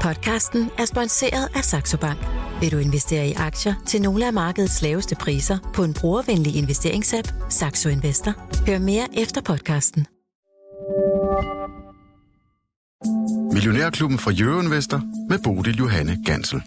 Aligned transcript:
Podcasten 0.00 0.70
er 0.78 0.84
sponsoreret 0.84 1.48
af 1.54 1.64
Saxo 1.64 1.96
Bank. 1.96 2.18
Vil 2.60 2.72
du 2.72 2.78
investere 2.78 3.28
i 3.28 3.32
aktier 3.32 3.74
til 3.86 4.02
nogle 4.02 4.26
af 4.26 4.32
markedets 4.32 4.82
laveste 4.82 5.14
priser 5.14 5.58
på 5.74 5.84
en 5.84 5.94
brugervenlig 5.94 6.56
investeringsapp, 6.56 7.28
Saxo 7.48 7.88
Investor? 7.88 8.34
Hør 8.66 8.78
mere 8.78 9.08
efter 9.16 9.40
podcasten. 9.40 10.06
Millionærklubben 13.52 14.18
fra 14.18 14.30
Jørgen 14.30 14.66
Investor 14.66 15.02
med 15.28 15.38
Bodil 15.44 15.76
Johanne 15.76 16.16
Gansel. 16.26 16.62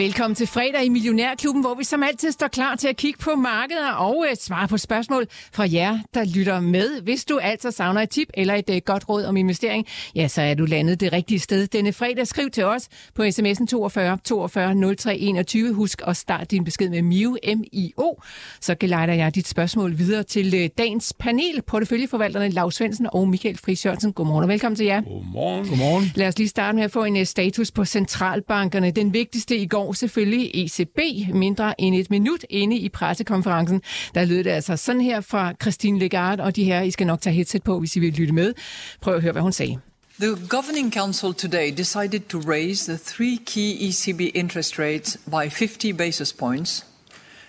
Velkommen 0.00 0.34
til 0.34 0.46
fredag 0.46 0.84
i 0.84 0.88
Millionærklubben, 0.88 1.62
hvor 1.62 1.74
vi 1.74 1.84
som 1.84 2.02
altid 2.02 2.32
står 2.32 2.48
klar 2.48 2.76
til 2.76 2.88
at 2.88 2.96
kigge 2.96 3.18
på 3.18 3.34
markedet 3.34 3.94
og 3.96 4.18
uh, 4.18 4.26
svare 4.38 4.68
på 4.68 4.78
spørgsmål 4.78 5.26
fra 5.52 5.66
jer, 5.72 5.98
der 6.14 6.24
lytter 6.24 6.60
med. 6.60 7.02
Hvis 7.02 7.24
du 7.24 7.38
altså 7.38 7.70
savner 7.70 8.00
et 8.00 8.10
tip 8.10 8.28
eller 8.34 8.54
et 8.54 8.70
uh, 8.70 8.76
godt 8.84 9.08
råd 9.08 9.24
om 9.24 9.36
investering, 9.36 9.86
ja, 10.14 10.28
så 10.28 10.42
er 10.42 10.54
du 10.54 10.64
landet 10.64 11.00
det 11.00 11.12
rigtige 11.12 11.38
sted 11.38 11.66
denne 11.66 11.92
fredag. 11.92 12.26
Skriv 12.26 12.50
til 12.50 12.64
os 12.64 12.88
på 13.14 13.22
sms'en 13.22 13.66
42 13.66 14.18
42 14.24 14.94
03 14.96 15.16
21. 15.18 15.74
Husk 15.74 16.02
at 16.06 16.16
starte 16.16 16.44
din 16.44 16.64
besked 16.64 16.88
med 16.88 17.02
MIO, 17.02 17.36
M-I-O. 17.56 18.22
Så 18.60 18.74
gelejder 18.74 19.14
jeg 19.14 19.34
dit 19.34 19.48
spørgsmål 19.48 19.98
videre 19.98 20.22
til 20.22 20.54
uh, 20.54 20.68
dagens 20.78 21.14
panel, 21.18 21.62
porteføljeforvalterne 21.66 22.48
Lars 22.48 22.74
Svendsen 22.74 23.06
og 23.12 23.28
Michael 23.28 23.58
Friis 23.58 23.86
Jørgensen. 23.86 24.12
Godmorgen 24.12 24.42
og 24.42 24.48
velkommen 24.48 24.76
til 24.76 24.86
jer. 24.86 25.00
Godmorgen. 25.00 25.68
Godmorgen. 25.68 26.12
Lad 26.14 26.28
os 26.28 26.38
lige 26.38 26.48
starte 26.48 26.76
med 26.76 26.84
at 26.84 26.90
få 26.90 27.04
en 27.04 27.26
status 27.26 27.70
på 27.70 27.84
centralbankerne. 27.84 28.90
Den 28.90 29.12
vigtigste 29.14 29.56
i 29.56 29.66
går 29.66 29.89
selvfølgelig 29.92 30.50
ECB, 30.54 30.98
mindre 31.34 31.80
end 31.80 31.94
et 31.94 32.10
minut 32.10 32.44
inde 32.50 32.76
i 32.76 32.88
pressekonferencen. 32.88 33.82
Der 34.14 34.24
lød 34.24 34.44
det 34.44 34.50
altså 34.50 34.76
sådan 34.76 35.00
her 35.00 35.20
fra 35.20 35.52
Christine 35.62 35.98
Lagarde, 35.98 36.42
og 36.42 36.56
de 36.56 36.64
her, 36.64 36.82
I 36.82 36.90
skal 36.90 37.06
nok 37.06 37.20
tage 37.20 37.34
headset 37.34 37.62
på, 37.62 37.78
hvis 37.78 37.96
I 37.96 38.00
vil 38.00 38.12
lytte 38.12 38.34
med. 38.34 38.54
Prøv 39.00 39.14
at 39.14 39.22
høre, 39.22 39.32
hvad 39.32 39.42
hun 39.42 39.52
sagde. 39.52 39.78
The 40.20 40.36
Governing 40.48 40.92
Council 40.92 41.34
today 41.34 41.70
decided 41.76 42.20
to 42.28 42.38
raise 42.38 42.92
the 42.92 42.98
three 42.98 43.38
key 43.46 43.88
ECB 43.88 44.20
interest 44.34 44.78
rates 44.78 45.16
by 45.30 45.48
50 45.50 45.92
basis 45.92 46.32
points. 46.32 46.86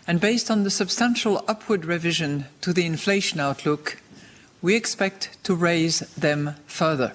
And 0.07 0.19
based 0.19 0.51
on 0.51 0.59
the 0.61 0.69
substantial 0.69 1.37
upward 1.49 1.85
revision 1.85 2.45
to 2.61 2.73
the 2.73 2.85
inflation 2.85 3.39
outlook, 3.39 3.97
we 4.61 4.75
expect 4.75 5.31
to 5.43 5.55
raise 5.55 6.05
them 6.21 6.49
further. 6.65 7.11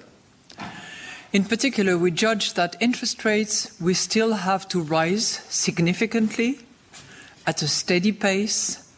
In 1.37 1.45
particular, 1.45 1.99
we 1.99 2.09
judge 2.09 2.55
that 2.55 2.75
interest 2.79 3.23
rates 3.23 3.71
will 3.79 3.93
still 3.93 4.33
have 4.33 4.67
to 4.69 4.81
rise 4.81 5.43
significantly 5.49 6.61
at 7.45 7.61
a 7.61 7.67
steady 7.67 8.11
pace 8.11 8.91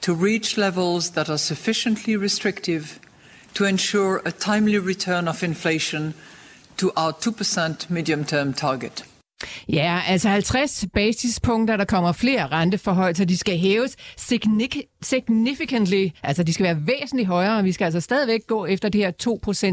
to 0.00 0.12
reach 0.12 0.56
levels 0.56 1.10
that 1.10 1.30
are 1.30 1.38
sufficiently 1.38 2.16
restrictive 2.16 2.98
to 3.54 3.66
ensure 3.66 4.20
a 4.24 4.32
timely 4.32 4.80
return 4.80 5.28
of 5.28 5.44
inflation 5.44 6.14
to 6.76 6.90
our 6.96 7.12
2% 7.12 7.88
medium 7.88 8.24
term 8.24 8.52
target. 8.52 9.04
Ja, 9.68 10.00
altså 10.08 10.28
50 10.28 10.84
basispunkter, 10.94 11.76
der 11.76 11.84
kommer 11.84 12.12
flere 12.12 12.46
renteforhold, 12.46 13.14
så 13.14 13.24
de 13.24 13.36
skal 13.36 13.58
hæves 13.58 13.96
significantly, 15.02 16.08
altså 16.22 16.42
de 16.42 16.52
skal 16.52 16.64
være 16.64 16.82
væsentligt 16.86 17.28
højere, 17.28 17.58
og 17.58 17.64
vi 17.64 17.72
skal 17.72 17.84
altså 17.84 18.00
stadigvæk 18.00 18.40
gå 18.46 18.66
efter 18.66 18.88
det 18.88 19.00
her 19.00 19.12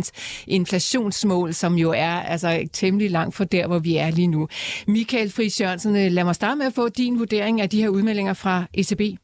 2% 0.07 0.45
inflationsmål, 0.47 1.53
som 1.53 1.75
jo 1.75 1.91
er 1.91 2.11
altså 2.11 2.67
temmelig 2.73 3.11
langt 3.11 3.35
fra 3.35 3.43
der, 3.43 3.67
hvor 3.67 3.79
vi 3.79 3.97
er 3.97 4.11
lige 4.11 4.27
nu. 4.27 4.47
Michael 4.87 5.31
Friis 5.31 5.61
Jørgensen, 5.61 5.95
øh, 5.95 6.11
lad 6.11 6.23
mig 6.23 6.35
starte 6.35 6.57
med 6.57 6.65
at 6.65 6.73
få 6.73 6.89
din 6.89 7.19
vurdering 7.19 7.61
af 7.61 7.69
de 7.69 7.81
her 7.81 7.89
udmeldinger 7.89 8.33
fra 8.33 8.65
ECB. 8.73 9.22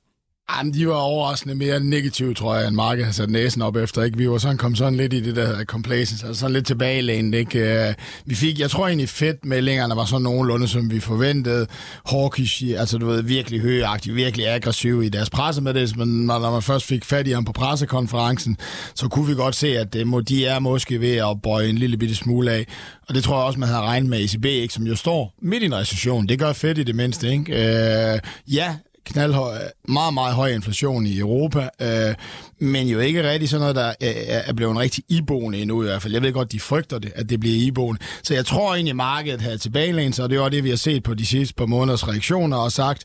Jamen, 0.58 0.74
de 0.74 0.88
var 0.88 0.94
overraskende 0.94 1.56
mere 1.56 1.80
negative, 1.80 2.34
tror 2.34 2.56
jeg, 2.56 2.68
end 2.68 2.76
Marke 2.76 3.06
har 3.06 3.12
sat 3.12 3.30
næsen 3.30 3.62
op 3.62 3.76
efter. 3.76 4.04
Ikke? 4.04 4.18
Vi 4.18 4.30
var 4.30 4.38
sådan, 4.38 4.58
kom 4.58 4.76
sådan 4.76 4.96
lidt 4.96 5.14
i 5.14 5.20
det, 5.20 5.36
der 5.36 5.46
hedder 5.46 5.64
complacence, 5.64 6.28
altså 6.28 6.40
sådan 6.40 6.54
lidt 6.54 6.68
tilbagelænet. 6.68 7.38
Ikke? 7.38 7.88
Øh, 7.88 7.94
vi 8.26 8.36
fik, 8.36 8.60
jeg 8.60 8.70
tror 8.70 8.88
egentlig 8.88 9.10
fedt 9.10 9.46
meldingerne 9.46 9.96
var 9.96 10.06
sådan 10.06 10.22
nogenlunde, 10.22 10.68
som 10.68 10.92
vi 10.92 11.00
forventede. 11.00 11.68
Hawkish, 12.06 12.64
altså 12.78 12.98
du 12.98 13.06
ved, 13.06 13.22
virkelig 13.22 13.62
højagtige, 13.62 14.14
virkelig 14.14 14.48
aggressive 14.48 15.06
i 15.06 15.10
deres 15.10 15.30
pressemeddelelse, 15.30 15.98
men 15.98 16.26
når 16.26 16.52
man 16.52 16.62
først 16.62 16.86
fik 16.86 17.06
fat 17.06 17.28
i 17.28 17.32
ham 17.32 17.46
på 17.46 17.52
pressekonferencen, 17.52 18.58
så 18.96 19.08
kunne 19.08 19.28
vi 19.28 19.36
godt 19.36 19.56
se, 19.56 19.78
at 19.78 19.94
det, 19.94 20.30
de 20.30 20.46
er 20.46 20.60
måske 20.60 21.02
ved 21.02 21.16
at 21.16 21.42
bøje 21.44 21.68
en 21.68 21.78
lille 21.78 21.98
bitte 21.98 22.16
smule 22.16 22.52
af. 22.52 22.66
Og 23.10 23.16
det 23.16 23.24
tror 23.24 23.38
jeg 23.38 23.46
også, 23.46 23.60
man 23.60 23.70
havde 23.70 23.82
regnet 23.82 24.10
med 24.10 24.20
ECB, 24.20 24.46
ikke? 24.46 24.74
som 24.74 24.84
jo 24.84 24.96
står 24.96 25.34
midt 25.42 25.64
i 25.64 25.66
en 25.66 25.76
recession. 25.76 26.28
Det 26.28 26.40
gør 26.40 26.54
fedt 26.54 26.78
i 26.78 26.84
det 26.84 26.96
mindste. 26.96 27.32
Ikke? 27.32 28.14
Øh, 28.14 28.20
ja, 28.48 28.76
knaldhøj, 29.10 29.58
meget, 29.88 30.14
meget 30.14 30.36
høj 30.36 30.50
inflation 30.50 31.06
i 31.06 31.20
Europa, 31.20 31.70
øh, 31.82 32.16
men 32.60 32.88
jo 32.88 33.00
ikke 33.00 33.32
rigtig 33.32 33.50
sådan 33.50 33.62
noget, 33.62 33.76
der 33.76 33.94
er, 34.00 34.42
er 34.46 34.54
blevet 34.54 34.78
rigtig 34.78 35.04
iboende 35.10 35.62
endnu 35.62 35.84
i 35.84 35.86
hvert 35.86 36.02
fald. 36.02 36.14
Jeg 36.14 36.22
ved 36.22 36.34
godt, 36.34 36.52
de 36.52 36.60
frygter 36.60 37.00
det, 37.00 37.12
at 37.16 37.30
det 37.30 37.40
bliver 37.40 37.56
iboende. 37.68 38.02
Så 38.24 38.34
jeg 38.34 38.46
tror 38.46 38.74
egentlig, 38.74 38.92
at 38.92 38.96
markedet 38.96 39.42
har 39.42 39.58
tilbagelænt 39.58 40.16
sig, 40.16 40.24
og 40.24 40.30
det 40.30 40.38
er 40.38 40.42
også 40.42 40.50
det, 40.50 40.64
vi 40.64 40.70
har 40.70 40.78
set 40.78 41.04
på 41.04 41.14
de 41.14 41.26
sidste 41.26 41.56
par 41.56 41.66
måneders 41.66 42.08
reaktioner, 42.08 42.58
og 42.58 42.72
sagt, 42.72 43.04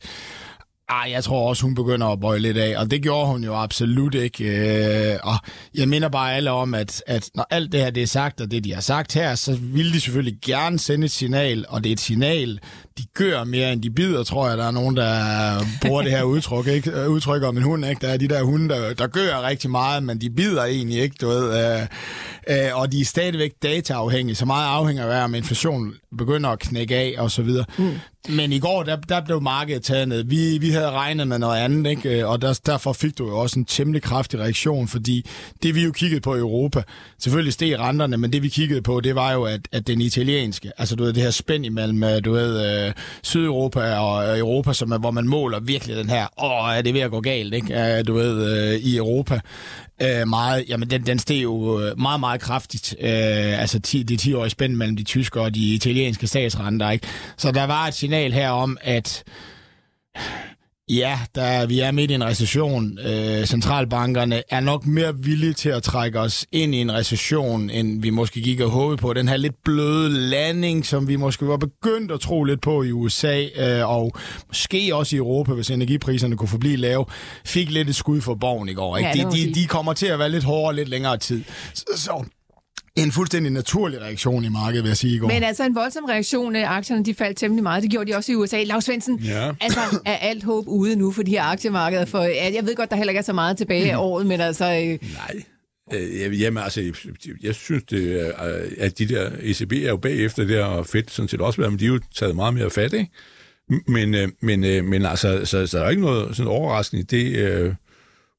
Ah, 0.88 1.10
jeg 1.10 1.24
tror 1.24 1.48
også, 1.48 1.62
hun 1.62 1.74
begynder 1.74 2.06
at 2.06 2.20
bøje 2.20 2.38
lidt 2.38 2.56
af, 2.56 2.78
og 2.78 2.90
det 2.90 3.02
gjorde 3.02 3.26
hun 3.26 3.44
jo 3.44 3.54
absolut 3.54 4.14
ikke. 4.14 4.44
Øh, 4.44 5.18
og 5.22 5.34
jeg 5.74 5.88
minder 5.88 6.08
bare 6.08 6.34
alle 6.34 6.50
om, 6.50 6.74
at, 6.74 7.02
at 7.06 7.30
når 7.34 7.46
alt 7.50 7.72
det 7.72 7.80
her 7.80 7.90
det 7.90 8.02
er 8.02 8.06
sagt, 8.06 8.40
og 8.40 8.50
det 8.50 8.64
de 8.64 8.74
har 8.74 8.80
sagt 8.80 9.14
her, 9.14 9.34
så 9.34 9.58
vil 9.60 9.92
de 9.92 10.00
selvfølgelig 10.00 10.38
gerne 10.44 10.78
sende 10.78 11.04
et 11.04 11.10
signal, 11.10 11.64
og 11.68 11.84
det 11.84 11.90
er 11.90 11.92
et 11.92 12.00
signal, 12.00 12.60
de 12.98 13.04
gør 13.14 13.44
mere 13.44 13.72
end 13.72 13.82
de 13.82 13.90
bider, 13.90 14.24
tror 14.24 14.48
jeg. 14.48 14.58
Der 14.58 14.66
er 14.66 14.70
nogen, 14.70 14.96
der 14.96 15.10
bruger 15.82 16.02
det 16.02 16.10
her 16.10 16.22
udtryk, 16.22 16.66
ikke? 16.66 16.90
Øh, 16.90 17.08
udtryk 17.08 17.42
om 17.42 17.56
en 17.56 17.62
hund. 17.62 17.86
Ikke? 17.86 18.06
Der 18.06 18.12
er 18.12 18.16
de 18.16 18.28
der 18.28 18.42
hunde, 18.42 18.68
der, 18.68 18.94
der 18.94 19.06
gør 19.06 19.42
rigtig 19.42 19.70
meget, 19.70 20.02
men 20.02 20.20
de 20.20 20.30
bider 20.30 20.64
egentlig 20.64 20.98
ikke, 20.98 21.16
du 21.20 21.28
ved. 21.28 21.80
Øh, 21.80 21.86
øh, 22.48 22.80
og 22.80 22.92
de 22.92 23.00
er 23.00 23.04
stadigvæk 23.04 23.52
dataafhængige, 23.62 24.34
så 24.34 24.46
meget 24.46 24.68
afhænger 24.68 25.06
af, 25.06 25.24
om 25.24 25.34
inflationen 25.34 25.94
begynder 26.18 26.50
at 26.50 26.58
knække 26.58 26.96
af 26.96 27.14
og 27.18 27.30
så 27.30 27.42
videre. 27.42 27.64
Mm. 27.78 27.90
Men 28.28 28.52
i 28.52 28.58
går, 28.58 28.82
der, 28.82 28.96
der 28.96 29.20
blev 29.20 29.42
markedet 29.42 29.82
taget 29.82 30.08
ned. 30.08 30.24
Vi, 30.24 30.58
vi 30.58 30.70
havde 30.70 30.90
regnet 30.90 31.28
med 31.28 31.38
noget 31.38 31.58
andet, 31.58 31.90
ikke? 31.90 32.26
og 32.26 32.42
der, 32.42 32.60
derfor 32.66 32.92
fik 32.92 33.18
du 33.18 33.28
jo 33.28 33.38
også 33.38 33.58
en 33.58 33.64
temmelig 33.64 34.02
kraftig 34.02 34.40
reaktion, 34.40 34.88
fordi 34.88 35.26
det 35.62 35.74
vi 35.74 35.84
jo 35.84 35.92
kiggede 35.92 36.20
på 36.20 36.34
i 36.34 36.38
Europa, 36.38 36.82
selvfølgelig 37.18 37.52
steg 37.52 37.78
renterne, 37.78 38.16
men 38.16 38.32
det 38.32 38.42
vi 38.42 38.48
kiggede 38.48 38.82
på, 38.82 39.00
det 39.00 39.14
var 39.14 39.32
jo, 39.32 39.42
at, 39.42 39.60
at 39.72 39.86
den 39.86 40.00
italienske, 40.00 40.72
altså 40.78 40.96
du 40.96 41.04
ved, 41.04 41.12
det 41.12 41.22
her 41.22 41.30
spænd 41.30 41.66
imellem, 41.66 42.22
du 42.22 42.32
ved, 42.32 42.92
Sydeuropa 43.22 43.94
og 43.94 44.38
Europa, 44.38 44.72
som 44.72 44.92
er, 44.92 44.98
hvor 44.98 45.10
man 45.10 45.28
måler 45.28 45.60
virkelig 45.60 45.96
den 45.96 46.10
her, 46.10 46.26
åh, 46.44 46.76
er 46.76 46.82
det 46.82 46.94
ved 46.94 47.00
at 47.00 47.10
gå 47.10 47.20
galt, 47.20 47.54
ikke? 47.54 48.02
du 48.02 48.14
ved, 48.14 48.74
i 48.80 48.96
Europa. 48.96 49.40
Øh, 50.02 50.28
meget, 50.28 50.64
jamen 50.68 50.90
den, 50.90 51.06
den 51.06 51.18
steg 51.18 51.42
jo 51.42 51.80
øh, 51.80 52.00
meget, 52.00 52.20
meget 52.20 52.40
kraftigt. 52.40 52.94
Øh, 53.00 53.60
altså 53.60 53.80
ti, 53.80 54.02
det 54.02 54.20
10 54.20 54.32
årige 54.32 54.50
spænd 54.50 54.74
mellem 54.74 54.96
de 54.96 55.04
tyske 55.04 55.40
og 55.40 55.54
de 55.54 55.74
italienske 55.74 56.26
statsrenter. 56.26 56.90
Ikke? 56.90 57.06
Så 57.36 57.52
der 57.52 57.64
var 57.64 57.86
et 57.86 57.94
signal 57.94 58.32
her 58.32 58.50
om, 58.50 58.78
at 58.80 59.24
Ja, 60.88 61.18
der, 61.34 61.66
vi 61.66 61.80
er 61.80 61.90
midt 61.90 62.10
i 62.10 62.14
en 62.14 62.24
recession. 62.24 62.98
Øh, 62.98 63.46
centralbankerne 63.46 64.42
er 64.50 64.60
nok 64.60 64.86
mere 64.86 65.16
villige 65.18 65.52
til 65.52 65.68
at 65.68 65.82
trække 65.82 66.20
os 66.20 66.46
ind 66.52 66.74
i 66.74 66.78
en 66.78 66.92
recession, 66.92 67.70
end 67.70 68.02
vi 68.02 68.10
måske 68.10 68.40
gik 68.40 68.60
og 68.60 68.70
håbede 68.70 68.96
på. 68.96 69.12
Den 69.12 69.28
her 69.28 69.36
lidt 69.36 69.54
bløde 69.64 70.10
landing, 70.10 70.86
som 70.86 71.08
vi 71.08 71.16
måske 71.16 71.46
var 71.46 71.56
begyndt 71.56 72.12
at 72.12 72.20
tro 72.20 72.44
lidt 72.44 72.60
på 72.60 72.82
i 72.82 72.92
USA, 72.92 73.44
øh, 73.56 73.90
og 73.90 74.12
måske 74.48 74.94
også 74.94 75.16
i 75.16 75.18
Europa, 75.18 75.52
hvis 75.52 75.70
energipriserne 75.70 76.36
kunne 76.36 76.48
forblive 76.48 76.76
lave, 76.76 77.04
fik 77.44 77.70
lidt 77.70 77.88
et 77.88 77.96
skud 77.96 78.20
for 78.20 78.34
borgen 78.34 78.68
i 78.68 78.74
går. 78.74 78.96
Ikke? 78.96 79.10
Ja, 79.16 79.24
de, 79.24 79.30
de, 79.30 79.54
de 79.54 79.66
kommer 79.66 79.92
til 79.92 80.06
at 80.06 80.18
være 80.18 80.30
lidt 80.30 80.44
hårdere 80.44 80.76
lidt 80.76 80.88
længere 80.88 81.16
tid. 81.16 81.44
Så, 81.74 81.84
så 81.96 82.24
en 82.96 83.12
fuldstændig 83.12 83.52
naturlig 83.52 84.00
reaktion 84.00 84.44
i 84.44 84.48
markedet, 84.48 84.84
vil 84.84 84.90
jeg 84.90 84.96
sige 84.96 85.14
i 85.14 85.18
går. 85.18 85.28
Men 85.28 85.42
altså 85.42 85.64
en 85.64 85.74
voldsom 85.74 86.04
reaktion. 86.04 86.56
Aktierne 86.56 87.04
de 87.04 87.14
faldt 87.14 87.38
temmelig 87.38 87.62
meget. 87.62 87.82
Det 87.82 87.90
gjorde 87.90 88.12
de 88.12 88.16
også 88.16 88.32
i 88.32 88.34
USA. 88.34 88.62
Lars 88.62 88.84
Svendsen, 88.84 89.18
ja. 89.18 89.52
altså 89.60 89.80
er 90.04 90.16
alt 90.16 90.44
håb 90.44 90.68
ude 90.68 90.96
nu 90.96 91.12
for 91.12 91.22
de 91.22 91.30
her 91.30 91.42
aktiemarkeder? 91.42 92.04
For, 92.04 92.22
jeg 92.22 92.66
ved 92.66 92.76
godt, 92.76 92.90
der 92.90 92.96
heller 92.96 93.10
ikke 93.10 93.18
er 93.18 93.22
så 93.22 93.32
meget 93.32 93.56
tilbage 93.56 93.92
af 93.92 93.96
året, 93.96 94.26
men 94.26 94.40
altså... 94.40 94.64
Øh... 94.64 95.10
Nej. 95.14 95.42
Øh, 95.92 96.40
jamen 96.40 96.62
altså, 96.62 96.92
jeg, 97.42 97.54
synes, 97.54 97.82
det, 97.90 98.32
at 98.78 98.98
de 98.98 99.08
der 99.08 99.30
ECB 99.40 99.72
er 99.72 99.88
jo 99.88 99.96
bagefter 99.96 100.44
det 100.44 100.56
her 100.56 100.82
fedt 100.82 101.10
sådan 101.10 101.28
set 101.28 101.40
også, 101.40 101.60
men 101.60 101.78
de 101.78 101.84
er 101.84 101.88
jo 101.88 102.00
taget 102.14 102.36
meget 102.36 102.54
mere 102.54 102.70
fat, 102.70 102.92
ikke? 102.92 103.10
Men, 103.86 104.14
øh, 104.14 104.28
men, 104.40 104.64
øh, 104.64 104.84
men 104.84 105.06
altså, 105.06 105.44
så, 105.44 105.66
så 105.66 105.78
er 105.78 105.82
der 105.82 105.90
ikke 105.90 106.02
noget 106.02 106.36
sådan 106.36 106.52
overraskende 106.52 107.02
i 107.02 107.06
det, 107.06 107.76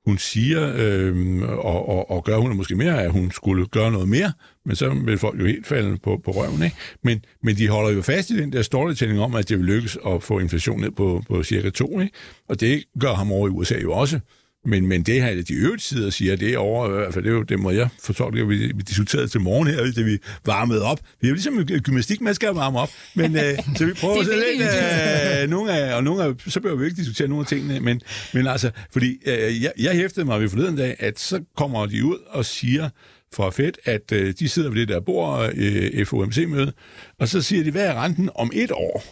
hun 0.06 0.18
siger, 0.18 0.74
øh, 0.76 1.42
og, 1.42 1.90
og, 1.90 2.12
og 2.12 2.24
gør 2.24 2.38
hun 2.38 2.58
måske 2.58 2.76
mere, 2.76 3.04
at 3.04 3.12
hun 3.12 3.32
skulle 3.32 3.66
gøre 3.66 3.92
noget 3.92 4.10
mere, 4.10 4.32
men 4.66 4.76
så 4.76 4.90
vil 4.90 5.18
folk 5.18 5.40
jo 5.40 5.46
helt 5.46 5.68
falde 5.68 5.98
på, 5.98 6.22
på 6.26 6.32
røven. 6.32 6.64
Ikke? 6.64 6.76
Men, 7.04 7.26
men 7.44 7.58
de 7.58 7.68
holder 7.68 7.92
jo 7.92 8.02
fast 8.02 8.30
i 8.30 8.38
den 8.38 8.54
der 8.54 8.62
storytelling 8.62 9.20
om, 9.20 9.36
at 9.36 9.50
det 9.50 9.58
vil 9.58 9.66
lykkes 9.66 9.98
at 10.08 10.24
få 10.24 10.40
inflation 10.40 10.82
ned 10.82 10.92
på, 10.92 11.24
på 11.28 11.44
cirka 11.44 11.70
2, 11.70 12.00
ikke? 12.00 12.14
og 12.50 12.60
det 12.60 12.84
gør 13.00 13.14
ham 13.14 13.32
over 13.32 13.48
i 13.48 13.52
USA 13.52 13.80
jo 13.82 13.92
også. 13.94 14.20
Men, 14.66 14.88
men 14.88 15.04
det 15.04 15.22
her, 15.22 15.44
de 15.44 15.54
øvrige 15.54 15.80
sider 15.80 16.10
siger, 16.10 16.36
det 16.36 16.54
er 16.54 16.58
over, 16.58 16.88
i 16.88 16.92
hvert 16.92 17.14
fald 17.14 17.24
det, 17.24 17.32
er 17.32 17.36
jo, 17.36 17.42
det 17.42 17.60
må 17.60 17.72
jeg 17.72 17.90
fortolke, 18.04 18.48
vi, 18.48 18.58
vi 18.58 18.82
diskuterede 18.88 19.28
til 19.28 19.42
morgen 19.42 19.68
her, 19.68 19.92
da 19.92 20.02
vi 20.02 20.18
varmede 20.46 20.84
op. 20.84 21.00
Vi 21.22 21.28
er 21.28 21.30
jo 21.30 21.34
ligesom 21.34 21.66
gymnastik, 21.82 22.22
man 22.22 22.36
skal 22.36 22.50
varme 22.50 22.80
op. 22.80 22.90
Men, 23.16 23.36
øh, 23.36 23.58
så 23.78 23.86
vi 23.86 23.94
prøver 23.94 24.20
at 24.20 24.26
lidt, 24.26 25.44
øh, 25.44 25.50
nogle 25.50 25.72
af, 25.72 25.96
og 25.96 26.04
nogle 26.04 26.24
af, 26.24 26.34
så 26.48 26.60
behøver 26.60 26.80
vi 26.80 26.86
ikke 26.86 26.98
diskutere 26.98 27.28
nogle 27.28 27.42
af 27.42 27.48
tingene, 27.48 27.80
men, 27.80 28.02
men 28.34 28.48
altså, 28.48 28.72
fordi 28.92 29.18
øh, 29.26 29.64
jeg, 29.64 29.72
jeg 29.80 29.94
hæftede 29.94 30.26
mig 30.26 30.42
ved 30.42 30.50
forleden 30.50 30.76
dag, 30.76 30.96
at 31.00 31.20
så 31.20 31.42
kommer 31.58 31.86
de 31.86 32.06
ud 32.06 32.18
og 32.28 32.46
siger, 32.46 32.90
fra 33.36 33.50
Fed, 33.50 33.74
at 33.84 34.12
øh, 34.12 34.34
de 34.40 34.50
sidder 34.50 34.70
ved 34.70 34.80
det 34.80 34.88
der 34.88 35.00
bord, 35.00 35.52
øh, 35.56 36.06
FOMC-møde, 36.06 36.74
og 37.20 37.28
så 37.28 37.42
siger 37.42 37.64
de, 37.64 37.72
hvad 37.72 37.86
er 37.86 38.04
renten 38.04 38.30
om 38.36 38.52
et 38.54 38.72
år 38.72 39.04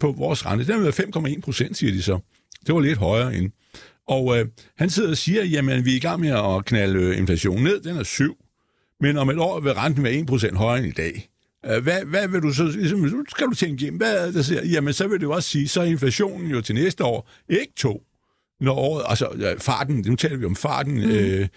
på 0.00 0.12
vores 0.12 0.46
rente? 0.46 0.66
Den 0.66 0.86
er 0.86 1.36
5,1 1.36 1.40
procent, 1.40 1.76
siger 1.76 1.92
de 1.92 2.02
så. 2.02 2.18
Det 2.66 2.74
var 2.74 2.80
lidt 2.80 2.98
højere 2.98 3.34
end. 3.34 3.50
Og 4.08 4.38
øh, 4.38 4.46
han 4.76 4.90
sidder 4.90 5.10
og 5.10 5.16
siger, 5.16 5.44
jamen 5.44 5.84
vi 5.84 5.92
er 5.92 5.96
i 5.96 6.00
gang 6.00 6.20
med 6.20 6.56
at 6.56 6.64
knalde 6.64 7.00
øh, 7.00 7.18
inflationen 7.18 7.64
ned, 7.64 7.80
den 7.80 7.96
er 7.96 8.02
7, 8.02 8.36
men 9.00 9.18
om 9.18 9.30
et 9.30 9.38
år 9.38 9.60
vil 9.60 9.72
renten 9.72 10.04
være 10.04 10.12
1 10.12 10.26
procent 10.26 10.56
højere 10.56 10.78
end 10.78 10.86
i 10.86 10.90
dag. 10.90 11.28
Øh, 11.66 11.82
hvad, 11.82 12.04
hvad 12.04 12.28
vil 12.28 12.42
du 12.42 12.52
så, 12.52 12.64
ligesom, 12.64 13.26
skal 13.28 13.46
du 13.46 13.54
tænke 13.54 13.80
hjem, 13.80 13.96
hvad 13.96 14.16
er 14.16 14.26
det, 14.26 14.34
der 14.34 14.42
siger? 14.42 14.64
Jamen, 14.64 14.92
så 14.92 15.08
vil 15.08 15.20
det 15.20 15.24
jo 15.26 15.32
også 15.32 15.48
sige, 15.48 15.68
så 15.68 15.80
er 15.80 15.84
inflationen 15.84 16.50
jo 16.50 16.60
til 16.60 16.74
næste 16.74 17.04
år 17.04 17.30
ikke 17.48 17.72
2, 17.76 18.02
når 18.60 18.74
året, 18.74 19.04
altså 19.08 19.54
farten, 19.58 20.04
nu 20.06 20.16
taler 20.16 20.36
vi 20.36 20.44
om 20.44 20.56
farten 20.56 20.94
mm. 20.94 21.10
øh, 21.10 21.48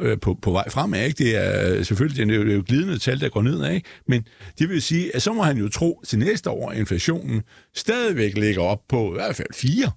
øh, 0.00 0.20
på, 0.20 0.38
på 0.42 0.50
vej 0.50 0.68
fremad, 0.68 1.06
ikke? 1.06 1.24
det 1.24 1.36
er 1.36 1.82
selvfølgelig 1.82 2.26
det 2.26 2.34
er 2.34 2.38
jo, 2.38 2.44
det 2.44 2.52
er 2.52 2.56
jo 2.56 2.64
glidende 2.66 2.98
tal, 2.98 3.20
der 3.20 3.28
går 3.28 3.42
nedad, 3.42 3.72
ikke? 3.72 3.88
men 4.06 4.26
det 4.58 4.68
vil 4.68 4.82
sige, 4.82 5.16
at 5.16 5.22
så 5.22 5.32
må 5.32 5.42
han 5.42 5.58
jo 5.58 5.68
tro 5.68 6.02
til 6.06 6.18
næste 6.18 6.50
år, 6.50 6.70
at 6.70 6.78
inflationen 6.78 7.42
stadigvæk 7.74 8.36
ligger 8.36 8.62
op 8.62 8.80
på 8.88 9.10
i 9.10 9.14
hvert 9.14 9.36
fald 9.36 9.48
4, 9.54 9.90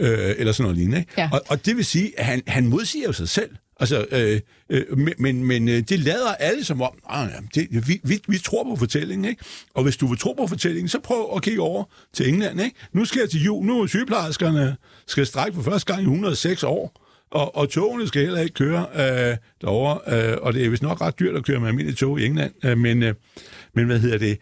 øh, 0.00 0.34
eller 0.38 0.52
sådan 0.52 0.62
noget 0.62 0.76
lignende. 0.76 0.98
Ikke? 0.98 1.12
Ja. 1.18 1.28
Og, 1.32 1.40
og 1.48 1.66
det 1.66 1.76
vil 1.76 1.84
sige, 1.84 2.20
at 2.20 2.24
han, 2.24 2.42
han 2.46 2.66
modsiger 2.66 3.06
jo 3.06 3.12
sig 3.12 3.28
selv. 3.28 3.50
Altså, 3.80 4.06
øh, 4.12 4.40
øh, 4.70 4.98
men, 5.18 5.44
men, 5.44 5.68
øh, 5.68 5.80
det 5.80 6.00
lader 6.00 6.34
alle 6.38 6.64
som 6.64 6.82
om, 6.82 6.92
ah, 7.08 7.28
det, 7.54 7.88
vi, 7.88 8.00
vi, 8.04 8.20
vi 8.28 8.38
tror 8.38 8.64
på 8.64 8.76
fortællingen, 8.76 9.24
ikke? 9.24 9.44
Og 9.74 9.82
hvis 9.82 9.96
du 9.96 10.06
vil 10.06 10.18
tro 10.18 10.32
på 10.32 10.46
fortællingen, 10.46 10.88
så 10.88 10.98
prøv 10.98 11.32
at 11.36 11.42
kigge 11.42 11.60
over 11.60 11.84
til 12.12 12.28
England, 12.28 12.60
ikke? 12.60 12.76
Nu 12.92 13.04
skal 13.04 13.20
jeg 13.20 13.30
til 13.30 13.44
jul, 13.44 13.66
nu 13.66 13.82
er 13.82 13.86
sygeplejerskerne 13.86 14.76
skal 15.06 15.26
strække 15.26 15.54
for 15.54 15.62
første 15.62 15.92
gang 15.92 16.02
i 16.02 16.04
106 16.04 16.62
år, 16.62 17.00
og, 17.30 17.56
og 17.56 17.68
togene 17.68 18.08
skal 18.08 18.22
heller 18.22 18.40
ikke 18.40 18.54
køre 18.54 18.86
øh, 18.94 19.36
derovre, 19.60 20.16
øh, 20.16 20.36
og 20.40 20.52
det 20.52 20.64
er 20.64 20.70
vist 20.70 20.82
nok 20.82 21.00
ret 21.00 21.18
dyrt 21.18 21.36
at 21.36 21.44
køre 21.44 21.60
med 21.60 21.68
almindelige 21.68 21.96
tog 21.96 22.20
i 22.20 22.24
England, 22.26 22.52
øh, 22.64 22.78
men... 22.78 23.02
Øh, 23.02 23.14
men 23.74 23.86
hvad 23.86 23.98
hedder 23.98 24.18
det? 24.18 24.38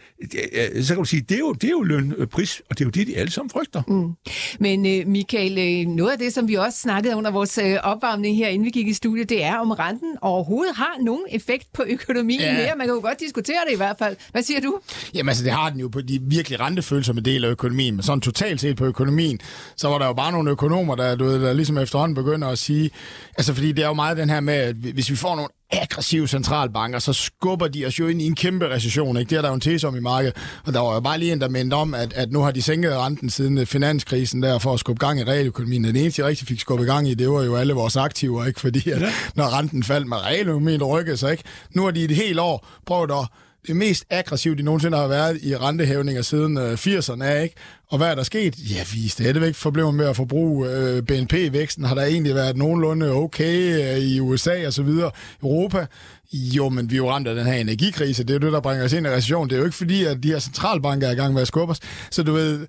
Så 0.86 0.94
kan 0.94 1.02
du 1.02 1.04
sige, 1.04 1.22
det 1.22 1.34
er 1.34 1.38
jo, 1.38 1.52
det 1.52 1.64
er 1.64 1.70
jo 1.70 1.82
løn 1.82 2.14
og 2.18 2.28
pris, 2.28 2.62
og 2.70 2.78
det 2.78 2.84
er 2.84 2.86
jo 2.86 2.90
det, 2.90 3.06
de 3.06 3.16
alle 3.16 3.32
sammen 3.32 3.50
frygter. 3.50 3.82
Mm. 3.88 4.12
Men 4.60 4.80
uh, 4.80 5.12
Michael, 5.12 5.86
uh, 5.86 5.94
noget 5.94 6.12
af 6.12 6.18
det, 6.18 6.32
som 6.32 6.48
vi 6.48 6.54
også 6.54 6.78
snakkede 6.78 7.16
under 7.16 7.30
vores 7.30 7.58
opvarmning 7.82 8.36
her, 8.36 8.48
inden 8.48 8.64
vi 8.64 8.70
gik 8.70 8.88
i 8.88 8.92
studiet, 8.92 9.28
det 9.28 9.44
er, 9.44 9.56
om 9.56 9.70
renten 9.70 10.16
overhovedet 10.22 10.76
har 10.76 10.96
nogen 11.04 11.24
effekt 11.30 11.66
på 11.74 11.84
økonomien 11.86 12.40
ja. 12.40 12.52
mere. 12.52 12.72
Man 12.76 12.86
kan 12.86 12.94
jo 12.94 13.00
godt 13.00 13.20
diskutere 13.20 13.58
det 13.66 13.72
i 13.72 13.76
hvert 13.76 13.96
fald. 13.98 14.16
Hvad 14.32 14.42
siger 14.42 14.60
du? 14.60 14.78
Jamen 15.14 15.28
altså, 15.28 15.44
det 15.44 15.52
har 15.52 15.70
den 15.70 15.80
jo 15.80 15.88
på 15.88 16.00
de 16.00 16.20
virkelig 16.22 16.60
rentefølsomme 16.60 17.20
del 17.20 17.44
af 17.44 17.48
økonomien, 17.48 17.94
men 17.94 18.02
sådan 18.02 18.20
totalt 18.20 18.60
set 18.60 18.76
på 18.76 18.84
økonomien, 18.84 19.40
så 19.76 19.88
var 19.88 19.98
der 19.98 20.06
jo 20.06 20.12
bare 20.12 20.32
nogle 20.32 20.50
økonomer, 20.50 20.94
der, 20.94 21.16
du 21.16 21.24
ved, 21.24 21.42
der 21.42 21.52
ligesom 21.52 21.78
efterhånden 21.78 22.14
begynder 22.14 22.48
at 22.48 22.58
sige, 22.58 22.90
altså 23.38 23.54
fordi 23.54 23.72
det 23.72 23.84
er 23.84 23.88
jo 23.88 23.94
meget 23.94 24.16
den 24.16 24.30
her 24.30 24.40
med, 24.40 24.54
at 24.54 24.74
hvis 24.74 25.10
vi 25.10 25.16
får 25.16 25.36
nogle 25.36 25.48
aggressive 25.72 26.28
centralbanker, 26.28 26.98
så 26.98 27.12
skubber 27.12 27.68
de 27.68 27.86
os 27.86 27.98
jo 27.98 28.06
ind 28.06 28.22
i 28.22 28.26
en 28.26 28.34
kæmpe 28.34 28.68
recession. 28.68 29.16
Ikke? 29.16 29.30
Det 29.30 29.38
er 29.38 29.42
der 29.42 29.48
jo 29.48 29.54
en 29.54 29.60
tese 29.60 29.88
om 29.88 29.96
i 29.96 30.00
markedet. 30.00 30.36
Og 30.66 30.72
der 30.72 30.80
var 30.80 30.94
jo 30.94 31.00
bare 31.00 31.18
lige 31.18 31.32
en, 31.32 31.40
der 31.40 31.48
mindte 31.48 31.74
om, 31.74 31.94
at, 31.94 32.12
at 32.12 32.32
nu 32.32 32.40
har 32.40 32.50
de 32.50 32.62
sænket 32.62 32.96
renten 32.96 33.30
siden 33.30 33.58
øh, 33.58 33.66
finanskrisen 33.66 34.42
der 34.42 34.58
for 34.58 34.72
at 34.72 34.80
skubbe 34.80 35.06
gang 35.06 35.20
i 35.20 35.24
realøkonomien. 35.24 35.84
Den 35.84 35.96
eneste, 35.96 36.22
jeg 36.22 36.28
rigtig 36.28 36.48
fik 36.48 36.60
skubbet 36.60 36.86
gang 36.86 37.08
i, 37.08 37.14
det 37.14 37.30
var 37.30 37.42
jo 37.42 37.56
alle 37.56 37.72
vores 37.72 37.96
aktiver, 37.96 38.46
ikke? 38.46 38.60
fordi 38.60 38.90
at, 38.90 39.00
ja. 39.00 39.12
når 39.34 39.58
renten 39.58 39.82
faldt 39.82 40.08
med 40.08 40.16
realøkonomien 40.16 40.82
rykkede 40.82 41.16
sig. 41.16 41.30
Ikke? 41.30 41.44
Nu 41.74 41.84
har 41.84 41.90
de 41.90 42.04
et 42.04 42.10
helt 42.10 42.38
år 42.38 42.66
prøvet 42.86 43.10
at 43.10 43.26
det 43.66 43.76
mest 43.76 44.04
aggressivt, 44.10 44.58
de 44.58 44.62
nogensinde 44.62 44.96
har 44.96 45.06
været 45.06 45.38
i 45.42 45.56
rentehævninger 45.56 46.22
siden 46.22 46.58
øh, 46.58 46.72
80'erne 46.72 47.24
ikke? 47.24 47.54
Og 47.90 47.98
hvad 47.98 48.08
er 48.08 48.14
der 48.14 48.22
sket? 48.22 48.54
Ja, 48.70 48.84
vi 48.94 49.06
er 49.06 49.08
stadigvæk 49.08 49.54
forblevet 49.54 49.94
med 49.94 50.06
at 50.06 50.16
forbruge. 50.16 50.70
Øh, 50.70 51.02
BNP-væksten 51.02 51.84
har 51.84 51.94
der 51.94 52.02
egentlig 52.02 52.34
været 52.34 52.56
nogenlunde 52.56 53.12
okay 53.12 53.94
øh, 53.94 53.98
i 53.98 54.20
USA 54.20 54.66
og 54.66 54.72
så 54.72 54.82
videre. 54.82 55.10
Europa, 55.42 55.86
jo, 56.32 56.68
men 56.68 56.90
vi 56.90 56.94
er 56.94 56.98
jo 56.98 57.10
ramt 57.10 57.28
af 57.28 57.34
den 57.34 57.46
her 57.46 57.54
energikrise. 57.54 58.22
Det 58.22 58.30
er 58.30 58.34
jo 58.34 58.40
det, 58.40 58.52
der 58.52 58.60
bringer 58.60 58.84
os 58.84 58.92
ind 58.92 59.06
i 59.06 59.10
recession. 59.10 59.48
Det 59.48 59.54
er 59.54 59.58
jo 59.58 59.64
ikke 59.64 59.76
fordi, 59.76 60.04
at 60.04 60.22
de 60.22 60.28
her 60.28 60.38
centralbanker 60.38 61.06
er 61.08 61.12
i 61.12 61.16
gang 61.16 61.34
med 61.34 61.42
at 61.42 61.48
skubbe 61.48 61.70
os. 61.70 61.80
Så 62.10 62.22
du 62.22 62.32
ved, 62.32 62.66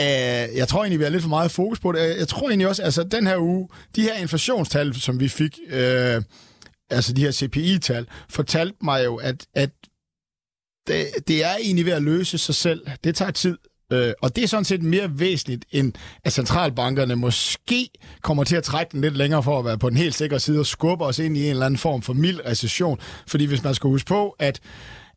Uh, 0.00 0.56
jeg 0.56 0.68
tror 0.68 0.80
egentlig, 0.80 0.98
vi 0.98 1.04
har 1.04 1.10
lidt 1.10 1.22
for 1.22 1.28
meget 1.28 1.50
fokus 1.50 1.80
på 1.80 1.92
det. 1.92 2.10
Øh, 2.10 2.18
jeg 2.18 2.28
tror 2.28 2.48
egentlig 2.48 2.68
også, 2.68 2.82
altså 2.82 3.02
den 3.02 3.26
her 3.26 3.38
uge, 3.38 3.68
de 3.96 4.02
her 4.02 4.14
inflationstal, 4.14 4.94
som 4.94 5.20
vi 5.20 5.28
fik, 5.28 5.58
uh, 5.66 6.22
altså 6.90 7.12
de 7.16 7.20
her 7.20 7.32
CPI-tal, 7.32 8.06
fortalte 8.30 8.76
mig 8.82 9.04
jo, 9.04 9.16
at, 9.16 9.46
at 9.54 9.70
det, 10.86 11.06
det 11.28 11.44
er 11.44 11.56
egentlig 11.56 11.86
ved 11.86 11.92
at 11.92 12.02
løse 12.02 12.38
sig 12.38 12.54
selv. 12.54 12.86
Det 13.04 13.14
tager 13.14 13.30
tid. 13.30 13.58
Øh, 13.92 14.12
og 14.22 14.36
det 14.36 14.44
er 14.44 14.48
sådan 14.48 14.64
set 14.64 14.82
mere 14.82 15.18
væsentligt, 15.18 15.64
end 15.70 15.92
at 16.24 16.32
centralbankerne 16.32 17.16
måske 17.16 17.88
kommer 18.22 18.44
til 18.44 18.56
at 18.56 18.64
trække 18.64 18.92
den 18.92 19.00
lidt 19.00 19.16
længere 19.16 19.42
for 19.42 19.58
at 19.58 19.64
være 19.64 19.78
på 19.78 19.90
den 19.90 19.98
helt 19.98 20.14
sikre 20.14 20.40
side 20.40 20.58
og 20.58 20.66
skubbe 20.66 21.04
os 21.04 21.18
ind 21.18 21.36
i 21.36 21.44
en 21.44 21.50
eller 21.50 21.66
anden 21.66 21.78
form 21.78 22.02
for 22.02 22.12
mild 22.12 22.40
recession. 22.46 22.98
Fordi 23.26 23.44
hvis 23.44 23.64
man 23.64 23.74
skal 23.74 23.88
huske 23.88 24.08
på, 24.08 24.36
at, 24.38 24.60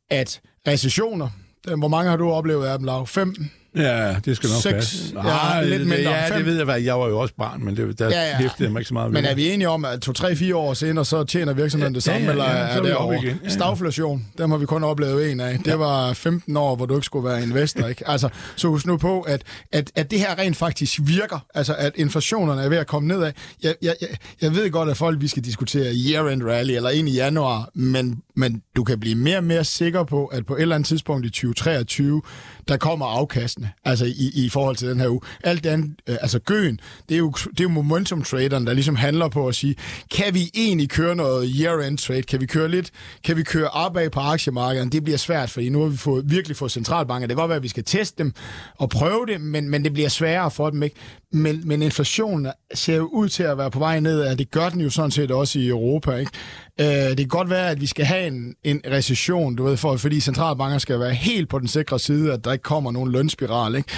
at 0.10 0.42
recessioner, 0.68 1.30
øh, 1.68 1.80
hvor 1.80 1.88
mange 1.88 2.10
har 2.10 2.18
du 2.18 2.32
oplevet 2.32 2.66
af 2.66 2.78
dem, 2.78 2.86
Lav? 2.86 3.08
Fem? 3.08 3.36
Ja, 3.76 4.16
det 4.26 4.36
skal 4.36 4.50
nok 4.50 4.62
6, 4.62 4.74
passe. 4.74 5.14
Nej, 5.14 5.24
ja, 5.24 5.64
lidt 5.64 5.88
mindre. 5.88 6.12
Ja, 6.12 6.38
det 6.38 6.46
ved 6.46 6.56
jeg, 6.56 6.66
hvad. 6.66 6.82
Jeg 6.82 7.00
var 7.00 7.08
jo 7.08 7.20
også 7.20 7.34
barn, 7.38 7.64
men 7.64 7.78
det, 7.78 8.00
der 8.00 8.10
ja, 8.10 8.30
ja. 8.30 8.38
hæftede 8.38 8.64
jeg 8.64 8.72
mig 8.72 8.80
ikke 8.80 8.88
så 8.88 8.94
meget. 8.94 9.12
Men 9.12 9.26
er 9.26 9.36
vi 9.36 9.52
enige 9.52 9.70
om, 9.70 9.86
at 9.86 10.02
to, 10.02 10.14
tre, 10.14 10.36
fire 10.36 10.56
år 10.56 10.74
senere, 10.74 11.06
så 11.06 11.24
tjener 11.24 11.54
virksomheden 11.54 11.96
det 11.96 12.04
samme, 12.04 12.20
ja, 12.20 12.26
ja, 12.26 12.30
ja, 12.30 12.32
eller 12.32 12.46
er 12.46 12.82
det 12.82 12.96
over? 12.96 13.14
Igen. 13.14 13.26
Ja, 13.26 13.36
ja. 13.44 13.50
Stagflation, 13.50 14.26
dem 14.38 14.52
har 14.52 14.58
vi 14.58 14.66
kun 14.66 14.84
oplevet 14.84 15.32
en 15.32 15.40
af. 15.40 15.58
Det 15.58 15.68
ja. 15.68 15.76
var 15.76 16.14
15 16.14 16.58
år, 16.58 16.76
hvor 16.76 16.86
du 16.86 16.96
ikke 16.96 17.06
skulle 17.06 17.30
være 17.30 17.44
investor. 17.44 17.88
Ikke? 17.88 18.10
Altså, 18.10 18.30
så 18.56 18.68
husk 18.68 18.86
nu 18.86 18.98
på, 18.98 19.22
at, 19.22 19.42
at, 19.72 19.92
at 19.96 20.12
det 20.12 20.20
her 20.20 20.40
rent 20.40 20.58
faktisk 20.58 21.00
virker. 21.04 21.46
Altså, 21.56 21.76
at 21.76 21.92
inflationerne 21.96 22.62
er 22.62 22.70
ved 22.70 22.78
at 22.78 22.88
komme 22.88 23.08
nedad. 23.08 23.32
Jeg, 23.64 23.76
jeg, 23.82 23.96
jeg, 24.02 24.10
jeg 24.42 24.56
ved 24.56 24.72
godt, 24.72 24.90
at 24.90 24.98
folk 24.98 25.22
vi 25.22 25.28
skal 25.28 25.44
diskutere 25.44 25.94
year-end 25.94 26.44
rally 26.44 26.72
eller 26.72 26.90
ind 26.90 27.10
i 27.10 27.14
januar, 27.14 27.70
men, 27.76 28.22
men 28.38 28.62
du 28.76 28.84
kan 28.84 29.00
blive 29.00 29.16
mere 29.16 29.38
og 29.38 29.44
mere 29.44 29.64
sikker 29.64 30.04
på, 30.04 30.26
at 30.26 30.46
på 30.46 30.56
et 30.56 30.62
eller 30.62 30.76
andet 30.76 30.88
tidspunkt 30.88 31.26
i 31.26 31.30
2023, 31.30 32.22
der 32.68 32.78
kommer 32.78 33.06
afkastene, 33.06 33.72
altså 33.86 34.06
i, 34.06 34.32
i 34.46 34.50
forhold 34.50 34.76
til 34.76 34.90
den 34.90 35.00
her 35.00 35.10
uge. 35.10 35.22
Alt 35.44 35.66
andet, 35.66 35.96
øh, 36.08 36.18
altså 36.22 36.40
gøen, 36.40 36.80
det 37.10 37.16
er 37.16 37.20
jo, 37.20 37.32
det 37.32 37.60
er 37.60 37.64
jo 37.64 37.70
momentum-traderen, 37.70 38.68
der 38.68 38.74
ligesom 38.74 38.96
handler 38.96 39.28
på 39.28 39.48
at 39.48 39.56
sige, 39.56 39.76
kan 40.12 40.34
vi 40.34 40.52
egentlig 40.56 40.90
køre 40.90 41.16
noget 41.16 41.52
year-end 41.60 41.98
trade? 41.98 42.22
Kan 42.22 42.42
vi 42.42 42.46
køre 42.46 42.72
lidt, 42.72 42.92
kan 43.24 43.38
vi 43.38 43.44
køre 43.44 43.70
opad 43.70 44.10
på 44.10 44.20
aktiemarkedet? 44.20 44.92
Det 44.92 45.04
bliver 45.04 45.18
svært, 45.18 45.50
fordi 45.50 45.70
nu 45.70 45.82
har 45.82 45.88
vi 45.88 45.98
fået, 45.98 46.32
virkelig 46.32 46.58
fået 46.58 46.72
centralbanker. 46.72 47.28
Det 47.28 47.36
kan 47.36 47.42
godt 47.42 47.50
være, 47.50 47.58
at 47.58 47.64
vi 47.64 47.68
skal 47.68 47.84
teste 47.84 48.24
dem 48.24 48.34
og 48.78 48.90
prøve 48.90 49.26
det, 49.26 49.42
men, 49.42 49.70
men 49.70 49.84
det 49.84 49.94
bliver 49.94 50.10
sværere 50.10 50.52
for 50.52 50.70
dem, 50.70 50.84
ikke? 50.84 50.96
Men, 51.32 51.62
men 51.66 51.82
inflationen 51.82 52.52
ser 52.74 52.96
jo 52.96 53.06
ud 53.06 53.30
til 53.30 53.44
at 53.44 53.58
være 53.58 53.72
på 53.72 53.80
vej 53.80 54.00
ned, 54.00 54.22
og 54.22 54.40
det 54.40 54.52
gør 54.52 54.70
den 54.70 54.82
jo 54.82 54.90
sådan 54.90 55.12
set 55.12 55.32
også 55.32 55.60
i 55.60 55.68
Europa, 55.68 56.16
ikke? 56.16 56.32
Øh, 56.80 56.88
det 56.88 57.18
kan 57.18 57.28
godt 57.28 57.50
være, 57.50 57.70
at 57.70 57.82
vi 57.82 57.86
skal 57.86 58.06
have 58.06 58.28
en, 58.28 58.56
en 58.64 58.82
recession, 58.92 59.56
du 59.56 59.64
ved, 59.64 59.78
for, 59.78 59.98
fordi 59.98 60.20
centralbanker 60.20 60.78
skal 60.78 61.00
være 61.00 61.14
helt 61.14 61.50
på 61.50 61.60
den 61.60 61.68
sikre 61.68 62.00
side, 62.00 62.34
at 62.34 62.46
der 62.46 62.52
ikke 62.52 62.64
kommer 62.64 62.92
nogen 62.92 63.12
lønspiral, 63.12 63.76
ikke? 63.76 63.90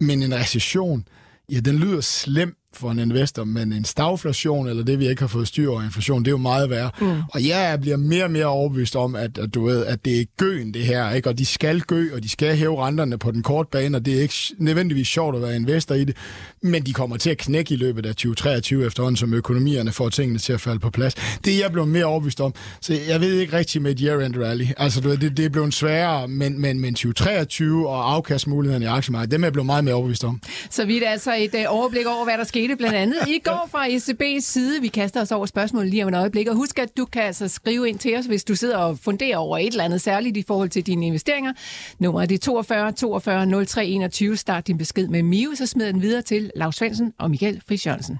Men 0.00 0.22
en 0.22 0.34
recession, 0.34 1.04
ja, 1.52 1.60
den 1.60 1.76
lyder 1.76 2.00
slem 2.00 2.56
for 2.76 2.90
en 2.90 2.98
investor, 2.98 3.44
men 3.44 3.72
en 3.72 3.84
stagflation, 3.84 4.68
eller 4.68 4.84
det 4.84 4.98
vi 4.98 5.08
ikke 5.08 5.22
har 5.22 5.28
fået 5.28 5.48
styr 5.48 5.70
over 5.70 5.82
inflation, 5.82 6.22
det 6.22 6.28
er 6.28 6.32
jo 6.32 6.36
meget 6.36 6.70
værre. 6.70 6.90
Mm. 7.00 7.22
Og 7.32 7.46
jeg 7.46 7.78
bliver 7.80 7.96
mere 7.96 8.24
og 8.24 8.30
mere 8.30 8.46
overbevist 8.46 8.96
om, 8.96 9.14
at, 9.14 9.38
at, 9.38 9.54
du 9.54 9.64
ved, 9.64 9.86
at 9.86 10.04
det 10.04 10.20
er 10.20 10.24
gøen 10.36 10.74
det 10.74 10.84
her, 10.84 11.10
ikke? 11.10 11.28
og 11.28 11.38
de 11.38 11.46
skal 11.46 11.80
gø, 11.80 12.08
og 12.14 12.22
de 12.22 12.28
skal 12.28 12.56
hæve 12.56 12.86
renterne 12.86 13.18
på 13.18 13.30
den 13.30 13.42
korte 13.42 13.68
bane, 13.72 13.96
og 13.98 14.06
det 14.06 14.18
er 14.18 14.22
ikke 14.22 14.34
nødvendigvis 14.58 15.08
sjovt 15.08 15.36
at 15.36 15.42
være 15.42 15.56
investor 15.56 15.94
i 15.94 16.04
det, 16.04 16.16
men 16.62 16.82
de 16.82 16.92
kommer 16.92 17.16
til 17.16 17.30
at 17.30 17.38
knække 17.38 17.74
i 17.74 17.76
løbet 17.76 18.06
af 18.06 18.14
2023 18.14 18.86
efterhånden, 18.86 19.16
som 19.16 19.34
økonomierne 19.34 19.92
får 19.92 20.08
tingene 20.08 20.38
til 20.38 20.52
at 20.52 20.60
falde 20.60 20.78
på 20.78 20.90
plads. 20.90 21.14
Det 21.44 21.54
er 21.54 21.58
jeg 21.58 21.72
blevet 21.72 21.88
mere 21.88 22.04
overbevist 22.04 22.40
om. 22.40 22.54
Så 22.80 22.98
jeg 23.08 23.20
ved 23.20 23.38
ikke 23.38 23.56
rigtig 23.56 23.82
med 23.82 23.90
et 23.90 24.00
year-end 24.00 24.36
rally. 24.36 24.66
Altså, 24.76 25.00
du 25.00 25.08
ved, 25.08 25.18
det, 25.18 25.36
det 25.36 25.44
er 25.44 25.48
blevet 25.48 25.74
sværere, 25.74 26.28
men, 26.28 26.60
men, 26.60 26.80
men 26.80 26.94
2023 26.94 27.88
og 27.88 28.14
afkastmulighederne 28.14 28.84
i 28.84 28.88
aktiemarkedet, 28.88 29.32
dem 29.32 29.42
er 29.42 29.46
jeg 29.46 29.52
blevet 29.52 29.66
meget 29.66 29.84
mere 29.84 29.94
overbevist 29.94 30.24
om. 30.24 30.40
Så 30.70 30.84
vi 30.84 31.02
er 31.02 31.10
altså 31.10 31.34
et 31.38 31.54
uh, 31.54 31.78
overblik 31.78 32.06
over, 32.06 32.24
hvad 32.24 32.38
der 32.38 32.44
skete 32.64 32.76
blandt 32.76 32.96
andet 32.96 33.28
i 33.28 33.38
går 33.44 33.68
fra 33.70 33.86
ECB's 33.86 34.40
side. 34.40 34.80
Vi 34.80 34.88
kaster 34.88 35.20
os 35.20 35.32
over 35.32 35.46
spørgsmålet 35.46 35.90
lige 35.90 36.02
om 36.02 36.08
et 36.08 36.18
øjeblik, 36.18 36.48
og 36.48 36.56
husk, 36.56 36.78
at 36.78 36.96
du 36.96 37.04
kan 37.04 37.22
altså 37.22 37.48
skrive 37.48 37.88
ind 37.88 37.98
til 37.98 38.16
os, 38.16 38.26
hvis 38.26 38.44
du 38.44 38.54
sidder 38.54 38.76
og 38.76 38.98
funderer 38.98 39.36
over 39.36 39.58
et 39.58 39.66
eller 39.66 39.84
andet 39.84 40.00
særligt 40.00 40.36
i 40.36 40.44
forhold 40.46 40.68
til 40.68 40.86
dine 40.86 41.06
investeringer. 41.06 41.52
Nummeret 41.98 42.32
er 42.32 42.38
42 42.38 42.92
42 42.92 43.64
03 43.64 43.86
21. 43.86 44.36
Start 44.36 44.66
din 44.66 44.78
besked 44.78 45.08
med 45.08 45.22
Mio, 45.22 45.54
så 45.54 45.66
smid 45.66 45.86
den 45.86 46.02
videre 46.02 46.22
til 46.22 46.50
Lars 46.56 46.76
Svendsen 46.76 47.12
og 47.18 47.30
Michael 47.30 47.62
Friis 47.68 47.86
Jørgensen. 47.86 48.18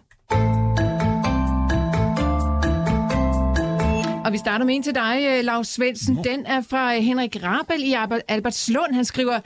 Og 4.24 4.32
vi 4.32 4.38
starter 4.38 4.64
med 4.64 4.74
en 4.74 4.82
til 4.82 4.94
dig, 4.94 5.26
øh, 5.28 5.44
Lars 5.44 5.68
Svendsen. 5.68 6.24
Den 6.24 6.46
er 6.46 6.60
fra 6.60 6.96
øh, 6.96 7.02
Henrik 7.02 7.36
Rabel 7.42 7.82
i 7.82 7.94
Albertslund. 8.28 8.94
Han 8.94 9.04
skriver, 9.04 9.40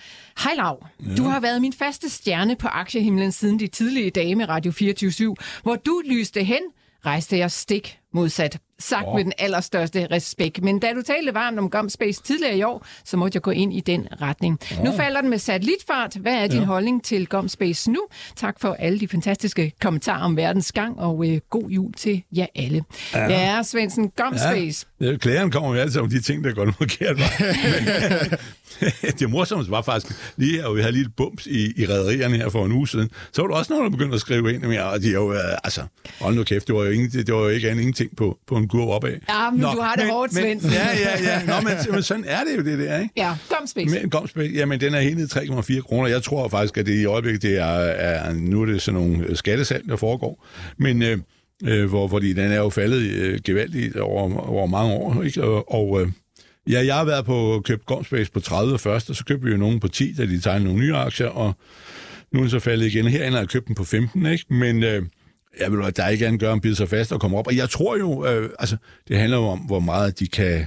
Hej 0.44 0.54
Lav, 0.54 0.86
ja. 1.06 1.14
du 1.16 1.22
har 1.22 1.40
været 1.40 1.60
min 1.60 1.72
faste 1.72 2.08
stjerne 2.08 2.56
på 2.56 2.68
aktiehimlen 2.68 3.32
siden 3.32 3.58
de 3.58 3.66
tidlige 3.66 4.10
dage 4.10 4.34
med 4.34 4.48
Radio 4.48 4.72
24 4.72 5.36
hvor 5.62 5.76
du 5.76 6.02
lyste 6.06 6.42
hen 6.44 6.62
rejste 7.06 7.38
jeg 7.38 7.50
stik 7.50 7.98
modsat. 8.14 8.58
Sagt 8.80 9.04
oh. 9.06 9.14
med 9.14 9.24
den 9.24 9.32
allerstørste 9.38 10.06
respekt. 10.10 10.62
Men 10.62 10.78
da 10.78 10.92
du 10.92 11.02
talte 11.02 11.34
varmt 11.34 11.58
om 11.58 11.70
Gumspace 11.70 12.22
tidligere 12.22 12.56
i 12.56 12.62
år, 12.62 12.86
så 13.04 13.16
måtte 13.16 13.36
jeg 13.36 13.42
gå 13.42 13.50
ind 13.50 13.74
i 13.74 13.80
den 13.80 14.08
retning. 14.22 14.58
Oh. 14.78 14.84
Nu 14.84 14.92
falder 14.92 15.20
den 15.20 15.30
med 15.30 15.38
satellitfart. 15.38 16.16
Hvad 16.16 16.34
er 16.34 16.46
din 16.46 16.58
ja. 16.58 16.64
holdning 16.64 17.04
til 17.04 17.26
Gumspace 17.26 17.90
nu? 17.90 18.00
Tak 18.36 18.60
for 18.60 18.76
alle 18.78 19.00
de 19.00 19.08
fantastiske 19.08 19.72
kommentarer 19.80 20.22
om 20.22 20.36
verdens 20.36 20.72
gang, 20.72 20.98
og 20.98 21.28
øh, 21.28 21.40
god 21.50 21.70
jul 21.70 21.92
til 21.92 22.22
jer 22.36 22.46
alle. 22.54 22.84
Ja, 23.14 23.28
ja 23.28 23.62
Svendsen, 23.62 24.10
Gumspace. 24.16 24.86
Ja. 25.00 25.16
Klæren 25.16 25.50
kommer 25.50 25.74
jo 25.74 25.80
altid 25.80 26.00
om 26.00 26.08
de 26.08 26.20
ting, 26.20 26.44
der 26.44 26.54
går 26.54 26.72
forkert. 26.78 27.16
det 29.20 29.30
morsomste 29.30 29.70
var 29.70 29.82
faktisk, 29.82 30.14
lige 30.36 30.64
at 30.66 30.76
vi 30.76 30.80
havde 30.80 30.92
lige 30.92 31.04
et 31.04 31.16
bums 31.16 31.46
i, 31.46 31.72
i 31.76 31.86
rædderierne 31.86 32.36
her 32.36 32.48
for 32.48 32.66
en 32.66 32.72
uge 32.72 32.88
siden, 32.88 33.10
så 33.32 33.42
var 33.42 33.48
der 33.48 33.54
også 33.54 33.72
nogen, 33.72 33.84
der 33.84 33.90
begyndte 33.90 34.14
at 34.14 34.20
skrive 34.20 34.54
ind, 34.54 34.64
og 34.64 35.02
de 35.02 35.08
er 35.08 35.12
jo, 35.12 35.32
øh, 35.32 35.38
altså, 35.64 35.82
hold 36.20 36.34
nu 36.34 36.44
kæft, 36.44 36.66
det 36.66 36.74
var 36.74 36.84
jo, 36.84 36.90
ingen, 36.90 37.10
det 37.10 37.34
var 37.34 37.40
jo 37.40 37.48
ikke 37.48 37.70
andet 37.70 37.82
ingenting 37.82 38.16
på, 38.16 38.38
på 38.46 38.56
en 38.56 38.67
kurv 38.68 38.88
opad. 38.88 39.16
Ja, 39.28 39.50
men 39.50 39.60
Nå, 39.60 39.72
du 39.72 39.80
har 39.80 39.94
det 39.94 40.04
men, 40.04 40.12
hårdt, 40.12 40.34
Svend. 40.34 40.60
Ja, 40.62 40.88
ja, 40.98 41.32
ja. 41.32 41.46
Nå, 41.46 41.68
men, 41.68 41.72
men 41.90 42.02
sådan 42.02 42.24
er 42.26 42.40
det 42.44 42.58
jo, 42.58 42.70
det 42.70 42.78
der, 42.78 42.98
ikke? 42.98 43.12
Ja, 43.16 43.34
Gomspace. 43.48 44.00
Men, 44.00 44.10
Gomspace, 44.10 44.52
jamen, 44.54 44.80
den 44.80 44.94
er 44.94 45.00
helt 45.00 45.18
ned 45.18 45.28
3,4 45.76 45.80
kroner. 45.80 46.08
Jeg 46.08 46.22
tror 46.22 46.48
faktisk, 46.48 46.76
at 46.78 46.86
det 46.86 47.00
i 47.00 47.04
øjeblikket, 47.04 47.42
det 47.42 47.58
er, 47.58 47.64
er, 47.64 48.32
nu 48.32 48.62
er 48.62 48.66
det 48.66 48.82
sådan 48.82 49.00
nogle 49.00 49.36
skattesalg, 49.36 49.88
der 49.88 49.96
foregår. 49.96 50.46
Men, 50.76 51.02
øh, 51.02 51.18
øh, 51.64 51.88
hvor, 51.88 52.08
fordi 52.08 52.32
den 52.32 52.52
er 52.52 52.56
jo 52.58 52.68
faldet 52.70 53.10
øh, 53.10 53.40
gevaldigt 53.44 53.96
over, 53.96 54.48
over 54.48 54.66
mange 54.66 54.94
år, 54.94 55.22
ikke? 55.22 55.44
Og, 55.44 55.74
og 55.74 56.02
øh, 56.02 56.08
Ja, 56.70 56.86
jeg 56.86 56.94
har 56.94 57.04
været 57.04 57.24
på 57.24 57.62
købt 57.64 57.86
Gomspace 57.86 58.32
på 58.32 58.40
30 58.40 58.78
først, 58.78 59.10
og 59.10 59.16
så 59.16 59.24
købte 59.24 59.44
vi 59.44 59.50
jo 59.50 59.56
nogen 59.56 59.80
på 59.80 59.88
10, 59.88 60.12
da 60.12 60.26
de 60.26 60.40
tegnede 60.40 60.64
nogle 60.64 60.80
nye 60.80 60.94
aktier, 60.94 61.26
og 61.26 61.54
nu 62.32 62.38
er 62.38 62.42
den 62.42 62.50
så 62.50 62.58
faldet 62.58 62.86
igen. 62.86 63.06
Herinde 63.06 63.32
har 63.32 63.38
jeg 63.38 63.48
købt 63.48 63.66
den 63.66 63.74
på 63.74 63.84
15, 63.84 64.26
ikke? 64.26 64.44
Men 64.54 64.82
øh, 64.82 65.02
jeg 65.60 65.72
vil 65.72 65.80
der 65.96 66.08
ikke 66.08 66.26
andet 66.26 66.40
gøre 66.40 66.52
en 66.52 66.60
bide 66.60 66.76
sig 66.76 66.88
fast 66.88 67.12
og 67.12 67.20
komme 67.20 67.38
op. 67.38 67.46
Og 67.46 67.56
jeg 67.56 67.70
tror 67.70 67.96
jo, 67.96 68.26
øh, 68.26 68.50
altså, 68.58 68.76
det 69.08 69.18
handler 69.18 69.36
jo 69.36 69.44
om, 69.44 69.58
hvor 69.58 69.80
meget 69.80 70.18
de 70.18 70.26
kan, 70.26 70.66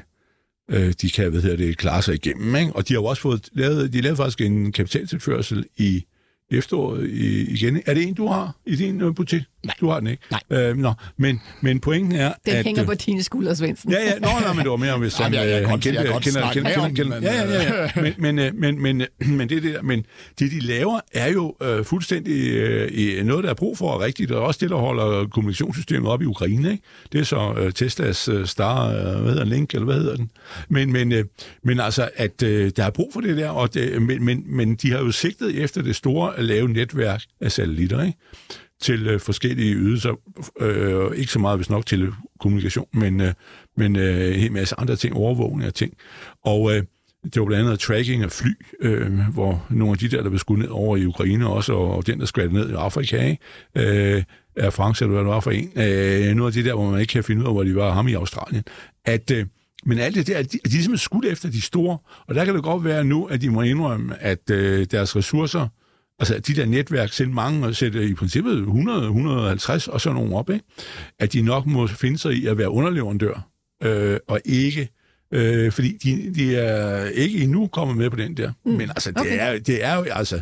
øh, 0.69 0.93
de 1.01 1.10
kan, 1.10 1.31
hvad 1.31 1.41
hedder 1.41 1.57
det, 1.57 1.77
klare 1.77 2.01
sig 2.01 2.15
igennem, 2.15 2.55
ikke? 2.55 2.74
Og 2.74 2.88
de 2.88 2.93
har 2.93 3.01
jo 3.01 3.05
også 3.05 3.21
fået 3.21 3.50
lavet, 3.53 3.93
de 3.93 4.01
lavede 4.01 4.17
faktisk 4.17 4.41
en 4.41 4.71
kapitaltilførsel 4.71 5.65
i 5.77 6.05
efteråret 6.51 7.10
igen. 7.10 7.81
Er 7.86 7.93
det 7.93 8.03
en, 8.03 8.13
du 8.13 8.27
har 8.27 8.55
i 8.65 8.75
din 8.75 9.01
øh, 9.01 9.15
butik? 9.15 9.41
Nej. 9.63 9.75
Du 9.80 9.89
har 9.89 10.00
den 10.00 10.08
ikke? 10.08 10.24
Nej. 10.32 10.60
Øh, 10.60 10.77
nå, 10.77 10.94
men, 11.18 11.41
men 11.62 11.80
pointen 11.80 12.15
er, 12.15 12.34
Den 12.46 12.56
at... 12.56 12.65
hænger 12.65 12.86
på 12.86 12.94
dine 12.94 13.24
skuldre, 13.24 13.56
Svendsen. 13.56 13.91
Ja, 13.91 13.98
ja, 14.03 14.20
nå, 14.20 14.27
nej, 14.27 14.53
men 14.53 14.63
det 14.63 14.72
var 14.72 14.77
mere, 14.77 14.98
hvis 14.98 15.18
han, 15.18 15.34
Jamen, 15.34 15.50
jeg, 15.50 15.62
jeg, 15.62 15.70
han 15.70 15.80
kendte, 15.80 16.01
jeg 16.01 16.22
kender, 16.22 16.51
kender, 16.51 16.72
kender, 16.72 16.89
kender, 16.89 17.20
men, 17.20 17.24
ja, 17.24 17.34
ja, 17.34 17.63
ja, 17.63 17.82
ja. 17.96 18.13
Men, 18.18 18.36
men, 18.36 18.60
men, 18.60 18.82
men, 18.82 19.08
men, 19.38 19.50
det, 19.50 19.63
det, 19.63 19.74
der, 19.74 19.82
men 19.82 20.06
det, 20.39 20.51
de 20.51 20.60
laver, 20.60 21.00
er 21.13 21.32
jo 21.32 21.56
øh, 21.62 21.86
fuldstændig 21.86 22.51
øh, 22.51 23.25
noget, 23.25 23.44
der 23.44 23.50
er 23.50 23.53
brug 23.53 23.77
for, 23.77 23.91
og 23.91 24.01
rigtigt, 24.01 24.32
og 24.32 24.44
også 24.44 24.58
det, 24.62 24.70
der 24.70 24.75
holder 24.75 25.27
kommunikationssystemet 25.27 26.10
op 26.10 26.22
i 26.22 26.25
Ukraine, 26.25 26.72
ikke? 26.72 26.84
Det 27.12 27.20
er 27.20 27.24
så 27.24 27.53
øh, 27.58 27.74
Teslas 27.74 28.27
øh, 28.27 28.46
Star, 28.46 28.88
øh, 28.88 29.22
hvad 29.22 29.32
hedder 29.32 29.46
Link, 29.46 29.74
eller 29.74 29.86
hvad 29.86 29.96
hedder 29.96 30.15
den? 30.15 30.32
Men, 30.70 30.91
men, 30.91 31.12
øh, 31.12 31.25
men 31.63 31.80
altså, 31.80 32.10
at 32.15 32.44
øh, 32.44 32.72
der 32.77 32.84
er 32.86 32.89
brug 32.89 33.10
for 33.13 33.22
det 33.22 33.38
der, 33.38 33.50
og 33.50 33.74
det, 33.74 34.01
men, 34.01 34.25
men, 34.25 34.44
men 34.46 34.75
de 34.75 34.91
har 34.91 35.00
jo 35.00 35.12
sigtet 35.12 35.63
efter 35.63 35.82
det 35.82 35.96
store 35.96 36.38
at 36.38 36.46
lave 36.46 36.70
netværk 36.70 37.22
af 37.41 37.51
satellitter, 37.51 38.03
ikke? 38.03 38.18
Til 38.81 39.07
øh, 39.07 39.19
forskellige 39.19 39.75
ydelser. 39.75 40.19
Øh, 40.59 41.15
ikke 41.15 41.31
så 41.31 41.39
meget, 41.39 41.57
hvis 41.57 41.69
nok 41.69 41.85
til 41.85 42.13
kommunikation, 42.39 42.88
men, 42.93 43.21
øh, 43.21 43.33
men 43.77 43.95
øh, 43.95 44.33
en 44.33 44.39
hel 44.39 44.51
masse 44.51 44.75
andre 44.79 44.95
ting, 44.95 45.15
overvågning 45.15 45.63
af 45.63 45.73
ting. 45.73 45.93
Og 46.45 46.75
øh, 46.75 46.83
det 47.23 47.39
var 47.39 47.45
blandt 47.45 47.65
andet 47.67 47.79
tracking 47.79 48.23
af 48.23 48.31
fly, 48.31 48.51
øh, 48.81 49.19
hvor 49.33 49.65
nogle 49.69 49.91
af 49.91 49.97
de 49.97 50.07
der, 50.07 50.21
der 50.21 50.29
blev 50.29 50.39
skudt 50.39 50.59
ned 50.59 50.67
over 50.67 50.97
i 50.97 51.05
Ukraine 51.05 51.47
også, 51.47 51.73
og, 51.73 51.95
og 51.95 52.07
den, 52.07 52.19
der 52.19 52.25
skvattede 52.25 52.53
ned 52.53 52.69
i 52.69 52.73
Afrika, 52.73 53.29
ikke? 53.29 54.15
Øh, 54.15 54.23
er 54.55 54.69
France, 54.69 55.05
eller 55.05 55.13
hvad 55.13 55.23
det 55.23 55.33
var 55.33 55.39
for 55.39 55.51
en. 55.51 55.71
Øh, 55.75 56.35
nogle 56.35 56.47
af 56.47 56.53
de 56.53 56.63
der, 56.63 56.73
hvor 56.73 56.91
man 56.91 57.00
ikke 57.00 57.11
kan 57.11 57.23
finde 57.23 57.41
ud 57.41 57.47
af, 57.47 57.53
hvor 57.53 57.63
de 57.63 57.75
var 57.75 57.93
ham 57.93 58.07
i 58.07 58.13
Australien. 58.13 58.63
At, 59.05 59.31
øh, 59.31 59.45
men 59.85 60.00
alt 60.00 60.15
det 60.15 60.27
der, 60.27 60.41
de, 60.41 60.50
de 60.50 60.57
er 60.57 60.69
simpelthen 60.69 60.97
skudt 60.97 61.25
efter 61.25 61.50
de 61.50 61.61
store, 61.61 61.97
og 62.27 62.35
der 62.35 62.45
kan 62.45 62.55
det 62.55 62.63
godt 62.63 62.83
være 62.83 63.03
nu, 63.03 63.25
at 63.25 63.41
de 63.41 63.50
må 63.50 63.61
indrømme, 63.61 64.21
at 64.21 64.50
øh, 64.51 64.85
deres 64.91 65.15
ressourcer 65.15 65.67
Altså 66.20 66.39
de 66.39 66.56
der 66.56 66.65
netværk, 66.65 67.13
selv 67.13 67.30
mange 67.30 67.68
og 67.68 67.75
sætte 67.75 68.08
i 68.08 68.13
princippet 68.13 68.58
100, 68.58 69.06
150 69.06 69.88
og 69.88 70.01
sådan 70.01 70.15
nogle 70.15 70.36
op, 70.36 70.50
ikke? 70.50 70.65
at 71.20 71.34
de 71.34 71.41
nok 71.41 71.65
må 71.65 71.88
finde 71.88 72.18
sig 72.18 72.34
i 72.34 72.46
at 72.46 72.58
være 72.58 72.70
underleverandør, 72.70 73.48
øh, 73.84 74.18
og 74.27 74.41
ikke 74.46 74.89
øh, 75.34 75.72
fordi 75.72 75.98
de, 76.03 76.34
de 76.36 76.56
er 76.56 77.06
ikke 77.06 77.39
endnu 77.39 77.68
kommet 77.68 77.98
med 77.98 78.10
på 78.10 78.15
den 78.15 78.38
der. 78.38 78.51
Mm. 78.65 78.72
Men 78.72 78.89
altså, 78.89 79.12
det, 79.12 79.20
okay. 79.20 79.38
er, 79.39 79.60
det 79.60 79.86
er 79.86 79.96
jo 79.96 80.03
altså... 80.03 80.41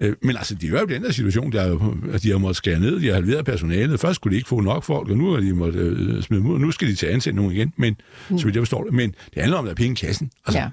Øh, 0.00 0.16
men 0.22 0.36
altså, 0.36 0.54
de 0.54 0.66
er 0.66 0.70
jo 0.70 0.86
i 0.86 0.92
den 0.92 1.04
der 1.04 1.12
situation, 1.12 1.52
der, 1.52 1.92
at 2.12 2.22
de 2.22 2.30
har 2.30 2.38
måttet 2.38 2.56
skære 2.56 2.80
ned, 2.80 3.00
de 3.00 3.06
har 3.06 3.14
halveret 3.14 3.44
personalet. 3.44 4.00
Først 4.00 4.14
skulle 4.14 4.32
de 4.32 4.36
ikke 4.36 4.48
få 4.48 4.60
nok 4.60 4.84
folk, 4.84 5.10
og 5.10 5.16
nu 5.16 5.30
har 5.30 5.40
de 5.40 5.52
måttet 5.52 5.80
øh, 5.80 6.22
smide 6.22 6.42
ud, 6.42 6.58
nu 6.58 6.70
skal 6.70 6.88
de 6.88 6.94
til 6.94 7.06
at 7.06 7.12
ansætte 7.12 7.36
nogen 7.36 7.52
igen. 7.52 7.72
Men, 7.76 7.96
mm. 8.30 8.38
så 8.38 8.44
vidt 8.44 8.56
jeg 8.56 8.60
forstår 8.60 8.84
det. 8.84 8.92
Men 8.92 9.14
det 9.34 9.42
handler 9.42 9.58
om, 9.58 9.64
at 9.64 9.66
der 9.66 9.72
er 9.72 9.76
penge 9.76 9.92
i 9.92 10.06
kassen. 10.06 10.30
Altså, 10.46 10.58
ja. 10.58 10.68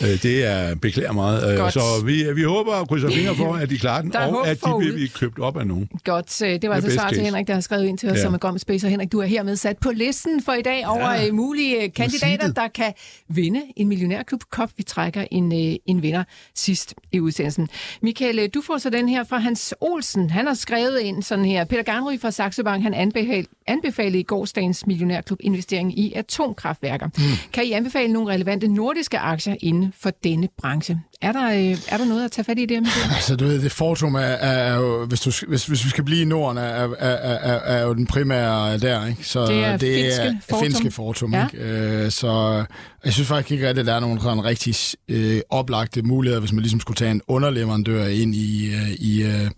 Øh, 0.00 0.22
det 0.22 0.44
er 0.44 0.74
beklager 0.74 1.12
meget. 1.12 1.52
Øh, 1.52 1.58
Godt. 1.58 1.72
Så 1.72 1.80
vi, 2.06 2.32
vi 2.34 2.42
håber 2.42 2.72
og 2.72 2.88
krydser 2.88 3.10
fingre 3.10 3.34
for, 3.34 3.54
at 3.54 3.70
de 3.70 3.78
klarer 3.78 4.02
den, 4.02 4.16
og 4.34 4.48
at 4.48 4.60
de 4.64 4.70
vil 4.78 4.92
blive 4.92 5.08
købt 5.08 5.38
op 5.38 5.56
af 5.56 5.66
nogen. 5.66 5.88
Godt. 6.04 6.42
Øh, 6.42 6.62
det 6.62 6.68
var 6.68 6.74
altså 6.74 6.90
svar 6.90 7.10
til 7.10 7.22
Henrik, 7.22 7.46
der 7.46 7.54
har 7.54 7.60
skrevet 7.60 7.86
ind 7.86 7.98
til 7.98 8.10
os 8.10 8.16
ja. 8.16 8.22
som 8.22 8.34
er 8.34 8.38
Gom 8.38 8.58
Space. 8.58 8.86
Og 8.86 8.90
Henrik, 8.90 9.12
du 9.12 9.20
er 9.20 9.26
hermed 9.26 9.56
sat 9.56 9.78
på 9.78 9.90
listen 9.90 10.42
for 10.42 10.52
i 10.52 10.62
dag 10.62 10.86
over 10.86 11.12
ja. 11.12 11.32
mulige 11.32 11.90
kandidater, 11.90 12.52
der 12.52 12.68
kan 12.68 12.92
vinde 13.28 13.62
en 13.76 13.88
millionærklub 13.88 14.40
Kop. 14.50 14.70
Vi 14.76 14.82
trækker 14.82 15.24
en, 15.30 15.52
en 15.86 16.02
vinder 16.02 16.24
sidst 16.54 16.94
i 17.12 17.20
udsendelsen. 17.20 17.68
Michael, 18.02 18.48
du 18.48 18.60
får 18.60 18.78
så 18.78 18.90
den 18.90 19.08
her 19.08 19.24
fra 19.24 19.38
Hans 19.38 19.74
Olsen. 19.80 20.30
Han 20.30 20.46
har 20.46 20.54
skrevet 20.54 21.00
ind 21.00 21.22
sådan 21.22 21.44
her. 21.44 21.64
Peter 21.64 21.82
Garnry 21.82 22.18
fra 22.20 22.30
Saxo 22.30 22.62
Bank, 22.62 22.82
han 22.82 22.94
anbefal, 22.94 23.46
anbefalede 23.66 24.18
i 24.18 24.22
gårsdagens 24.22 24.86
millionærklub 24.86 25.38
investering 25.42 25.98
i 25.98 26.12
atomkraftværker. 26.12 27.06
Mm. 27.06 27.22
Kan 27.52 27.64
I 27.64 27.72
anbefale 27.72 28.12
nogle 28.12 28.32
relevante 28.32 28.68
nordiske 28.68 29.18
aktier 29.18 29.56
inden 29.60 29.81
inden 29.82 29.94
for 30.00 30.10
denne 30.24 30.48
branche. 30.58 31.00
Er 31.22 31.32
der, 31.32 31.50
øh, 31.50 31.78
er 31.88 31.96
der 31.96 32.04
noget 32.04 32.24
at 32.24 32.30
tage 32.30 32.44
fat 32.44 32.58
i 32.58 32.66
det? 32.66 32.86
Altså, 33.14 33.36
du 33.36 33.44
ved, 33.44 33.62
det 33.62 33.72
Fortum 33.72 34.14
er, 34.14 34.20
er, 34.20 34.72
er 34.72 34.76
jo, 34.76 35.06
hvis, 35.06 35.20
du, 35.20 35.32
hvis, 35.48 35.66
hvis 35.66 35.84
vi 35.84 35.90
skal 35.90 36.04
blive 36.04 36.22
i 36.22 36.24
Norden, 36.24 36.58
er, 36.58 36.62
er, 36.62 36.88
er, 36.98 37.58
er 37.58 37.82
jo 37.82 37.94
den 37.94 38.06
primære 38.06 38.78
der, 38.78 39.06
ikke? 39.06 39.28
Så 39.28 39.46
det 39.46 39.64
er, 39.64 39.76
det 39.76 39.94
finske, 39.94 40.22
er 40.22 40.34
Fortum. 40.50 40.64
finske 40.64 40.90
Fortum, 40.90 41.34
ja. 41.34 41.46
ikke? 41.46 41.64
Øh, 41.64 42.10
så 42.10 42.64
jeg 43.04 43.12
synes 43.12 43.28
faktisk 43.28 43.50
ikke, 43.50 43.68
at 43.68 43.76
der 43.76 43.94
er 43.94 44.00
nogle 44.00 44.20
sådan 44.20 44.44
rigtig 44.44 44.74
øh, 45.08 45.40
oplagte 45.50 46.02
muligheder, 46.02 46.40
hvis 46.40 46.52
man 46.52 46.62
ligesom 46.62 46.80
skulle 46.80 46.96
tage 46.96 47.10
en 47.10 47.22
underleverandør 47.28 48.06
ind 48.06 48.34
i, 48.34 48.74
øh, 48.74 48.90
i, 48.90 49.22
øh, 49.22 49.50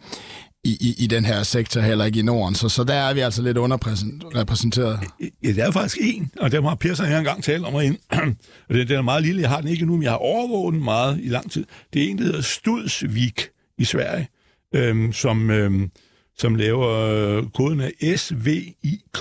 i, 0.65 0.77
i, 0.81 1.05
i 1.05 1.07
den 1.07 1.25
her 1.25 1.43
sektor, 1.43 1.81
heller 1.81 2.05
ikke 2.05 2.19
i 2.19 2.23
Norden. 2.23 2.55
Så, 2.55 2.69
så 2.69 2.85
der 2.85 2.95
er 2.95 3.15
vi 3.15 3.21
altså 3.21 3.43
lidt 3.43 3.59
underrepræsenteret. 3.59 5.01
Ja, 5.45 5.53
der 5.53 5.67
er 5.67 5.71
faktisk 5.71 5.99
en, 6.01 6.31
og 6.41 6.53
der 6.53 6.63
har 6.63 6.75
Persson 6.75 7.07
her 7.07 7.19
engang 7.19 7.45
talt 7.45 7.65
om 7.65 7.81
ind. 7.81 7.99
og 8.69 8.75
den, 8.75 8.89
den 8.89 8.97
er 8.97 9.03
meget 9.03 9.23
lille, 9.23 9.43
jeg 9.43 9.51
har 9.51 9.61
den 9.61 9.71
ikke 9.71 9.87
nu, 9.87 9.93
men 9.93 10.03
jeg 10.03 10.11
har 10.11 10.19
overvåget 10.19 10.75
den 10.75 10.85
meget 10.85 11.21
i 11.23 11.29
lang 11.29 11.51
tid. 11.51 11.65
Det 11.93 12.05
er 12.05 12.11
en, 12.11 12.19
der 12.19 12.25
hedder 12.25 12.41
Studsvik 12.41 13.49
i 13.79 13.85
Sverige, 13.85 14.29
øhm, 14.75 15.13
som, 15.13 15.51
øhm, 15.51 15.91
som 16.39 16.55
laver 16.55 16.89
øh, 16.89 17.45
koden 17.55 17.81
af 17.81 18.19
SVIK. 18.19 19.21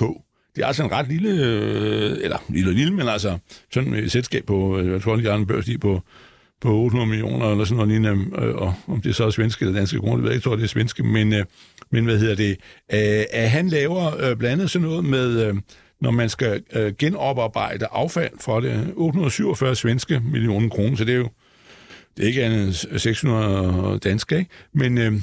Det 0.55 0.61
er 0.61 0.67
altså 0.67 0.83
en 0.83 0.91
ret 0.91 1.07
lille, 1.07 1.29
øh, 1.29 2.17
eller 2.21 2.37
lille, 2.49 2.73
lille, 2.73 2.93
men 2.93 3.07
altså 3.07 3.37
sådan 3.71 3.93
et 3.93 4.11
selskab 4.11 4.45
på, 4.45 4.79
øh, 4.79 4.91
jeg 4.91 5.01
tror, 5.01 5.15
de 5.15 5.25
har 5.25 5.35
en 5.35 5.47
børs 5.47 5.65
på 5.81 6.01
på 6.63 6.75
800 6.75 7.09
millioner 7.09 7.51
eller 7.51 7.65
sådan 7.65 7.75
noget 7.75 7.91
lignende, 7.91 8.41
øh, 8.45 8.55
og 8.55 8.73
om 8.87 9.01
det 9.01 9.15
så 9.15 9.25
er 9.25 9.29
svenske 9.29 9.65
eller 9.65 9.79
danske 9.79 9.99
kroner, 9.99 10.15
det 10.15 10.23
ved 10.23 10.29
jeg 10.29 10.35
ikke, 10.35 10.43
tror 10.43 10.55
det 10.55 10.63
er 10.63 10.67
svenske, 10.67 11.03
men, 11.03 11.33
øh, 11.33 11.45
men 11.91 12.05
hvad 12.05 12.19
hedder 12.19 12.35
det, 12.35 12.51
øh, 12.93 13.23
at 13.31 13.49
han 13.49 13.69
laver 13.69 14.05
øh, 14.05 14.35
blandt 14.37 14.45
andet 14.45 14.69
sådan 14.69 14.87
noget 14.87 15.05
med, 15.05 15.47
øh, 15.47 15.55
når 16.01 16.11
man 16.11 16.29
skal 16.29 16.63
øh, 16.75 16.93
genoparbejde 16.99 17.85
affald 17.91 18.31
for 18.41 18.59
det, 18.59 18.93
847 18.95 19.75
svenske 19.75 20.21
millioner 20.31 20.69
kroner, 20.69 20.95
så 20.95 21.05
det 21.05 21.13
er 21.13 21.17
jo 21.17 21.29
det 22.17 22.23
er 22.23 22.27
ikke 22.27 22.43
andet 22.43 22.87
600 22.97 23.99
danske, 24.03 24.37
ikke? 24.37 24.51
Men 24.73 24.97
øh, 24.97 25.13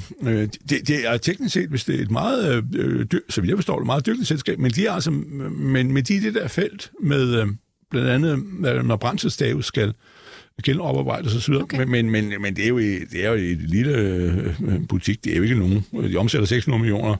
det, 0.69 0.87
det 0.87 1.07
er 1.07 1.17
teknisk 1.17 1.53
set, 1.53 1.69
hvis 1.69 1.83
det 1.85 1.95
er 1.95 2.03
et 2.03 2.11
meget, 2.11 2.63
øh, 2.75 3.05
så 3.29 3.41
jeg 3.45 3.57
forstår 3.57 3.77
det, 3.77 3.85
meget 3.85 4.05
dygtigt 4.05 4.27
selskab, 4.27 4.59
men 4.59 4.71
de 4.71 4.87
er 4.87 4.91
altså, 4.91 5.11
men 5.11 5.91
med 5.91 6.03
de 6.03 6.21
det 6.21 6.33
der 6.33 6.47
felt 6.47 6.91
med 7.03 7.35
øh, 7.35 7.47
blandt 7.91 8.09
andet, 8.09 8.43
når 8.85 8.95
brændselsstave 8.95 9.63
skal 9.63 9.93
genoparbejdes 10.63 11.35
osv. 11.35 11.53
Okay. 11.53 11.77
Men, 11.77 11.89
men, 11.89 12.09
men, 12.09 12.41
men 12.41 12.55
det, 12.55 12.65
er 12.65 12.69
jo, 12.69 12.79
det 12.79 13.25
er 13.25 13.29
jo 13.29 13.35
et 13.35 13.69
lille 13.69 13.97
øh, 13.97 14.87
butik, 14.89 15.23
det 15.23 15.33
er 15.33 15.37
jo 15.37 15.43
ikke 15.43 15.59
nogen. 15.59 15.85
De 16.11 16.17
omsætter 16.17 16.47
600 16.47 16.81
millioner 16.81 17.15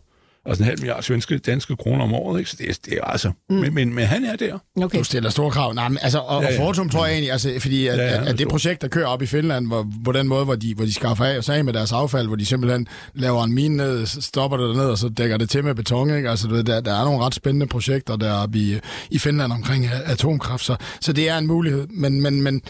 altså 0.46 0.64
en 0.64 0.66
halv 0.66 0.80
milliard 0.80 1.04
svenske, 1.04 1.38
danske 1.38 1.76
kroner 1.76 2.04
om 2.04 2.14
året, 2.14 2.40
ikke? 2.40 2.52
Så 2.52 2.56
det, 2.60 2.70
er, 2.70 2.74
det 2.86 2.94
er 2.94 3.04
altså... 3.04 3.32
Mm. 3.50 3.56
Men, 3.56 3.74
men, 3.74 3.94
men 3.94 4.06
han 4.06 4.26
er 4.26 4.36
der. 4.36 4.58
Okay. 4.84 5.00
Du 5.00 5.04
stiller 5.04 5.30
store 5.30 5.52
krav. 5.52 5.74
Nej, 5.74 5.90
men, 5.90 5.98
altså, 6.02 6.20
og, 6.20 6.44
ja, 6.44 6.52
ja. 6.52 6.60
og 6.60 6.66
Fortum 6.66 6.90
tror 6.90 7.06
jeg 7.06 7.14
egentlig, 7.14 7.32
altså, 7.32 7.54
fordi 7.60 7.88
at, 7.88 7.98
ja, 7.98 8.04
ja, 8.04 8.22
at, 8.22 8.28
at 8.28 8.38
det 8.38 8.48
projekt, 8.48 8.82
der 8.82 8.88
kører 8.88 9.08
op 9.08 9.22
i 9.22 9.26
Finland, 9.26 9.68
hvor, 9.68 9.88
på 10.06 10.12
den 10.12 10.28
måde, 10.28 10.46
hvor 10.46 10.56
de, 10.56 10.76
hvor 10.76 10.86
de 10.86 10.94
skaffer 10.94 11.26
af, 11.26 11.44
sig 11.44 11.58
af 11.58 11.66
med 11.66 11.74
deres 11.74 11.92
affald, 11.92 12.28
hvor 12.28 12.36
de 12.36 12.46
simpelthen 12.46 12.88
laver 13.14 13.44
en 13.44 13.54
mine 13.54 13.78
ned, 13.78 14.06
stopper 14.06 14.58
det 14.58 14.76
ned, 14.76 14.86
og 14.86 14.98
så 14.98 15.10
dækker 15.10 15.38
det 15.38 15.50
til 15.50 15.64
med 15.64 15.76
beton, 15.76 16.16
ikke? 16.16 16.30
Altså, 16.30 16.48
der, 16.48 16.82
der 16.82 17.00
er 17.00 17.04
nogle 17.04 17.26
ret 17.26 17.36
spændende 17.36 17.68
projekter 17.68 18.16
deroppe 18.16 18.58
i, 18.58 18.80
i 19.10 19.20
Finland 19.20 19.52
omkring 19.52 19.90
atomkraft, 20.06 20.64
så, 20.64 20.76
så 21.02 21.14
det 21.14 21.30
er 21.30 21.38
en 21.38 21.48
mulighed. 21.48 21.88
Men, 21.88 22.22
men, 22.22 22.42
men, 22.42 22.62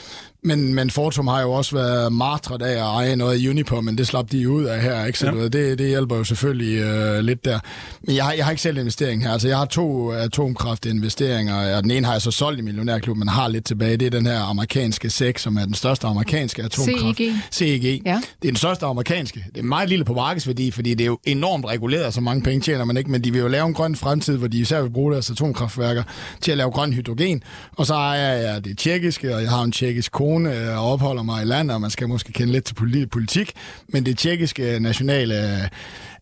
Men, 0.43 0.74
men 0.74 0.89
Fortum 0.89 1.27
har 1.27 1.41
jo 1.41 1.51
også 1.51 1.75
været 1.75 2.13
martret 2.13 2.62
af 2.62 2.71
at 2.71 2.77
eje 2.77 3.15
noget 3.15 3.45
af 3.45 3.50
Uniper, 3.50 3.81
men 3.81 3.98
det 3.98 4.07
slap 4.07 4.31
de 4.31 4.50
ud 4.50 4.63
af 4.63 4.81
her, 4.81 5.05
ikke? 5.05 5.19
Så 5.19 5.25
Ja. 5.36 5.43
det, 5.43 5.79
det 5.79 5.88
hjælper 5.88 6.17
jo 6.17 6.24
selvfølgelig 6.24 6.77
øh, 6.77 7.19
lidt 7.19 7.45
der. 7.45 7.60
Men 8.03 8.15
jeg 8.15 8.24
har, 8.25 8.33
jeg 8.33 8.45
har 8.45 8.51
ikke 8.51 8.62
selv 8.62 8.77
investering 8.77 9.24
her. 9.24 9.31
Altså, 9.31 9.48
jeg 9.48 9.57
har 9.57 9.65
to 9.65 10.12
atomkraftinvesteringer, 10.12 11.75
og 11.77 11.83
den 11.83 11.91
ene 11.91 12.05
har 12.05 12.13
jeg 12.13 12.21
så 12.21 12.31
solgt 12.31 12.60
i 12.60 12.62
Millionærklub, 12.62 13.17
men 13.17 13.27
har 13.27 13.48
lidt 13.48 13.65
tilbage. 13.65 13.98
Det 13.98 14.05
er 14.05 14.10
den 14.10 14.25
her 14.25 14.39
amerikanske 14.39 15.10
SEC, 15.10 15.41
som 15.41 15.57
er 15.57 15.65
den 15.65 15.74
største 15.74 16.07
amerikanske 16.07 16.63
atomkraft. 16.63 17.17
CEG. 17.17 17.33
CEG. 17.51 18.01
Ja. 18.05 18.21
Det 18.41 18.48
er 18.48 18.51
den 18.51 18.55
største 18.55 18.86
amerikanske. 18.86 19.45
Det 19.55 19.60
er 19.60 19.63
meget 19.63 19.89
lille 19.89 20.05
på 20.05 20.13
markedsværdi, 20.13 20.71
fordi 20.71 20.89
det 20.93 21.01
er 21.03 21.07
jo 21.07 21.19
enormt 21.25 21.65
reguleret, 21.65 22.13
så 22.13 22.21
mange 22.21 22.43
penge 22.43 22.62
tjener 22.62 22.86
man 22.86 22.98
ikke, 22.98 23.12
men 23.12 23.24
de 23.24 23.31
vil 23.31 23.39
jo 23.41 23.48
lave 23.48 23.67
en 23.67 23.74
grøn 23.74 23.95
fremtid, 23.95 24.38
hvor 24.38 24.48
de 24.48 24.57
især 24.60 24.81
vil 24.81 24.89
bruge 24.89 25.13
deres 25.13 25.29
atomkraftværker 25.29 26.03
til 26.41 26.51
at 26.51 26.57
lave 26.57 26.71
grøn 26.71 26.93
hydrogen. 26.93 27.43
Og 27.77 27.86
så 27.86 27.93
ejer 27.93 28.33
jeg 28.33 28.65
det 28.65 28.77
tjekkiske, 28.77 29.36
og 29.36 29.41
jeg 29.41 29.50
har 29.50 29.63
en 29.63 29.71
tjekkisk 29.71 30.12
kone 30.12 30.30
øh, 30.39 30.77
og 30.83 30.91
opholder 30.91 31.23
mig 31.23 31.41
i 31.41 31.45
landet, 31.45 31.73
og 31.75 31.81
man 31.81 31.89
skal 31.89 32.07
måske 32.09 32.33
kende 32.33 32.53
lidt 32.53 32.65
til 32.65 32.75
poli- 32.81 33.05
politik, 33.05 33.51
men 33.89 34.05
det 34.05 34.17
tjekkiske 34.17 34.79
nationale 34.79 35.53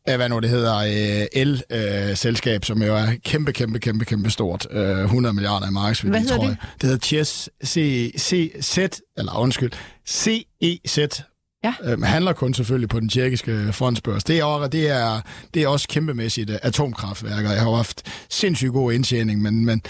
øh, 0.10 0.16
hvad 0.16 0.30
nu 0.30 0.40
det 0.40 0.50
hedder, 0.50 0.78
øh, 0.78 1.26
el-selskab, 1.34 2.66
som 2.66 2.82
jo 2.84 2.96
er 2.96 3.08
kæmpe, 3.26 3.54
kæmpe, 3.54 3.80
kæmpe, 3.80 4.06
kæmpe 4.06 4.30
stort. 4.30 4.68
Øh, 4.72 5.04
100 5.04 5.34
milliarder 5.36 5.68
i 5.68 5.72
markedsværdi, 5.72 6.20
hedder 6.20 6.36
tror 6.36 6.44
det? 6.44 6.50
jeg. 6.50 6.58
Det 6.82 6.84
hedder 6.90 6.98
Chess 7.06 7.50
C, 7.66 7.74
C, 8.20 8.52
Z, 8.64 8.78
eller 9.18 9.38
undskyld, 9.40 9.72
CEZ. 10.08 11.22
Ja. 11.64 11.74
Øhm, 11.84 12.04
handler 12.04 12.34
kun 12.34 12.54
selvfølgelig 12.54 12.90
på 12.90 13.00
den 13.00 13.10
tjekkiske 13.10 13.70
fondsbørs. 13.74 14.24
Det 14.24 14.40
er, 14.40 14.44
også- 14.44 14.68
det 14.70 14.90
er, 14.90 15.22
det 15.54 15.64
er 15.64 15.68
også 15.68 15.88
kæmpemæssigt 15.88 16.50
øh, 16.50 16.56
atomkraftværker. 16.62 17.52
Jeg 17.52 17.62
har 17.62 17.76
haft 17.76 18.02
sindssygt 18.30 18.72
god 18.74 18.94
indtjening, 18.94 19.42
men, 19.42 19.66
men, 19.66 19.82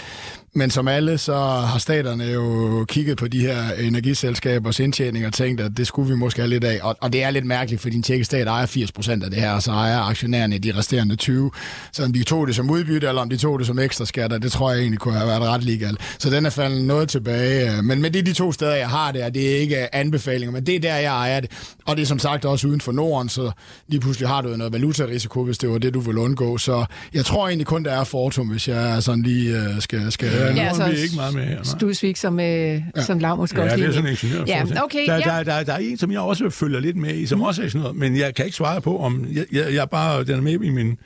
men 0.54 0.70
som 0.70 0.88
alle, 0.88 1.18
så 1.18 1.34
har 1.40 1.78
staterne 1.78 2.24
jo 2.24 2.84
kigget 2.88 3.16
på 3.16 3.28
de 3.28 3.40
her 3.40 3.72
energiselskabers 3.78 4.80
indtjening 4.80 5.26
og 5.26 5.32
tænkt, 5.32 5.60
at 5.60 5.76
det 5.76 5.86
skulle 5.86 6.08
vi 6.08 6.16
måske 6.16 6.40
have 6.40 6.48
lidt 6.48 6.64
af. 6.64 6.78
Og, 6.82 6.96
og 7.00 7.12
det 7.12 7.22
er 7.22 7.30
lidt 7.30 7.46
mærkeligt, 7.46 7.82
fordi 7.82 7.94
din 7.94 8.02
tjekkiske 8.02 8.26
stat 8.26 8.46
ejer 8.46 8.66
80 8.66 8.92
procent 8.92 9.24
af 9.24 9.30
det 9.30 9.40
her, 9.40 9.52
og 9.52 9.62
så 9.62 9.70
ejer 9.70 10.00
aktionærerne 10.00 10.58
de 10.58 10.72
resterende 10.76 11.16
20. 11.16 11.50
Så 11.92 12.04
om 12.04 12.12
de 12.12 12.22
tog 12.22 12.46
det 12.46 12.56
som 12.56 12.70
udbytte, 12.70 13.08
eller 13.08 13.22
om 13.22 13.30
de 13.30 13.36
tog 13.36 13.58
det 13.58 13.66
som 13.66 13.78
ekstra 13.78 14.04
skatter, 14.04 14.38
det 14.38 14.52
tror 14.52 14.70
jeg 14.70 14.80
egentlig 14.80 14.98
kunne 14.98 15.14
have 15.14 15.28
været 15.28 15.42
ret 15.42 15.64
legal. 15.64 15.96
Så 16.18 16.30
den 16.30 16.46
er 16.46 16.50
faldet 16.50 16.84
noget 16.84 17.08
tilbage. 17.08 17.76
Øh, 17.76 17.84
men, 17.84 18.02
men 18.02 18.12
det 18.12 18.18
er 18.18 18.22
de 18.22 18.32
to 18.32 18.52
steder, 18.52 18.74
jeg 18.74 18.88
har 18.88 19.12
det, 19.12 19.22
og 19.22 19.34
det 19.34 19.56
er 19.56 19.60
ikke 19.60 19.94
anbefalinger, 19.94 20.52
men 20.52 20.66
det 20.66 20.74
er 20.76 20.80
der, 20.80 20.96
jeg 20.96 21.12
ejer 21.12 21.40
det. 21.40 21.50
Og 21.86 21.96
det 21.96 22.02
er 22.02 22.06
som 22.06 22.18
sagt 22.18 22.44
også 22.44 22.68
uden 22.68 22.80
for 22.80 22.92
Norden, 22.92 23.28
så 23.28 23.50
lige 23.88 24.00
pludselig 24.00 24.28
har 24.28 24.42
du 24.42 24.48
noget 24.48 24.72
valutarisiko, 24.72 25.44
hvis 25.44 25.58
det 25.58 25.70
var 25.70 25.78
det, 25.78 25.94
du 25.94 26.00
vil 26.00 26.18
undgå. 26.18 26.58
Så 26.58 26.84
jeg 27.14 27.24
tror 27.24 27.48
egentlig 27.48 27.66
kun, 27.66 27.84
der 27.84 27.92
er 27.92 28.04
Fortum, 28.04 28.48
hvis 28.48 28.68
jeg 28.68 29.02
sådan 29.02 29.22
lige 29.22 29.56
øh, 29.56 29.80
skal... 29.80 30.12
skal 30.12 30.39
Ja, 30.40 30.46
Ja, 30.46 30.54
ja, 30.62 30.68
altså, 30.68 30.84
vi 30.84 30.90
er 30.90 31.02
ikke 31.02 31.16
meget 31.16 31.34
med 31.34 31.42
her. 31.42 31.54
nej. 31.54 31.64
Studsvik, 31.64 32.16
som, 32.16 32.40
øh, 32.40 32.46
ja. 32.46 32.80
som 33.02 33.18
Lav 33.18 33.36
måske 33.36 33.58
Ja, 33.58 33.64
også 33.64 33.76
det 33.76 33.84
er 33.84 33.92
sådan 33.92 34.06
en 34.06 34.10
ingeniør. 34.10 34.44
Ja, 34.46 34.84
okay, 34.84 35.06
der, 35.06 35.14
ja. 35.14 35.20
Der, 35.20 35.42
der, 35.42 35.62
der 35.62 35.72
er 35.72 35.78
en, 35.78 35.98
som 35.98 36.12
jeg 36.12 36.20
også 36.20 36.50
følger 36.50 36.80
lidt 36.80 36.96
med 36.96 37.14
i, 37.14 37.26
som 37.26 37.42
også 37.42 37.62
er 37.62 37.68
sådan 37.68 37.80
noget, 37.80 37.96
men 37.96 38.16
jeg 38.16 38.34
kan 38.34 38.44
ikke 38.44 38.56
svare 38.56 38.80
på, 38.80 38.98
om... 38.98 39.26
Jeg, 39.32 39.44
jeg, 39.52 39.74
jeg 39.74 39.88
bare... 39.90 40.24
Den 40.24 40.34
er 40.34 40.40
med 40.40 40.52
i 40.52 40.68
min 40.70 40.98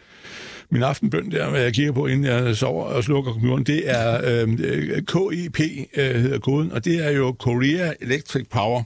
min 0.71 0.83
aftenbøn 0.83 1.31
der, 1.31 1.51
hvad 1.51 1.61
jeg 1.61 1.73
kigger 1.75 1.93
på, 1.93 2.07
inden 2.07 2.25
jeg 2.25 2.57
sover 2.57 2.85
og 2.85 3.05
slukker 3.05 3.33
computeren, 3.33 3.65
det 3.65 3.83
er 3.91 4.21
øh, 4.25 4.49
KEP, 5.03 5.61
øh, 5.97 6.15
hedder 6.21 6.39
koden, 6.39 6.73
og 6.73 6.85
det 6.85 7.07
er 7.07 7.11
jo 7.11 7.33
Korea 7.33 7.93
Electric 8.01 8.47
Power. 8.51 8.83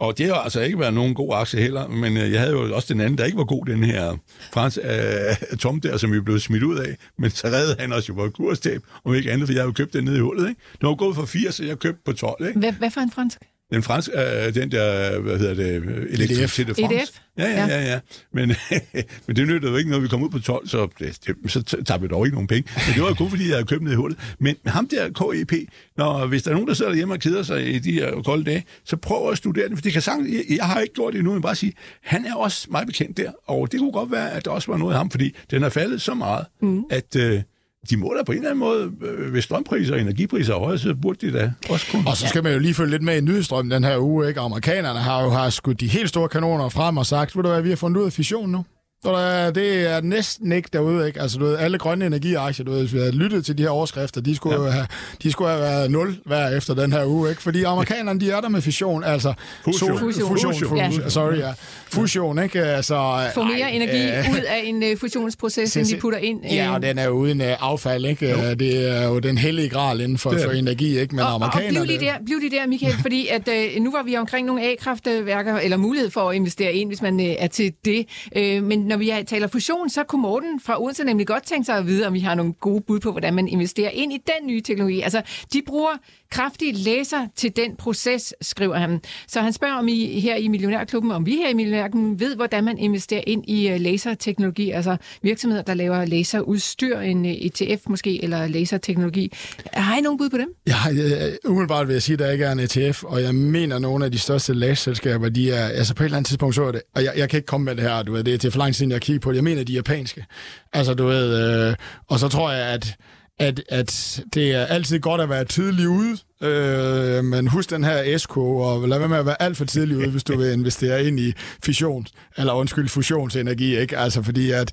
Og 0.00 0.18
det 0.18 0.26
har 0.26 0.34
altså 0.34 0.60
ikke 0.60 0.78
været 0.78 0.94
nogen 0.94 1.14
god 1.14 1.34
aktie 1.34 1.60
heller, 1.60 1.88
men 1.88 2.16
øh, 2.16 2.32
jeg 2.32 2.40
havde 2.40 2.52
jo 2.52 2.74
også 2.74 2.94
den 2.94 3.00
anden, 3.00 3.18
der 3.18 3.24
ikke 3.24 3.38
var 3.38 3.44
god, 3.44 3.66
den 3.66 3.84
her 3.84 4.16
Frans 4.52 4.78
øh, 4.82 5.58
Tom 5.58 5.80
der, 5.80 5.96
som 5.96 6.12
vi 6.12 6.20
blev 6.20 6.38
smidt 6.38 6.62
ud 6.62 6.78
af. 6.78 6.96
Men 7.18 7.30
så 7.30 7.46
reddede 7.46 7.76
han 7.78 7.92
os 7.92 8.08
jo 8.08 8.14
på 8.14 8.30
kurstab, 8.30 8.82
om 9.04 9.14
ikke 9.14 9.32
andet, 9.32 9.48
for 9.48 9.52
jeg 9.52 9.60
havde 9.60 9.68
jo 9.68 9.72
købt 9.72 9.92
den 9.92 10.04
nede 10.04 10.16
i 10.16 10.20
hullet. 10.20 10.48
Ikke? 10.48 10.60
Den 10.80 10.88
var 10.88 10.94
gået 10.94 11.16
for 11.16 11.24
80, 11.24 11.54
så 11.54 11.64
jeg 11.64 11.78
købte 11.78 12.02
på 12.04 12.12
12. 12.12 12.46
Ikke? 12.46 12.58
Hvad, 12.58 12.72
hvad 12.72 12.90
for 12.90 13.00
en 13.00 13.10
fransk? 13.10 13.38
Den 13.72 13.82
franske, 13.82 14.12
øh, 14.12 14.54
den 14.54 14.70
der, 14.70 15.20
hvad 15.20 15.38
hedder 15.38 15.54
det, 15.54 15.82
Electricité 16.10 16.62
de 16.62 16.74
France. 16.74 16.96
EDF? 16.96 17.20
Ja, 17.38 17.48
ja, 17.48 17.66
ja, 17.66 17.82
ja. 17.92 18.00
Men, 18.32 18.48
men 19.26 19.36
det 19.36 19.46
nyttede 19.48 19.72
jo 19.72 19.76
ikke, 19.76 19.90
når 19.90 19.98
vi 19.98 20.08
kom 20.08 20.22
ud 20.22 20.28
på 20.28 20.38
12, 20.38 20.68
så, 20.68 20.88
det, 20.98 21.18
det, 21.26 21.52
så 21.52 21.62
tabte 21.62 22.00
vi 22.00 22.08
dog 22.08 22.26
ikke 22.26 22.34
nogen 22.34 22.46
penge. 22.46 22.70
Men 22.86 22.94
det 22.94 23.02
var 23.02 23.08
jo 23.08 23.14
kun, 23.14 23.30
fordi 23.30 23.48
jeg 23.48 23.54
havde 23.54 23.66
købt 23.66 23.82
ned 23.82 23.92
i 23.92 23.94
hullet. 23.94 24.18
Men 24.38 24.56
ham 24.66 24.88
der 24.88 25.08
KEP, 25.08 25.68
når, 25.96 26.26
hvis 26.26 26.42
der 26.42 26.50
er 26.50 26.54
nogen, 26.54 26.68
der 26.68 26.74
sidder 26.74 26.94
hjemme 26.94 27.14
og 27.14 27.20
keder 27.20 27.42
sig 27.42 27.74
i 27.74 27.78
de 27.78 27.92
her 27.92 28.22
kolde 28.22 28.44
dage, 28.44 28.64
så 28.84 28.96
prøv 28.96 29.30
at 29.30 29.38
studere 29.38 29.68
den, 29.68 29.76
for 29.76 29.82
det 29.82 29.92
kan 29.92 30.02
sagtens, 30.02 30.30
jeg, 30.32 30.56
jeg 30.56 30.66
har 30.66 30.80
ikke 30.80 30.94
gjort 30.94 31.12
det 31.12 31.18
endnu, 31.18 31.32
men 31.32 31.42
bare 31.42 31.54
sige, 31.54 31.72
han 32.02 32.26
er 32.26 32.34
også 32.34 32.66
meget 32.70 32.86
bekendt 32.86 33.16
der, 33.16 33.32
og 33.46 33.72
det 33.72 33.80
kunne 33.80 33.92
godt 33.92 34.10
være, 34.10 34.32
at 34.32 34.44
der 34.44 34.50
også 34.50 34.70
var 34.70 34.78
noget 34.78 34.92
af 34.92 34.98
ham, 34.98 35.10
fordi 35.10 35.36
den 35.50 35.62
er 35.62 35.68
faldet 35.68 36.02
så 36.02 36.14
meget, 36.14 36.46
mm. 36.62 36.84
at 36.90 37.16
øh, 37.16 37.42
de 37.90 37.96
må 37.96 38.14
da 38.18 38.22
på 38.22 38.32
en 38.32 38.38
eller 38.38 38.50
anden 38.50 38.60
måde, 38.60 38.92
øh, 39.02 39.30
hvis 39.30 39.44
strømpriser 39.44 39.94
og 39.94 40.00
energipriser 40.00 40.54
er 40.54 40.58
høje, 40.58 40.78
så 40.78 40.94
burde 41.02 41.26
de 41.26 41.32
da 41.32 41.52
også 41.70 41.86
kunne... 41.90 42.02
Og 42.06 42.16
så 42.16 42.28
skal 42.28 42.42
man 42.42 42.52
jo 42.52 42.58
lige 42.58 42.74
følge 42.74 42.90
lidt 42.90 43.02
med 43.02 43.16
i 43.16 43.20
nyhedsstrømmen 43.20 43.70
den 43.70 43.84
her 43.84 43.98
uge, 43.98 44.28
ikke? 44.28 44.40
Amerikanerne 44.40 44.98
har 44.98 45.22
jo 45.24 45.30
har 45.30 45.50
skudt 45.50 45.80
de 45.80 45.86
helt 45.86 46.08
store 46.08 46.28
kanoner 46.28 46.68
frem 46.68 46.96
og 46.96 47.06
sagt, 47.06 47.36
ved 47.36 47.42
du 47.42 47.48
hvad, 47.48 47.62
vi 47.62 47.68
har 47.68 47.76
fundet 47.76 48.00
ud 48.00 48.06
af 48.06 48.12
fission 48.12 48.50
nu. 48.50 48.64
Så 49.04 49.12
der, 49.12 49.50
det 49.50 49.90
er 49.90 50.00
næsten 50.00 50.52
ikke 50.52 50.68
derude, 50.72 51.06
ikke? 51.06 51.20
Altså, 51.20 51.38
du 51.38 51.44
ved, 51.44 51.56
alle 51.56 51.78
grønne 51.78 52.06
energiaktier, 52.06 52.64
du 52.64 52.72
ved, 52.72 52.80
hvis 52.80 52.92
vi 52.92 52.98
havde 52.98 53.12
lyttet 53.12 53.44
til 53.44 53.58
de 53.58 53.62
her 53.62 53.70
overskrifter, 53.70 54.20
de 54.20 54.36
skulle, 54.36 54.64
ja. 54.64 54.70
have, 54.70 54.86
de 55.22 55.32
skulle 55.32 55.50
have 55.50 55.62
været 55.62 55.90
nul 55.90 56.16
hver 56.24 56.56
efter 56.56 56.74
den 56.74 56.92
her 56.92 57.06
uge, 57.06 57.30
ikke? 57.30 57.42
Fordi 57.42 57.62
amerikanerne, 57.62 58.20
de 58.20 58.30
er 58.30 58.40
der 58.40 58.48
med 58.48 58.62
fission, 58.62 59.04
altså... 59.04 59.34
Fusion. 59.64 59.98
Fusion, 59.98 60.28
Fusion. 60.28 60.54
fusion, 60.54 60.76
Ja. 60.76 60.88
fusion 60.88 61.10
sorry, 61.10 61.38
ja. 61.38 61.52
Fusion, 61.86 62.42
ikke? 62.42 62.64
Altså... 62.64 63.20
Få 63.34 63.42
mere 63.42 63.60
ej, 63.60 63.68
energi 63.68 64.02
øh, 64.02 64.30
ud 64.32 64.40
af 64.48 64.60
en 64.64 64.82
øh, 64.82 64.96
fusionsproces, 64.96 65.76
end 65.76 65.86
de 65.86 65.96
putter 65.96 66.18
ind. 66.18 66.44
Ja, 66.44 66.74
og 66.74 66.82
den 66.82 66.98
er 66.98 67.04
jo 67.04 67.10
uden 67.10 67.40
uh, 67.40 67.46
affald, 67.60 68.06
ikke? 68.06 68.30
Jo. 68.30 68.54
Det 68.54 68.90
er 68.98 69.08
jo 69.08 69.18
den 69.18 69.38
hellige 69.38 69.68
gral 69.68 70.00
inden 70.00 70.18
for, 70.18 70.30
for 70.44 70.50
energi, 70.50 70.98
ikke? 70.98 71.14
Men 71.14 71.24
og, 71.24 71.28
og 71.28 71.34
amerikanerne... 71.34 71.70
bliv 71.86 71.98
lige 71.98 72.06
der, 72.06 72.14
bliv 72.26 72.38
lige 72.38 72.50
der, 72.50 72.66
Michael, 72.66 72.94
fordi 73.02 73.28
at, 73.28 73.48
øh, 73.48 73.82
nu 73.82 73.92
var 73.92 74.02
vi 74.02 74.16
omkring 74.16 74.46
nogle 74.46 74.62
A-kraftværker, 74.62 75.56
eller 75.56 75.76
mulighed 75.76 76.10
for 76.10 76.30
at 76.30 76.36
investere 76.36 76.72
ind, 76.72 76.88
hvis 76.90 77.02
man 77.02 77.20
øh, 77.20 77.26
er 77.38 77.46
til 77.46 77.72
det. 77.84 78.06
Øh, 78.36 78.62
men 78.62 78.88
når 78.94 78.98
vi 78.98 79.24
taler 79.26 79.46
fusion, 79.46 79.90
så 79.90 80.04
kunne 80.04 80.22
Morten 80.22 80.60
fra 80.60 80.82
Odense 80.82 81.04
nemlig 81.04 81.26
godt 81.26 81.42
tænke 81.42 81.64
sig 81.64 81.76
at 81.76 81.86
vide, 81.86 82.06
om 82.06 82.14
vi 82.14 82.20
har 82.20 82.34
nogle 82.34 82.52
gode 82.52 82.80
bud 82.80 83.00
på, 83.00 83.10
hvordan 83.10 83.34
man 83.34 83.48
investerer 83.48 83.90
ind 83.90 84.12
i 84.12 84.16
den 84.16 84.46
nye 84.46 84.60
teknologi. 84.60 85.00
Altså, 85.00 85.22
de 85.52 85.62
bruger 85.66 85.90
kraftige 86.30 86.72
laser 86.72 87.26
til 87.36 87.56
den 87.56 87.76
proces, 87.76 88.34
skriver 88.40 88.76
han. 88.76 89.00
Så 89.28 89.40
han 89.40 89.52
spørger 89.52 89.74
om 89.74 89.88
I 89.88 90.20
her 90.20 90.36
i 90.36 90.48
Millionærklubben, 90.48 91.12
om 91.12 91.26
vi 91.26 91.36
her 91.36 91.48
i 91.48 91.52
Millionærklubben 91.52 92.20
ved, 92.20 92.36
hvordan 92.36 92.64
man 92.64 92.78
investerer 92.78 93.22
ind 93.26 93.44
i 93.48 93.68
øh, 93.68 93.80
laserteknologi, 93.80 94.70
altså 94.70 94.96
virksomheder, 95.22 95.62
der 95.62 95.74
laver 95.74 96.04
laserudstyr, 96.04 96.98
en 96.98 97.26
øh, 97.26 97.32
ETF 97.32 97.82
måske, 97.88 98.24
eller 98.24 98.46
laserteknologi. 98.46 99.32
Har 99.72 99.98
I 99.98 100.00
nogen 100.00 100.18
bud 100.18 100.30
på 100.30 100.36
dem? 100.36 100.48
Ja, 100.66 100.74
øh, 100.92 101.32
umiddelbart 101.44 101.88
vil 101.88 101.92
jeg 101.92 102.02
sige, 102.02 102.14
at 102.14 102.18
der 102.18 102.30
ikke 102.30 102.44
er 102.44 102.52
en 102.52 102.60
ETF, 102.60 103.04
og 103.04 103.22
jeg 103.22 103.34
mener, 103.34 103.76
at 103.76 103.82
nogle 103.82 104.04
af 104.04 104.10
de 104.10 104.18
største 104.18 104.54
laserselskaber, 104.54 105.28
de 105.28 105.50
er, 105.50 105.66
altså 105.66 105.94
på 105.94 106.02
et 106.02 106.04
eller 106.04 106.16
andet 106.16 106.28
tidspunkt 106.28 106.54
så 106.54 106.64
er 106.64 106.72
det, 106.72 106.82
og 106.94 107.04
jeg, 107.04 107.12
jeg 107.16 107.30
kan 107.30 107.36
ikke 107.36 107.46
komme 107.46 107.64
med 107.64 107.74
det 107.74 107.82
her, 107.82 108.02
du 108.02 108.12
ved, 108.12 108.24
det 108.24 108.34
er 108.34 108.38
til 108.38 108.50
for 108.50 108.58
lang 108.58 108.74
tid 108.74 108.83
siden, 108.84 108.92
jeg 108.92 109.00
kigger 109.00 109.20
på 109.20 109.30
det, 109.30 109.36
jeg 109.36 109.44
mener, 109.44 109.64
de 109.64 109.72
japanske. 109.72 110.24
Altså, 110.72 110.94
du 110.94 111.06
ved, 111.06 111.68
øh, 111.68 111.74
og 112.08 112.18
så 112.18 112.28
tror 112.28 112.52
jeg, 112.52 112.66
at, 112.66 112.96
at, 113.38 113.62
at 113.68 114.22
det 114.34 114.52
er 114.52 114.64
altid 114.66 115.00
godt 115.00 115.20
at 115.20 115.28
være 115.28 115.44
tidlig 115.44 115.88
ude, 115.88 116.16
øh, 116.42 117.24
men 117.24 117.48
husk 117.48 117.70
den 117.70 117.84
her 117.84 118.18
SK, 118.18 118.36
og 118.36 118.88
lad 118.88 118.98
være 118.98 119.08
med 119.08 119.18
at 119.18 119.26
være 119.26 119.42
alt 119.42 119.56
for 119.56 119.64
tidlig 119.64 119.96
ude, 119.96 120.10
hvis 120.10 120.24
du 120.24 120.36
vil 120.36 120.52
investere 120.52 121.04
ind 121.04 121.20
i 121.20 121.32
fission, 121.64 122.06
eller 122.36 122.52
undskyld, 122.52 122.88
fusionsenergi, 122.88 123.78
ikke? 123.78 123.98
Altså, 123.98 124.22
fordi 124.22 124.50
at 124.50 124.70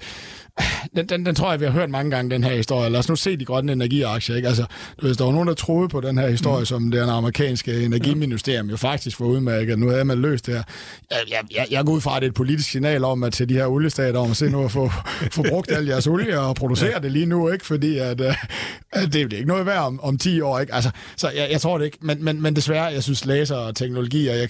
den, 0.95 1.10
den, 1.10 1.26
den 1.26 1.36
tror 1.36 1.52
jeg, 1.52 1.60
vi 1.60 1.65
har 1.65 1.71
hørt 1.71 1.89
mange 1.89 2.12
gange, 2.12 2.32
den 2.32 2.43
her 2.43 2.56
historie. 2.56 2.89
Lad 2.89 3.00
os 3.00 3.10
nu 3.10 3.15
se 3.15 3.38
de 3.38 3.45
grønne 3.45 3.71
energiaktier. 3.71 4.36
Ikke? 4.36 4.47
Altså, 4.47 4.65
du 5.02 5.06
ved, 5.08 5.15
der 5.15 5.26
var 5.26 5.32
nogen, 5.32 5.47
der 5.47 5.54
troede 5.54 5.89
på 5.89 6.02
den 6.02 6.17
her 6.17 6.30
historie, 6.30 6.60
mm. 6.60 6.65
som 6.65 6.91
det 6.91 7.00
amerikanske 7.00 7.84
energiministerium 7.84 8.69
jo 8.69 8.78
faktisk 8.78 9.19
var 9.19 9.26
udmærket. 9.26 9.80
Nu 9.80 9.89
havde 9.89 10.06
man 10.06 10.21
løst 10.21 10.45
det 10.45 10.54
her. 10.54 10.63
Jeg, 11.12 11.17
jeg, 11.30 11.39
jeg, 11.56 11.67
jeg 11.71 11.86
går 11.86 11.93
ud 11.93 12.02
fra, 12.02 12.15
at 12.15 12.21
det 12.21 12.28
er 12.28 12.32
et 12.32 12.36
politisk 12.36 12.69
signal 12.71 13.04
om, 13.04 13.24
at 13.24 13.34
til 13.34 13.50
de 13.50 13.54
her 13.54 13.65
oliestater, 13.65 14.19
om 14.19 14.32
at 14.32 14.38
se 14.38 14.50
nu 14.50 14.65
at 14.65 14.71
få, 14.71 14.91
få 15.32 15.43
brugt 15.50 15.71
al 15.71 15.86
jeres 15.86 16.08
olie 16.08 16.39
og 16.39 16.56
producere 16.56 17.02
det 17.02 17.12
lige 17.12 17.26
nu, 17.26 17.50
ikke? 17.50 17.65
fordi 17.65 17.97
at, 17.97 18.21
uh, 18.21 18.28
at 18.91 19.13
det 19.13 19.34
er 19.34 19.38
ikke 19.38 19.47
noget 19.47 19.65
værd 19.65 19.80
om, 19.84 20.00
om 20.04 20.17
10 20.17 20.41
år. 20.41 20.60
Ikke? 20.60 20.74
Altså, 20.74 20.89
så 21.17 21.30
jeg, 21.30 21.47
jeg 21.52 21.62
tror 21.62 21.78
det 21.78 21.86
ikke. 21.86 21.97
Men, 22.02 22.24
men, 22.24 22.41
men 22.41 22.56
desværre, 22.56 22.84
jeg 22.86 23.04
synes 23.04 23.26
laser 23.26 23.56
og 23.56 23.76
teknologi, 23.76 24.28
og 24.28 24.38
jeg 24.38 24.50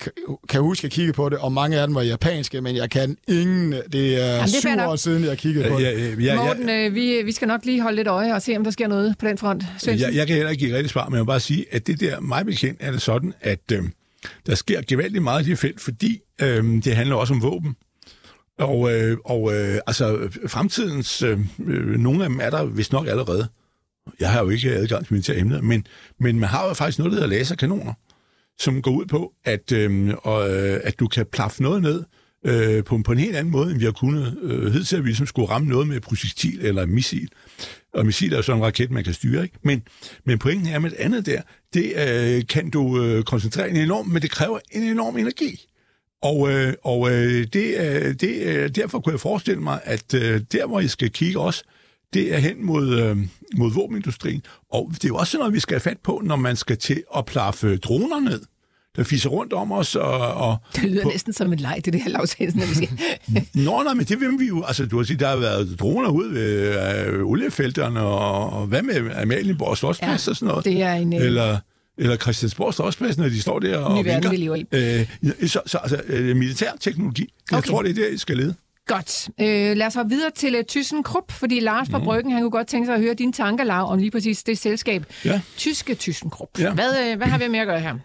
kan- 0.50 0.62
huske 0.62 0.86
at 0.86 0.92
kigge 0.92 1.14
på 1.14 1.30
det, 1.30 1.38
og 1.38 1.52
mange 1.52 1.80
af 1.80 1.88
dem 1.88 1.96
var 1.96 2.02
japanske, 2.02 2.62
men 2.62 2.76
jeg 2.76 2.90
kan 2.90 3.18
ingen... 3.28 3.74
Det 3.92 4.22
er, 4.22 4.26
er 4.26 4.46
syv 4.46 4.62
fair 4.62 4.76
nok. 4.76 4.90
år 4.90 4.96
siden, 4.96 5.24
jeg 5.24 5.38
kiggede 5.38 5.70
på 5.70 5.80
det. 5.80 5.86
Ja, 6.02 6.34
ja, 6.34 6.36
Morten, 6.36 6.70
øh, 6.70 6.96
vi, 6.96 7.22
vi 7.26 7.32
skal 7.32 7.48
nok 7.48 7.66
lige 7.66 7.82
holde 7.82 7.96
lidt 7.96 8.08
øje 8.08 8.34
og 8.34 8.42
se, 8.42 8.58
om 8.58 8.64
der 8.64 8.72
sker 8.72 8.88
noget 8.88 9.16
på 9.20 9.28
den 9.28 9.38
front. 9.38 9.64
Jeg, 9.86 10.00
jeg 10.14 10.28
kan 10.28 10.36
heller 10.36 10.50
ikke 10.50 10.66
give 10.66 10.76
rigtigt 10.76 10.92
svar, 10.92 11.10
men 11.10 11.14
jeg 11.14 11.22
vil 11.22 11.28
bare 11.28 11.40
sige, 11.40 11.66
at 11.72 11.88
det 11.88 12.00
der, 12.00 12.20
mig 12.20 12.46
bekendt, 12.46 12.78
er 12.84 12.92
det 12.92 13.02
sådan, 13.02 13.34
at 13.42 13.72
øh, 13.74 13.84
der 14.46 14.56
sker 14.56 14.82
gevaldigt 14.88 15.24
meget 15.24 15.48
i 15.48 15.50
det 15.50 15.60
felt, 15.60 15.82
fordi 15.82 16.20
øh, 16.42 16.64
det 16.84 16.96
handler 16.96 17.16
også 17.16 17.34
om 17.34 17.42
våben. 17.42 17.76
Og, 18.60 18.94
øh, 18.94 19.18
og 19.26 19.54
øh, 19.54 19.80
altså, 19.88 20.30
fremtidens, 20.48 21.22
øh, 21.22 21.40
øh, 21.68 22.00
nogle 22.00 22.24
af 22.24 22.30
dem 22.30 22.40
er 22.40 22.50
der 22.50 22.66
vist 22.66 22.92
nok 22.92 23.08
allerede. 23.08 23.48
Jeg 24.20 24.32
har 24.32 24.44
jo 24.44 24.50
ikke 24.50 24.72
adgang 24.72 25.06
til 25.06 25.14
militære 25.14 25.38
emner, 25.38 25.62
men, 25.62 25.86
men 26.20 26.40
man 26.40 26.50
har 26.50 26.68
jo 26.68 26.74
faktisk 26.74 27.00
noget, 27.00 27.12
der 27.12 27.20
hedder 27.20 27.38
laserkanoner, 27.38 27.94
som 28.60 28.82
går 28.82 28.92
ud 28.92 29.06
på, 29.06 29.34
at, 29.46 29.72
øh, 29.72 30.14
og, 30.18 30.50
øh, 30.50 30.80
at 30.84 31.00
du 31.00 31.08
kan 31.08 31.26
plaffe 31.32 31.64
noget 31.64 31.82
ned 31.82 32.04
øh, 32.46 32.84
på, 32.84 33.02
på 33.06 33.12
en 33.12 33.18
helt 33.18 33.36
anden 33.36 33.52
måde, 33.52 33.72
end 33.72 33.80
vi 33.80 33.86
har 33.86 33.92
kunnet. 33.92 34.38
Øh, 34.42 34.74
hidtil 34.74 34.96
at 34.96 35.04
vi 35.04 35.08
ligesom 35.08 35.28
skulle 35.28 35.50
ramme 35.50 35.70
noget 35.70 35.88
med 35.88 36.00
projektil 36.00 36.60
eller 36.62 36.86
missil. 36.86 37.30
Og 37.94 38.06
missil 38.06 38.34
er 38.34 38.38
jo 38.38 38.44
sådan 38.44 38.60
en 38.60 38.66
raket, 38.66 38.92
man 38.92 39.04
kan 39.04 39.14
styre, 39.14 39.44
ikke? 39.44 39.56
Men, 39.64 39.84
men 40.26 40.40
pointen 40.40 40.68
er 40.68 40.80
med 40.80 40.90
det 40.90 40.98
andet 40.98 41.26
der, 41.26 41.42
det 41.74 41.94
øh, 41.96 42.48
kan 42.48 42.70
du 42.70 43.04
øh, 43.04 43.24
koncentrere 43.24 43.70
en 43.70 43.76
enorm, 43.76 44.08
men 44.08 44.22
det 44.22 44.32
kræver 44.32 44.60
en 44.72 44.84
enorm 44.84 45.18
energi. 45.18 45.66
Og, 46.22 46.52
øh, 46.52 46.74
og 46.84 47.12
øh, 47.12 47.48
det, 47.54 47.78
øh, 47.80 48.14
det, 48.14 48.42
øh, 48.42 48.70
derfor 48.76 49.00
kunne 49.00 49.14
jeg 49.14 49.20
forestille 49.20 49.62
mig, 49.62 49.80
at 49.84 50.14
øh, 50.14 50.42
der, 50.52 50.68
hvor 50.68 50.80
I 50.80 50.88
skal 50.88 51.10
kigge 51.12 51.40
også, 51.40 51.64
det 52.14 52.34
er 52.34 52.38
hen 52.38 52.66
mod, 52.66 53.00
øh, 53.00 53.18
mod 53.58 53.74
våbenindustrien. 53.74 54.44
Og 54.72 54.90
det 54.94 55.04
er 55.04 55.08
jo 55.08 55.16
også 55.16 55.38
noget, 55.38 55.54
vi 55.54 55.60
skal 55.60 55.74
have 55.74 55.82
fat 55.82 55.98
på, 56.04 56.22
når 56.24 56.36
man 56.36 56.56
skal 56.56 56.78
til 56.78 57.04
at 57.18 57.26
plaffe 57.26 57.78
droner 57.78 58.20
ned 58.20 58.42
der 58.96 59.04
fiser 59.04 59.30
rundt 59.30 59.54
om 59.54 59.72
os. 59.72 59.96
Og, 59.96 60.34
og 60.34 60.58
det 60.76 60.84
lyder 60.84 61.04
på... 61.04 61.10
næsten 61.10 61.34
som 61.34 61.54
en 61.54 61.60
leg, 61.60 61.82
det 61.86 61.94
det 61.94 62.02
her 62.02 62.10
lavsæsen, 62.10 62.60
når 62.60 62.68
vi 62.68 62.74
siger. 62.74 62.92
Nå, 63.66 63.84
nej, 63.84 63.94
men 63.94 64.06
det 64.06 64.20
vil 64.20 64.40
vi 64.40 64.48
jo. 64.48 64.64
Altså, 64.64 64.86
du 64.86 64.98
har 64.98 65.04
sagt, 65.04 65.20
der 65.20 65.28
har 65.28 65.36
været 65.36 65.80
droner 65.80 66.10
ud 66.10 66.34
ved 66.34 66.76
øh, 67.08 67.26
oliefelterne, 67.26 68.02
og, 68.02 68.50
og 68.50 68.68
hvad 68.68 68.82
med 68.82 69.12
Amalienborg 69.16 69.78
Slottsplads 69.78 70.28
ja, 70.28 70.32
og 70.32 70.36
sådan 70.36 70.48
noget? 70.48 70.66
det 70.66 70.82
er 70.82 70.94
en... 70.94 71.14
Øh... 71.14 71.26
Eller, 71.26 71.58
eller 71.98 72.18
Christiansborg 72.18 72.74
Slottsplads, 72.74 73.18
når 73.18 73.30
de 73.30 73.42
står 73.42 73.60
der 73.60 73.78
og 73.78 74.06
vinker. 74.06 74.30
vi 74.30 74.38
lever 74.38 74.56
i. 74.56 74.66
Øh, 74.72 75.08
så, 75.48 75.62
så 75.66 75.78
altså, 75.78 76.02
øh, 76.08 76.36
militær 76.36 76.72
teknologi, 76.80 77.34
okay. 77.52 77.56
jeg 77.56 77.64
tror, 77.64 77.82
det 77.82 77.90
er 77.90 77.94
der, 77.94 78.08
I 78.08 78.18
skal 78.18 78.38
lede. 78.38 78.56
Godt. 78.88 79.30
Øh, 79.42 79.78
lad 79.78 79.88
os 79.88 79.96
hoppe 79.96 80.10
videre 80.10 80.32
til 80.36 80.56
uh, 80.56 80.62
ThyssenKrupp, 80.68 81.32
fordi 81.32 81.60
Lars 81.60 81.90
fra 81.90 81.98
mm. 81.98 82.04
Bryggen, 82.04 82.32
han 82.32 82.42
kunne 82.42 82.52
godt 82.52 82.68
tænke 82.68 82.86
sig 82.86 82.96
at 82.96 83.02
høre 83.02 83.14
dine 83.14 83.34
tanker, 83.34 83.64
Lav, 83.64 83.92
om 83.92 84.00
lige 84.00 84.12
præcis 84.12 84.44
det 84.44 84.58
selskab. 84.58 85.06
Ja. 85.26 85.42
Tyske 85.58 85.96
ThyssenKrupp. 85.96 86.60
Ja. 86.60 86.74
Hvad, 86.74 87.12
øh, 87.12 87.18
hvad 87.18 87.28
har 87.28 87.38
vi 87.38 87.48
med 87.48 87.60
at 87.60 87.68
gøre 87.68 87.80
her? 87.80 87.96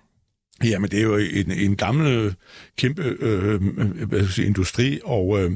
Jamen, 0.65 0.91
det 0.91 0.99
er 0.99 1.03
jo 1.03 1.17
en, 1.17 1.51
en 1.51 1.77
gammel, 1.77 2.35
kæmpe 2.77 3.03
øh, 3.03 3.55
øh 3.55 4.09
hvad 4.09 4.19
skal 4.19 4.33
sige, 4.33 4.47
industri 4.47 5.01
og, 5.05 5.43
øh, 5.43 5.51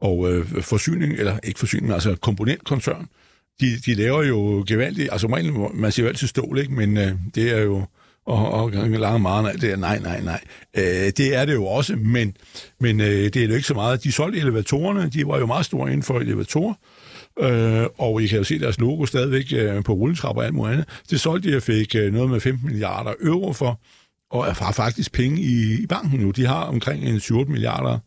og 0.00 0.32
øh, 0.32 0.62
forsyning, 0.62 1.12
eller 1.12 1.38
ikke 1.44 1.58
forsyning, 1.58 1.92
altså 1.92 2.16
komponentkoncern. 2.16 3.08
De, 3.60 3.66
de 3.86 3.94
laver 3.94 4.22
jo 4.22 4.64
gevaldigt, 4.68 5.08
altså 5.12 5.28
man 5.74 5.92
siger 5.92 6.04
jo 6.04 6.08
altid 6.08 6.26
stål, 6.26 6.58
ikke? 6.58 6.72
men 6.72 6.96
øh, 6.96 7.12
det 7.34 7.50
er 7.50 7.60
jo, 7.60 7.84
og, 8.26 8.50
og 8.50 8.70
lange 8.70 9.18
meget, 9.18 9.60
det 9.60 9.72
er 9.72 9.76
nej, 9.76 9.98
nej, 9.98 10.20
nej. 10.20 10.40
Øh, 10.76 11.12
det 11.16 11.34
er 11.34 11.44
det 11.44 11.54
jo 11.54 11.66
også, 11.66 11.96
men, 11.96 12.36
men 12.80 13.00
øh, 13.00 13.06
det 13.06 13.36
er 13.36 13.46
jo 13.46 13.54
ikke 13.54 13.66
så 13.66 13.74
meget. 13.74 14.04
De 14.04 14.12
solgte 14.12 14.40
elevatorerne, 14.40 15.10
de 15.10 15.26
var 15.26 15.38
jo 15.38 15.46
meget 15.46 15.66
store 15.66 15.88
inden 15.88 16.02
for 16.02 16.18
elevatorer, 16.20 16.74
øh, 17.40 17.86
og 17.98 18.22
I 18.22 18.26
kan 18.26 18.38
jo 18.38 18.44
se 18.44 18.58
deres 18.58 18.80
logo 18.80 19.06
stadigvæk 19.06 19.44
øh, 19.52 19.84
på 19.84 19.92
rulletrapper 19.92 20.42
og 20.42 20.46
alt 20.46 20.54
muligt 20.54 20.72
andet. 20.72 20.88
Det 21.10 21.20
solgte 21.20 21.50
de 21.50 21.56
og 21.56 21.62
fik 21.62 21.94
øh, 21.94 22.12
noget 22.12 22.30
med 22.30 22.40
15 22.40 22.66
milliarder 22.66 23.12
euro 23.20 23.52
for, 23.52 23.80
og 24.30 24.48
er 24.48 24.52
faktisk 24.54 25.12
penge 25.12 25.42
i, 25.42 25.82
i 25.82 25.86
banken 25.86 26.20
nu. 26.20 26.30
De 26.30 26.46
har 26.46 26.62
omkring 26.62 27.04
en 27.04 27.20
7 27.20 27.48
milliarder 27.48 27.98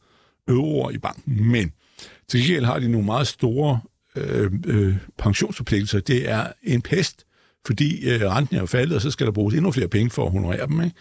euro 0.48 0.90
i 0.90 0.98
banken, 0.98 1.52
men 1.52 1.72
til 2.28 2.40
gengæld 2.40 2.66
har 2.66 2.80
de 2.80 2.92
nogle 2.92 3.06
meget 3.06 3.28
store 3.28 3.80
øh, 4.16 4.52
øh, 4.66 4.96
pensionsforpligtelser. 5.18 6.00
Det 6.00 6.30
er 6.30 6.48
en 6.64 6.82
pest, 6.82 7.26
fordi 7.68 8.10
øh, 8.10 8.22
renten 8.22 8.56
er 8.56 8.66
faldet, 8.66 8.96
og 8.96 9.02
så 9.02 9.12
skal 9.12 9.26
der 9.26 9.32
bruges 9.32 9.56
endnu 9.56 9.72
flere 9.72 9.88
penge 9.88 10.10
for 10.10 10.26
at 10.26 10.32
honorere 10.32 10.68
dem. 10.68 10.82
Ikke? 10.82 10.96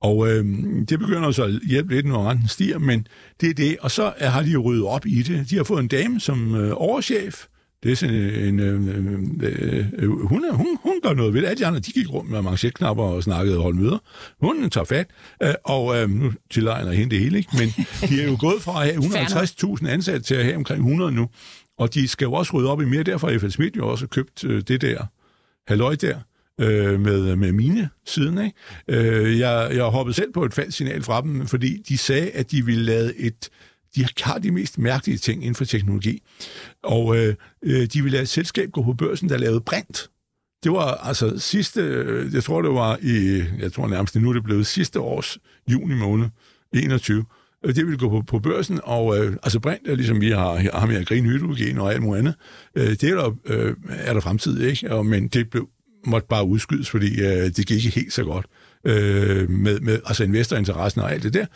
Og 0.00 0.28
øh, 0.28 0.44
det 0.88 0.98
begynder 0.98 1.30
så 1.30 1.44
at 1.44 1.60
hjælpe 1.68 1.94
lidt, 1.94 2.06
når 2.06 2.30
renten 2.30 2.48
stiger, 2.48 2.78
men 2.78 3.06
det 3.40 3.50
er 3.50 3.54
det. 3.54 3.76
Og 3.80 3.90
så 3.90 4.12
har 4.20 4.42
de 4.42 4.50
jo 4.50 4.62
ryddet 4.62 4.84
op 4.84 5.06
i 5.06 5.22
det. 5.22 5.50
De 5.50 5.56
har 5.56 5.64
fået 5.64 5.80
en 5.80 5.88
dame 5.88 6.20
som 6.20 6.54
øh, 6.54 6.72
overchef, 6.74 7.46
det 7.86 7.92
er 7.92 7.96
sådan 7.96 8.14
en... 8.14 8.60
Øh, 8.60 8.74
øh, 9.42 9.86
øh, 9.98 10.10
hun, 10.10 10.44
er, 10.44 10.52
hun, 10.52 10.78
hun 10.82 11.00
gør 11.02 11.14
noget 11.14 11.34
ved 11.34 11.42
det. 11.42 11.48
Alle 11.48 11.58
de 11.58 11.66
andre, 11.66 11.80
de 11.80 11.92
gik 11.92 12.12
rundt 12.12 12.30
med 12.30 12.42
manchetknapper 12.42 13.04
og 13.04 13.22
snakkede 13.22 13.56
og 13.56 13.62
holdt 13.62 13.78
møder. 13.78 13.98
Hun 14.40 14.70
tager 14.70 14.84
fat, 14.84 15.06
øh, 15.42 15.54
og 15.64 15.96
øh, 15.96 16.10
nu 16.10 16.32
tilegner 16.50 16.92
hende 16.92 17.10
det 17.10 17.20
hele, 17.20 17.38
ikke? 17.38 17.50
Men 17.58 17.68
de 18.08 18.22
er 18.22 18.26
jo 18.26 18.36
gået 18.46 18.62
fra 18.62 18.84
at 18.84 18.92
have 18.92 19.04
150.000 19.04 19.88
ansatte 19.88 20.20
til 20.20 20.34
at 20.34 20.44
have 20.44 20.56
omkring 20.56 20.80
100 20.80 21.12
nu. 21.12 21.28
Og 21.78 21.94
de 21.94 22.08
skal 22.08 22.24
jo 22.24 22.32
også 22.32 22.56
rydde 22.56 22.70
op 22.70 22.82
i 22.82 22.84
mere. 22.84 23.02
Derfor 23.02 23.30
har 23.30 23.38
F.L. 23.38 23.50
Schmidt 23.50 23.76
jo 23.76 23.88
også 23.88 24.06
købt 24.06 24.44
øh, 24.44 24.62
det 24.68 24.80
der 24.80 25.06
halløj 25.68 25.94
der 25.94 26.18
øh, 26.60 27.00
med, 27.00 27.36
med 27.36 27.52
mine 27.52 27.88
siden. 28.06 28.38
Ikke? 28.38 28.56
Øh, 28.88 29.38
jeg, 29.38 29.70
jeg 29.74 29.84
hoppede 29.84 30.14
selv 30.16 30.32
på 30.32 30.44
et 30.44 30.54
falsk 30.54 30.76
signal 30.76 31.02
fra 31.02 31.20
dem, 31.20 31.46
fordi 31.46 31.82
de 31.88 31.98
sagde, 31.98 32.30
at 32.30 32.50
de 32.50 32.64
ville 32.64 32.84
lade 32.84 33.16
et 33.16 33.48
de 33.96 34.06
har 34.22 34.38
de 34.38 34.50
mest 34.50 34.78
mærkelige 34.78 35.18
ting 35.18 35.42
inden 35.42 35.54
for 35.54 35.64
teknologi. 35.64 36.22
Og 36.82 37.16
øh, 37.16 37.34
øh, 37.62 37.86
de 37.86 38.02
ville 38.02 38.10
lade 38.10 38.22
et 38.22 38.28
selskab 38.28 38.70
gå 38.70 38.82
på 38.82 38.92
børsen, 38.92 39.28
der 39.28 39.38
lavede 39.38 39.60
brint. 39.60 40.10
Det 40.64 40.72
var 40.72 40.94
altså 40.94 41.38
sidste, 41.38 41.80
øh, 41.80 42.34
jeg 42.34 42.44
tror 42.44 42.62
det 42.62 42.70
var 42.70 42.98
i, 43.02 43.44
jeg 43.58 43.72
tror 43.72 43.88
nærmest 43.88 44.16
nu 44.16 44.28
er 44.28 44.32
det 44.32 44.44
blevet 44.44 44.66
sidste 44.66 45.00
års 45.00 45.38
juni 45.70 45.94
måned, 45.94 46.28
21. 46.72 47.24
Øh, 47.64 47.74
det 47.74 47.86
ville 47.86 47.98
gå 47.98 48.08
på, 48.08 48.22
på 48.26 48.38
børsen, 48.38 48.80
og 48.84 49.18
øh, 49.18 49.36
altså 49.42 49.60
brint 49.60 49.88
er 49.88 49.94
ligesom 49.94 50.20
vi 50.20 50.30
har, 50.30 50.78
har 50.78 50.86
med 50.86 51.04
green 51.04 51.24
hydrogen 51.24 51.78
og 51.78 51.92
alt 51.92 52.02
muligt 52.02 52.18
andet. 52.18 52.34
Øh, 52.74 52.90
det 52.90 53.04
er 53.04 53.14
der, 53.14 53.36
øh, 53.44 53.74
er 53.88 54.12
der 54.12 54.20
fremtid, 54.20 54.60
ikke? 54.60 54.92
Og, 54.92 55.06
men 55.06 55.28
det 55.28 55.50
blev, 55.50 55.68
måtte 56.06 56.28
bare 56.28 56.44
udskydes, 56.44 56.90
fordi 56.90 57.20
øh, 57.20 57.50
det 57.56 57.66
gik 57.66 57.84
ikke 57.84 58.00
helt 58.00 58.12
så 58.12 58.24
godt 58.24 58.46
øh, 58.84 59.50
med, 59.50 59.80
med 59.80 60.00
altså 60.06 60.24
investorinteressen 60.24 61.02
og 61.02 61.12
alt 61.12 61.22
det 61.22 61.34
der. 61.34 61.46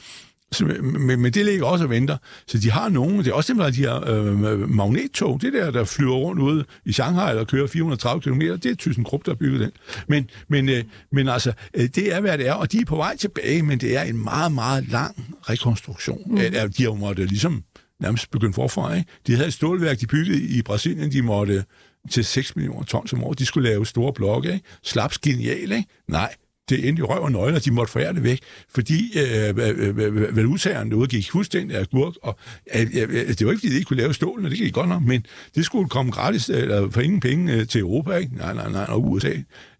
Men, 0.60 1.20
men 1.20 1.32
det 1.32 1.44
ligger 1.44 1.66
også 1.66 1.84
og 1.84 1.90
venter. 1.90 2.16
Så 2.46 2.58
de 2.58 2.70
har 2.70 2.88
nogen, 2.88 3.18
det 3.18 3.26
er 3.26 3.32
også 3.32 3.46
simpelthen 3.46 3.84
de 3.84 3.88
her 3.88 4.08
øh, 4.08 4.70
magnettog, 4.70 5.40
det 5.42 5.52
der, 5.52 5.70
der 5.70 5.84
flyver 5.84 6.16
rundt 6.16 6.42
ude 6.42 6.64
i 6.84 6.92
Shanghai 6.92 7.36
og 7.36 7.46
kører 7.46 7.66
430 7.66 8.22
km, 8.22 8.40
det 8.40 8.66
er 8.66 8.74
Thyssen 8.78 9.04
Krupp, 9.04 9.26
der 9.26 9.32
har 9.32 9.36
bygget 9.36 9.60
den. 9.60 9.70
Men, 10.08 10.30
men, 10.48 10.68
øh, 10.68 10.84
men 11.12 11.28
altså, 11.28 11.52
øh, 11.74 11.88
det 11.94 12.14
er, 12.14 12.20
hvad 12.20 12.38
det 12.38 12.48
er, 12.48 12.52
og 12.52 12.72
de 12.72 12.78
er 12.78 12.84
på 12.84 12.96
vej 12.96 13.16
tilbage, 13.16 13.62
men 13.62 13.80
det 13.80 13.96
er 13.96 14.02
en 14.02 14.24
meget, 14.24 14.52
meget 14.52 14.88
lang 14.88 15.36
rekonstruktion. 15.42 16.22
Mm. 16.26 16.38
Øh, 16.38 16.52
de 16.52 16.52
har 16.54 16.84
jo 16.84 16.94
måttet 16.94 17.28
ligesom 17.28 17.64
nærmest 18.00 18.30
begynde 18.30 18.52
forfra. 18.52 18.94
Ikke? 18.94 19.10
De 19.26 19.34
havde 19.34 19.48
et 19.48 19.54
stålværk, 19.54 20.00
de 20.00 20.06
byggede 20.06 20.42
i 20.42 20.62
Brasilien, 20.62 21.12
de 21.12 21.22
måtte 21.22 21.64
til 22.10 22.24
6 22.24 22.56
millioner 22.56 22.84
tons 22.84 23.12
om 23.12 23.24
året. 23.24 23.38
De 23.38 23.46
skulle 23.46 23.68
lave 23.68 23.86
store 23.86 24.12
blokke, 24.12 24.52
ikke? 24.52 24.64
Slaps 24.82 25.18
genial, 25.18 25.72
ikke? 25.72 25.84
Nej, 26.08 26.34
det 26.70 26.88
endte 26.88 27.00
i 27.00 27.02
røv 27.02 27.22
og 27.22 27.32
nøgler, 27.32 27.58
de 27.58 27.70
måtte 27.70 27.92
forære 27.92 28.14
det 28.14 28.22
væk, 28.22 28.40
fordi 28.74 29.18
øh, 29.18 30.36
valutaerne 30.36 30.90
derude 30.90 31.08
gik 31.08 31.30
fuldstændig 31.30 31.76
af 31.76 31.88
gurk, 31.88 32.14
og 32.22 32.38
øh, 32.74 32.86
øh, 32.94 33.28
det 33.28 33.46
var 33.46 33.52
ikke, 33.52 33.60
fordi 33.60 33.68
de 33.68 33.74
ikke 33.74 33.84
kunne 33.84 34.00
lave 34.00 34.14
stål, 34.14 34.44
det 34.44 34.58
gik 34.58 34.72
godt 34.72 34.88
nok, 34.88 35.02
men 35.02 35.26
det 35.54 35.64
skulle 35.64 35.88
komme 35.88 36.12
gratis, 36.12 36.48
eller 36.48 36.90
for 36.90 37.00
ingen 37.00 37.20
penge 37.20 37.52
øh, 37.52 37.66
til 37.66 37.80
Europa, 37.80 38.16
ikke? 38.16 38.36
Nej, 38.36 38.54
nej, 38.54 38.70
nej, 38.70 38.84
og 38.88 39.10
USA, 39.10 39.32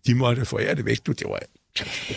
de 0.07 0.15
måtte 0.15 0.45
forære 0.45 0.75
det 0.75 0.85
væk, 0.85 1.07
det 1.07 1.23
var 1.25 1.39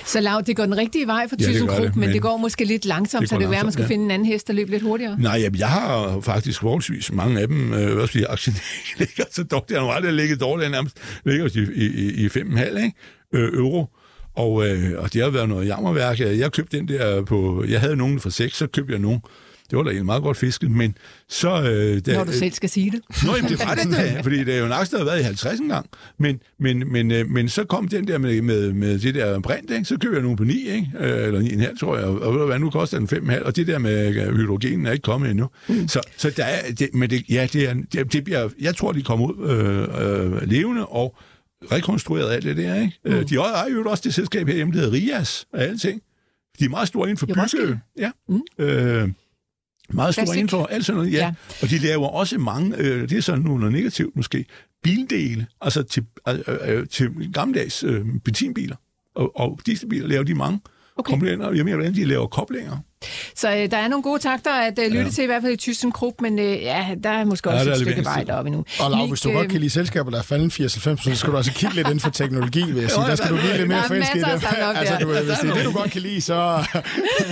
så 0.05 0.21
Lav, 0.21 0.41
det 0.47 0.55
går 0.55 0.63
den 0.63 0.77
rigtige 0.77 1.07
vej 1.07 1.27
for 1.27 1.36
ja, 1.39 1.79
men, 1.79 1.91
men 1.95 2.09
det 2.09 2.21
går 2.21 2.38
måske 2.38 2.65
lidt 2.65 2.86
langsomt, 2.86 3.21
det 3.21 3.29
så 3.29 3.38
det 3.38 3.45
er 3.45 3.57
at 3.57 3.63
man 3.63 3.71
skal 3.71 3.83
ja. 3.83 3.88
finde 3.88 4.05
en 4.05 4.12
anden 4.12 4.25
hest, 4.25 4.47
der 4.47 4.53
løber 4.53 4.71
lidt 4.71 4.83
hurtigere. 4.83 5.19
Nej, 5.19 5.39
jamen, 5.39 5.59
jeg 5.59 5.69
har 5.69 6.19
faktisk 6.19 6.59
forholdsvis 6.59 7.12
mange 7.12 7.39
af 7.39 7.47
dem, 7.47 7.73
øh, 7.73 8.01
også 8.01 8.12
fordi 8.12 8.23
aktierne 8.23 8.59
ligger 8.99 9.23
så 9.31 9.43
dårligt. 9.43 9.69
Det 9.69 9.79
har 9.79 9.88
aldrig 9.88 10.13
ligget 10.13 10.39
dårligt, 10.39 10.71
nærmest 10.71 10.97
ligger 11.25 11.49
i, 11.55 11.83
i, 11.86 12.25
i 12.25 12.27
5,5 12.27 12.91
øh, 13.33 13.53
euro. 13.53 13.88
Og, 14.36 14.67
øh, 14.67 14.91
og 14.98 15.13
det 15.13 15.22
har 15.24 15.30
været 15.30 15.50
noget 15.50 15.67
jammerværk. 15.67 16.19
Jeg 16.19 16.52
købte 16.52 16.78
den 16.78 16.88
der 16.88 17.22
på... 17.22 17.65
Jeg 17.69 17.82
havde 17.82 17.96
nogen 17.96 18.19
for 18.19 18.30
6, 18.30 18.58
så 18.58 18.67
købte 18.67 18.91
jeg 18.93 19.00
nogen. 19.02 19.19
Det 19.69 19.78
var 19.78 19.84
da 19.84 19.91
en 19.91 20.06
meget 20.06 20.24
godt 20.24 20.38
fisket, 20.38 20.72
men 20.72 20.96
så... 21.30 21.50
Øh, 21.50 22.02
der, 22.06 22.17
Når 22.17 22.24
du 22.24 22.32
selv 22.32 22.52
skal 22.54 22.69
sige 22.69 22.91
det. 22.91 23.26
Nå, 23.26 23.36
jamen, 23.36 23.52
det 23.52 23.60
var 23.60 23.76
det 23.76 23.91
da, 23.91 24.22
fordi 24.24 24.43
det 24.43 24.54
er 24.54 24.60
jo 24.60 24.65
en 24.65 24.72
aktie, 24.72 24.98
der 24.98 25.04
har 25.04 25.12
været 25.12 25.19
i 25.19 25.24
50 25.24 25.60
gang. 25.69 25.89
Men, 26.17 26.39
men, 26.60 26.91
men, 26.91 27.12
øh, 27.12 27.30
men 27.30 27.50
så 27.50 27.63
kom 27.63 27.88
den 27.88 28.08
der 28.08 28.17
med, 28.17 28.41
med, 28.41 28.74
med 28.74 29.00
det 29.00 29.15
der 29.15 29.39
brint, 29.39 29.72
ikke? 29.72 29.86
så 29.86 29.98
købte 29.98 30.15
jeg 30.15 30.22
nogen 30.22 30.38
på 30.38 30.43
9, 30.43 30.54
ikke? 30.54 30.88
Øh, 31.00 31.28
eller 31.28 31.69
9,5, 31.69 31.80
tror 31.80 31.98
jeg. 31.98 32.06
Og 32.06 32.46
hvad 32.46 32.60
nu 32.60 32.69
koster 32.69 33.00
den 33.00 33.30
5,5, 33.32 33.43
og 33.46 33.56
det 33.56 33.67
der 33.67 33.78
med 33.78 34.08
øh, 34.08 34.36
hydrogenen 34.36 34.86
er 34.86 34.91
ikke 34.91 35.04
kommet 35.04 35.32
endnu. 35.32 35.50
Mm. 35.67 35.88
Så, 35.88 36.02
så 36.17 36.30
der 36.38 36.43
er... 36.43 36.72
Det, 36.80 36.89
men 36.93 37.10
det, 37.10 37.24
ja, 37.30 37.48
det, 37.54 37.69
er, 37.69 37.74
det, 37.93 38.13
det 38.13 38.24
bliver... 38.24 38.50
Jeg 38.62 38.76
tror, 38.76 38.91
de 38.91 39.02
kommer 39.02 39.32
ud 39.32 39.50
øh, 39.50 40.41
øh, 40.41 40.50
levende, 40.50 40.86
og 40.86 41.15
rekonstrueret 41.71 42.32
alt 42.32 42.43
det 42.43 42.58
der, 42.58 42.76
ikke? 42.76 42.99
Mm. 43.06 43.28
De 43.28 43.36
har 43.36 43.67
jo 43.67 43.89
også 43.89 44.02
det 44.06 44.13
selskab 44.13 44.47
herhjemme, 44.47 44.73
der 44.73 44.80
hedder 44.80 44.93
Rias 44.93 45.47
og 45.54 45.62
alle 45.62 45.78
ting. 45.78 46.02
De 46.60 46.65
er 46.65 46.69
meget 46.69 46.88
store 46.88 47.10
inden 47.10 47.17
for 47.17 47.26
bygge. 47.26 47.80
Ja. 47.97 48.12
Mm. 48.30 48.41
Øh, 48.60 49.10
meget 49.89 50.13
store 50.13 50.36
inden 50.36 50.49
for 50.49 50.65
alt 50.65 50.86
sådan 50.86 50.97
noget, 50.97 51.13
ja. 51.13 51.17
ja. 51.17 51.34
Og 51.62 51.69
de 51.69 51.78
laver 51.78 52.08
også 52.08 52.38
mange, 52.38 52.78
øh, 52.78 53.10
det 53.10 53.17
er 53.17 53.21
sådan 53.21 53.41
noget 53.41 53.71
negativt 53.71 54.15
måske, 54.15 54.45
bildele, 54.84 55.47
altså 55.62 55.84
til, 55.84 56.06
øh, 56.30 56.39
øh, 56.62 56.88
til 56.88 57.32
gammeldags 57.34 57.84
øh, 57.84 58.06
benzinbiler 58.26 58.76
og, 59.15 59.39
og 59.39 59.60
dieselbiler 59.65 60.08
laver 60.08 60.23
de 60.23 60.34
mange 60.34 60.60
okay. 60.95 61.10
komponenter. 61.10 61.52
Jeg 61.52 61.65
mener, 61.65 61.78
hvordan 61.78 61.95
de 61.95 62.06
laver 62.06 62.28
koblinger. 62.28 62.78
Så 63.36 63.52
øh, 63.52 63.72
der 63.72 63.78
er 63.78 63.88
nogle 63.88 64.04
gode 64.04 64.20
takter 64.20 64.52
at 64.52 64.80
øh, 64.80 64.86
lytte 64.86 65.04
ja. 65.04 65.10
til, 65.10 65.24
i 65.24 65.28
hvert 65.28 65.42
fald 65.42 65.54
i 65.54 65.58
ThyssenKrupp, 65.58 66.22
men 66.22 66.39
øh, 66.39 66.62
ja, 66.62 66.88
der 67.04 67.10
er 67.10 67.26
måske 67.26 67.50
også 67.50 67.66
ja, 67.66 67.72
et 67.72 67.82
stykke 67.82 68.06
vej 68.06 68.24
deroppe 68.24 68.48
endnu. 68.48 68.66
Og 68.80 68.92
Lav, 68.92 69.08
hvis 69.08 69.22
du 69.22 69.30
øh... 69.30 69.36
godt 69.36 69.50
kan 69.50 69.60
lide 69.60 69.70
selskaber, 69.70 70.12
der 70.12 70.18
er 70.18 70.24
faldet 70.24 70.60
80-90, 70.60 70.70
så 70.70 71.16
skal 71.16 71.32
du 71.32 71.38
også 71.38 71.54
kigge 71.54 71.76
lidt 71.76 71.88
inden 71.88 72.00
for 72.00 72.10
teknologi, 72.10 72.72
vil 72.72 72.82
jeg 72.82 72.92
sige. 72.96 73.04
Der 73.04 73.16
skal 73.16 73.30
du 73.30 73.36
blive 73.36 73.58
lidt 73.58 73.68
mere 73.68 73.84
forelsket 73.88 74.16
i 74.16 74.20
det. 74.20 74.30
Altså, 74.30 74.98
du, 75.02 75.08
hvis 75.08 75.39
det 75.39 75.50
er 75.50 75.54
det, 75.54 75.66
du 75.66 75.72
godt 75.72 75.92
kan 75.92 76.02
lide, 76.02 76.22
så... 76.22 76.66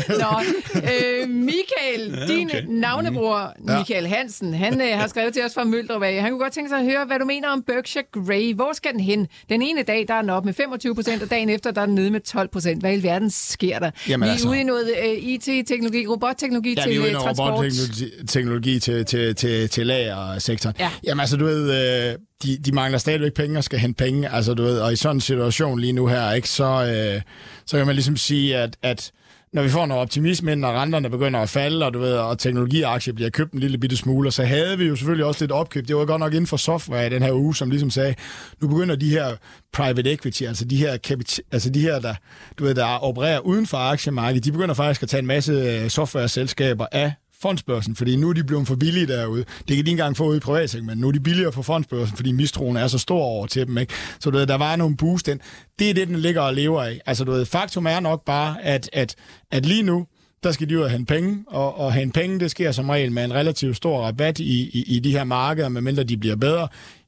Nå, 0.09 0.41
øh, 0.75 1.29
Michael, 1.29 2.11
ja, 2.19 2.33
din 2.33 2.47
okay. 2.47 2.63
navnebror, 2.67 3.53
Michael 3.59 4.07
Hansen, 4.07 4.53
han 4.53 4.81
øh, 4.81 4.99
har 4.99 5.07
skrevet 5.07 5.33
til 5.33 5.45
os 5.45 5.53
fra 5.53 5.63
Møldrevad. 5.63 6.21
Han 6.21 6.29
kunne 6.29 6.39
godt 6.39 6.53
tænke 6.53 6.69
sig 6.69 6.79
at 6.79 6.85
høre, 6.85 7.05
hvad 7.05 7.19
du 7.19 7.25
mener 7.25 7.49
om 7.49 7.63
Berkshire 7.63 8.03
Grey. 8.13 8.53
Hvor 8.53 8.73
skal 8.73 8.91
den 8.91 8.99
hen? 8.99 9.27
Den 9.49 9.61
ene 9.61 9.83
dag, 9.83 10.05
der 10.07 10.13
er 10.13 10.21
den 10.21 10.29
op 10.29 10.45
med 10.45 10.53
25 10.53 10.95
procent, 10.95 11.23
og 11.23 11.29
dagen 11.29 11.49
efter, 11.49 11.71
der 11.71 11.81
er 11.81 11.85
den 11.85 11.95
nede 11.95 12.11
med 12.11 12.19
12 12.19 12.47
procent. 12.47 12.81
Hvad 12.81 12.97
i 12.97 13.03
verden 13.03 13.29
sker 13.29 13.79
der? 13.79 13.91
Jamen, 14.09 14.23
Vi 14.23 14.27
er 14.27 14.31
altså... 14.31 14.49
ude 14.49 14.59
i 14.59 14.63
noget 14.63 14.91
øh, 15.05 15.13
IT 15.13 15.60
ICT-teknologi, 15.61 16.07
robotteknologi 16.07 16.73
Ja, 16.77 16.81
til 16.81 16.91
vi 16.91 16.95
er 16.95 16.99
jo 16.99 17.05
øh, 17.05 17.13
transport. 17.13 17.53
robotteknologi 17.53 18.79
til, 18.79 19.05
til, 19.05 19.35
til, 19.35 19.69
til 19.69 19.87
lagersektoren. 19.87 20.75
Ja. 20.79 20.89
Jamen 21.03 21.19
altså, 21.19 21.37
du 21.37 21.45
ved, 21.45 21.71
øh, 22.11 22.17
de, 22.43 22.57
de 22.57 22.71
mangler 22.71 22.97
stadigvæk 22.97 23.33
penge 23.33 23.57
og 23.57 23.63
skal 23.63 23.79
hente 23.79 23.97
penge, 23.97 24.29
altså 24.29 24.53
du 24.53 24.63
ved, 24.63 24.79
og 24.79 24.93
i 24.93 24.95
sådan 24.95 25.17
en 25.17 25.21
situation 25.21 25.79
lige 25.79 25.93
nu 25.93 26.07
her, 26.07 26.31
ikke, 26.31 26.49
så, 26.49 26.63
øh, 27.15 27.21
så 27.65 27.77
kan 27.77 27.85
man 27.85 27.95
ligesom 27.95 28.17
sige, 28.17 28.57
at, 28.57 28.77
at 28.81 29.11
når 29.53 29.63
vi 29.63 29.69
får 29.69 29.85
noget 29.85 30.01
optimisme, 30.01 30.55
når 30.55 30.71
renterne 30.71 31.09
begynder 31.09 31.39
at 31.39 31.49
falde, 31.49 31.85
og, 31.85 31.93
du 31.93 31.99
ved, 31.99 32.13
og 32.13 32.39
teknologiaktier 32.39 33.13
bliver 33.13 33.29
købt 33.29 33.53
en 33.53 33.59
lille 33.59 33.77
bitte 33.77 33.97
smule, 33.97 34.29
og 34.29 34.33
så 34.33 34.43
havde 34.43 34.77
vi 34.77 34.85
jo 34.85 34.95
selvfølgelig 34.95 35.25
også 35.25 35.43
lidt 35.43 35.51
opkøb. 35.51 35.87
Det 35.87 35.95
var 35.95 36.05
godt 36.05 36.19
nok 36.19 36.33
inden 36.33 36.47
for 36.47 36.57
software 36.57 37.07
i 37.07 37.09
den 37.09 37.23
her 37.23 37.33
uge, 37.33 37.55
som 37.55 37.69
ligesom 37.69 37.89
sagde, 37.89 38.15
nu 38.61 38.67
begynder 38.67 38.95
de 38.95 39.09
her 39.09 39.35
private 39.73 40.11
equity, 40.11 40.43
altså 40.43 40.65
de 40.65 40.77
her, 40.77 40.91
altså 41.51 41.69
de 41.69 41.81
her 41.81 41.99
der, 41.99 42.15
du 42.59 42.63
ved, 42.63 42.75
der 42.75 42.85
opererer 42.85 43.39
uden 43.39 43.67
for 43.67 43.77
aktiemarkedet, 43.77 44.45
de 44.45 44.51
begynder 44.51 44.73
faktisk 44.73 45.03
at 45.03 45.09
tage 45.09 45.19
en 45.19 45.27
masse 45.27 45.51
øh, 45.51 45.89
software-selskaber 45.89 46.85
af 46.91 47.13
fondsbørsen, 47.41 47.95
fordi 47.95 48.15
nu 48.15 48.29
er 48.29 48.33
de 48.33 48.43
blevet 48.43 48.67
for 48.67 48.75
billige 48.75 49.07
derude. 49.07 49.43
Det 49.43 49.67
kan 49.67 49.67
de 49.67 49.77
ikke 49.77 49.91
engang 49.91 50.17
få 50.17 50.25
ude 50.25 50.37
i 50.37 50.39
privatsegmentet. 50.39 50.97
Nu 50.97 51.07
er 51.07 51.11
de 51.11 51.19
billigere 51.19 51.51
for 51.51 51.61
fondsbørsen, 51.61 52.15
fordi 52.15 52.31
mistroen 52.31 52.77
er 52.77 52.87
så 52.87 52.97
stor 52.97 53.21
over 53.21 53.47
til 53.47 53.67
dem. 53.67 53.77
Ikke? 53.77 53.93
Så 54.19 54.29
du 54.29 54.37
ved, 54.37 54.47
der 54.47 54.57
var 54.57 54.75
nogle 54.75 54.97
boost 54.97 55.27
ind. 55.27 55.39
Det 55.79 55.89
er 55.89 55.93
det, 55.93 56.07
den 56.07 56.15
ligger 56.15 56.41
og 56.41 56.53
lever 56.53 56.83
af. 56.83 57.01
Altså 57.05 57.23
du 57.23 57.31
ved, 57.31 57.45
faktum 57.45 57.85
er 57.85 57.99
nok 57.99 58.25
bare, 58.25 58.63
at, 58.63 58.89
at, 58.93 59.15
at 59.51 59.65
lige 59.65 59.83
nu, 59.83 60.05
der 60.43 60.51
skal 60.51 60.69
de 60.69 60.77
ud 60.77 60.83
og 60.83 60.89
hente 60.89 61.13
penge, 61.13 61.43
og, 61.47 61.77
og 61.77 61.93
hente 61.93 62.19
penge, 62.19 62.39
det 62.39 62.51
sker 62.51 62.71
som 62.71 62.89
regel 62.89 63.11
med 63.11 63.25
en 63.25 63.33
relativt 63.33 63.77
stor 63.77 64.01
rabat 64.01 64.39
i, 64.39 64.69
i, 64.69 64.83
i 64.87 64.99
de 64.99 65.11
her 65.11 65.23
markeder, 65.23 65.69
medmindre 65.69 66.03
de 66.03 66.17
bliver 66.17 66.35
bedre. 66.35 66.67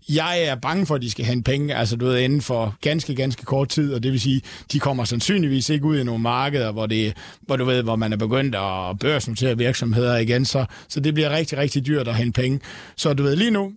Jeg 0.09 0.43
er 0.43 0.55
bange 0.55 0.85
for, 0.85 0.95
at 0.95 1.01
de 1.01 1.11
skal 1.11 1.25
hente 1.25 1.51
penge, 1.51 1.75
altså 1.75 1.95
du 1.95 2.05
ved, 2.05 2.19
inden 2.19 2.41
for 2.41 2.75
ganske, 2.81 3.15
ganske 3.15 3.45
kort 3.45 3.69
tid, 3.69 3.93
og 3.93 4.03
det 4.03 4.11
vil 4.11 4.21
sige, 4.21 4.41
de 4.71 4.79
kommer 4.79 5.03
sandsynligvis 5.05 5.69
ikke 5.69 5.85
ud 5.85 5.97
i 5.97 6.03
nogle 6.03 6.21
markeder, 6.21 6.71
hvor, 6.71 6.85
det, 6.85 7.17
hvor 7.41 7.55
du 7.55 7.65
ved, 7.65 7.83
hvor 7.83 7.95
man 7.95 8.13
er 8.13 8.17
begyndt 8.17 8.55
at 8.55 8.99
børsnotere 8.99 9.57
virksomheder 9.57 10.17
igen, 10.17 10.45
så, 10.45 10.65
så 10.87 10.99
det 10.99 11.13
bliver 11.13 11.29
rigtig, 11.29 11.57
rigtig 11.57 11.85
dyrt 11.85 12.07
at 12.07 12.15
hente 12.15 12.41
penge. 12.41 12.59
Så 12.95 13.13
du 13.13 13.23
ved, 13.23 13.35
lige 13.35 13.51
nu, 13.51 13.73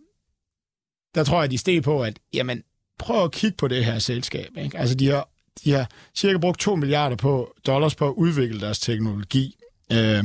der 1.15 1.25
tror 1.25 1.41
jeg, 1.41 1.51
de 1.51 1.59
steg 1.59 1.83
på, 1.83 2.03
at 2.03 2.19
jamen, 2.35 2.63
prøv 2.99 3.25
at 3.25 3.33
kigge 3.33 3.57
på 3.57 3.69
det 3.69 3.85
her 3.85 3.99
selskab. 3.99 4.49
Ikke? 4.57 4.79
Altså, 4.79 4.95
de 4.95 5.09
har, 5.09 5.29
de 5.65 5.73
har 5.73 5.89
cirka 6.15 6.39
brugt 6.39 6.61
2 6.61 6.77
milliarder 6.77 7.17
på 7.17 7.55
dollars 7.67 7.95
på 7.95 8.09
at 8.09 8.15
udvikle 8.17 8.61
deres 8.61 8.79
teknologi. 8.79 9.57
Øh, 9.93 10.25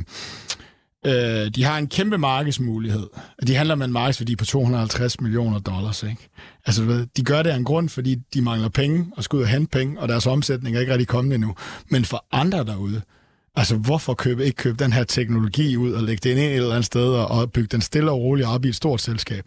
øh, 1.06 1.48
de 1.56 1.64
har 1.64 1.78
en 1.78 1.88
kæmpe 1.88 2.18
markedsmulighed. 2.18 3.08
De 3.48 3.56
handler 3.56 3.76
med 3.76 3.86
en 3.86 3.94
markedsværdi 3.94 4.36
på 4.36 4.46
250 4.46 5.22
millioner 5.22 5.60
dollars. 5.60 6.04
Ikke? 6.04 6.30
Altså, 6.66 6.82
du 6.82 6.88
ved, 6.88 7.08
de 7.18 7.24
gør 7.24 7.44
det 7.44 7.50
af 7.50 7.56
en 7.56 7.64
grund, 7.64 7.90
fordi 7.90 8.16
de 8.34 8.42
mangler 8.42 8.70
penge 8.70 9.12
og 9.18 9.24
skal 9.24 9.38
ud 9.38 9.42
og 9.42 9.48
hente 9.50 9.72
penge, 9.72 10.00
og 10.00 10.08
deres 10.08 10.28
omsætning 10.28 10.76
er 10.76 10.80
ikke 10.80 10.92
rigtig 10.92 11.08
kommet 11.08 11.36
endnu. 11.36 11.56
Men 11.90 12.06
for 12.06 12.26
andre 12.32 12.64
derude, 12.64 13.02
Altså, 13.56 13.76
hvorfor 13.76 14.14
købe, 14.14 14.46
ikke 14.46 14.56
købe 14.56 14.84
den 14.84 14.94
her 14.94 15.04
teknologi 15.04 15.78
ud 15.78 15.94
og 15.94 16.04
lægge 16.04 16.30
den 16.30 16.38
ind 16.38 16.48
et 16.48 16.56
eller 16.56 16.72
andet 16.72 16.86
sted 16.86 17.08
og, 17.14 17.52
bygge 17.52 17.68
den 17.68 17.82
stille 17.82 18.12
og 18.12 18.20
roligt 18.20 18.48
op 18.48 18.66
i 18.66 18.70
et 18.70 18.76
stort 18.76 19.02
selskab? 19.02 19.44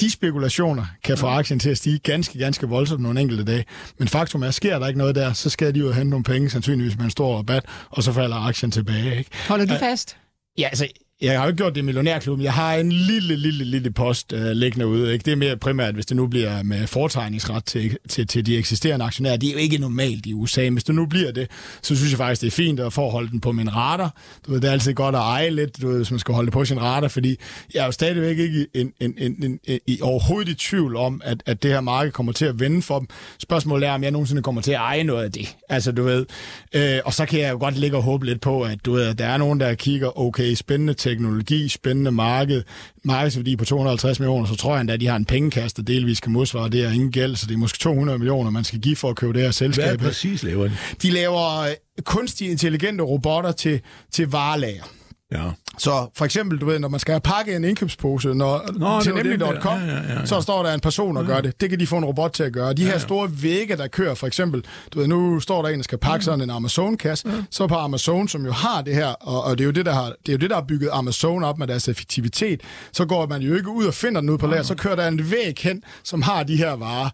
De 0.00 0.10
spekulationer 0.10 0.86
kan 1.04 1.18
få 1.18 1.26
aktien 1.26 1.58
til 1.58 1.70
at 1.70 1.78
stige 1.78 1.98
ganske, 1.98 2.38
ganske 2.38 2.68
voldsomt 2.68 3.02
nogle 3.02 3.20
enkelte 3.20 3.44
dage. 3.44 3.64
Men 3.98 4.08
faktum 4.08 4.42
er, 4.42 4.50
sker 4.50 4.78
der 4.78 4.86
ikke 4.86 4.98
noget 4.98 5.14
der, 5.14 5.32
så 5.32 5.50
skal 5.50 5.74
de 5.74 5.84
ud 5.84 5.88
og 5.88 5.94
hente 5.94 6.10
nogle 6.10 6.24
penge, 6.24 6.50
sandsynligvis 6.50 6.96
med 6.96 7.04
en 7.04 7.10
stor 7.10 7.36
rabat, 7.36 7.64
og 7.90 8.02
så 8.02 8.12
falder 8.12 8.36
aktien 8.36 8.70
tilbage. 8.70 9.18
Ikke? 9.18 9.30
Holder 9.48 9.66
du 9.66 9.74
fast? 9.78 10.16
Ja, 10.58 10.68
altså, 10.68 10.88
jeg 11.22 11.38
har 11.38 11.42
jo 11.42 11.48
ikke 11.48 11.56
gjort 11.56 11.74
det 11.74 11.80
i 11.80 11.84
millionærklubben. 11.84 12.44
Jeg 12.44 12.52
har 12.52 12.74
en 12.74 12.92
lille, 12.92 13.36
lille, 13.36 13.64
lille 13.64 13.90
post 13.90 14.32
øh, 14.32 14.50
liggende 14.50 14.86
ude. 14.86 15.12
Ikke? 15.12 15.24
Det 15.24 15.32
er 15.32 15.36
mere 15.36 15.56
primært, 15.56 15.94
hvis 15.94 16.06
det 16.06 16.16
nu 16.16 16.26
bliver 16.26 16.62
med 16.62 16.86
foretegningsret 16.86 17.64
til, 17.64 17.96
til, 18.08 18.26
til 18.26 18.46
de 18.46 18.56
eksisterende 18.56 19.04
aktionærer. 19.04 19.36
Det 19.36 19.48
er 19.48 19.52
jo 19.52 19.58
ikke 19.58 19.78
normalt 19.78 20.26
i 20.26 20.32
USA. 20.32 20.68
Hvis 20.68 20.84
det 20.84 20.94
nu 20.94 21.06
bliver 21.06 21.32
det, 21.32 21.50
så 21.82 21.96
synes 21.96 22.10
jeg 22.10 22.18
faktisk, 22.18 22.40
det 22.40 22.46
er 22.46 22.50
fint 22.50 22.80
at 22.80 22.92
få 22.92 23.26
den 23.26 23.40
på 23.40 23.52
min 23.52 23.76
radar. 23.76 24.16
Du 24.46 24.52
ved, 24.52 24.60
det 24.60 24.68
er 24.68 24.72
altid 24.72 24.94
godt 24.94 25.14
at 25.14 25.20
eje 25.20 25.50
lidt, 25.50 25.82
du 25.82 25.88
ved, 25.88 25.96
hvis 25.96 26.10
man 26.10 26.20
skal 26.20 26.34
holde 26.34 26.46
det 26.46 26.52
på 26.52 26.64
sin 26.64 26.80
radar, 26.80 27.08
fordi 27.08 27.36
jeg 27.74 27.80
er 27.80 27.84
jo 27.84 27.92
stadigvæk 27.92 28.38
ikke 28.38 28.66
en, 28.74 28.92
en, 29.00 29.14
en, 29.18 29.36
en, 29.44 29.58
en, 29.64 29.80
i 29.86 29.98
overhovedet 30.02 30.50
i 30.50 30.54
tvivl 30.54 30.96
om, 30.96 31.20
at, 31.24 31.42
at 31.46 31.62
det 31.62 31.70
her 31.70 31.80
marked 31.80 32.12
kommer 32.12 32.32
til 32.32 32.44
at 32.44 32.60
vende 32.60 32.82
for 32.82 32.98
dem. 32.98 33.08
Spørgsmålet 33.38 33.88
er, 33.88 33.92
om 33.92 34.02
jeg 34.02 34.10
nogensinde 34.10 34.42
kommer 34.42 34.60
til 34.60 34.72
at 34.72 34.78
eje 34.78 35.04
noget 35.04 35.24
af 35.24 35.32
det. 35.32 35.56
Altså, 35.68 35.92
du 35.92 36.02
ved, 36.02 36.26
øh, 36.72 36.98
og 37.04 37.14
så 37.14 37.26
kan 37.26 37.40
jeg 37.40 37.52
jo 37.52 37.58
godt 37.58 37.78
ligge 37.78 37.96
og 37.96 38.02
håbe 38.02 38.26
lidt 38.26 38.40
på, 38.40 38.62
at, 38.62 38.84
du 38.84 38.92
ved, 38.92 39.06
at 39.06 39.18
der 39.18 39.26
er 39.26 39.36
nogen, 39.36 39.60
der 39.60 39.74
kigger, 39.74 40.20
okay, 40.20 40.54
spændende 40.54 40.94
teknologi, 41.12 41.68
spændende 41.68 42.10
marked, 42.10 42.62
markedsværdi 43.04 43.56
på 43.56 43.64
250 43.64 44.20
millioner, 44.20 44.46
så 44.46 44.56
tror 44.56 44.72
jeg 44.72 44.80
endda, 44.80 44.94
at 44.94 45.00
de 45.00 45.06
har 45.06 45.16
en 45.16 45.24
pengekast, 45.24 45.76
der 45.76 45.82
delvis 45.82 46.20
kan 46.20 46.32
modsvare 46.32 46.68
det, 46.68 46.86
og 46.86 46.94
ingen 46.94 47.12
gæld, 47.12 47.36
så 47.36 47.46
det 47.46 47.54
er 47.54 47.58
måske 47.58 47.78
200 47.78 48.18
millioner, 48.18 48.50
man 48.50 48.64
skal 48.64 48.80
give 48.80 48.96
for 48.96 49.10
at 49.10 49.16
købe 49.16 49.32
det 49.32 49.40
her 49.40 49.46
Hvad 49.46 49.52
selskab. 49.52 49.98
præcis 49.98 50.42
laver 50.42 50.64
de? 50.68 50.72
De 51.02 51.10
laver 51.10 51.60
øh, 51.60 51.74
kunstige 52.04 52.50
intelligente 52.50 53.04
robotter 53.04 53.52
til, 53.52 53.80
til 54.12 54.28
varelager. 54.28 54.84
Ja. 55.32 55.50
Så 55.78 56.06
for 56.14 56.24
eksempel, 56.24 56.58
du 56.58 56.66
ved, 56.66 56.78
når 56.78 56.88
man 56.88 57.00
skal 57.00 57.12
have 57.12 57.20
pakket 57.20 57.56
en 57.56 57.64
indkøbspose 57.64 58.34
når, 58.34 58.62
Nå, 58.78 59.00
til 59.00 59.14
nemlig.com. 59.14 59.78
Ja, 59.78 59.86
ja, 59.86 59.94
ja, 59.94 60.18
ja. 60.18 60.26
så 60.26 60.40
står 60.40 60.62
der 60.62 60.74
en 60.74 60.80
person 60.80 61.16
og 61.16 61.24
gør 61.26 61.40
det. 61.40 61.60
Det 61.60 61.70
kan 61.70 61.80
de 61.80 61.86
få 61.86 61.96
en 61.96 62.04
robot 62.04 62.32
til 62.32 62.42
at 62.42 62.52
gøre. 62.52 62.72
De 62.72 62.84
her 62.84 62.98
store 62.98 63.30
vægge, 63.42 63.76
der 63.76 63.86
kører, 63.86 64.14
for 64.14 64.26
eksempel, 64.26 64.64
du 64.94 64.98
ved, 64.98 65.06
nu 65.06 65.40
står 65.40 65.62
der 65.62 65.68
en, 65.68 65.78
der 65.78 65.82
skal 65.82 65.98
pakke 65.98 66.24
sådan 66.24 66.40
en 66.40 66.50
Amazon-kasse, 66.50 67.28
så 67.50 67.66
på 67.66 67.74
Amazon, 67.74 68.28
som 68.28 68.46
jo 68.46 68.52
har 68.52 68.82
det 68.82 68.94
her, 68.94 69.06
og, 69.06 69.44
og 69.44 69.58
det 69.58 69.64
er 69.64 69.66
jo 69.66 69.72
det, 69.72 69.86
der 69.86 69.92
har, 69.92 70.04
det 70.04 70.28
er 70.28 70.32
jo 70.32 70.38
det, 70.38 70.50
der 70.50 70.56
har 70.56 70.64
bygget 70.68 70.88
Amazon 70.92 71.44
op 71.44 71.58
med 71.58 71.66
deres 71.66 71.88
effektivitet, 71.88 72.60
så 72.92 73.04
går 73.04 73.26
man 73.26 73.42
jo 73.42 73.54
ikke 73.54 73.70
ud 73.70 73.84
og 73.84 73.94
finder 73.94 74.20
den 74.20 74.30
ud 74.30 74.38
på 74.38 74.46
lager, 74.46 74.62
så 74.62 74.74
kører 74.74 74.96
der 74.96 75.08
en 75.08 75.30
væg 75.30 75.58
hen, 75.58 75.82
som 76.04 76.22
har 76.22 76.42
de 76.42 76.56
her 76.56 76.72
varer. 76.72 77.10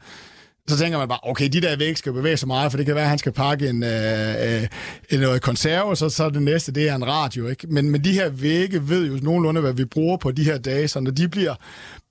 Så 0.68 0.78
tænker 0.78 0.98
man 0.98 1.08
bare, 1.08 1.18
okay, 1.22 1.48
de 1.48 1.60
der 1.60 1.76
væk 1.76 1.96
skal 1.96 2.12
bevæge 2.12 2.36
sig 2.36 2.46
meget, 2.46 2.72
for 2.72 2.76
det 2.76 2.86
kan 2.86 2.94
være, 2.94 3.04
at 3.04 3.10
han 3.10 3.18
skal 3.18 3.32
pakke 3.32 3.68
en, 3.68 3.82
øh, 3.82 4.62
øh, 5.12 5.20
noget 5.20 5.42
konserve, 5.42 5.96
så, 5.96 6.08
så 6.08 6.30
det 6.30 6.42
næste, 6.42 6.72
det 6.72 6.88
er 6.88 6.94
en 6.94 7.06
radio. 7.06 7.48
Ikke? 7.48 7.66
Men, 7.66 7.90
men 7.90 8.04
de 8.04 8.12
her 8.12 8.28
vægge 8.28 8.88
ved 8.88 9.06
jo 9.06 9.18
nogenlunde, 9.22 9.60
hvad 9.60 9.72
vi 9.72 9.84
bruger 9.84 10.16
på 10.16 10.32
de 10.32 10.44
her 10.44 10.58
dage, 10.58 10.88
så 10.88 11.00
når 11.00 11.10
de 11.10 11.28
bliver 11.28 11.54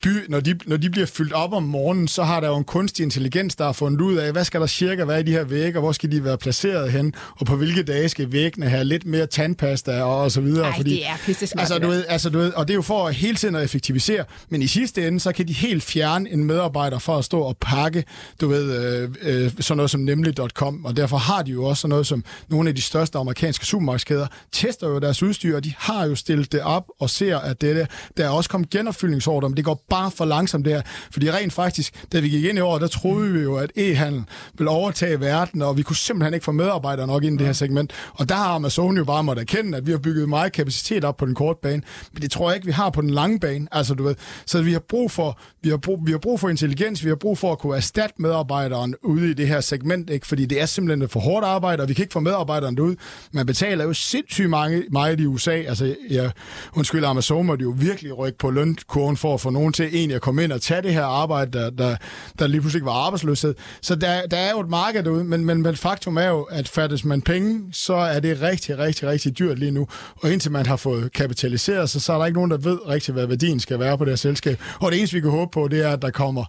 by, 0.03 0.29
når 0.29 0.39
de, 0.39 0.59
når 0.65 0.77
de 0.77 0.89
bliver 0.89 1.07
fyldt 1.07 1.33
op 1.33 1.53
om 1.53 1.63
morgenen, 1.63 2.07
så 2.07 2.23
har 2.23 2.39
der 2.39 2.47
jo 2.47 2.57
en 2.57 2.63
kunstig 2.63 3.03
intelligens, 3.03 3.55
der 3.55 3.65
har 3.65 3.71
fundet 3.71 4.01
ud 4.01 4.15
af, 4.15 4.31
hvad 4.31 4.43
skal 4.43 4.61
der 4.61 4.67
cirka 4.67 5.05
være 5.05 5.19
i 5.19 5.23
de 5.23 5.31
her 5.31 5.43
vægge, 5.43 5.79
og 5.79 5.81
hvor 5.81 5.91
skal 5.91 6.11
de 6.11 6.23
være 6.23 6.37
placeret 6.37 6.91
hen, 6.91 7.13
og 7.39 7.45
på 7.45 7.55
hvilke 7.55 7.83
dage 7.83 8.09
skal 8.09 8.31
væggene 8.31 8.69
have 8.69 8.83
lidt 8.83 9.05
mere 9.05 9.25
tandpasta 9.25 10.01
og, 10.03 10.21
og 10.21 10.31
så 10.31 10.41
videre. 10.41 10.67
Ej, 10.67 10.77
det 10.77 11.05
er 11.05 11.17
pissesmart, 11.25 11.61
altså, 11.61 11.75
det 11.75 11.83
du 11.83 11.87
ved, 11.87 12.05
altså, 12.07 12.29
du 12.29 12.37
ved, 12.37 12.53
og 12.53 12.67
det 12.67 12.73
er 12.73 12.75
jo 12.75 12.81
for 12.81 13.07
at 13.07 13.15
hele 13.15 13.35
tiden 13.35 13.55
at 13.55 13.63
effektivisere, 13.63 14.25
men 14.49 14.61
i 14.61 14.67
sidste 14.67 15.07
ende, 15.07 15.19
så 15.19 15.31
kan 15.31 15.47
de 15.47 15.53
helt 15.53 15.83
fjerne 15.83 16.29
en 16.29 16.43
medarbejder 16.43 16.99
for 16.99 17.17
at 17.17 17.25
stå 17.25 17.39
og 17.39 17.57
pakke, 17.61 18.03
du 18.41 18.47
ved, 18.47 18.97
øh, 19.01 19.09
øh, 19.21 19.51
sådan 19.59 19.77
noget 19.77 19.91
som 19.91 20.01
nemlig.com, 20.01 20.85
og 20.85 20.97
derfor 20.97 21.17
har 21.17 21.43
de 21.43 21.51
jo 21.51 21.63
også 21.63 21.81
sådan 21.81 21.89
noget 21.89 22.07
som 22.07 22.23
nogle 22.49 22.69
af 22.69 22.75
de 22.75 22.81
største 22.81 23.17
amerikanske 23.17 23.65
supermarkedskæder, 23.65 24.27
tester 24.51 24.87
jo 24.87 24.99
deres 24.99 25.23
udstyr, 25.23 25.55
og 25.55 25.63
de 25.63 25.73
har 25.77 26.05
jo 26.05 26.15
stillet 26.15 26.51
det 26.51 26.61
op 26.61 26.83
og 26.99 27.09
ser, 27.09 27.37
at 27.37 27.61
det 27.61 27.87
der 28.17 28.25
er 28.25 28.29
også 28.29 28.49
kommet 28.49 28.69
genopfyldningsordre, 28.69 29.49
men 29.49 29.57
det 29.57 29.65
går 29.65 29.83
bare 29.89 30.11
for 30.11 30.25
langsomt 30.25 30.65
der, 30.65 30.81
fordi 31.11 31.31
rent 31.31 31.53
faktisk, 31.53 32.05
da 32.13 32.19
vi 32.19 32.29
gik 32.29 32.43
ind 32.43 32.57
i 32.57 32.61
år, 32.61 32.77
der 32.79 32.87
troede 32.87 33.33
vi 33.33 33.39
jo, 33.39 33.55
at 33.55 33.71
e-handel 33.75 34.23
ville 34.57 34.69
overtage 34.69 35.19
verden, 35.19 35.61
og 35.61 35.77
vi 35.77 35.81
kunne 35.81 35.95
simpelthen 35.95 36.33
ikke 36.33 36.43
få 36.43 36.51
medarbejdere 36.51 37.07
nok 37.07 37.23
ind 37.23 37.35
i 37.35 37.37
det 37.37 37.45
her 37.45 37.53
segment, 37.53 37.93
og 38.13 38.29
der 38.29 38.35
har 38.35 38.55
Amazon 38.55 38.97
jo 38.97 39.03
bare 39.03 39.23
måttet 39.23 39.41
erkende, 39.41 39.77
at 39.77 39.87
vi 39.87 39.91
har 39.91 39.99
bygget 39.99 40.29
meget 40.29 40.51
kapacitet 40.51 41.03
op 41.03 41.17
på 41.17 41.25
den 41.25 41.35
korte 41.35 41.59
bane, 41.61 41.81
men 42.13 42.21
det 42.21 42.31
tror 42.31 42.49
jeg 42.49 42.55
ikke, 42.55 42.65
vi 42.65 42.71
har 42.71 42.89
på 42.89 43.01
den 43.01 43.09
lange 43.09 43.39
bane, 43.39 43.67
altså 43.71 43.93
du 43.93 44.03
ved, 44.03 44.15
så 44.45 44.61
vi 44.61 44.71
har 44.71 44.79
brug 44.79 45.11
for, 45.11 45.39
vi 45.61 45.69
har 45.69 45.77
brug, 45.77 45.99
vi 46.05 46.11
har 46.11 46.19
brug 46.19 46.39
for 46.39 46.49
intelligens, 46.49 47.03
vi 47.03 47.09
har 47.09 47.15
brug 47.15 47.37
for 47.37 47.51
at 47.51 47.59
kunne 47.59 47.75
erstatte 47.75 48.15
medarbejderen 48.21 48.95
ude 49.03 49.31
i 49.31 49.33
det 49.33 49.47
her 49.47 49.61
segment, 49.61 50.09
ikke? 50.09 50.27
fordi 50.27 50.45
det 50.45 50.61
er 50.61 50.65
simpelthen 50.65 51.01
et 51.01 51.11
for 51.11 51.19
hårdt 51.19 51.45
arbejde, 51.45 51.83
og 51.83 51.89
vi 51.89 51.93
kan 51.93 52.03
ikke 52.03 52.13
få 52.13 52.19
medarbejderen 52.19 52.77
derud. 52.77 52.95
Man 53.31 53.45
betaler 53.45 53.83
jo 53.83 53.93
sindssygt 53.93 54.49
mange, 54.49 54.83
meget 54.91 55.19
i 55.19 55.25
USA. 55.25 55.51
Altså, 55.51 55.95
jeg, 56.09 56.31
undskyld, 56.75 57.05
Amazon 57.05 57.45
måtte 57.45 57.63
jo 57.63 57.73
virkelig 57.77 58.17
rykke 58.17 58.37
på 58.37 58.51
lønkurven 58.51 59.17
for 59.17 59.33
at 59.33 59.41
få 59.41 59.49
nogen 59.49 59.73
til 59.77 59.95
egentlig 59.95 60.15
at 60.15 60.21
komme 60.21 60.43
ind 60.43 60.51
og 60.51 60.61
tage 60.61 60.81
det 60.81 60.93
her 60.93 61.05
arbejde, 61.05 61.59
der, 61.59 61.69
der, 61.69 61.95
der 62.39 62.47
lige 62.47 62.61
pludselig 62.61 62.85
var 62.85 62.91
arbejdsløshed. 62.91 63.55
Så 63.81 63.95
der, 63.95 64.27
der 64.27 64.37
er 64.37 64.51
jo 64.51 64.59
et 64.59 64.69
marked 64.69 65.03
derude, 65.03 65.23
men, 65.23 65.45
men, 65.45 65.61
men 65.61 65.75
faktum 65.75 66.17
er 66.17 66.27
jo, 66.27 66.41
at 66.41 66.67
fattes 66.67 67.05
man 67.05 67.21
penge, 67.21 67.73
så 67.73 67.93
er 67.93 68.19
det 68.19 68.41
rigtig, 68.41 68.77
rigtig, 68.77 69.07
rigtig 69.07 69.39
dyrt 69.39 69.59
lige 69.59 69.71
nu. 69.71 69.87
Og 70.15 70.31
indtil 70.31 70.51
man 70.51 70.65
har 70.65 70.75
fået 70.75 71.13
kapitaliseret 71.13 71.89
sig, 71.89 72.01
så 72.01 72.13
er 72.13 72.17
der 72.17 72.25
ikke 72.25 72.37
nogen, 72.37 72.51
der 72.51 72.57
ved 72.57 72.87
rigtig, 72.87 73.13
hvad 73.13 73.25
værdien 73.25 73.59
skal 73.59 73.79
være 73.79 73.97
på 73.97 74.05
det 74.05 74.11
her 74.11 74.17
selskab. 74.17 74.61
Og 74.79 74.91
det 74.91 74.97
eneste, 74.97 75.13
vi 75.13 75.21
kan 75.21 75.31
håbe 75.31 75.51
på, 75.51 75.67
det 75.67 75.85
er, 75.85 75.91
at 75.91 76.01
der 76.01 76.09
kommer, 76.09 76.45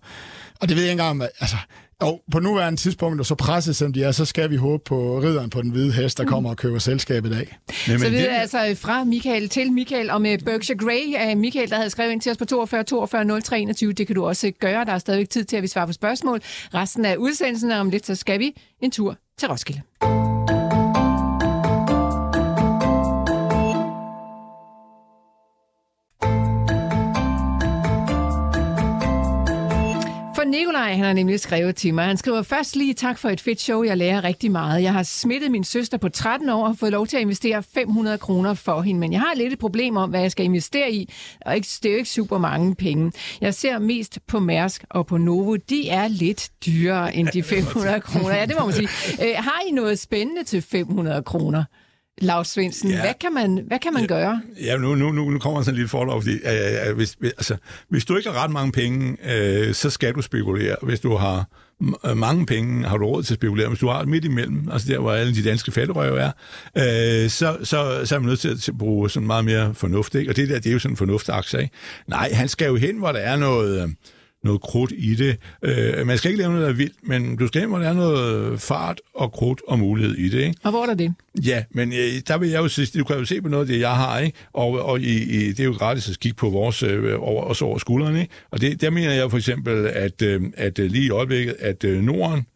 og 0.60 0.68
det 0.68 0.76
ved 0.76 0.82
jeg 0.84 0.92
ikke 0.92 1.02
engang, 1.02 1.30
altså, 1.40 1.56
og 2.00 2.22
på 2.32 2.38
nuværende 2.40 2.80
tidspunkt, 2.80 3.20
og 3.20 3.26
så 3.26 3.34
presset 3.34 3.76
som 3.76 3.92
de 3.92 4.02
er, 4.02 4.12
så 4.12 4.24
skal 4.24 4.50
vi 4.50 4.56
håbe 4.56 4.82
på 4.87 5.20
ridderen 5.20 5.50
på 5.50 5.62
den 5.62 5.70
hvide 5.70 5.92
hest, 5.92 6.18
der 6.18 6.24
kommer 6.24 6.50
og 6.50 6.56
køber 6.56 6.78
selskabet 6.78 7.32
af. 7.32 7.58
Jamen, 7.88 8.00
Så 8.00 8.11
vi 8.11 8.16
det, 8.16 8.32
er 8.32 8.40
altså 8.40 8.74
fra 8.76 9.04
Michael 9.04 9.48
til 9.48 9.72
Michael 9.72 10.11
og 10.11 10.22
med 10.22 10.38
Berkshire 10.38 10.78
Grey. 10.78 11.32
Uh, 11.32 11.38
Michael, 11.38 11.70
der 11.70 11.76
havde 11.76 11.90
skrevet 11.90 12.12
ind 12.12 12.20
til 12.20 12.32
os 12.32 12.38
på 12.38 12.44
42 12.44 12.82
42 12.82 13.40
03 13.40 13.61
21. 13.61 13.92
Det 13.92 14.06
kan 14.06 14.16
du 14.16 14.26
også 14.26 14.52
gøre. 14.61 14.84
Der 14.84 14.92
er 14.92 14.98
stadigvæk 14.98 15.30
tid 15.30 15.44
til, 15.44 15.56
at 15.56 15.62
vi 15.62 15.68
svarer 15.68 15.87
på 15.87 15.92
spørgsmål. 15.92 16.40
Resten 16.74 17.04
af 17.04 17.16
udsendelsen 17.16 17.70
og 17.70 17.78
om 17.78 17.90
lidt, 17.90 18.06
så 18.06 18.14
skal 18.14 18.40
vi 18.40 18.52
en 18.80 18.90
tur 18.90 19.16
til 19.38 19.48
Roskilde. 19.48 19.82
Nikolaj 30.50 30.92
han 30.92 31.04
har 31.04 31.12
nemlig 31.12 31.40
skrevet 31.40 31.76
til 31.76 31.94
mig. 31.94 32.04
Han 32.04 32.16
skriver 32.16 32.42
først 32.42 32.76
lige 32.76 32.94
tak 32.94 33.18
for 33.18 33.28
et 33.28 33.40
fedt 33.40 33.61
show. 33.61 33.82
Jeg 33.82 33.96
lærer 33.96 34.24
rigtig 34.24 34.50
meget. 34.50 34.82
Jeg 34.82 34.92
har 34.92 35.02
smittet 35.02 35.50
min 35.50 35.64
søster 35.64 35.98
på 35.98 36.08
13 36.08 36.48
år 36.48 36.68
og 36.68 36.76
fået 36.78 36.92
lov 36.92 37.06
til 37.06 37.16
at 37.16 37.20
investere 37.20 37.62
500 37.62 38.18
kroner 38.18 38.54
for 38.54 38.80
hende. 38.80 39.00
Men 39.00 39.12
jeg 39.12 39.20
har 39.20 39.34
lidt 39.37 39.52
et 39.52 39.58
problem 39.58 39.96
om, 39.96 40.11
hvad 40.11 40.20
jeg 40.20 40.30
skal 40.30 40.44
investere 40.44 40.92
i. 40.92 41.12
Og 41.46 41.56
ikke, 41.56 41.68
det 41.82 41.88
er 41.88 41.92
jo 41.92 41.98
ikke 41.98 42.11
super 42.11 42.38
mange 42.38 42.74
penge. 42.74 43.12
Jeg 43.40 43.54
ser 43.54 43.78
mest 43.78 44.18
på 44.26 44.40
Mærsk 44.40 44.84
og 44.90 45.06
på 45.06 45.16
Novo. 45.16 45.56
De 45.56 45.88
er 45.88 46.08
lidt 46.08 46.50
dyrere 46.66 47.16
end 47.16 47.28
de 47.28 47.42
500 47.42 48.00
kroner. 48.00 48.37
Ja, 48.37 48.46
det 48.46 48.54
må 48.58 48.64
man 48.64 48.74
sige. 48.74 48.88
Øh, 49.22 49.34
har 49.37 49.61
I 49.68 49.72
noget 49.72 49.98
spændende 49.98 50.44
til 50.44 50.62
500 50.62 51.22
kroner? 51.22 51.64
Lars 52.20 52.48
Svendsen, 52.48 52.90
ja. 52.90 53.00
hvad 53.00 53.14
kan 53.20 53.35
man, 53.35 53.64
hvad 53.66 53.78
kan 53.78 53.92
man 53.92 54.02
ja, 54.02 54.09
gøre? 54.09 54.40
Ja, 54.64 54.76
nu, 54.76 54.94
nu, 54.94 55.12
nu, 55.12 55.31
nu 55.31 55.38
kommer 55.38 55.62
sådan 55.62 55.74
en 55.74 55.76
lille 55.76 55.88
forlov, 55.88 56.22
fordi 56.22 56.35
øh, 56.35 56.96
hvis, 56.96 57.16
altså, 57.22 57.57
hvis 57.88 58.04
du 58.04 58.16
ikke 58.16 58.31
har 58.31 58.44
ret 58.44 58.50
mange 58.50 58.72
penge, 58.72 59.16
øh, 59.35 59.74
så 59.74 59.90
skal 59.90 60.14
du 60.14 60.22
spekulere. 60.22 60.76
Hvis 60.83 61.00
du 61.00 61.16
har 61.16 61.44
mange 62.14 62.46
penge, 62.46 62.88
har 62.88 62.96
du 62.96 63.07
råd 63.07 63.22
til 63.22 63.35
at 63.35 63.38
spekulere. 63.38 63.68
Hvis 63.68 63.78
du 63.78 63.88
har 63.88 64.04
midt 64.04 64.24
imellem, 64.24 64.68
altså 64.72 64.88
der, 64.92 64.98
hvor 64.98 65.12
alle 65.12 65.35
de 65.35 65.44
danske 65.44 65.72
fattigrøve 65.72 66.20
er, 66.20 66.31
øh, 66.76 67.31
så, 67.31 67.57
så, 67.62 68.00
så 68.04 68.14
er 68.14 68.18
man 68.18 68.28
nødt 68.28 68.40
til 68.40 68.70
at 68.70 68.78
bruge 68.78 69.11
sådan 69.11 69.26
meget 69.26 69.44
mere 69.44 69.74
fornuft. 69.74 70.14
Ikke? 70.14 70.31
Og 70.31 70.37
det 70.37 70.48
der, 70.48 70.54
det 70.54 70.66
er 70.66 70.72
jo 70.72 70.78
sådan 70.78 70.92
en 70.92 70.96
fornuftaktie. 70.96 71.61
Ikke? 71.61 71.74
Nej, 72.07 72.33
han 72.33 72.48
skal 72.48 72.66
jo 72.66 72.76
hen, 72.76 72.98
hvor 72.98 73.12
der 73.12 73.20
er 73.20 73.37
noget... 73.37 73.83
Øh, 73.83 73.88
noget 74.44 74.61
krudt 74.61 74.92
i 74.96 75.14
det. 75.14 75.37
Øh, 75.62 76.07
man 76.07 76.18
skal 76.18 76.31
ikke 76.31 76.42
lave 76.42 76.53
noget, 76.53 76.64
der 76.64 76.72
er 76.72 76.77
vildt, 76.77 76.94
men 77.03 77.37
du 77.37 77.46
skal 77.46 77.61
have, 77.61 77.83
der 77.83 77.88
er 77.88 77.92
noget 77.92 78.61
fart 78.61 79.01
og 79.14 79.33
krudt 79.33 79.61
og 79.68 79.79
mulighed 79.79 80.14
i 80.14 80.29
det. 80.29 80.38
Ikke? 80.38 80.55
Og 80.62 80.70
hvor 80.70 80.83
er 80.83 80.87
der 80.87 80.94
det? 80.94 81.14
Ja, 81.44 81.64
men 81.70 81.92
øh, 81.92 82.20
der 82.29 82.38
vil 82.38 82.48
jeg 82.48 82.59
jo 82.59 82.68
sige, 82.68 82.98
du 82.98 83.05
kan 83.05 83.18
jo 83.18 83.24
se 83.24 83.42
på 83.42 83.48
noget 83.48 83.62
af 83.62 83.68
det, 83.68 83.81
jeg 83.81 83.96
har, 83.96 84.18
ikke? 84.18 84.38
og, 84.53 84.70
og 84.70 85.01
i, 85.01 85.22
i, 85.22 85.48
det 85.48 85.61
er 85.61 85.64
jo 85.64 85.72
gratis 85.72 86.11
at 86.11 86.20
kigge 86.20 86.37
på 86.37 86.51
vores, 86.51 86.83
øh, 86.83 87.14
over, 87.18 87.42
også 87.42 87.64
over 87.64 87.79
skuldrene. 87.79 88.20
Ikke? 88.20 88.35
Og 88.51 88.61
det, 88.61 88.81
der 88.81 88.90
mener 88.90 89.12
jeg 89.12 89.31
for 89.31 89.38
eksempel, 89.38 89.87
at, 89.87 90.22
øh, 90.22 90.42
at 90.57 90.79
øh, 90.79 90.90
lige 90.90 91.07
i 91.07 91.11
øjeblikket, 91.11 91.57
at 91.59 91.85
øh, 91.85 92.03
Norden, 92.03 92.46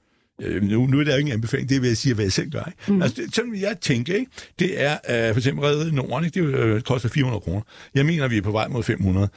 øh, 0.42 0.62
nu, 0.62 0.86
nu 0.86 1.00
er 1.00 1.04
der 1.04 1.12
jo 1.12 1.18
ingen 1.18 1.32
anbefaling, 1.32 1.68
det 1.68 1.82
vil 1.82 1.88
jeg 1.88 1.96
sige, 1.96 2.14
hvad 2.14 2.24
jeg 2.24 2.32
selv 2.32 2.50
gør. 2.50 2.64
Ikke? 2.66 2.92
Mm. 2.92 3.02
Altså, 3.02 3.22
det, 3.22 3.34
sådan 3.34 3.56
jeg 3.60 3.76
tænker, 3.80 4.14
ikke? 4.14 4.30
det 4.58 4.82
er 4.82 4.92
øh, 4.92 5.34
for 5.34 5.40
eksempel 5.40 5.64
reddet 5.64 5.94
Norden, 5.94 6.24
ikke? 6.24 6.42
det 6.42 6.54
øh, 6.54 6.80
koster 6.80 7.08
400 7.08 7.40
kroner. 7.40 7.60
Jeg 7.94 8.06
mener, 8.06 8.28
vi 8.28 8.36
er 8.36 8.42
på 8.42 8.52
vej 8.52 8.68
mod 8.68 8.82
500. 8.82 9.28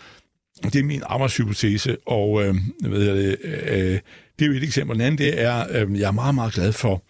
Det 0.63 0.75
er 0.75 0.83
min 0.83 1.01
arbejdshypotese, 1.05 1.97
og 2.05 2.45
øh, 2.45 2.55
hvad 2.87 2.99
det, 2.99 3.37
øh, 3.43 3.99
det 4.39 4.45
er 4.45 4.45
jo 4.45 4.53
et 4.53 4.63
eksempel. 4.63 4.95
Den 4.95 5.05
anden, 5.05 5.17
det 5.17 5.41
er, 5.41 5.65
øh, 5.69 5.99
jeg 5.99 6.07
er 6.07 6.11
meget, 6.11 6.35
meget 6.35 6.53
glad 6.53 6.71
for, 6.71 7.03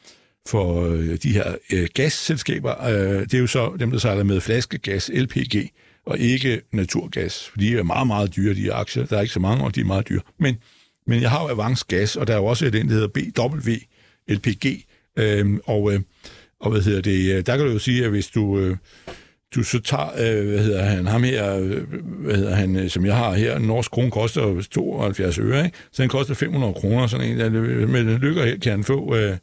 for 0.47 0.87
øh, 0.87 1.17
de 1.23 1.33
her 1.33 1.55
øh, 1.73 1.87
gasselskaber. 1.93 2.83
Øh, 2.83 3.21
det 3.21 3.33
er 3.33 3.39
jo 3.39 3.47
så 3.47 3.75
dem, 3.79 3.91
der 3.91 3.97
sejler 3.97 4.23
med 4.23 4.41
flaskegas, 4.41 5.11
LPG, 5.13 5.69
og 6.05 6.19
ikke 6.19 6.61
naturgas. 6.71 7.47
For 7.49 7.57
de 7.57 7.77
er 7.77 7.83
meget, 7.83 8.07
meget 8.07 8.35
dyre, 8.35 8.53
de 8.53 8.73
aktier. 8.73 9.05
Der 9.05 9.17
er 9.17 9.21
ikke 9.21 9.33
så 9.33 9.39
mange, 9.39 9.63
og 9.63 9.75
de 9.75 9.81
er 9.81 9.85
meget 9.85 10.09
dyre. 10.09 10.21
Men, 10.39 10.55
men 11.07 11.21
jeg 11.21 11.29
har 11.29 11.43
jo 11.43 11.49
Avance 11.49 11.85
Gas, 11.87 12.15
og 12.15 12.27
der 12.27 12.33
er 12.33 12.37
jo 12.37 12.45
også 12.45 12.69
den, 12.69 12.87
der 12.87 12.93
hedder 12.93 13.07
BW 13.07 13.71
LPG. 14.27 14.65
Øh, 15.17 15.59
og, 15.65 15.93
øh, 15.93 16.01
og 16.59 16.71
hvad 16.71 16.81
hedder 16.81 17.01
det, 17.01 17.35
øh, 17.35 17.45
der 17.45 17.57
kan 17.57 17.65
du 17.65 17.71
jo 17.71 17.79
sige, 17.79 18.03
at 18.03 18.09
hvis 18.09 18.27
du... 18.27 18.59
Øh, 18.59 18.77
du 19.55 19.63
så 19.63 19.81
tager, 19.81 20.09
øh, 20.17 20.47
hvad 20.47 20.59
hedder 20.59 20.83
han, 20.83 21.07
ham 21.07 21.23
her, 21.23 21.57
øh, 21.57 21.83
hvad 22.03 22.35
hedder 22.35 22.55
han, 22.55 22.75
øh, 22.75 22.89
som 22.89 23.05
jeg 23.05 23.15
har 23.15 23.33
her, 23.33 23.55
en 23.55 23.61
norsk 23.61 23.91
krone 23.91 24.11
koster 24.11 24.61
72 24.71 25.39
øre, 25.39 25.65
ikke? 25.65 25.77
så 25.91 26.01
den 26.01 26.09
koster 26.09 26.33
500 26.33 26.73
kroner, 26.73 27.07
sådan 27.07 27.27
en, 27.27 27.39
der, 27.39 27.49
med 27.87 28.19
lykker 28.19 28.45
her 28.45 28.57
kan 28.57 28.71
han 28.71 28.83
få, 28.83 29.15
øh, 29.15 29.37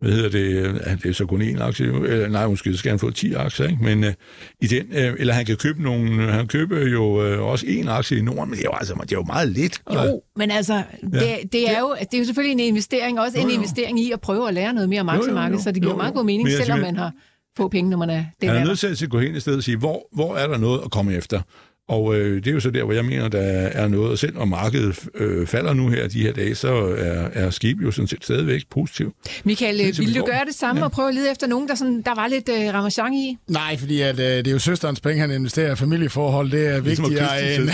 hvad 0.00 0.12
hedder 0.12 0.28
det, 0.28 0.74
det 1.02 1.08
er 1.08 1.12
så 1.12 1.26
kun 1.26 1.42
en 1.42 1.62
aktie, 1.62 1.86
eller 1.86 2.28
nej, 2.28 2.46
måske 2.46 2.76
skal 2.76 2.90
han 2.90 2.98
få 2.98 3.10
10 3.10 3.34
aktier, 3.34 3.66
ikke? 3.66 3.84
men 3.84 4.04
øh, 4.04 4.12
i 4.60 4.66
den, 4.66 4.86
øh, 4.92 5.14
eller 5.18 5.34
han 5.34 5.46
kan 5.46 5.56
købe 5.56 5.82
nogle, 5.82 6.32
han 6.32 6.46
køber 6.46 6.86
jo 6.86 7.26
øh, 7.26 7.42
også 7.42 7.66
en 7.68 7.88
aktie 7.88 8.18
i 8.18 8.22
Norden, 8.22 8.50
men 8.50 8.58
det 8.58 8.64
er 8.64 8.68
jo, 8.72 8.76
altså, 8.78 8.94
det 8.94 9.12
er 9.12 9.16
jo 9.16 9.24
meget 9.24 9.48
lidt. 9.48 9.82
Jo, 9.94 10.22
men 10.36 10.50
altså, 10.50 10.82
det, 11.02 11.12
ja. 11.12 11.36
det, 11.52 11.70
er 11.70 11.80
jo, 11.80 11.96
det 12.00 12.14
er 12.14 12.18
jo 12.18 12.24
selvfølgelig 12.24 12.52
en 12.52 12.68
investering, 12.68 13.20
også 13.20 13.38
jo, 13.38 13.44
en 13.44 13.50
jo. 13.50 13.54
investering 13.54 14.00
i 14.00 14.12
at 14.12 14.20
prøve 14.20 14.48
at 14.48 14.54
lære 14.54 14.72
noget 14.72 14.88
mere 14.88 15.00
om 15.00 15.08
aktiemarkedet, 15.08 15.64
så 15.64 15.72
det 15.72 15.82
giver 15.82 15.92
jo, 15.92 15.96
jo. 15.96 16.02
meget 16.02 16.14
god 16.14 16.24
mening, 16.24 16.50
selvom 16.50 16.78
man 16.78 16.96
har 16.96 17.12
få 17.60 17.68
penge, 17.68 17.90
når 17.90 17.96
man 17.96 18.10
er 18.10 18.24
det. 18.40 18.48
Han 18.48 18.58
er 18.58 18.64
nødt 18.64 18.78
til 18.78 19.04
at 19.04 19.10
gå 19.10 19.18
hen 19.20 19.36
i 19.36 19.40
stedet 19.40 19.56
og 19.56 19.62
sige, 19.62 19.76
hvor, 19.76 20.08
hvor 20.12 20.36
er 20.36 20.46
der 20.46 20.58
noget 20.58 20.80
at 20.84 20.90
komme 20.90 21.14
efter? 21.14 21.42
Og 21.90 22.14
øh, 22.16 22.36
det 22.36 22.46
er 22.46 22.54
jo 22.54 22.60
så 22.60 22.70
der, 22.70 22.84
hvor 22.84 22.92
jeg 22.92 23.04
mener, 23.04 23.28
der 23.28 23.40
er 23.72 23.88
noget. 23.88 24.10
Og 24.10 24.18
selvom 24.18 24.48
markedet 24.48 25.08
øh, 25.14 25.46
falder 25.46 25.74
nu 25.74 25.88
her 25.88 26.08
de 26.08 26.22
her 26.22 26.32
dage, 26.32 26.54
så 26.54 26.74
er, 26.98 27.28
er 27.32 27.50
skib 27.50 27.82
jo 27.82 27.90
sådan 27.90 28.08
set 28.08 28.24
stadigvæk 28.24 28.62
positiv. 28.70 29.14
Michael, 29.44 29.78
vil 29.98 30.14
du 30.14 30.24
gøre 30.24 30.44
det 30.46 30.54
samme 30.54 30.80
ja. 30.80 30.84
og 30.84 30.92
prøve 30.92 31.08
at 31.08 31.14
lede 31.14 31.30
efter 31.30 31.46
nogen, 31.46 31.68
der, 31.68 31.74
sådan, 31.74 32.02
der 32.02 32.14
var 32.14 32.26
lidt 32.26 32.48
øh, 32.48 32.74
ramachan 32.74 33.14
i? 33.14 33.38
Nej, 33.48 33.78
fordi 33.78 34.00
at, 34.00 34.18
øh, 34.18 34.26
det 34.26 34.46
er 34.46 34.50
jo 34.50 34.58
søsterens 34.58 35.00
penge, 35.00 35.20
han 35.20 35.30
investerer 35.30 35.72
i 35.72 35.76
familieforhold. 35.76 36.50
Det 36.50 36.66
er 36.66 36.80
ligesom 36.80 37.10
vigtigere 37.10 37.54
end, 37.54 37.70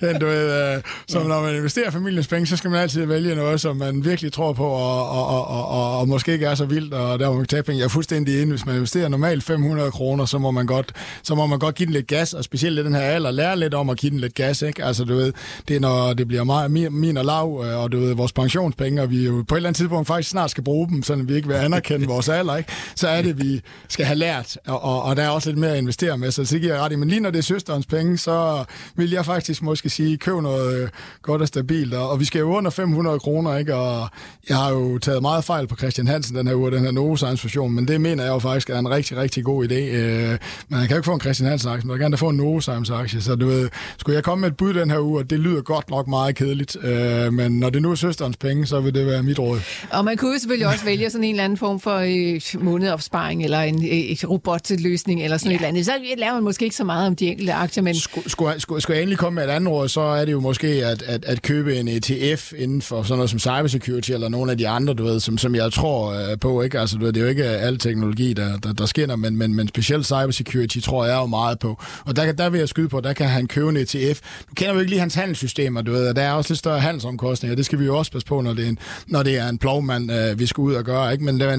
end 0.10 0.20
du 0.20 0.26
ved, 0.26 0.74
øh, 0.74 0.82
som 1.08 1.26
når 1.26 1.42
man 1.42 1.56
investerer 1.56 1.90
familiens 1.90 2.26
penge, 2.26 2.46
så 2.46 2.56
skal 2.56 2.70
man 2.70 2.80
altid 2.80 3.06
vælge 3.06 3.34
noget, 3.34 3.60
som 3.60 3.76
man 3.76 4.04
virkelig 4.04 4.32
tror 4.32 4.52
på, 4.52 4.66
og, 4.66 5.10
og, 5.10 5.26
og, 5.26 5.48
og, 5.48 5.68
og, 5.68 5.98
og 5.98 6.08
måske 6.08 6.32
ikke 6.32 6.46
er 6.46 6.54
så 6.54 6.64
vildt, 6.64 6.94
og 6.94 7.18
der 7.18 7.30
må 7.30 7.36
man 7.36 7.46
tage 7.46 7.62
penge. 7.62 7.78
Jeg 7.78 7.84
er 7.84 7.88
fuldstændig 7.88 8.40
inde. 8.40 8.52
Hvis 8.52 8.66
man 8.66 8.74
investerer 8.74 9.08
normalt 9.08 9.44
500 9.44 9.90
kroner, 9.90 10.24
så 10.24 10.38
må 10.38 10.50
man 10.50 10.66
godt, 10.66 10.92
så 11.22 11.34
må 11.34 11.46
man 11.46 11.58
godt 11.58 11.67
give 11.74 11.86
den 11.86 11.92
lidt 11.92 12.06
gas, 12.06 12.34
og 12.34 12.44
specielt 12.44 12.78
i 12.78 12.84
den 12.84 12.94
her 12.94 13.00
alder, 13.00 13.30
lære 13.30 13.58
lidt 13.58 13.74
om 13.74 13.90
at 13.90 13.98
give 13.98 14.10
den 14.10 14.20
lidt 14.20 14.34
gas, 14.34 14.62
ikke? 14.62 14.84
Altså, 14.84 15.04
du 15.04 15.14
ved, 15.14 15.32
det 15.68 15.76
er, 15.76 15.80
når 15.80 16.12
det 16.12 16.28
bliver 16.28 16.44
meget, 16.44 16.70
min, 16.70 16.92
min 16.92 17.16
og 17.16 17.24
lav, 17.24 17.64
øh, 17.66 17.78
og 17.78 17.92
du 17.92 17.98
ved, 17.98 18.14
vores 18.14 18.32
pensionspenge, 18.32 19.02
og 19.02 19.10
vi 19.10 19.26
jo 19.26 19.44
på 19.48 19.54
et 19.54 19.58
eller 19.58 19.68
andet 19.68 19.78
tidspunkt 19.78 20.06
faktisk 20.06 20.30
snart 20.30 20.50
skal 20.50 20.64
bruge 20.64 20.88
dem, 20.88 21.02
så 21.02 21.14
vi 21.14 21.34
ikke 21.34 21.48
vil 21.48 21.54
anerkende 21.54 22.06
vores 22.14 22.28
alder, 22.28 22.56
ikke? 22.56 22.72
Så 22.94 23.08
er 23.08 23.22
det, 23.22 23.38
vi 23.38 23.60
skal 23.88 24.06
have 24.06 24.18
lært, 24.18 24.58
og, 24.66 24.82
og, 24.84 25.02
og 25.02 25.16
der 25.16 25.22
er 25.22 25.28
også 25.28 25.50
lidt 25.50 25.58
mere 25.58 25.72
at 25.72 25.78
investere 25.78 26.18
med, 26.18 26.30
så 26.30 26.42
det 26.42 26.60
giver 26.60 26.74
jeg 26.74 26.82
ret 26.82 26.92
i. 26.92 26.96
Men 26.96 27.08
lige 27.08 27.20
når 27.20 27.30
det 27.30 27.38
er 27.38 27.42
søsterens 27.42 27.86
penge, 27.86 28.18
så 28.18 28.64
vil 28.96 29.10
jeg 29.10 29.24
faktisk 29.24 29.62
måske 29.62 29.90
sige, 29.90 30.16
køb 30.16 30.34
noget 30.34 30.82
øh, 30.82 30.88
godt 31.22 31.42
og 31.42 31.48
stabilt, 31.48 31.94
og, 31.94 32.10
og 32.10 32.20
vi 32.20 32.24
skal 32.24 32.38
jo 32.38 32.56
under 32.56 32.70
500 32.70 33.18
kroner, 33.18 33.56
ikke? 33.56 33.74
Og 33.74 34.08
jeg 34.48 34.56
har 34.56 34.70
jo 34.70 34.98
taget 34.98 35.22
meget 35.22 35.44
fejl 35.44 35.66
på 35.66 35.76
Christian 35.76 36.06
Hansen 36.06 36.36
den 36.36 36.46
her 36.46 36.54
uge, 36.54 36.70
den 36.70 36.84
her 36.84 36.90
Novozymes 36.90 37.40
fusion, 37.40 37.72
men 37.72 37.88
det 37.88 38.00
mener 38.00 38.24
jeg 38.24 38.30
jo 38.30 38.38
faktisk 38.38 38.70
er 38.70 38.78
en 38.78 38.90
rigtig, 38.90 39.16
rigtig 39.16 39.44
god 39.44 39.68
idé. 39.68 39.74
Øh, 39.74 40.38
man 40.68 40.80
kan 40.80 40.90
jo 40.90 40.96
ikke 40.96 41.04
få 41.04 41.14
en 41.14 41.20
Christian 41.20 41.48
Hansen 41.48 41.57
aktie, 41.66 41.86
man 41.86 41.94
vil 41.94 42.00
gerne 42.00 42.16
få 42.16 42.28
en 42.28 42.36
Novozymes 42.36 42.90
aktie, 42.90 43.20
så 43.22 43.34
du 43.34 43.46
ved, 43.46 43.68
skulle 43.98 44.14
jeg 44.14 44.24
komme 44.24 44.40
med 44.40 44.48
et 44.48 44.56
bud 44.56 44.74
den 44.74 44.90
her 44.90 45.00
uge, 45.00 45.18
og 45.18 45.30
det 45.30 45.40
lyder 45.40 45.62
godt 45.62 45.90
nok 45.90 46.08
meget 46.08 46.36
kedeligt, 46.36 46.76
øh, 46.84 47.32
men 47.32 47.52
når 47.58 47.70
det 47.70 47.82
nu 47.82 47.90
er 47.90 47.94
søsterens 47.94 48.36
penge, 48.36 48.66
så 48.66 48.80
vil 48.80 48.94
det 48.94 49.06
være 49.06 49.22
mit 49.22 49.38
råd. 49.38 49.60
Og 49.90 50.04
man 50.04 50.16
kunne 50.16 50.38
selvfølgelig 50.38 50.66
også 50.66 50.84
vælge 50.84 51.10
sådan 51.10 51.24
en 51.24 51.30
eller 51.30 51.44
anden 51.44 51.58
form 51.58 51.80
for 51.80 51.96
øh, 51.96 52.62
månedopsparing, 52.64 53.44
eller 53.44 53.60
en 53.60 53.84
øh, 53.84 54.30
robotløsning, 54.30 55.24
eller 55.24 55.36
sådan 55.36 55.50
ja. 55.50 55.54
et 55.54 55.58
eller 55.58 55.68
andet. 55.68 55.84
Så 55.84 55.92
laver 56.18 56.34
man 56.34 56.42
måske 56.42 56.64
ikke 56.64 56.76
så 56.76 56.84
meget 56.84 57.06
om 57.06 57.16
de 57.16 57.26
enkelte 57.26 57.52
aktier, 57.52 57.82
men... 57.82 57.94
Skulle, 57.94 58.30
skulle, 58.30 58.60
skulle, 58.60 58.80
skulle 58.80 58.96
jeg 58.96 59.02
endelig 59.02 59.18
komme 59.18 59.34
med 59.34 59.44
et 59.44 59.50
andet 59.50 59.72
råd, 59.72 59.88
så 59.88 60.00
er 60.00 60.24
det 60.24 60.32
jo 60.32 60.40
måske 60.40 60.68
at, 60.68 61.02
at, 61.02 61.24
at 61.24 61.42
købe 61.42 61.76
en 61.76 61.88
ETF 61.88 62.52
inden 62.58 62.82
for 62.82 63.02
sådan 63.02 63.16
noget 63.16 63.30
som 63.30 63.38
cybersecurity, 63.38 64.10
eller 64.10 64.28
nogle 64.28 64.50
af 64.52 64.58
de 64.58 64.68
andre, 64.68 64.94
du 64.94 65.04
ved, 65.04 65.20
som, 65.20 65.38
som 65.38 65.54
jeg 65.54 65.72
tror 65.72 66.12
øh, 66.12 66.38
på, 66.38 66.62
ikke? 66.62 66.80
Altså, 66.80 66.96
du 66.96 67.04
ved, 67.04 67.12
det 67.12 67.20
er 67.20 67.24
jo 67.24 67.30
ikke 67.30 67.44
al 67.44 67.78
teknologi, 67.78 68.32
der, 68.32 68.58
der, 68.58 68.72
der 68.72 68.86
skinner, 68.86 69.16
men, 69.16 69.36
men, 69.36 69.54
men 69.54 69.68
specielt 69.68 70.06
cybersecurity 70.06 70.78
tror 70.78 71.06
jeg 71.06 71.16
jo 71.16 71.26
meget 71.26 71.37
på. 71.60 71.82
Og 72.04 72.16
der, 72.16 72.32
der 72.32 72.50
vil 72.50 72.58
jeg 72.58 72.68
skyde 72.68 72.88
på, 72.88 73.00
der 73.00 73.12
kan 73.12 73.28
han 73.28 73.46
købe 73.46 73.68
en 73.68 73.76
ETF. 73.76 74.20
Du 74.50 74.54
kender 74.54 74.74
jo 74.74 74.80
ikke 74.80 74.90
lige 74.90 75.00
hans 75.00 75.14
handelssystemer, 75.14 75.82
du 75.82 75.92
ved, 75.92 76.08
og 76.08 76.16
der 76.16 76.22
er 76.22 76.32
også 76.32 76.52
lidt 76.52 76.58
større 76.58 76.80
handelsomkostninger. 76.80 77.56
Det 77.56 77.64
skal 77.64 77.78
vi 77.78 77.84
jo 77.84 77.98
også 77.98 78.12
passe 78.12 78.26
på, 78.26 78.40
når 78.40 78.54
det 78.54 78.64
er 78.64 78.68
en, 78.68 78.78
når 79.06 79.22
det 79.22 79.38
er 79.38 79.48
en 79.48 79.58
plovmand, 79.58 80.12
øh, 80.12 80.38
vi 80.38 80.46
skal 80.46 80.60
ud 80.62 80.74
og 80.74 80.84
gøre. 80.84 81.12
Ikke? 81.12 81.24
Men, 81.24 81.40
der, 81.40 81.56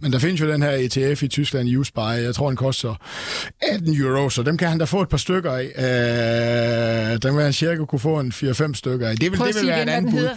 men 0.00 0.12
der 0.12 0.18
findes 0.18 0.40
jo 0.40 0.52
den 0.52 0.62
her 0.62 0.70
ETF 0.70 1.22
i 1.22 1.28
Tyskland, 1.28 1.76
Usbuy. 1.76 2.02
Jeg 2.02 2.34
tror, 2.34 2.48
den 2.48 2.56
koster 2.56 2.94
18 3.62 3.96
euro, 4.00 4.30
så 4.30 4.42
dem 4.42 4.56
kan 4.56 4.68
han 4.68 4.78
da 4.78 4.84
få 4.84 5.02
et 5.02 5.08
par 5.08 5.16
stykker 5.16 5.52
af. 5.52 5.72
Øh, 7.12 7.18
dem 7.22 7.36
vil 7.36 7.44
han 7.44 7.52
cirka 7.52 7.84
kunne 7.84 7.98
få 7.98 8.20
en 8.20 8.32
4-5 8.32 8.74
stykker 8.74 9.08
af. 9.08 9.16
Det 9.16 9.32
vil, 9.32 9.38
det 9.38 9.56
vil 9.60 9.68
være 9.68 9.82
en 9.82 9.88
anden 9.88 10.10
bud. 10.10 10.28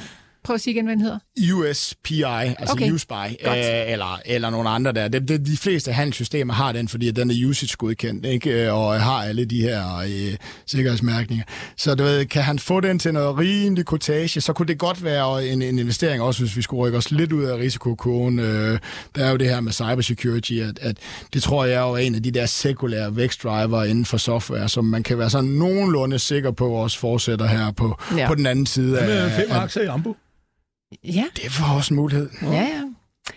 Prøv 0.43 0.53
at 0.53 0.61
sige 0.61 0.73
igen, 0.73 0.85
hvad 0.85 0.95
den 0.95 1.01
hedder. 1.01 1.19
USPI, 1.53 2.21
altså 2.21 2.73
okay. 2.73 2.91
USPI, 2.91 3.37
øh, 3.45 3.91
eller, 3.91 4.19
eller 4.25 4.49
nogle 4.49 4.69
andre 4.69 4.91
der. 4.91 5.07
De, 5.07 5.19
de, 5.19 5.37
de 5.37 5.57
fleste 5.57 5.91
handelssystemer 5.91 6.53
har 6.53 6.71
den, 6.71 6.87
fordi 6.87 7.11
den 7.11 7.31
er 7.31 7.47
usage-godkendt, 7.49 8.25
ikke? 8.25 8.65
Øh, 8.65 8.73
og 8.73 9.01
har 9.01 9.23
alle 9.23 9.45
de 9.45 9.61
her 9.61 9.97
øh, 9.97 10.37
sikkerhedsmærkninger. 10.65 11.45
Så 11.77 11.95
du 11.95 12.03
ved, 12.03 12.25
kan 12.25 12.43
han 12.43 12.59
få 12.59 12.79
den 12.79 12.99
til 12.99 13.13
noget 13.13 13.37
rimelig 13.37 13.85
kortage, 13.85 14.41
så 14.41 14.53
kunne 14.53 14.67
det 14.67 14.77
godt 14.77 15.03
være 15.03 15.47
en, 15.47 15.61
en 15.61 15.79
investering, 15.79 16.21
også 16.21 16.41
hvis 16.41 16.57
vi 16.57 16.61
skulle 16.61 16.81
rykke 16.81 16.97
os 16.97 17.11
lidt 17.11 17.31
ud 17.31 17.43
af 17.43 17.57
risikokurven. 17.57 18.39
Øh, 18.39 18.79
der 19.15 19.25
er 19.25 19.31
jo 19.31 19.37
det 19.37 19.49
her 19.49 19.61
med 19.61 19.71
cybersecurity, 19.71 20.53
at, 20.53 20.79
at 20.81 20.97
det 21.33 21.43
tror 21.43 21.65
jeg 21.65 21.89
er 21.89 21.97
en 21.97 22.15
af 22.15 22.23
de 22.23 22.31
der 22.31 22.45
sekulære 22.45 23.15
vækstdriver 23.15 23.83
inden 23.83 24.05
for 24.05 24.17
software, 24.17 24.69
som 24.69 24.85
man 24.85 25.03
kan 25.03 25.17
være 25.17 25.29
sådan 25.29 25.49
nogenlunde 25.49 26.19
sikker 26.19 26.51
på 26.51 26.69
også 26.69 26.99
fortsætter 26.99 27.47
her 27.47 27.71
på, 27.71 27.97
ja. 28.17 28.27
på 28.27 28.35
den 28.35 28.45
anden 28.45 28.65
side. 28.65 28.99
Af, 28.99 29.31
fem 29.31 29.47
aktier 29.51 29.83
i 29.83 29.85
Ambu. 29.85 30.15
Ja. 31.03 31.25
Det 31.35 31.59
var 31.59 31.75
også 31.75 31.93
en 31.93 31.95
mulighed. 31.95 32.29
Ja, 32.41 32.47
ja. 32.51 32.83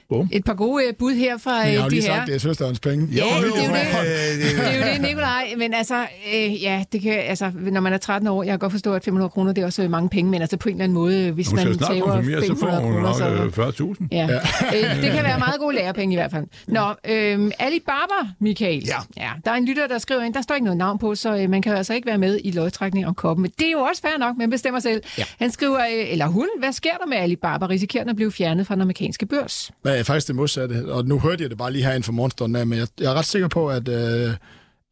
Bum. 0.08 0.28
Et 0.32 0.44
par 0.44 0.54
gode 0.54 0.84
øh, 0.84 0.94
bud 0.98 1.14
her 1.14 1.38
fra 1.38 1.52
Jeg 1.52 1.62
har 1.62 1.68
øh, 1.70 1.76
jo 1.76 1.82
de 1.84 1.90
lige 1.90 2.02
her. 2.02 2.14
sagt, 2.16 2.26
det 2.26 2.34
er 2.34 2.38
søsterens 2.38 2.80
penge. 2.80 3.08
Ja, 3.12 3.14
det 3.14 3.22
er 3.22 3.40
jo 3.40 3.46
det. 3.46 3.54
det. 3.56 4.66
Er 4.66 4.76
jo 4.88 4.92
det, 4.94 5.00
Nikolaj. 5.02 5.44
Men 5.58 5.74
altså, 5.74 6.06
øh, 6.34 6.62
ja, 6.62 6.84
det 6.92 7.02
kan, 7.02 7.12
altså, 7.12 7.50
når 7.70 7.80
man 7.80 7.92
er 7.92 7.98
13 7.98 8.26
år, 8.28 8.42
jeg 8.42 8.52
kan 8.52 8.58
godt 8.58 8.72
forstå, 8.72 8.94
at 8.94 9.04
500 9.04 9.28
kroner, 9.30 9.52
det 9.52 9.62
er 9.62 9.66
også 9.66 9.82
øh, 9.82 9.90
mange 9.90 10.08
penge, 10.08 10.30
men 10.30 10.40
altså 10.40 10.56
på 10.56 10.68
en 10.68 10.74
eller 10.74 10.84
anden 10.84 10.94
måde, 10.94 11.30
hvis 11.30 11.52
man 11.52 11.78
tager 11.78 12.00
konfirmere, 12.00 12.42
så 12.42 12.54
får 12.54 12.66
500 12.66 12.82
hun 12.82 12.92
kroner, 12.92 13.08
nok 13.08 13.16
så... 13.54 13.62
øh, 13.62 13.92
40.000. 14.00 14.06
Ja, 14.12 14.24
øh, 14.24 15.02
det 15.02 15.12
kan 15.12 15.24
være 15.24 15.38
meget 15.38 15.60
gode 15.60 15.74
lærepenge 15.76 16.12
i 16.12 16.16
hvert 16.16 16.30
fald. 16.30 16.44
Nå, 16.68 16.86
øh, 17.08 17.50
Alibaba, 17.58 18.28
Michael. 18.40 18.84
Ja. 18.86 18.96
ja. 19.16 19.30
Der 19.44 19.50
er 19.50 19.54
en 19.54 19.64
lytter, 19.66 19.86
der 19.86 19.98
skriver 19.98 20.22
ind, 20.22 20.34
der 20.34 20.40
står 20.42 20.54
ikke 20.54 20.64
noget 20.64 20.78
navn 20.78 20.98
på, 20.98 21.14
så 21.14 21.36
øh, 21.36 21.50
man 21.50 21.62
kan 21.62 21.72
jo 21.72 21.78
altså 21.78 21.94
ikke 21.94 22.06
være 22.06 22.18
med 22.18 22.40
i 22.44 22.50
lodtrækning 22.50 23.06
om 23.06 23.14
koppen. 23.14 23.42
Men 23.42 23.52
det 23.58 23.66
er 23.66 23.70
jo 23.70 23.78
også 23.80 24.02
fair 24.02 24.18
nok, 24.18 24.36
man 24.36 24.50
bestemmer 24.50 24.80
selv. 24.80 25.02
Ja. 25.18 25.24
Han 25.38 25.50
skriver, 25.50 25.78
øh, 25.80 26.12
eller 26.12 26.26
hun, 26.26 26.48
hvad 26.58 26.72
sker 26.72 26.96
der 27.00 27.06
med 27.06 27.16
Alibaba? 27.16 27.66
Risikerer 27.66 28.02
den 28.04 28.10
at 28.10 28.16
blive 28.16 28.32
fjernet 28.32 28.66
fra 28.66 28.74
den 28.74 28.82
amerikanske 28.82 29.26
børs? 29.26 29.70
Er 29.98 30.02
faktisk 30.02 30.26
det 30.26 30.36
modsatte, 30.36 30.92
og 30.92 31.04
nu 31.04 31.18
hørte 31.18 31.42
jeg 31.42 31.50
det 31.50 31.58
bare 31.58 31.72
lige 31.72 31.84
herinde 31.84 32.04
for 32.04 32.12
morgenstunden 32.12 32.56
af, 32.56 32.66
men 32.66 32.78
jeg, 32.78 32.88
jeg 33.00 33.10
er 33.10 33.14
ret 33.14 33.24
sikker 33.24 33.48
på, 33.48 33.68
at, 33.68 33.88
øh, 33.88 34.34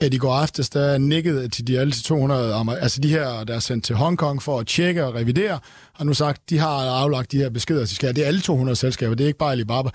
at 0.01 0.15
i 0.15 0.17
går 0.17 0.35
aftes, 0.35 0.71
der 0.71 0.99
nikkede 0.99 1.49
til 1.49 1.67
de 1.67 1.81
alle 1.81 1.93
de 1.93 2.03
200, 2.03 2.81
altså 2.81 3.01
de 3.01 3.09
her, 3.09 3.45
der 3.45 3.55
er 3.55 3.59
sendt 3.59 3.85
til 3.85 3.97
Hongkong 3.97 4.43
for 4.43 4.61
at 4.61 4.67
tjekke 4.67 5.05
og 5.05 5.15
revidere, 5.15 5.59
har 5.95 6.05
nu 6.05 6.15
sagt, 6.15 6.51
de 6.51 6.59
har 6.59 6.69
aflagt 6.69 7.33
de 7.33 7.39
her 7.39 7.51
beskeder, 7.51 7.81
de 7.81 7.95
skal 7.95 8.07
have. 8.07 8.15
Det 8.15 8.23
er 8.23 8.27
alle 8.27 8.41
200 8.41 8.77
selskaber, 8.77 9.15
det 9.15 9.25
er 9.25 9.29
ikke 9.29 9.39
bare 9.39 9.53
Alibaba. 9.53 9.91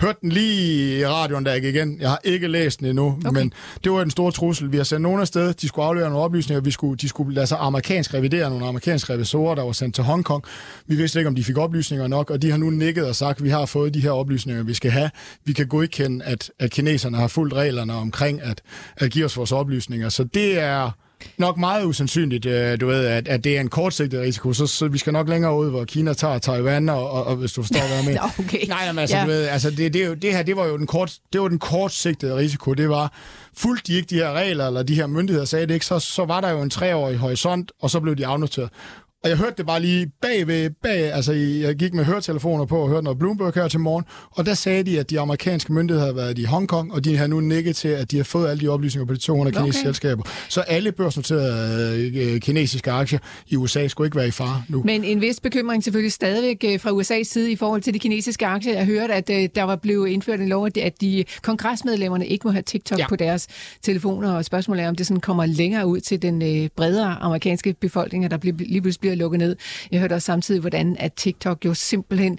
Hørte 0.00 0.18
den 0.22 0.32
lige 0.32 0.98
i 0.98 1.06
radioen, 1.06 1.44
der 1.44 1.52
jeg 1.52 1.62
gik 1.62 1.74
igen. 1.74 2.00
Jeg 2.00 2.08
har 2.08 2.20
ikke 2.24 2.48
læst 2.48 2.80
den 2.80 2.86
endnu, 2.88 3.18
okay. 3.26 3.40
men 3.40 3.52
det 3.84 3.92
var 3.92 4.02
en 4.02 4.10
stor 4.10 4.30
trussel. 4.30 4.72
Vi 4.72 4.76
har 4.76 4.84
sendt 4.84 5.02
nogen 5.02 5.20
afsted, 5.20 5.54
de 5.54 5.68
skulle 5.68 5.86
aflevere 5.86 6.10
nogle 6.10 6.24
oplysninger, 6.24 6.60
vi 6.60 6.70
skulle, 6.70 6.96
de 6.96 7.08
skulle 7.08 7.34
lade 7.34 7.46
sig 7.46 7.58
amerikansk 7.60 8.14
revidere 8.14 8.50
nogle 8.50 8.66
amerikanske 8.66 9.12
revisorer, 9.12 9.54
der 9.54 9.62
var 9.62 9.72
sendt 9.72 9.94
til 9.94 10.04
Hongkong. 10.04 10.44
Vi 10.86 10.96
vidste 10.96 11.18
ikke, 11.18 11.28
om 11.28 11.34
de 11.34 11.44
fik 11.44 11.58
oplysninger 11.58 12.06
nok, 12.06 12.30
og 12.30 12.42
de 12.42 12.50
har 12.50 12.58
nu 12.58 12.70
nikket 12.70 13.06
og 13.06 13.16
sagt, 13.16 13.38
at 13.38 13.44
vi 13.44 13.50
har 13.50 13.66
fået 13.66 13.94
de 13.94 14.00
her 14.00 14.10
oplysninger, 14.10 14.62
vi 14.62 14.74
skal 14.74 14.90
have. 14.90 15.10
Vi 15.44 15.52
kan 15.52 15.66
godkende, 15.66 16.24
at, 16.24 16.50
at 16.58 16.70
kineserne 16.70 17.16
har 17.16 17.28
fulgt 17.28 17.54
reglerne 17.54 17.94
omkring 17.94 18.42
at, 18.42 18.62
at 18.96 19.10
give 19.10 19.24
os 19.24 19.36
vores 19.36 19.52
oplysninger. 19.52 20.08
Så 20.08 20.24
det 20.24 20.58
er 20.58 20.90
nok 21.38 21.56
meget 21.58 21.84
usandsynligt, 21.84 22.46
øh, 22.46 22.80
du 22.80 22.86
ved, 22.86 23.04
at, 23.06 23.28
at 23.28 23.44
det 23.44 23.56
er 23.56 23.60
en 23.60 23.68
kortsigtet 23.68 24.20
risiko. 24.20 24.52
Så, 24.52 24.66
så 24.66 24.88
vi 24.88 24.98
skal 24.98 25.12
nok 25.12 25.28
længere 25.28 25.56
ud, 25.56 25.70
hvor 25.70 25.84
Kina 25.84 26.12
tager 26.12 26.38
Taiwan, 26.38 26.88
og, 26.88 27.10
og, 27.10 27.24
og 27.24 27.36
hvis 27.36 27.52
du 27.52 27.62
forstår, 27.62 27.86
hvad 27.86 27.96
jeg 27.96 28.04
mener. 28.10 28.20
Okay. 28.38 28.66
Nej, 28.68 28.86
men 28.92 28.98
altså, 28.98 29.16
Ja. 29.16 29.22
du 29.22 29.28
ved, 29.28 29.44
altså 29.44 29.70
det, 29.70 29.94
det, 29.94 30.22
det 30.22 30.32
her, 30.32 30.42
det 30.42 30.56
var 30.56 30.66
jo 30.66 30.78
den, 30.78 30.86
kort, 30.86 31.12
det 31.32 31.40
var 31.40 31.48
den 31.48 31.58
kortsigtede 31.58 32.36
risiko. 32.36 32.74
Det 32.74 32.88
var, 32.88 33.12
fulgte 33.56 33.92
de 33.92 33.96
ikke 33.96 34.06
de 34.10 34.14
her 34.14 34.32
regler, 34.32 34.66
eller 34.66 34.82
de 34.82 34.94
her 34.94 35.06
myndigheder 35.06 35.44
sagde 35.46 35.66
det 35.66 35.74
ikke, 35.74 35.86
så, 35.86 35.98
så 35.98 36.24
var 36.24 36.40
der 36.40 36.50
jo 36.50 36.62
en 36.62 36.70
treårig 36.70 37.16
horisont, 37.16 37.72
og 37.80 37.90
så 37.90 38.00
blev 38.00 38.16
de 38.16 38.26
afnoteret. 38.26 38.70
Og 39.24 39.30
jeg 39.30 39.38
hørte 39.38 39.54
det 39.56 39.66
bare 39.66 39.80
lige 39.80 40.10
bagved, 40.22 40.70
bag, 40.82 41.12
altså 41.12 41.32
jeg 41.32 41.74
gik 41.74 41.94
med 41.94 42.04
høretelefoner 42.04 42.64
på 42.64 42.78
og 42.78 42.88
hørte 42.88 43.04
noget 43.04 43.18
Bloomberg 43.18 43.52
her 43.54 43.68
til 43.68 43.80
morgen, 43.80 44.04
og 44.30 44.46
der 44.46 44.54
sagde 44.54 44.82
de, 44.82 44.98
at 45.00 45.10
de 45.10 45.20
amerikanske 45.20 45.72
myndigheder 45.72 46.04
havde 46.06 46.16
været 46.16 46.38
i 46.38 46.44
Hongkong, 46.44 46.92
og 46.92 47.04
de 47.04 47.16
har 47.16 47.26
nu 47.26 47.40
nikket 47.40 47.76
til, 47.76 47.88
at 47.88 48.10
de 48.10 48.16
har 48.16 48.24
fået 48.24 48.48
alle 48.50 48.60
de 48.60 48.68
oplysninger 48.68 49.06
på 49.06 49.14
de 49.14 49.18
200 49.18 49.54
Okay. 49.54 49.62
kinesiske 49.64 49.84
selskaber. 49.86 50.22
Så 50.48 50.60
alle 50.60 50.92
børsnoterede 50.92 52.10
øh, 52.16 52.40
kinesiske 52.40 52.90
aktier 52.90 53.18
i 53.48 53.56
USA 53.56 53.88
skulle 53.88 54.06
ikke 54.06 54.16
være 54.16 54.28
i 54.28 54.30
fare 54.30 54.62
nu. 54.68 54.82
Men 54.84 55.04
en 55.04 55.20
vis 55.20 55.40
bekymring 55.40 55.84
selvfølgelig 55.84 56.12
stadigvæk 56.12 56.64
øh, 56.74 56.80
fra 56.80 56.90
USA's 56.90 57.22
side 57.24 57.52
i 57.52 57.56
forhold 57.56 57.82
til 57.82 57.94
de 57.94 57.98
kinesiske 57.98 58.46
aktier. 58.46 58.74
Jeg 58.74 58.86
hørte, 58.86 59.14
at 59.14 59.30
øh, 59.30 59.48
der 59.54 59.62
var 59.62 59.76
blevet 59.76 60.08
indført 60.08 60.40
en 60.40 60.48
lov, 60.48 60.66
at 60.66 61.00
de- 61.00 61.24
kongresmedlemmerne 61.42 62.26
ikke 62.26 62.46
må 62.46 62.52
have 62.52 62.62
TikTok. 62.62 62.98
Ja. 62.98 63.08
på 63.08 63.16
deres 63.16 63.46
telefoner, 63.82 64.32
og 64.32 64.44
spørgsmålet 64.44 64.84
er, 64.84 64.88
om 64.88 64.96
det 64.96 65.06
sådan 65.06 65.20
kommer 65.20 65.46
længere 65.46 65.86
ud 65.86 66.00
til 66.00 66.22
den 66.22 66.42
øh, 66.42 66.68
bredere 66.76 67.16
amerikanske 67.20 67.74
befolkning, 67.80 68.24
at 68.24 68.30
der 68.30 68.36
bliver, 68.36 68.56
lige 68.58 68.80
pludselig 68.80 69.00
bliver 69.00 69.13
lukket 69.16 69.38
ned. 69.38 69.56
Jeg 69.92 70.00
hørte 70.00 70.12
også 70.12 70.26
samtidig, 70.26 70.60
hvordan 70.60 70.96
at 70.98 71.12
TikTok 71.12 71.64
jo 71.64 71.74
simpelthen 71.74 72.38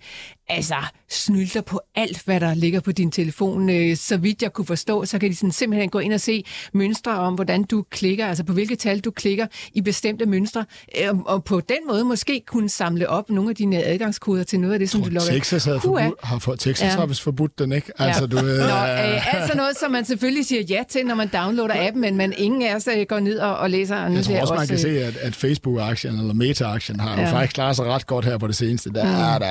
altså 0.49 0.75
snylter 1.09 1.61
på 1.61 1.81
alt, 1.95 2.21
hvad 2.25 2.39
der 2.39 2.53
ligger 2.53 2.79
på 2.79 2.91
din 2.91 3.11
telefon. 3.11 3.69
Øh, 3.69 3.97
Så 3.97 4.17
vidt 4.17 4.41
jeg 4.41 4.53
kunne 4.53 4.65
forstå, 4.65 5.05
så 5.05 5.19
kan 5.19 5.29
de 5.29 5.35
sådan 5.35 5.51
simpelthen 5.51 5.89
gå 5.89 5.99
ind 5.99 6.13
og 6.13 6.19
se 6.21 6.43
mønstre 6.73 7.11
om, 7.19 7.33
hvordan 7.35 7.63
du 7.63 7.83
klikker, 7.91 8.27
altså 8.27 8.43
på 8.43 8.53
hvilke 8.53 8.75
tal 8.75 8.99
du 8.99 9.11
klikker 9.11 9.47
i 9.73 9.81
bestemte 9.81 10.25
mønstre, 10.25 10.65
øh, 11.01 11.17
og 11.17 11.43
på 11.43 11.59
den 11.59 11.77
måde 11.89 12.05
måske 12.05 12.41
kunne 12.47 12.69
samle 12.69 13.09
op 13.09 13.29
nogle 13.29 13.49
af 13.49 13.55
dine 13.55 13.83
adgangskoder 13.83 14.43
til 14.43 14.59
noget 14.59 14.73
af 14.73 14.79
det, 14.79 14.89
som 14.89 15.01
du 15.03 15.09
logger. 15.09 15.31
Texas 15.31 15.65
havde 15.65 15.79
forbudt, 15.79 16.13
har 16.23 16.39
for, 16.39 16.55
Texas 16.55 16.81
Ja. 16.85 16.91
ja. 16.91 16.95
har 16.99 17.05
vist 17.05 17.21
forbudt 17.21 17.59
den, 17.59 17.71
ikke? 17.71 17.91
Altså, 17.99 18.25
du 18.27 18.35
ved, 18.35 18.59
Nå, 18.59 18.63
øh, 18.65 19.09
øh, 19.15 19.35
altså 19.35 19.57
noget, 19.57 19.77
som 19.79 19.91
man 19.91 20.05
selvfølgelig 20.05 20.45
siger 20.45 20.61
ja 20.61 20.83
til, 20.89 21.05
når 21.05 21.15
man 21.15 21.27
downloader 21.27 21.87
appen, 21.87 22.01
men 22.01 22.17
man 22.17 22.33
ingen 22.37 22.61
af 22.61 22.75
os 22.75 22.87
øh, 22.97 23.05
går 23.09 23.19
ned 23.19 23.39
og, 23.39 23.57
og 23.57 23.69
læser. 23.69 23.95
Og 23.97 24.13
Jeg 24.13 24.23
tror 24.23 24.39
også, 24.41 24.53
man 24.53 24.67
kan 24.67 24.73
øh, 24.75 24.79
se, 24.81 25.03
at, 25.05 25.17
at 25.17 25.35
Facebook-aktien 25.35 26.19
eller 26.19 26.33
Meta-aktien 26.33 26.99
har 26.99 27.09
Ja. 27.15 27.19
ja. 27.21 27.25
jo 27.27 27.31
faktisk 27.31 27.53
klaret 27.53 27.75
sig 27.75 27.85
ret 27.85 28.07
godt 28.07 28.25
her 28.25 28.37
på 28.37 28.47
det 28.47 28.55
seneste. 28.55 28.89
Der 28.93 29.03
er 29.05 29.39
der 29.39 29.45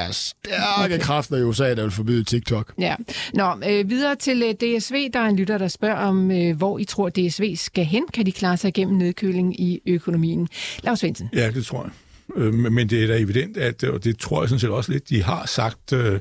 stærke 0.87 1.03
kræfter 1.03 1.37
i 1.37 1.43
USA, 1.43 1.75
der 1.75 1.83
vil 1.83 1.91
forbyde 1.91 2.25
TikTok. 2.25 2.73
Ja. 2.79 2.95
Nå, 3.35 3.53
øh, 3.69 3.91
videre 3.91 4.17
til 4.17 4.43
øh, 4.43 4.55
DSV. 4.55 5.11
Der 5.13 5.21
er 5.21 5.27
en 5.27 5.37
lytter, 5.37 5.59
der 5.59 5.69
spørger 5.69 5.97
om, 5.97 6.31
øh, 6.31 6.57
hvor 6.57 6.79
I 6.79 6.85
tror, 6.85 7.09
DSV 7.09 7.57
skal 7.57 7.85
hen. 7.85 8.05
Kan 8.15 8.27
de 8.27 8.33
klare 8.33 8.57
sig 8.57 8.69
igennem 8.69 8.97
nedkøling 8.99 9.61
i 9.61 9.81
økonomien? 9.87 10.49
Lars 10.83 10.99
Svendsen. 10.99 11.29
Ja, 11.33 11.51
det 11.51 11.67
tror 11.67 11.83
jeg. 11.83 11.93
Øh, 12.37 12.55
Men 12.55 12.91
det 12.91 13.03
er 13.03 13.07
da 13.07 13.19
evident, 13.19 13.57
at, 13.57 13.85
og 13.85 14.05
det 14.05 14.19
tror 14.19 14.43
jeg 14.43 14.49
sådan 14.49 14.61
set 14.61 14.71
også 14.71 14.93
lidt, 14.93 15.09
de 15.09 15.23
har 15.23 15.47
sagt, 15.47 15.93
øh, 15.93 16.21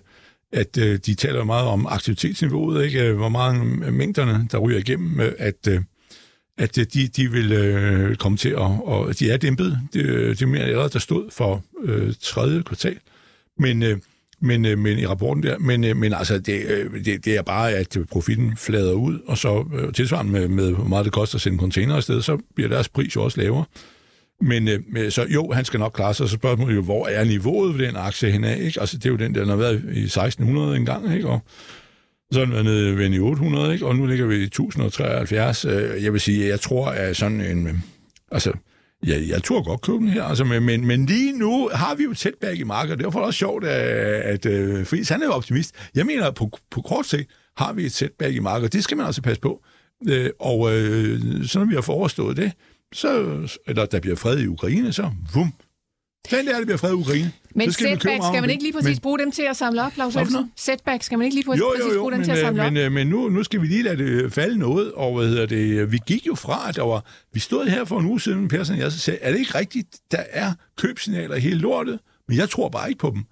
at 0.52 0.78
øh, 0.78 1.00
de 1.06 1.16
taler 1.16 1.44
meget 1.44 1.68
om 1.68 1.88
aktivitetsniveauet, 1.90 2.86
ikke? 2.86 3.04
Øh, 3.04 3.16
hvor 3.16 3.30
meget 3.30 3.56
øh, 3.86 3.94
mængderne, 3.94 4.48
der 4.52 4.58
ryger 4.58 4.80
igennem, 4.80 5.20
øh, 5.20 5.32
at, 5.38 5.68
øh, 5.70 5.82
at 6.58 6.76
de, 6.76 7.08
de 7.08 7.32
vil 7.32 7.52
øh, 7.52 8.16
komme 8.16 8.38
til 8.38 8.50
at, 8.50 8.58
og 8.84 9.20
de 9.20 9.32
er 9.32 9.38
dæmpet. 9.38 9.80
Det, 9.94 10.40
det 10.40 10.48
mener 10.48 10.60
jeg 10.60 10.70
allerede, 10.70 10.90
der 10.90 11.00
stod 11.00 11.32
for 11.32 11.64
øh, 11.84 12.14
tredje 12.22 12.64
kvartal. 12.64 12.98
Men, 13.60 13.84
øh, 13.84 13.98
men, 14.44 14.66
øh, 14.66 14.78
men 14.80 15.00
i 15.00 15.06
rapporten 15.06 15.44
der, 15.44 15.58
men, 15.60 15.84
øh, 15.84 15.98
men 15.98 16.14
altså, 16.14 16.38
det, 16.38 16.66
øh, 16.66 17.06
det, 17.06 17.26
det 17.26 17.36
er 17.36 17.42
bare, 17.42 17.72
at 17.72 17.98
profitten 18.12 18.58
flader 18.58 18.94
ud, 18.94 19.20
og 19.28 19.38
så 19.38 19.66
øh, 19.76 19.94
tilsvarende 19.94 20.32
med, 20.32 20.48
med, 20.48 20.72
hvor 20.72 20.84
meget 20.84 21.06
det 21.06 21.14
koster 21.14 21.36
at 21.36 21.42
sende 21.42 21.58
container 21.58 21.96
afsted, 21.96 22.22
så 22.22 22.38
bliver 22.56 22.70
deres 22.70 22.90
pris 22.90 23.16
jo 23.16 23.24
også 23.24 23.42
lavere. 23.42 23.66
Men 24.42 24.68
øh, 24.68 25.12
så 25.12 25.26
jo, 25.30 25.52
han 25.52 25.66
skal 25.66 25.80
nok 25.80 25.92
klare 25.96 26.14
sig, 26.14 26.30
så 26.30 26.36
spørgsmålet 26.36 26.76
jo, 26.76 26.82
hvor 26.82 27.08
er 27.08 27.24
niveauet 27.24 27.78
ved 27.78 27.88
den 27.88 27.96
aktie 27.96 28.32
henne 28.32 28.60
ikke? 28.60 28.82
Altså, 28.82 28.98
det 28.98 29.06
er 29.06 29.10
jo 29.10 29.16
den, 29.16 29.36
der 29.36 29.46
har 29.46 29.56
været 29.56 29.84
i 29.94 30.04
1600 30.04 30.78
engang, 30.78 31.16
ikke? 31.16 31.28
Og 31.28 31.40
så 32.32 32.40
har 32.40 32.46
den 32.46 32.54
været 32.54 32.66
nede 32.66 32.98
ved 32.98 33.10
i 33.10 33.20
800, 33.20 33.74
ikke? 33.74 33.86
Og 33.86 33.96
nu 33.96 34.06
ligger 34.06 34.26
vi 34.26 34.36
i 34.36 34.44
1073. 34.44 35.66
Øh, 35.66 36.04
jeg 36.04 36.14
vil 36.14 36.22
sige, 36.22 36.48
jeg 36.48 36.60
tror, 36.60 36.88
at 36.88 37.18
sådan 37.18 37.42
en... 37.42 37.68
Øh, 37.68 37.74
altså, 38.32 38.52
Ja, 39.08 39.20
jeg 39.28 39.44
tror 39.44 39.64
godt 39.64 39.82
købe 39.82 39.98
den 39.98 40.08
her, 40.08 40.24
altså, 40.24 40.44
men, 40.44 40.64
men, 40.64 40.88
men 40.88 41.06
lige 41.06 41.38
nu 41.38 41.70
har 41.74 41.96
vi 41.96 42.04
jo 42.04 42.14
tæt 42.14 42.34
bag 42.42 42.56
i 42.56 42.64
markedet. 42.64 43.00
Det 43.00 43.06
er 43.06 43.20
også 43.20 43.38
sjovt, 43.38 43.66
at, 43.66 44.46
at 44.46 44.80
uh, 44.80 44.86
Friis, 44.86 45.10
han 45.10 45.22
er 45.22 45.26
jo 45.26 45.32
optimist. 45.32 45.76
Jeg 45.96 46.06
mener, 46.06 46.28
at 46.28 46.36
på, 46.36 46.50
på 46.72 46.82
kort 46.82 47.06
sigt 47.06 47.30
har 47.58 47.74
vi 47.74 47.86
et 47.86 47.92
setback 47.94 48.36
i 48.36 48.40
markedet. 48.40 48.74
Det 48.74 48.84
skal 48.84 48.98
man 48.98 49.06
altså 49.06 49.22
passe 49.22 49.42
på. 49.42 49.64
Øh, 50.10 50.30
og 50.40 50.76
øh, 50.76 51.46
så 51.46 51.60
når 51.60 51.66
vi 51.66 51.76
har 51.76 51.82
forestået 51.82 52.38
det, 52.38 52.52
så, 52.94 53.10
eller 53.68 53.86
der 53.86 54.00
bliver 54.00 54.16
fred 54.16 54.40
i 54.40 54.48
Ukraine, 54.48 54.94
så 54.94 55.12
vum. 55.34 55.54
Den 56.32 56.48
der, 56.48 56.58
der 56.58 56.66
bliver 56.66 56.78
fred 56.78 56.90
i 56.92 56.94
Ukraine. 56.94 57.32
Men 57.56 57.72
så 57.72 57.74
skal 57.74 57.88
setback, 57.88 58.24
skal 58.24 58.34
man 58.34 58.44
det. 58.44 58.50
ikke 58.52 58.64
lige 58.64 58.74
præcis 58.74 58.88
Men- 58.90 59.00
bruge 59.02 59.20
dem 59.20 59.32
til 59.32 59.44
at 59.50 59.58
samle 59.58 59.84
op, 59.84 59.92
Lars 59.98 60.16
noget? 60.16 60.50
Setback, 60.58 61.04
skal 61.04 61.18
man 61.18 61.26
ikke 61.26 61.36
lige 61.36 61.46
præcis, 61.46 61.60
Jo, 61.60 61.72
præcis 61.76 61.90
jo, 61.90 61.94
jo, 61.94 62.00
bruge 62.00 62.12
dem 62.12 62.20
men, 62.20 62.26
til 62.26 62.32
at 62.32 62.38
samle 62.40 62.62
øh, 62.62 62.68
op? 62.68 62.74
men, 62.74 62.84
øh, 62.86 62.92
men 62.92 63.08
nu, 63.08 63.30
nu 63.30 63.44
skal 63.44 63.62
vi 63.62 63.68
lige 63.68 63.84
lade 63.84 63.98
det 63.98 64.34
falde 64.34 64.58
noget, 64.60 64.92
og 64.92 65.16
hvad 65.16 65.28
hedder 65.28 65.46
det, 65.46 65.92
vi 65.92 66.00
gik 66.08 66.28
jo 66.28 66.36
fra, 66.36 66.70
at 66.70 66.76
der 66.76 66.82
var, 66.84 67.06
vi 67.34 67.40
stod 67.40 67.66
her 67.68 67.86
for 67.86 68.00
en 68.00 68.06
uge 68.06 68.22
siden, 68.22 68.48
Persson 68.48 68.76
og 68.76 68.82
jeg, 68.82 68.92
så 68.92 69.00
sagde, 69.00 69.20
er 69.22 69.32
det 69.32 69.40
ikke 69.40 69.56
rigtigt, 69.58 69.88
der 70.12 70.24
er 70.30 70.54
købsignaler 70.78 71.36
i 71.36 71.40
hele 71.40 71.60
lortet, 71.60 72.00
men 72.28 72.38
jeg 72.38 72.50
tror 72.50 72.70
bare 72.70 72.90
ikke 72.90 73.00
på 73.00 73.10
dem. 73.16 73.24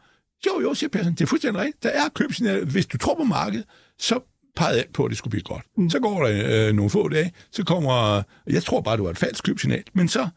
Jo, 0.48 0.62
jo, 0.62 0.74
siger 0.74 0.90
Persson, 0.90 1.12
det 1.14 1.22
er 1.22 1.26
fuldstændig 1.26 1.62
rigtigt, 1.62 1.84
der 1.84 1.90
er 1.90 2.10
købsignaler. 2.16 2.66
Hvis 2.66 2.86
du 2.86 2.98
tror 2.98 3.16
på 3.16 3.24
markedet, 3.24 3.66
så 4.00 4.20
pegede 4.56 4.80
alt 4.80 4.94
på, 4.94 5.06
at 5.06 5.10
det 5.10 5.18
skulle 5.18 5.32
blive 5.32 5.44
godt. 5.44 5.64
Mm. 5.78 5.90
Så 5.90 6.00
går 6.00 6.24
der 6.26 6.68
øh, 6.70 6.74
nogle 6.76 6.90
få 6.90 7.10
dage, 7.10 7.32
så 7.52 7.64
kommer, 7.64 8.24
jeg 8.48 8.64
tror 8.64 8.82
bare, 8.82 8.96
det 8.98 9.04
var 9.04 9.10
et 9.10 9.18
falsk 9.18 9.44
købsignal, 9.44 9.84
men 9.94 10.08
så, 10.08 10.28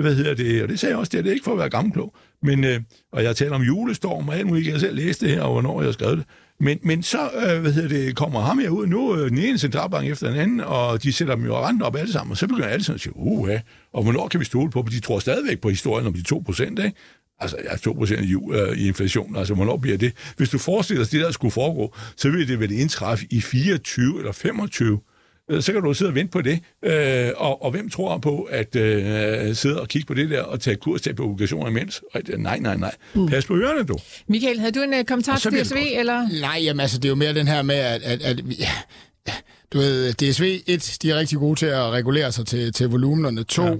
hvad 0.00 0.14
hedder 0.14 0.34
det, 0.34 0.62
og 0.62 0.68
det 0.68 0.80
sagde 0.80 0.90
jeg 0.90 0.98
også, 0.98 1.10
det 1.10 1.18
er 1.18 1.22
det 1.22 1.32
ikke 1.32 1.44
for 1.44 1.52
at 1.52 1.58
være 1.58 1.70
gammelklog, 1.70 2.14
men, 2.42 2.64
øh, 2.64 2.80
og 3.12 3.24
jeg 3.24 3.36
taler 3.36 3.54
om 3.54 3.62
julestorm, 3.62 4.28
og 4.28 4.36
alt 4.36 4.46
muligt, 4.46 4.68
jeg 4.68 4.80
selv 4.80 4.96
læste 4.96 5.26
det 5.26 5.34
her, 5.34 5.42
og 5.42 5.52
hvornår 5.52 5.82
jeg 5.82 5.92
skrev 5.92 6.16
det, 6.16 6.24
men, 6.60 6.78
men 6.82 7.02
så, 7.02 7.30
øh, 7.46 7.60
hvad 7.60 7.72
hedder 7.72 7.88
det, 7.88 8.16
kommer 8.16 8.40
ham 8.40 8.58
her 8.58 8.68
ud. 8.68 8.86
Nu, 8.86 9.16
øh, 9.16 9.30
den 9.30 9.38
ene 9.38 9.58
centralbank 9.58 10.08
efter 10.08 10.28
den 10.30 10.40
anden, 10.40 10.60
og 10.60 11.02
de 11.02 11.12
sætter 11.12 11.34
dem 11.34 11.44
jo 11.44 11.66
rent 11.66 11.82
op 11.82 11.96
alle 11.96 12.12
sammen, 12.12 12.30
og 12.30 12.36
så 12.36 12.46
begynder 12.46 12.68
alle 12.68 12.84
sådan 12.84 12.94
at 12.94 13.00
sige, 13.00 13.16
uh, 13.16 13.48
og 13.92 14.02
hvornår 14.02 14.28
kan 14.28 14.40
vi 14.40 14.44
stole 14.44 14.70
på, 14.70 14.82
for 14.82 14.90
de 14.90 15.00
tror 15.00 15.18
stadigvæk 15.18 15.60
på 15.60 15.68
historien 15.68 16.06
om 16.06 16.12
de 16.12 16.22
2 16.22 16.42
procent, 16.46 16.78
ikke? 16.78 16.96
Altså, 17.40 17.56
ja, 17.70 17.76
2 17.76 17.92
procent 17.92 18.24
i, 18.24 18.34
øh, 18.52 18.78
i 18.78 18.88
inflation, 18.88 19.36
altså, 19.36 19.54
hvornår 19.54 19.76
bliver 19.76 19.98
det? 19.98 20.12
Hvis 20.36 20.50
du 20.50 20.58
forestiller 20.58 21.04
dig, 21.04 21.12
det 21.12 21.20
der 21.20 21.30
skulle 21.30 21.52
foregå, 21.52 21.94
så 22.16 22.30
ville 22.30 22.46
det 22.46 22.60
vel 22.60 22.72
indtræffe 22.72 23.26
i 23.30 23.40
24 23.40 24.18
eller 24.18 24.32
25, 24.32 25.00
så 25.60 25.72
kan 25.72 25.82
du 25.82 25.94
sidde 25.94 26.08
og 26.08 26.14
vente 26.14 26.30
på 26.32 26.40
det. 26.42 26.60
Øh, 26.84 27.30
og, 27.36 27.62
og 27.64 27.70
hvem 27.70 27.90
tror 27.90 28.18
på 28.18 28.42
at 28.42 28.76
øh, 28.76 29.54
sidde 29.54 29.80
og 29.80 29.88
kigge 29.88 30.06
på 30.06 30.14
det 30.14 30.30
der 30.30 30.42
og 30.42 30.60
tage 30.60 30.76
kurs 30.76 31.00
til 31.00 31.14
på 31.14 31.24
obligationer 31.24 31.68
imens? 31.70 32.02
Øh, 32.16 32.38
nej, 32.38 32.58
nej, 32.58 32.76
nej. 32.76 32.94
Mm. 33.14 33.26
Pas 33.28 33.46
på 33.46 33.56
ørerne, 33.56 33.84
du. 33.84 33.96
Michael, 34.28 34.58
havde 34.60 34.72
du 34.72 34.80
en 34.82 34.94
uh, 34.94 35.04
kommentar 35.04 35.36
til 35.36 35.50
DSV, 35.52 35.74
godt. 35.74 35.88
eller? 35.98 36.40
Nej, 36.40 36.60
jamen 36.62 36.80
altså, 36.80 36.98
det 36.98 37.04
er 37.04 37.08
jo 37.08 37.14
mere 37.14 37.34
den 37.34 37.48
her 37.48 37.62
med, 37.62 37.74
at, 37.74 38.02
at, 38.02 38.22
at 38.22 38.48
vi- 38.48 38.56
ja, 38.60 39.32
du 39.72 39.78
ved, 39.78 40.12
DSV, 40.12 40.60
et, 40.66 40.96
de 41.02 41.10
er 41.10 41.14
rigtig 41.18 41.38
gode 41.38 41.58
til 41.58 41.66
at 41.66 41.90
regulere 41.90 42.32
sig 42.32 42.46
til, 42.46 42.72
til 42.72 42.88
volumenerne. 42.88 43.44
To, 43.44 43.64
ja. 43.66 43.74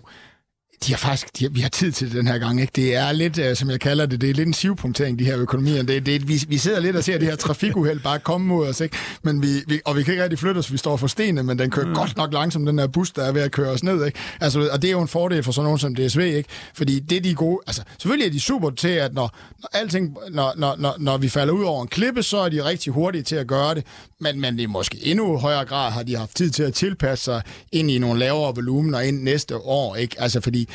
De 0.87 0.93
har 0.93 0.99
faktisk, 0.99 1.39
de 1.39 1.45
har, 1.45 1.51
vi 1.51 1.61
har 1.61 1.69
tid 1.69 1.93
til 1.93 2.07
det 2.07 2.17
den 2.17 2.27
her 2.27 2.39
gang. 2.39 2.61
Ikke? 2.61 2.73
Det 2.77 2.95
er 2.95 3.13
lidt, 3.13 3.39
uh, 3.39 3.45
som 3.55 3.71
jeg 3.71 3.81
kalder 3.81 4.07
det, 4.07 4.21
det 4.21 4.31
er 4.31 4.35
lidt 4.35 4.49
en 4.49 4.55
sivpunktering, 4.55 5.19
de 5.19 5.25
her 5.25 5.39
økonomier. 5.39 5.83
Det, 5.83 6.07
det, 6.07 6.29
vi, 6.29 6.45
vi 6.49 6.59
sidder 6.59 6.81
lidt 6.81 6.97
og 6.97 7.05
ser 7.05 7.19
det 7.19 7.29
her 7.29 7.37
trafikuheld 7.37 8.01
bare 8.01 8.19
komme 8.19 8.47
mod 8.47 8.69
os, 8.69 8.81
ikke? 8.81 8.97
Men 9.23 9.43
vi, 9.43 9.49
vi, 9.67 9.81
og 9.85 9.97
vi 9.97 10.03
kan 10.03 10.13
ikke 10.13 10.23
rigtig 10.23 10.39
flytte 10.39 10.59
os, 10.59 10.73
vi 10.73 10.77
står 10.77 10.97
for 10.97 11.07
stenene, 11.07 11.43
men 11.43 11.59
den 11.59 11.71
kører 11.71 11.87
mm. 11.87 11.95
godt 11.95 12.17
nok 12.17 12.33
langsomt, 12.33 12.67
den 12.67 12.79
her 12.79 12.87
bus, 12.87 13.11
der 13.11 13.25
er 13.25 13.33
ved 13.33 13.43
at 13.43 13.51
køre 13.51 13.71
os 13.71 13.83
ned. 13.83 14.07
Ikke? 14.07 14.19
Altså, 14.41 14.69
og 14.73 14.83
det 14.83 14.89
er 14.89 14.93
jo 14.93 15.03
en 15.03 15.09
fordel 15.09 15.43
for 15.43 15.53
sådan 15.53 15.65
nogen 15.65 15.79
som 15.79 15.95
DSV, 15.95 16.21
ikke? 16.21 16.49
fordi 16.75 17.01
det 17.01 17.17
er 17.17 17.21
de 17.21 17.35
gode, 17.35 17.61
altså 17.67 17.83
selvfølgelig 17.99 18.27
er 18.27 18.33
de 18.33 18.41
super 18.41 18.71
til, 18.71 18.89
at 18.89 19.15
når, 19.15 19.37
når, 19.63 19.69
alting, 19.73 20.17
når, 20.31 20.53
når, 20.57 20.77
når, 20.79 20.95
når 20.99 21.19
vi 21.19 21.29
falder 21.29 21.55
ud 21.55 21.65
over 21.65 21.83
en 21.83 21.89
klippe, 21.89 22.23
så 22.23 22.37
er 22.37 22.49
de 22.49 22.65
rigtig 22.65 22.93
hurtige 22.93 23.23
til 23.23 23.37
at 23.37 23.47
gøre 23.47 23.75
det, 23.75 23.85
men, 24.21 24.41
men 24.41 24.57
det 24.57 24.65
er 24.65 24.69
måske 24.69 24.99
endnu 25.03 25.37
højere 25.39 25.65
grad 25.65 25.91
har 25.91 26.03
de 26.03 26.17
haft 26.17 26.37
tid 26.37 26.51
til 26.51 26.63
at 26.63 26.75
tilpasse 26.75 27.25
sig 27.25 27.43
ind 27.73 27.91
i 27.91 27.99
nogle 27.99 28.19
lavere 28.19 28.55
volumener 28.55 29.01
ind 29.01 29.23
næste 29.23 29.57
år, 29.57 29.97
ikke? 29.97 30.17
Altså, 30.19 30.41
fordi 30.41 30.69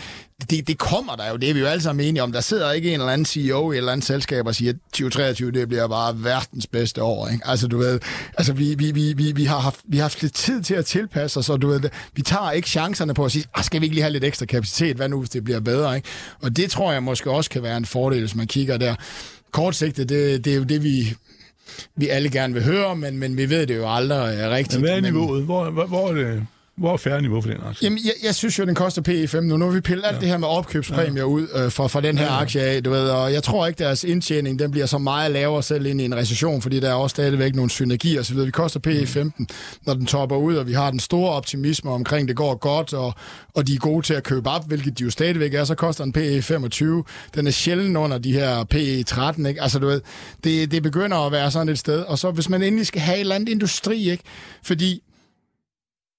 det, 0.50 0.68
det 0.68 0.78
kommer 0.78 1.16
der 1.16 1.30
jo, 1.30 1.38
det 1.38 1.50
er 1.50 1.54
vi 1.54 1.60
jo 1.60 1.66
alle 1.66 1.82
sammen 1.82 2.06
enige 2.06 2.24
om. 2.24 2.32
Der 2.32 2.42
sidder 2.42 2.72
ikke 2.72 2.94
en 2.94 3.00
eller 3.00 3.14
anden 3.14 3.26
CEO 3.26 3.72
i 3.72 3.76
et 3.76 3.78
eller 3.78 3.92
andet 3.92 4.06
selskab 4.06 4.48
og 4.48 4.56
siger, 4.56 4.70
at 4.70 4.76
2023, 4.92 5.52
det 5.52 5.68
bliver 5.68 5.88
bare 5.88 6.24
verdens 6.24 6.68
bedste 6.68 7.04
år, 7.04 7.28
ikke? 7.28 7.48
Altså, 7.48 7.68
du 7.68 7.78
ved, 7.78 8.00
altså, 8.38 8.54
vi, 8.54 8.76
vi, 8.76 8.92
vi, 8.92 9.14
vi, 9.14 9.32
vi, 9.32 9.46
har 9.46 9.60
haft, 9.60 9.80
vi 9.88 9.98
har 9.98 10.04
haft 10.04 10.22
lidt 10.22 10.34
tid 10.34 10.62
til 10.62 10.74
at 10.74 10.86
tilpasse 10.86 11.40
os, 11.40 11.50
og 11.50 11.62
du 11.62 11.68
ved, 11.68 11.82
vi 12.16 12.22
tager 12.22 12.52
ikke 12.52 12.70
chancerne 12.70 13.14
på 13.14 13.26
at 13.26 13.32
sige, 13.32 13.46
ah, 13.56 13.64
skal 13.64 13.82
vi 13.82 13.86
ikke 13.86 13.96
lige 13.96 14.04
have 14.04 14.14
lidt 14.14 14.24
ekstra 14.24 14.46
kapacitet, 14.46 14.96
hvad 14.96 15.10
nu, 15.10 15.20
hvis 15.20 15.30
det 15.30 15.44
bliver 15.44 15.60
bedre, 15.60 15.96
ikke? 15.96 16.08
Og 16.42 16.58
det 16.58 16.72
tror 16.72 16.92
jeg 16.92 17.04
måske 17.04 17.32
også 17.32 17.50
kan 17.50 17.64
være 17.64 17.78
en 17.78 17.86
fordel, 17.86 18.20
hvis 18.20 18.36
man 18.36 18.48
kigger 18.48 18.78
der. 18.78 18.96
Kortsigtet, 19.52 20.10
det, 20.10 20.46
det 20.46 20.54
er 20.54 20.58
jo 20.58 20.64
det, 20.64 20.84
vi 20.84 21.16
vi 21.96 22.08
alle 22.08 22.30
gerne 22.30 22.54
vil 22.54 22.64
høre, 22.64 22.96
men, 22.96 23.18
men 23.18 23.38
vi 23.38 23.50
ved 23.50 23.68
det 23.68 23.78
jo 23.78 23.94
aldrig 23.96 24.50
rigtigt. 24.50 24.82
Men 24.82 24.90
hvad 24.90 24.98
er 24.98 25.02
niveauet? 25.02 25.44
Hvor, 25.44 25.70
hvor, 25.70 25.86
hvor 25.86 26.10
er 26.10 26.14
det? 26.14 26.48
Hvor 26.78 26.94
er 26.94 26.98
færre 26.98 27.22
niveau 27.22 27.42
for 27.42 27.50
den 27.50 27.60
aktie? 27.66 27.86
Jamen, 27.86 28.00
jeg, 28.06 28.14
jeg 28.24 28.36
synes 28.36 28.60
jo, 28.60 28.66
den 28.66 28.76
koster 28.76 29.02
PE5 29.08 29.40
nu. 29.40 29.58
Nu 29.58 29.66
har 29.66 29.72
vi 29.72 29.82
pillet 29.82 30.06
alt 30.06 30.16
ja. 30.16 30.20
det 30.20 30.30
her 30.30 30.38
med 30.38 30.48
opkøbspræmier 30.48 31.24
ja. 31.24 31.24
ud 31.24 31.48
øh, 31.56 31.72
fra, 31.72 31.88
fra 31.88 32.02
den 32.02 32.18
her 32.18 32.26
ja. 32.26 32.42
aktie 32.42 32.62
af, 32.62 32.84
du 32.84 32.90
ved, 32.90 33.10
og 33.10 33.34
jeg 33.34 33.44
tror 33.44 33.68
ikke, 33.68 33.84
deres 33.84 34.04
indtjening 34.04 34.60
den 34.60 34.72
bliver 34.72 34.86
så 34.86 34.98
meget 34.98 35.32
lavere 35.32 35.64
selv 35.64 35.86
ind 35.86 36.02
i 36.02 36.06
en 36.06 36.16
recession, 36.16 36.62
fordi 36.62 36.80
der 36.80 36.90
er 36.90 36.94
også 36.94 37.14
stadigvæk 37.14 37.56
nogle 37.56 37.72
synergier 37.72 38.20
osv. 38.20 38.38
Vi 38.38 38.52
koster 38.52 38.80
PE15, 38.88 39.24
mm. 39.24 39.48
når 39.86 39.94
den 39.94 40.06
topper 40.06 40.36
ud, 40.36 40.56
og 40.56 40.68
vi 40.68 40.74
har 40.74 40.92
den 40.92 41.00
store 41.00 41.32
optimisme 41.32 41.92
omkring, 41.92 42.28
det 42.28 42.36
går 42.36 42.56
godt, 42.56 42.94
og, 42.94 43.14
og 43.56 43.68
de 43.68 43.74
er 43.74 43.80
gode 43.80 44.06
til 44.06 44.14
at 44.14 44.24
købe 44.24 44.50
op, 44.50 44.68
hvilket 44.68 45.00
de 45.00 45.04
jo 45.04 45.10
stadigvæk 45.10 45.54
er, 45.54 45.64
så 45.64 45.76
koster 45.76 46.04
den 46.04 46.14
PE25. 46.18 46.86
Den 47.36 47.48
er 47.48 47.52
sjældent 47.52 47.98
under 47.98 48.18
de 48.18 48.34
her 48.34 48.64
PE13, 48.74 49.48
ikke? 49.48 49.62
Altså, 49.62 49.80
du 49.80 49.88
ved, 49.88 50.02
det, 50.44 50.72
det 50.72 50.84
begynder 50.84 51.18
at 51.18 51.32
være 51.32 51.52
sådan 51.52 51.70
et 51.70 51.80
sted, 51.80 52.02
og 52.02 52.20
så 52.20 52.32
hvis 52.32 52.50
man 52.50 52.64
endelig 52.64 52.88
skal 52.88 53.02
have 53.02 53.16
et 53.16 53.20
eller 53.20 53.36
andet 53.36 53.50
industri, 53.50 54.10
ikke? 54.10 54.24
Fordi 54.64 55.04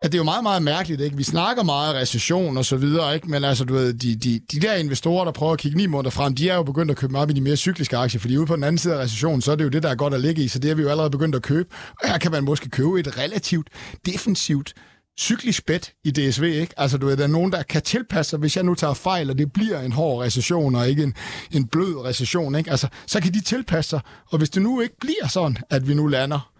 at 0.02 0.12
det 0.12 0.18
er 0.18 0.20
jo 0.20 0.24
meget, 0.24 0.42
meget 0.42 0.62
mærkeligt, 0.62 1.00
ikke? 1.00 1.16
Vi 1.16 1.22
snakker 1.22 1.62
meget 1.62 1.94
recession 1.94 2.56
og 2.56 2.64
så 2.64 2.76
videre, 2.76 3.14
ikke? 3.14 3.30
Men 3.30 3.44
altså, 3.44 3.64
du 3.64 3.74
ved, 3.74 3.92
de, 3.92 4.16
de, 4.16 4.40
de 4.52 4.60
der 4.60 4.74
investorer, 4.74 5.24
der 5.24 5.32
prøver 5.32 5.52
at 5.52 5.58
kigge 5.58 5.78
ni 5.78 5.86
måneder 5.86 6.10
frem, 6.10 6.34
de 6.34 6.48
er 6.48 6.54
jo 6.54 6.62
begyndt 6.62 6.90
at 6.90 6.96
købe 6.96 7.18
op 7.18 7.30
i 7.30 7.32
de 7.32 7.40
mere 7.40 7.56
cykliske 7.56 7.96
aktier, 7.96 8.20
fordi 8.20 8.36
ude 8.36 8.46
på 8.46 8.56
den 8.56 8.64
anden 8.64 8.78
side 8.78 8.94
af 8.94 8.98
recessionen, 8.98 9.40
så 9.40 9.52
er 9.52 9.56
det 9.56 9.64
jo 9.64 9.68
det, 9.68 9.82
der 9.82 9.88
er 9.88 9.94
godt 9.94 10.14
at 10.14 10.20
ligge 10.20 10.42
i, 10.42 10.48
så 10.48 10.58
det 10.58 10.70
er 10.70 10.74
vi 10.74 10.82
jo 10.82 10.88
allerede 10.88 11.10
begyndt 11.10 11.34
at 11.34 11.42
købe. 11.42 11.68
Og 12.02 12.08
her 12.08 12.18
kan 12.18 12.32
man 12.32 12.44
måske 12.44 12.70
købe 12.70 13.00
et 13.00 13.18
relativt 13.18 13.68
defensivt 14.06 14.74
cyklisk 15.18 15.66
bet 15.66 15.92
i 16.04 16.10
DSV, 16.10 16.42
ikke? 16.42 16.74
Altså, 16.76 16.98
du 16.98 17.06
ved, 17.06 17.16
der 17.16 17.22
er 17.22 17.28
nogen, 17.28 17.52
der 17.52 17.62
kan 17.62 17.82
tilpasse 17.82 18.30
sig, 18.30 18.38
hvis 18.38 18.56
jeg 18.56 18.64
nu 18.64 18.74
tager 18.74 18.94
fejl, 18.94 19.30
og 19.30 19.38
det 19.38 19.52
bliver 19.52 19.80
en 19.80 19.92
hård 19.92 20.24
recession, 20.24 20.74
og 20.74 20.88
ikke 20.88 21.02
en, 21.02 21.14
en 21.50 21.66
blød 21.66 22.04
recession, 22.04 22.54
ikke? 22.54 22.70
Altså, 22.70 22.88
så 23.06 23.20
kan 23.20 23.34
de 23.34 23.40
tilpasse 23.40 23.88
sig, 23.88 24.00
og 24.30 24.38
hvis 24.38 24.50
det 24.50 24.62
nu 24.62 24.80
ikke 24.80 24.96
bliver 25.00 25.28
sådan, 25.28 25.56
at 25.70 25.88
vi 25.88 25.94
nu 25.94 26.06
lander 26.06 26.50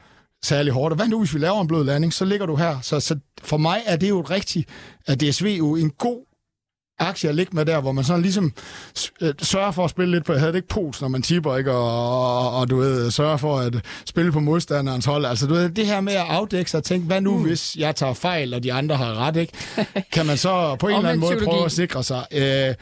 særlig 0.45 0.73
hårdt. 0.73 0.93
Og 0.93 0.97
hvad 0.97 1.09
nu, 1.09 1.19
hvis 1.19 1.35
vi 1.35 1.39
laver 1.39 1.61
en 1.61 1.69
blød 1.69 1.85
landing, 1.85 2.13
så 2.13 2.25
ligger 2.25 2.47
du 2.47 2.57
her. 2.57 2.81
Så, 2.83 3.01
så 3.01 3.19
for 3.43 3.57
mig 3.57 3.83
er 3.87 3.97
det 3.97 4.09
jo 4.09 4.21
rigtigt, 4.21 4.69
at 5.07 5.21
DSV 5.21 5.47
jo 5.59 5.77
en 5.77 5.91
god 5.91 6.29
aktie 6.99 7.29
at 7.29 7.35
ligge 7.35 7.57
med 7.57 7.65
der, 7.65 7.81
hvor 7.81 7.93
man 7.93 8.05
sådan 8.05 8.23
ligesom 8.23 8.53
øh, 9.21 9.35
sørger 9.43 9.71
for 9.71 9.85
at 9.85 9.91
spille 9.91 10.11
lidt 10.11 10.25
på, 10.25 10.33
jeg 10.33 10.41
havde 10.41 10.53
det 10.53 10.59
ikke 10.59 10.69
pols, 10.69 11.01
når 11.01 11.09
man 11.09 11.23
tipper, 11.23 11.57
ikke? 11.57 11.73
Og, 11.73 12.39
og, 12.39 12.57
og, 12.61 12.71
du 12.71 12.77
ved, 12.77 13.11
sørger 13.11 13.37
for 13.37 13.59
at 13.59 13.75
spille 14.07 14.33
på 14.33 14.41
modstanderens 14.41 15.05
hold. 15.05 15.25
Altså, 15.25 15.47
du 15.47 15.55
ved, 15.55 15.69
det 15.69 15.87
her 15.87 16.01
med 16.01 16.13
at 16.13 16.25
afdække 16.29 16.71
sig 16.71 16.79
og 16.79 16.85
tænke, 16.85 17.07
hvad 17.07 17.21
nu, 17.21 17.37
mm. 17.37 17.45
hvis 17.45 17.77
jeg 17.77 17.97
tager 17.97 18.15
fejl, 18.15 18.55
og 18.55 18.63
de 18.63 18.73
andre 18.73 18.97
har 18.97 19.15
ret, 19.15 19.37
ikke? 19.37 19.53
Kan 20.13 20.27
man 20.27 20.37
så 20.37 20.77
på 20.81 20.89
en 20.89 20.97
eller 20.97 21.09
anden 21.09 21.21
måde 21.21 21.37
prøve 21.45 21.65
at 21.65 21.73
sikre 21.73 22.03
sig, 22.03 22.27
øh, 22.33 22.75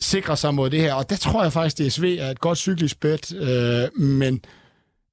sikre 0.00 0.36
sig 0.36 0.54
mod 0.54 0.70
det 0.70 0.80
her? 0.80 0.94
Og 0.94 1.10
der 1.10 1.16
tror 1.16 1.42
jeg 1.42 1.52
faktisk, 1.52 1.78
DSV 1.78 2.16
er 2.20 2.30
et 2.30 2.40
godt 2.40 2.58
cyklisk 2.58 3.00
bet, 3.00 3.32
øh, 3.34 4.00
men 4.02 4.40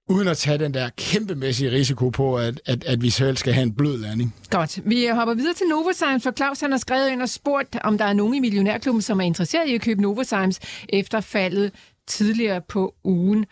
uden 0.07 0.27
at 0.27 0.37
tage 0.37 0.57
den 0.57 0.73
der 0.73 0.89
kæmpemæssige 0.97 1.71
risiko 1.71 2.09
på, 2.09 2.35
at, 2.37 2.61
at, 2.65 2.83
at 2.83 3.01
vi 3.01 3.09
selv 3.09 3.37
skal 3.37 3.53
have 3.53 3.63
en 3.63 3.73
blød 3.73 3.97
landing. 3.97 4.35
Godt. 4.49 4.79
Vi 4.89 5.05
hopper 5.05 5.33
videre 5.33 5.53
til 5.53 5.67
Novozymes, 5.67 6.23
for 6.23 6.31
Claus 6.31 6.59
han 6.59 6.71
har 6.71 6.77
skrevet 6.77 7.09
ind 7.09 7.21
og 7.21 7.29
spurgt, 7.29 7.77
om 7.83 7.97
der 7.97 8.05
er 8.05 8.13
nogen 8.13 8.33
i 8.33 8.39
Millionærklubben, 8.39 9.01
som 9.01 9.19
er 9.19 9.25
interesseret 9.25 9.67
i 9.69 9.75
at 9.75 9.81
købe 9.81 10.01
Novozymes 10.01 10.59
efter 10.89 11.21
faldet 11.21 11.71
tidligere 12.07 12.61
på 12.61 12.95
ugen. 13.03 13.45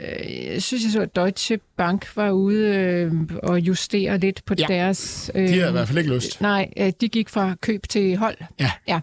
Øh, 0.00 0.54
jeg 0.54 0.62
synes, 0.62 0.84
jeg 0.84 0.92
så, 0.92 1.00
at 1.00 1.16
Deutsche 1.16 1.58
Bank 1.76 2.16
var 2.16 2.30
ude 2.30 2.74
øh, 2.74 3.12
og 3.42 3.60
justere 3.60 4.18
lidt 4.18 4.44
på 4.44 4.54
ja. 4.58 4.64
deres... 4.68 5.30
Øh, 5.34 5.48
de 5.48 5.60
har 5.60 5.68
i 5.68 5.72
hvert 5.72 5.88
fald 5.88 5.98
ikke 5.98 6.14
lyst. 6.14 6.40
Nej, 6.40 6.68
øh, 6.76 6.92
de 7.00 7.08
gik 7.08 7.28
fra 7.28 7.54
køb 7.60 7.88
til 7.88 8.16
hold. 8.16 8.36
Ja. 8.60 8.70
ja. 8.88 9.00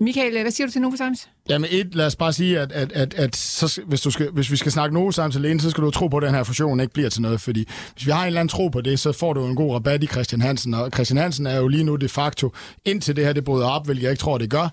Michael, 0.00 0.40
hvad 0.42 0.50
siger 0.50 0.66
du 0.66 0.72
til 0.72 0.80
Novozymes? 0.80 1.28
Jamen 1.48 1.70
et, 1.72 1.94
lad 1.94 2.06
os 2.06 2.16
bare 2.16 2.32
sige, 2.32 2.60
at, 2.60 2.72
at, 2.72 2.92
at, 2.92 3.14
at 3.14 3.36
så, 3.36 3.80
hvis, 3.86 4.00
du 4.00 4.10
skal, 4.10 4.30
hvis 4.30 4.50
vi 4.50 4.56
skal 4.56 4.72
snakke 4.72 4.94
Novozymes 4.94 5.36
alene, 5.36 5.60
så 5.60 5.70
skal 5.70 5.84
du 5.84 5.90
tro 5.90 6.08
på, 6.08 6.16
at 6.16 6.22
den 6.22 6.34
her 6.34 6.44
fusion 6.44 6.80
ikke 6.80 6.92
bliver 6.92 7.08
til 7.08 7.22
noget, 7.22 7.40
fordi 7.40 7.68
hvis 7.94 8.06
vi 8.06 8.10
har 8.10 8.20
en 8.20 8.26
eller 8.26 8.40
anden 8.40 8.48
tro 8.48 8.68
på 8.68 8.80
det, 8.80 8.98
så 8.98 9.12
får 9.12 9.32
du 9.32 9.46
en 9.46 9.56
god 9.56 9.74
rabat 9.74 10.02
i 10.02 10.06
Christian 10.06 10.40
Hansen, 10.40 10.74
og 10.74 10.90
Christian 10.94 11.18
Hansen 11.18 11.46
er 11.46 11.56
jo 11.56 11.68
lige 11.68 11.84
nu 11.84 11.96
de 11.96 12.08
facto, 12.08 12.52
indtil 12.84 13.16
det 13.16 13.24
her 13.24 13.32
det 13.32 13.44
bryder 13.44 13.66
op, 13.66 13.84
hvilket 13.84 14.02
jeg 14.02 14.10
ikke 14.10 14.20
tror, 14.20 14.38
det 14.38 14.50
gør, 14.50 14.68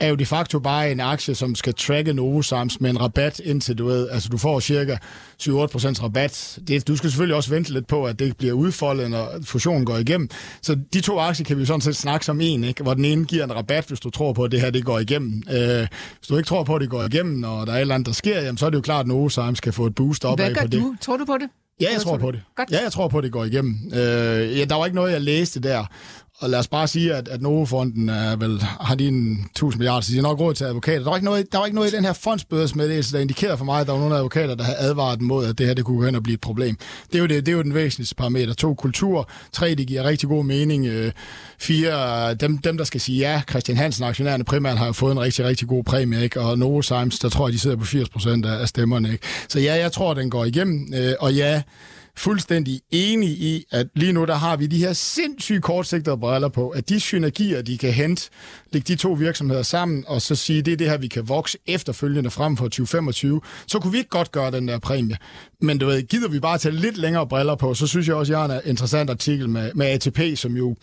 er 0.00 0.08
jo 0.08 0.14
de 0.14 0.26
facto 0.26 0.58
bare 0.58 0.90
en 0.90 1.00
aktie, 1.00 1.34
som 1.34 1.54
skal 1.54 1.74
tracke 1.74 2.12
Novozymes 2.12 2.80
med 2.80 2.90
en 2.90 3.00
rabat 3.00 3.40
indtil 3.44 3.78
du 3.78 3.86
ved, 3.86 4.08
altså 4.10 4.28
du 4.28 4.38
får 4.38 4.60
cirka 4.60 4.96
7-8% 5.42 5.48
rabat. 6.02 6.58
Det, 6.68 6.88
du 6.88 6.96
skal 6.96 7.10
selvfølgelig 7.10 7.36
også 7.36 7.50
vente 7.50 7.72
lidt 7.72 7.86
på, 7.86 8.04
at 8.04 8.18
det 8.18 8.36
bliver 8.36 8.52
udfoldet, 8.52 9.10
når 9.10 9.28
fusionen 9.44 9.84
går 9.84 9.96
igennem. 9.96 10.28
Så 10.62 10.78
de 10.92 11.00
to 11.00 11.18
aktier 11.18 11.44
kan 11.44 11.56
vi 11.56 11.62
jo 11.62 11.66
sådan 11.66 11.80
set 11.80 11.96
snakke 11.96 12.26
som 12.26 12.40
en, 12.40 12.64
ikke? 12.64 12.82
hvor 12.82 12.94
den 12.94 13.04
ene 13.04 13.24
giver 13.24 13.44
en 13.44 13.54
rabat, 13.54 13.84
hvis 13.84 14.00
du 14.00 14.10
tror 14.10 14.32
på, 14.32 14.44
at 14.44 14.52
det 14.52 14.60
her 14.60 14.70
det 14.70 14.84
går 14.84 14.98
igennem. 14.98 15.42
Øh, 15.52 15.86
hvis 16.18 16.28
du 16.28 16.36
ikke 16.36 16.46
tror 16.46 16.64
på, 16.64 16.74
at 16.74 16.80
det 16.80 16.90
går 16.90 17.04
igennem, 17.04 17.44
og 17.44 17.66
der 17.66 17.72
er 17.72 17.76
et 17.76 17.80
eller 17.80 17.94
andet, 17.94 18.06
der 18.06 18.12
sker, 18.12 18.40
jamen, 18.40 18.58
så 18.58 18.66
er 18.66 18.70
det 18.70 18.76
jo 18.76 18.82
klart, 18.82 19.00
at 19.00 19.06
Novozymes 19.06 19.60
kan 19.60 19.72
få 19.72 19.86
et 19.86 19.94
boost 19.94 20.24
op 20.24 20.38
Hvad 20.38 20.54
gør 20.54 20.60
på 20.60 20.66
du? 20.66 20.94
Tror 21.00 21.16
du 21.16 21.24
på 21.24 21.34
det? 21.40 21.48
Ja, 21.80 21.86
jeg 21.92 22.00
tror 22.00 22.16
på 22.16 22.30
det. 22.30 22.42
Godt. 22.56 22.70
Ja, 22.70 22.82
jeg 22.82 22.92
tror 22.92 23.08
på, 23.08 23.18
at 23.18 23.24
det 23.24 23.32
går 23.32 23.44
igennem. 23.44 23.74
Øh, 23.92 24.58
ja, 24.58 24.64
der 24.64 24.74
var 24.74 24.84
ikke 24.84 24.96
noget, 24.96 25.12
jeg 25.12 25.20
læste 25.20 25.60
der. 25.60 25.84
Og 26.40 26.50
lad 26.50 26.58
os 26.58 26.68
bare 26.68 26.88
sige, 26.88 27.14
at, 27.14 27.28
at 27.28 27.42
Novofonden 27.42 28.08
er 28.08 28.36
vel, 28.36 28.60
har 28.60 28.94
de 28.94 29.08
en 29.08 29.46
1000 29.50 29.78
milliarder, 29.78 30.00
så 30.00 30.10
de 30.10 30.16
har 30.16 30.22
nok 30.22 30.40
råd 30.40 30.54
til 30.54 30.64
advokater. 30.64 30.98
Der 30.98 31.08
var 31.08 31.16
ikke 31.16 31.24
noget, 31.24 31.52
der 31.52 31.58
var 31.58 31.66
ikke 31.66 31.74
noget 31.74 31.92
i 31.92 31.96
den 31.96 32.04
her 32.04 32.12
fondsbødesmeddelelse, 32.12 33.12
der 33.12 33.20
indikerede 33.20 33.58
for 33.58 33.64
mig, 33.64 33.80
at 33.80 33.86
der 33.86 33.92
var 33.92 34.00
nogle 34.00 34.16
advokater, 34.16 34.54
der 34.54 34.64
havde 34.64 34.78
advaret 34.78 35.20
mod, 35.20 35.46
at 35.46 35.58
det 35.58 35.66
her 35.66 35.74
det 35.74 35.84
kunne 35.84 35.98
gå 35.98 36.04
hen 36.04 36.14
og 36.14 36.22
blive 36.22 36.34
et 36.34 36.40
problem. 36.40 36.76
Det 37.06 37.14
er 37.14 37.18
jo, 37.18 37.26
det, 37.26 37.46
det 37.46 37.52
er 37.52 37.56
jo 37.56 37.62
den 37.62 37.74
væsentligste 37.74 38.14
parameter. 38.14 38.54
To, 38.54 38.74
kultur. 38.74 39.30
Tre, 39.52 39.74
det 39.74 39.86
giver 39.86 40.04
rigtig 40.04 40.28
god 40.28 40.44
mening. 40.44 40.86
Øh, 40.86 41.12
fire, 41.58 42.34
dem, 42.34 42.58
dem, 42.58 42.76
der 42.76 42.84
skal 42.84 43.00
sige 43.00 43.18
ja, 43.18 43.42
Christian 43.50 43.78
Hansen, 43.78 44.04
aktionærerne 44.04 44.44
primært, 44.44 44.78
har 44.78 44.86
jo 44.86 44.92
fået 44.92 45.12
en 45.12 45.20
rigtig, 45.20 45.44
rigtig 45.44 45.68
god 45.68 45.84
præmie, 45.84 46.22
ikke? 46.22 46.40
og 46.40 46.84
Sims 46.84 47.18
der 47.18 47.28
tror 47.28 47.48
jeg, 47.48 47.52
de 47.52 47.58
sidder 47.58 47.76
på 47.76 47.84
80 47.84 48.08
procent 48.08 48.46
af 48.46 48.68
stemmerne. 48.68 49.12
Ikke? 49.12 49.26
Så 49.48 49.60
ja, 49.60 49.74
jeg 49.74 49.92
tror, 49.92 50.14
den 50.14 50.30
går 50.30 50.44
igennem, 50.44 50.92
øh, 50.94 51.12
og 51.20 51.34
ja, 51.34 51.62
fuldstændig 52.18 52.80
enig 52.90 53.28
i, 53.28 53.64
at 53.70 53.86
lige 53.94 54.12
nu 54.12 54.24
der 54.24 54.34
har 54.34 54.56
vi 54.56 54.66
de 54.66 54.78
her 54.78 54.92
sindssygt 54.92 55.62
kortsigtede 55.62 56.18
briller 56.18 56.48
på, 56.48 56.68
at 56.68 56.88
de 56.88 57.00
synergier, 57.00 57.62
de 57.62 57.78
kan 57.78 57.92
hente, 57.92 58.30
lægge 58.72 58.94
de 58.94 58.98
to 58.98 59.12
virksomheder 59.12 59.62
sammen, 59.62 60.04
og 60.06 60.22
så 60.22 60.34
sige, 60.34 60.62
det 60.62 60.72
er 60.72 60.76
det 60.76 60.90
her, 60.90 60.98
vi 60.98 61.08
kan 61.08 61.28
vokse 61.28 61.58
efterfølgende 61.66 62.30
frem 62.30 62.56
for 62.56 62.64
2025, 62.64 63.40
så 63.66 63.78
kunne 63.78 63.92
vi 63.92 63.98
ikke 63.98 64.10
godt 64.10 64.32
gøre 64.32 64.50
den 64.50 64.68
der 64.68 64.78
præmie. 64.78 65.16
Men 65.60 65.78
du 65.78 65.86
ved, 65.86 66.02
gider 66.02 66.28
vi 66.28 66.40
bare 66.40 66.58
tage 66.58 66.74
lidt 66.74 66.96
længere 66.96 67.26
briller 67.26 67.54
på, 67.54 67.74
så 67.74 67.86
synes 67.86 68.08
jeg 68.08 68.16
også, 68.16 68.32
jeg 68.32 68.40
har 68.40 68.48
en 68.48 68.60
interessant 68.64 69.10
artikel 69.10 69.48
med, 69.48 69.70
med 69.74 69.86
ATP, 69.86 70.20
som 70.34 70.56
jo 70.56 70.76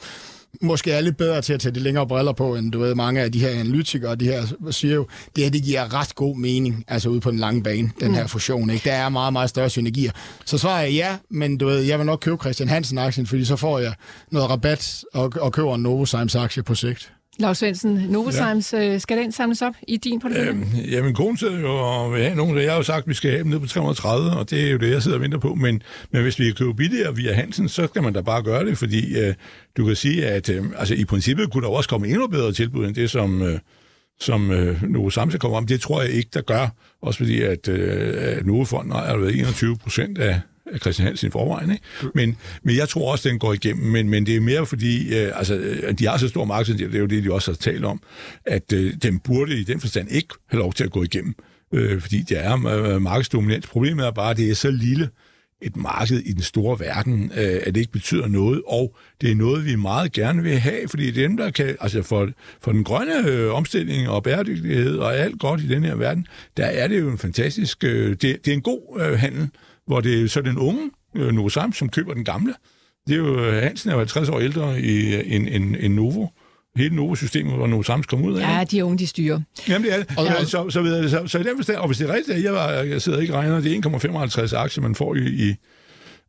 måske 0.62 0.92
er 0.92 1.02
lidt 1.02 1.18
bedre 1.18 1.42
til 1.42 1.54
at 1.54 1.60
tage 1.60 1.76
de 1.76 1.80
længere 1.80 2.08
briller 2.08 2.34
på, 2.34 2.56
end 2.56 2.72
du 2.72 2.80
ved, 2.80 2.96
mange 2.96 3.22
af 3.22 3.32
de 3.32 3.40
her 3.40 3.50
analytikere, 3.50 4.16
de 4.16 4.26
her 4.26 4.72
siger 4.72 4.96
jo, 4.96 5.08
det 5.36 5.44
her 5.44 5.52
det 5.52 5.64
giver 5.64 5.94
ret 5.94 6.16
god 6.16 6.38
mening, 6.38 6.84
altså 6.88 7.10
ude 7.10 7.20
på 7.20 7.32
den 7.32 7.40
lange 7.40 7.64
bane, 7.64 7.92
den 8.00 8.08
mm. 8.08 8.14
her 8.14 8.28
fusion. 8.28 8.70
Ikke? 8.70 8.90
Der 8.90 8.96
er 8.96 9.10
meget, 9.10 9.34
meget 9.34 9.50
større 9.50 9.70
synergier. 9.70 10.12
Så 10.46 10.58
svarer 10.58 10.82
jeg 10.82 10.92
ja, 10.92 11.18
men 11.30 11.58
du 11.58 11.66
ved, 11.66 11.80
jeg 11.80 12.00
vil 12.00 12.06
nok 12.06 12.20
købe 12.20 12.38
Christian 12.38 12.70
Hansen-aktien, 12.70 13.28
fordi 13.28 13.46
så 13.46 13.56
får 13.56 13.80
jeg 13.80 13.94
noget 14.32 14.50
rabat 14.50 15.04
og, 15.14 15.34
og 15.42 15.54
køber 15.54 15.76
en 15.76 15.82
Novozymes-aktie 15.82 16.64
på 16.64 16.76
sigt. 16.76 17.15
Lars 17.40 17.58
Svendsen, 17.58 18.06
Novozymes, 18.10 18.74
ja. 18.74 18.94
Øh, 18.94 19.00
skal 19.00 19.18
den 19.18 19.32
samles 19.32 19.62
op 19.62 19.74
i 19.88 19.98
din 19.98 20.20
portefølje? 20.20 20.50
Øhm, 20.50 20.66
jamen, 20.92 21.14
konen 21.14 21.38
sidder 21.38 21.60
jo 21.60 21.76
og 21.76 22.14
vil 22.14 22.22
have 22.24 22.36
nogen. 22.36 22.58
Jeg 22.58 22.72
har 22.72 22.78
jo 22.78 22.84
sagt, 22.84 23.04
at 23.04 23.08
vi 23.08 23.14
skal 23.14 23.32
have 23.32 23.44
dem 23.44 23.52
ned 23.52 23.60
på 23.60 23.68
330, 23.68 24.32
og 24.32 24.50
det 24.50 24.68
er 24.68 24.72
jo 24.72 24.78
det, 24.78 24.92
jeg 24.92 25.04
sidder 25.04 25.18
og 25.18 25.22
venter 25.24 25.38
på. 25.38 25.56
Men, 25.56 25.82
men 26.12 26.22
hvis 26.22 26.40
vi 26.40 26.46
kan 26.46 26.54
købe 26.54 26.74
billigere 26.74 27.16
via 27.16 27.34
Hansen, 27.34 27.70
så 27.70 27.88
skal 27.88 28.04
man 28.04 28.14
da 28.14 28.22
bare 28.22 28.44
gøre 28.44 28.66
det, 28.66 28.78
fordi 28.78 29.20
øh, 29.20 29.34
du 29.78 29.86
kan 29.86 29.96
sige, 29.96 30.26
at 30.28 30.50
øh, 30.50 30.66
altså, 30.78 30.94
i 30.94 31.06
princippet 31.06 31.52
kunne 31.52 31.64
der 31.64 31.70
også 31.70 31.90
komme 31.90 32.08
endnu 32.08 32.28
bedre 32.28 32.52
tilbud 32.52 32.86
end 32.88 32.96
det, 32.96 33.10
som... 33.10 33.42
Øh, 33.42 33.60
som 34.20 34.52
øh, 34.52 34.84
Novozymes 34.84 35.36
kommer 35.40 35.58
om. 35.58 35.68
Det 35.68 35.82
tror 35.82 36.02
jeg 36.02 36.12
ikke, 36.12 36.30
der 36.34 36.42
gør. 36.42 36.68
Også 37.02 37.18
fordi, 37.18 37.42
at, 37.42 37.68
øh, 37.68 38.14
at 38.18 38.46
Novofonden 38.46 38.92
har 38.92 39.18
været 39.18 39.36
21 39.36 39.78
procent 39.78 40.18
af 40.18 40.42
Christian 40.82 41.08
Hansen 41.08 41.28
i 41.28 41.32
forvejen. 41.32 41.72
Ikke? 41.72 41.84
Men, 42.16 42.38
men 42.64 42.76
jeg 42.76 42.90
tror 42.90 43.12
også, 43.12 43.30
den 43.30 43.40
går 43.40 43.54
igennem. 43.54 43.86
Men, 43.86 44.10
men 44.10 44.26
det 44.26 44.36
er 44.36 44.40
mere 44.40 44.66
fordi, 44.66 45.16
øh, 45.16 45.32
altså, 45.36 45.56
øh, 45.56 45.94
de 45.94 46.08
har 46.08 46.18
så 46.18 46.28
stor 46.28 46.46
markedsandel, 46.46 46.88
det 46.88 46.96
er 46.96 47.00
jo 47.00 47.06
det, 47.06 47.24
de 47.24 47.34
også 47.34 47.52
har 47.52 47.56
talt 47.56 47.86
om, 47.86 48.02
at 48.46 48.74
øh, 48.74 48.94
den 49.04 49.20
burde 49.20 49.60
i 49.60 49.64
den 49.64 49.80
forstand 49.80 50.12
ikke 50.12 50.34
have 50.48 50.60
lov 50.60 50.74
til 50.74 50.84
at 50.84 50.92
gå 50.92 51.04
igennem. 51.04 51.36
Øh, 51.74 52.02
fordi 52.02 52.22
det 52.22 52.46
er 52.46 52.66
øh, 52.66 53.02
markedsdominant. 53.02 53.68
Problemet 53.68 54.06
er 54.06 54.12
bare, 54.12 54.32
at 54.32 54.38
det 54.38 54.50
er 54.50 54.56
så 54.56 54.72
lille, 54.72 55.10
et 55.62 55.76
marked 55.76 56.20
i 56.20 56.34
den 56.34 56.42
store 56.42 56.80
verden, 56.80 57.32
øh, 57.38 57.60
at 57.64 57.76
det 57.76 57.78
ikke 57.78 57.92
betyder 57.92 58.28
noget, 58.28 58.62
og 58.68 58.96
det 59.22 59.32
er 59.32 59.36
noget, 59.36 59.66
vi 59.66 59.76
meget 59.76 60.12
gerne 60.12 60.44
vil 60.44 60.60
have, 60.60 60.88
fordi 60.88 61.12
det 61.12 61.24
er 61.24 61.28
dem, 61.28 61.38
der 61.38 61.52
kan, 61.52 61.76
altså 61.80 62.02
for, 62.02 62.30
for 62.62 62.72
den 62.72 62.84
grønne 62.84 63.28
øh, 63.28 63.54
omstilling 63.54 64.10
og 64.10 64.24
bæredygtighed 64.24 64.98
og 64.98 65.18
alt 65.18 65.40
godt 65.40 65.62
i 65.62 65.68
den 65.68 65.84
her 65.84 65.96
verden, 65.96 66.28
der 66.58 66.66
er 66.66 66.88
det 66.88 67.00
jo 67.00 67.10
en 67.10 67.18
fantastisk, 67.18 67.84
øh, 67.84 68.10
det, 68.10 68.22
det 68.22 68.48
er 68.48 68.54
en 68.54 68.62
god 68.62 69.02
øh, 69.02 69.20
handel, 69.20 69.50
hvor 69.88 70.02
det 70.02 70.24
er 70.24 70.28
så 70.28 70.42
den 70.42 70.58
unge 70.58 70.92
øh, 71.16 71.32
Novozymes, 71.34 71.78
som 71.78 71.90
køber 71.90 72.14
den 72.14 72.26
gamle. 72.26 72.54
Det 73.08 73.14
er 73.14 73.18
jo, 73.18 73.40
øh, 73.40 73.64
Hansen 73.64 73.90
er 73.90 73.94
jo 73.94 74.00
50 74.00 74.30
år 74.30 74.40
ældre 74.40 74.82
i, 74.82 75.16
end, 75.36 75.48
end, 75.52 75.76
end 75.80 75.94
Novo, 75.94 76.28
hele 76.76 76.96
Novo-systemet, 76.96 77.54
hvor 77.54 77.68
Novozymes 77.68 78.06
kom 78.06 78.24
ud 78.24 78.38
af. 78.38 78.58
Ja, 78.58 78.64
de 78.64 78.86
unge, 78.86 78.98
de 78.98 79.08
styrer. 79.08 79.42
Jamen, 79.68 79.86
det 79.86 79.94
er 79.94 79.98
det. 79.98 80.18
Og, 80.18 80.26
ja. 80.26 80.44
så, 80.44 80.48
så, 80.48 80.70
så, 80.70 81.10
så, 81.10 81.28
så 81.28 81.40
i 81.40 81.44
den 81.44 81.58
forstand, 81.58 81.78
og 81.78 81.88
hvis 81.88 81.98
det 81.98 82.10
er 82.10 82.14
rigtigt, 82.14 82.44
jeg, 82.44 82.54
var, 82.54 82.70
jeg 82.70 83.02
sidder 83.02 83.20
ikke 83.20 83.34
og 83.34 83.40
regner, 83.40 83.62
det 83.62 83.86
er 83.86 84.48
1,55 84.50 84.56
aktier, 84.56 84.82
man 84.82 84.96
får 84.96 85.16
i, 85.16 85.20
i, 85.20 85.56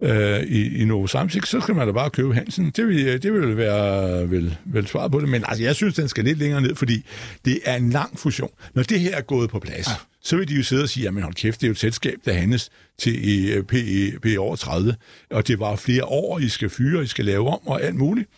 øh, 0.03 0.43
i, 0.43 0.83
i 0.83 0.85
Novo 0.85 1.07
Samsik, 1.07 1.47
så 1.47 1.61
skal 1.61 1.75
man 1.75 1.87
da 1.87 1.93
bare 1.93 2.11
købe 2.11 2.35
Hansen. 2.35 2.71
Det 2.71 2.89
vil, 2.89 3.23
det 3.23 3.33
vil 3.33 3.57
være 3.57 4.31
vel, 4.31 4.57
vel 4.65 4.87
svaret 4.87 5.13
på 5.13 5.21
det. 5.21 5.29
Men 5.29 5.45
altså, 5.49 5.65
jeg 5.65 5.75
synes, 5.75 5.95
den 5.95 6.09
skal 6.09 6.25
lidt 6.25 6.39
længere 6.39 6.61
ned, 6.61 6.75
fordi 6.75 7.05
det 7.45 7.59
er 7.65 7.77
en 7.77 7.91
lang 7.91 8.19
fusion. 8.19 8.51
Når 8.75 8.83
det 8.83 9.01
her 9.01 9.17
er 9.17 9.21
gået 9.21 9.51
på 9.51 9.59
plads, 9.59 9.89
ja. 9.89 9.93
så 10.23 10.37
vil 10.37 10.49
de 10.49 10.55
jo 10.55 10.63
sidde 10.63 10.83
og 10.83 10.89
sige, 10.89 11.05
jamen 11.05 11.23
hold 11.23 11.35
kæft, 11.35 11.61
det 11.61 11.67
er 11.67 11.69
jo 11.69 11.73
et 11.73 11.79
selskab, 11.79 12.19
der 12.25 12.33
handles 12.33 12.71
til 12.99 13.29
i 13.29 13.63
PE, 13.63 14.19
PE 14.23 14.39
over 14.39 14.57
30, 14.57 14.95
og 15.31 15.49
det 15.49 15.61
var 15.61 15.77
flere 15.77 16.05
år, 16.05 16.39
I 16.39 16.49
skal 16.49 16.69
fyre, 16.69 17.03
I 17.03 17.07
skal 17.07 17.25
lave 17.25 17.49
om 17.49 17.67
og 17.67 17.83
alt 17.83 17.97
muligt 17.97 18.29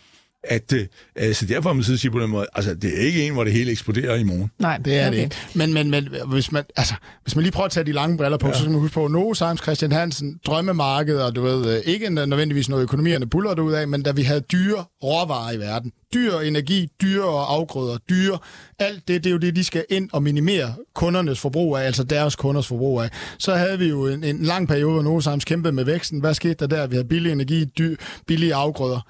at 0.43 0.73
øh, 0.73 0.85
altså 1.15 1.45
derfor 1.45 1.73
man 1.73 1.83
sige 1.83 2.11
på 2.11 2.19
den 2.19 2.29
måde, 2.29 2.47
altså 2.55 2.73
det 2.73 2.97
er 2.97 3.01
ikke 3.01 3.27
en, 3.27 3.33
hvor 3.33 3.43
det 3.43 3.53
hele 3.53 3.71
eksploderer 3.71 4.15
i 4.15 4.23
morgen. 4.23 4.51
Nej, 4.59 4.77
det 4.77 4.97
er 4.97 5.07
okay. 5.07 5.17
det 5.17 5.23
ikke. 5.23 5.35
Men, 5.53 5.73
men, 5.73 5.89
men 5.89 6.09
hvis, 6.27 6.51
man, 6.51 6.63
altså, 6.75 6.93
hvis 7.23 7.35
man 7.35 7.43
lige 7.43 7.51
prøver 7.51 7.65
at 7.65 7.71
tage 7.71 7.83
de 7.83 7.91
lange 7.91 8.17
briller 8.17 8.37
på, 8.37 8.47
ja. 8.47 8.53
så 8.53 8.59
skal 8.59 8.71
man 8.71 8.79
huske 8.79 8.93
på, 8.93 9.07
Novo 9.07 9.33
Science, 9.33 9.63
Christian 9.63 9.91
Hansen, 9.91 10.39
drømmemarked, 10.45 11.17
og 11.17 11.35
du 11.35 11.41
ved, 11.41 11.75
øh, 11.75 11.81
ikke 11.85 12.09
nødvendigvis 12.09 12.69
noget 12.69 12.83
økonomierne 12.83 13.25
buller 13.29 13.53
det 13.53 13.61
ud 13.61 13.73
af, 13.73 13.87
men 13.87 14.03
da 14.03 14.11
vi 14.11 14.21
havde 14.21 14.41
dyre 14.41 14.85
råvarer 15.03 15.51
i 15.51 15.57
verden, 15.57 15.91
dyr 16.13 16.39
energi, 16.39 16.87
dyre 17.01 17.45
afgrøder, 17.45 17.97
dyre, 18.09 18.37
alt 18.79 19.07
det, 19.07 19.23
det 19.23 19.29
er 19.29 19.33
jo 19.33 19.37
det, 19.37 19.55
de 19.55 19.63
skal 19.63 19.85
ind 19.89 20.09
og 20.13 20.23
minimere 20.23 20.73
kundernes 20.95 21.39
forbrug 21.39 21.77
af, 21.77 21.85
altså 21.85 22.03
deres 22.03 22.35
kunders 22.35 22.67
forbrug 22.67 23.01
af. 23.01 23.09
Så 23.37 23.55
havde 23.55 23.79
vi 23.79 23.89
jo 23.89 24.07
en, 24.07 24.23
en 24.23 24.43
lang 24.43 24.67
periode, 24.67 24.93
hvor 24.93 25.01
Novo 25.01 25.21
Science 25.21 25.45
kæmpede 25.45 25.73
med 25.73 25.85
væksten. 25.85 26.19
Hvad 26.19 26.33
skete 26.33 26.53
der 26.53 26.67
der? 26.67 26.87
Vi 26.87 26.95
havde 26.95 27.07
billig 27.07 27.31
energi, 27.31 27.65
dyr, 27.65 27.95
billige 28.27 28.55
afgrøder 28.55 29.01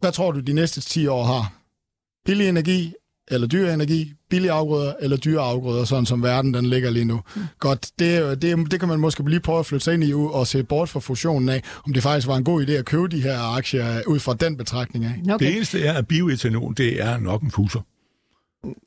hvad 0.00 0.12
tror 0.12 0.32
du, 0.32 0.40
de 0.40 0.52
næste 0.52 0.80
10 0.80 1.06
år 1.06 1.24
har? 1.24 1.52
Billig 2.26 2.48
energi, 2.48 2.94
eller 3.30 3.46
dyr 3.46 3.70
energi, 3.70 4.12
billige 4.30 4.52
afgrøder 4.52 4.94
eller 5.00 5.16
dyre 5.16 5.40
afgrøder, 5.40 5.84
sådan 5.84 6.06
som 6.06 6.22
verden 6.22 6.54
den 6.54 6.66
ligger 6.66 6.90
lige 6.90 7.04
nu. 7.04 7.20
Mm. 7.36 7.42
Godt, 7.58 7.90
det, 7.98 8.42
det, 8.42 8.70
det 8.70 8.80
kan 8.80 8.88
man 8.88 9.00
måske 9.00 9.30
lige 9.30 9.40
prøve 9.40 9.58
at 9.58 9.66
flytte 9.66 9.84
sig 9.84 9.94
ind 9.94 10.04
i 10.04 10.14
og 10.14 10.46
se 10.46 10.64
bort 10.64 10.88
fra 10.88 11.00
fusionen 11.00 11.48
af, 11.48 11.62
om 11.86 11.92
det 11.92 12.02
faktisk 12.02 12.26
var 12.26 12.36
en 12.36 12.44
god 12.44 12.66
idé 12.66 12.72
at 12.72 12.84
købe 12.84 13.08
de 13.08 13.22
her 13.22 13.56
aktier 13.56 14.02
ud 14.06 14.18
fra 14.18 14.34
den 14.34 14.56
betragtning 14.56 15.04
af. 15.04 15.34
Okay. 15.34 15.46
Det 15.46 15.56
eneste 15.56 15.84
er, 15.84 15.92
at 15.92 16.06
bioetanol, 16.06 16.74
det 16.76 17.02
er 17.02 17.18
nok 17.18 17.42
en 17.42 17.50
fuser. 17.50 17.80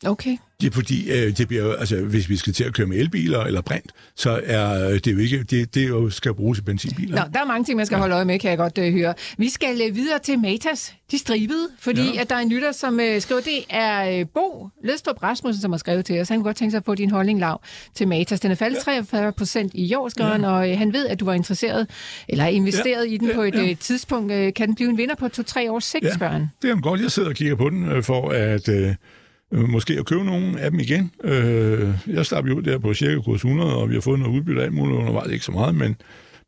Okay. 0.06 0.38
Det 0.62 0.68
er 0.68 0.72
fordi, 0.72 1.12
øh, 1.12 1.38
det 1.38 1.48
bliver, 1.48 1.76
altså, 1.76 2.02
hvis 2.02 2.30
vi 2.30 2.38
skal 2.38 2.54
til 2.54 2.64
at 2.64 2.74
køre 2.74 2.88
med 2.88 2.98
elbiler 2.98 3.40
eller 3.40 3.62
brint, 3.62 3.92
så 4.16 4.42
er 4.44 5.00
det 5.00 5.14
jo 5.14 5.18
ikke, 5.18 5.44
det, 5.44 5.76
det 5.76 5.88
jo 5.88 6.10
skal 6.10 6.34
bruges 6.34 6.60
i 6.60 6.62
benzinbiler. 6.62 7.16
Nå, 7.16 7.32
der 7.34 7.40
er 7.40 7.46
mange 7.46 7.64
ting, 7.64 7.78
man 7.78 7.86
skal 7.86 7.98
holde 7.98 8.16
øje 8.16 8.26
med, 8.26 8.40
kan 8.40 8.50
jeg 8.50 8.58
godt 8.58 8.78
øh, 8.78 8.94
høre. 8.94 9.14
Vi 9.38 9.50
skal 9.50 9.82
øh, 9.90 9.96
videre 9.96 10.20
til 10.20 10.40
Matas, 10.40 10.96
de 11.12 11.18
stribede, 11.18 11.70
fordi 11.80 12.14
ja. 12.14 12.22
at 12.22 12.30
der 12.30 12.36
er 12.36 12.40
en 12.40 12.50
lytter, 12.50 12.72
som 12.72 13.00
øh, 13.00 13.22
skriver, 13.22 13.42
det 13.42 13.64
er 13.70 14.20
øh, 14.20 14.26
Bo 14.34 14.70
Løstrup 14.84 15.24
Rasmussen, 15.24 15.62
som 15.62 15.72
har 15.72 15.78
skrevet 15.78 16.06
til 16.06 16.22
os. 16.22 16.30
Han 16.30 16.38
kunne 16.38 16.44
godt 16.44 16.58
tænke 16.58 16.72
sig 16.72 16.78
at 16.78 16.86
få 16.86 16.96
din 16.96 17.12
holdning, 17.12 17.40
Lav, 17.40 17.62
til 17.96 18.08
Matas. 18.08 18.40
Den 18.40 18.52
er 18.52 18.56
faldet 18.56 18.78
ja. 18.78 18.92
43 18.92 19.32
procent 19.32 19.72
i 19.76 19.96
år, 19.96 20.10
skriver 20.10 20.30
ja. 20.30 20.36
han, 20.36 20.46
og 20.46 20.72
øh, 20.72 20.78
han 20.78 20.94
ved, 20.94 21.08
at 21.08 21.20
du 21.20 21.26
var 21.26 21.34
interesseret, 21.34 21.90
eller 22.30 22.46
investeret 22.46 23.06
ja. 23.06 23.14
i 23.14 23.18
den 23.18 23.28
ja. 23.28 23.36
på 23.36 23.42
et 23.42 23.56
ja. 23.56 23.70
øh, 23.70 23.78
tidspunkt. 23.78 24.32
Øh, 24.32 24.54
kan 24.54 24.68
den 24.68 24.76
blive 24.76 24.90
en 24.90 24.98
vinder 24.98 25.16
på 25.16 25.28
to-tre 25.28 25.72
års 25.72 25.86
sigt, 25.86 26.04
ja. 26.04 26.16
spørger 26.16 26.34
han? 26.34 26.48
Det 26.62 26.70
er 26.70 26.82
godt, 26.82 27.02
jeg 27.02 27.12
sidder 27.12 27.30
og 27.30 27.36
kigger 27.36 27.56
på 27.56 27.70
den, 27.70 27.92
øh, 27.92 28.04
for 28.04 28.30
at... 28.30 28.70
Øh, 28.70 28.96
øh, 29.54 29.70
måske 29.70 29.94
at 30.00 30.06
købe 30.06 30.24
nogle 30.24 30.60
af 30.60 30.72
dem 30.72 30.80
igen. 30.80 31.12
Øh, 31.24 31.90
jeg 32.08 32.26
startede 32.26 32.54
jo 32.54 32.60
der 32.60 32.78
på 32.78 32.94
cirka 32.94 33.22
kurs 33.22 33.36
100, 33.36 33.76
og 33.76 33.90
vi 33.90 33.94
har 33.94 34.02
fået 34.02 34.20
noget 34.20 34.34
udbytte 34.34 34.64
af 34.64 34.72
muligt 34.72 34.98
undervejs, 34.98 35.32
ikke 35.32 35.46
så 35.46 35.52
meget, 35.52 35.76
men, 35.76 35.96